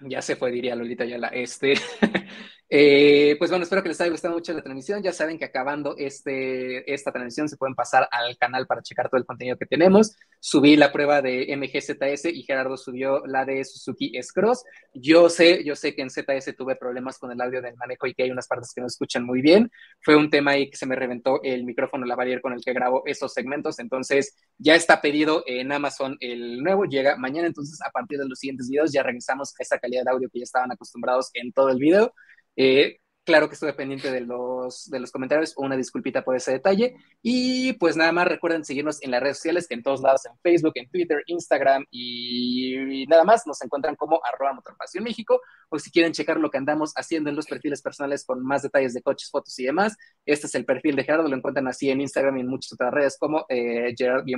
ya 0.01 0.21
se 0.21 0.35
fue, 0.35 0.51
diría 0.51 0.75
Lolita 0.75 1.05
Yala. 1.05 1.27
Este, 1.29 1.73
Eh, 2.73 3.35
pues 3.37 3.51
bueno, 3.51 3.63
espero 3.63 3.83
que 3.83 3.89
les 3.89 3.99
haya 3.99 4.11
gustado 4.11 4.33
mucho 4.33 4.53
la 4.53 4.61
transmisión. 4.61 5.03
Ya 5.03 5.11
saben 5.11 5.37
que 5.37 5.43
acabando 5.43 5.93
este, 5.97 6.93
esta 6.93 7.11
transmisión 7.11 7.49
se 7.49 7.57
pueden 7.57 7.75
pasar 7.75 8.07
al 8.09 8.37
canal 8.37 8.65
para 8.65 8.81
checar 8.81 9.09
todo 9.09 9.19
el 9.19 9.25
contenido 9.25 9.57
que 9.57 9.65
tenemos. 9.65 10.15
Subí 10.39 10.77
la 10.77 10.93
prueba 10.93 11.21
de 11.21 11.53
MGZS 11.57 12.27
y 12.33 12.43
Gerardo 12.43 12.77
subió 12.77 13.27
la 13.27 13.43
de 13.43 13.65
Suzuki 13.65 14.17
S-Cross. 14.17 14.63
Yo 14.93 15.27
sé, 15.27 15.65
yo 15.65 15.75
sé 15.75 15.93
que 15.93 16.01
en 16.01 16.09
ZS 16.09 16.55
tuve 16.55 16.77
problemas 16.77 17.17
con 17.17 17.29
el 17.33 17.41
audio 17.41 17.61
del 17.61 17.75
manejo 17.75 18.07
y 18.07 18.13
que 18.13 18.23
hay 18.23 18.31
unas 18.31 18.47
partes 18.47 18.71
que 18.73 18.79
no 18.79 18.87
escuchan 18.87 19.25
muy 19.25 19.41
bien. 19.41 19.69
Fue 19.99 20.15
un 20.15 20.29
tema 20.29 20.51
ahí 20.51 20.69
que 20.69 20.77
se 20.77 20.85
me 20.85 20.95
reventó 20.95 21.41
el 21.43 21.65
micrófono 21.65 22.05
lavalier 22.05 22.39
con 22.39 22.53
el 22.53 22.63
que 22.63 22.71
grabo 22.71 23.03
esos 23.05 23.33
segmentos. 23.33 23.79
Entonces 23.79 24.37
ya 24.57 24.75
está 24.75 25.01
pedido 25.01 25.43
en 25.45 25.73
Amazon 25.73 26.15
el 26.21 26.63
nuevo, 26.63 26.85
llega 26.85 27.17
mañana. 27.17 27.47
Entonces 27.47 27.81
a 27.85 27.91
partir 27.91 28.17
de 28.17 28.29
los 28.29 28.39
siguientes 28.39 28.69
videos 28.69 28.93
ya 28.93 29.03
regresamos 29.03 29.53
a 29.59 29.61
esa 29.61 29.77
calidad 29.77 30.05
de 30.05 30.11
audio 30.11 30.29
que 30.29 30.39
ya 30.39 30.43
estaban 30.43 30.71
acostumbrados 30.71 31.31
en 31.33 31.51
todo 31.51 31.67
el 31.67 31.77
video. 31.77 32.13
Eh, 32.55 32.97
claro 33.23 33.47
que 33.47 33.53
estuve 33.53 33.73
pendiente 33.73 34.11
de 34.11 34.21
los, 34.21 34.89
de 34.89 34.99
los 34.99 35.11
comentarios, 35.11 35.53
una 35.57 35.77
disculpita 35.77 36.23
por 36.23 36.35
ese 36.35 36.51
detalle. 36.51 36.95
Y 37.21 37.73
pues 37.73 37.95
nada 37.95 38.11
más 38.11 38.27
recuerden 38.27 38.65
seguirnos 38.65 39.01
en 39.01 39.11
las 39.11 39.21
redes 39.21 39.37
sociales, 39.37 39.67
que 39.67 39.75
en 39.75 39.83
todos 39.83 40.01
lados, 40.01 40.25
en 40.25 40.37
Facebook, 40.39 40.73
en 40.75 40.89
Twitter, 40.89 41.23
Instagram 41.27 41.85
y, 41.91 43.05
nada 43.07 43.23
más 43.23 43.45
nos 43.47 43.61
encuentran 43.61 43.95
como 43.95 44.19
arroba 44.23 44.53
Motorpasión 44.53 45.03
México. 45.03 45.41
O 45.69 45.79
si 45.79 45.91
quieren 45.91 46.13
checar 46.13 46.37
lo 46.37 46.49
que 46.49 46.57
andamos 46.57 46.93
haciendo 46.95 47.29
en 47.29 47.35
los 47.35 47.45
perfiles 47.47 47.81
personales 47.81 48.25
con 48.25 48.43
más 48.43 48.63
detalles 48.63 48.93
de 48.93 49.01
coches, 49.01 49.29
fotos 49.29 49.57
y 49.59 49.65
demás, 49.65 49.95
este 50.25 50.47
es 50.47 50.55
el 50.55 50.65
perfil 50.65 50.95
de 50.95 51.03
Gerardo, 51.03 51.27
lo 51.27 51.35
encuentran 51.35 51.67
así 51.67 51.89
en 51.89 52.01
Instagram 52.01 52.37
y 52.37 52.41
en 52.41 52.47
muchas 52.47 52.73
otras 52.73 52.93
redes 52.93 53.17
como 53.19 53.45
eh, 53.49 53.93
Gerard-que 53.97 54.31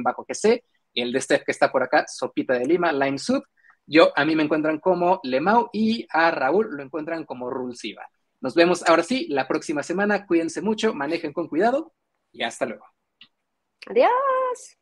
y 0.94 1.02
el 1.02 1.12
de 1.12 1.22
Steph 1.22 1.44
que 1.44 1.52
está 1.52 1.72
por 1.72 1.84
acá, 1.84 2.06
Sopita 2.08 2.54
de 2.54 2.66
Lima, 2.66 2.92
Lime 2.92 3.18
Soup. 3.18 3.44
Yo, 3.86 4.12
a 4.16 4.26
mí 4.26 4.36
me 4.36 4.44
encuentran 4.44 4.80
como 4.80 5.20
Lemau 5.24 5.70
y 5.74 6.08
a 6.10 6.32
Raúl 6.32 6.70
lo 6.72 6.84
encuentran 6.84 7.26
como 7.26 7.50
Rulsiva. 7.50 8.08
Nos 8.40 8.56
vemos 8.56 8.88
ahora 8.88 9.04
sí 9.04 9.28
la 9.30 9.48
próxima 9.48 9.84
semana. 9.84 10.26
Cuídense 10.26 10.62
mucho, 10.62 10.94
manejen 10.94 11.34
con 11.34 11.48
cuidado 11.48 11.94
y 12.32 12.44
hasta 12.44 12.66
luego. 12.66 12.86
Adiós. 13.88 14.78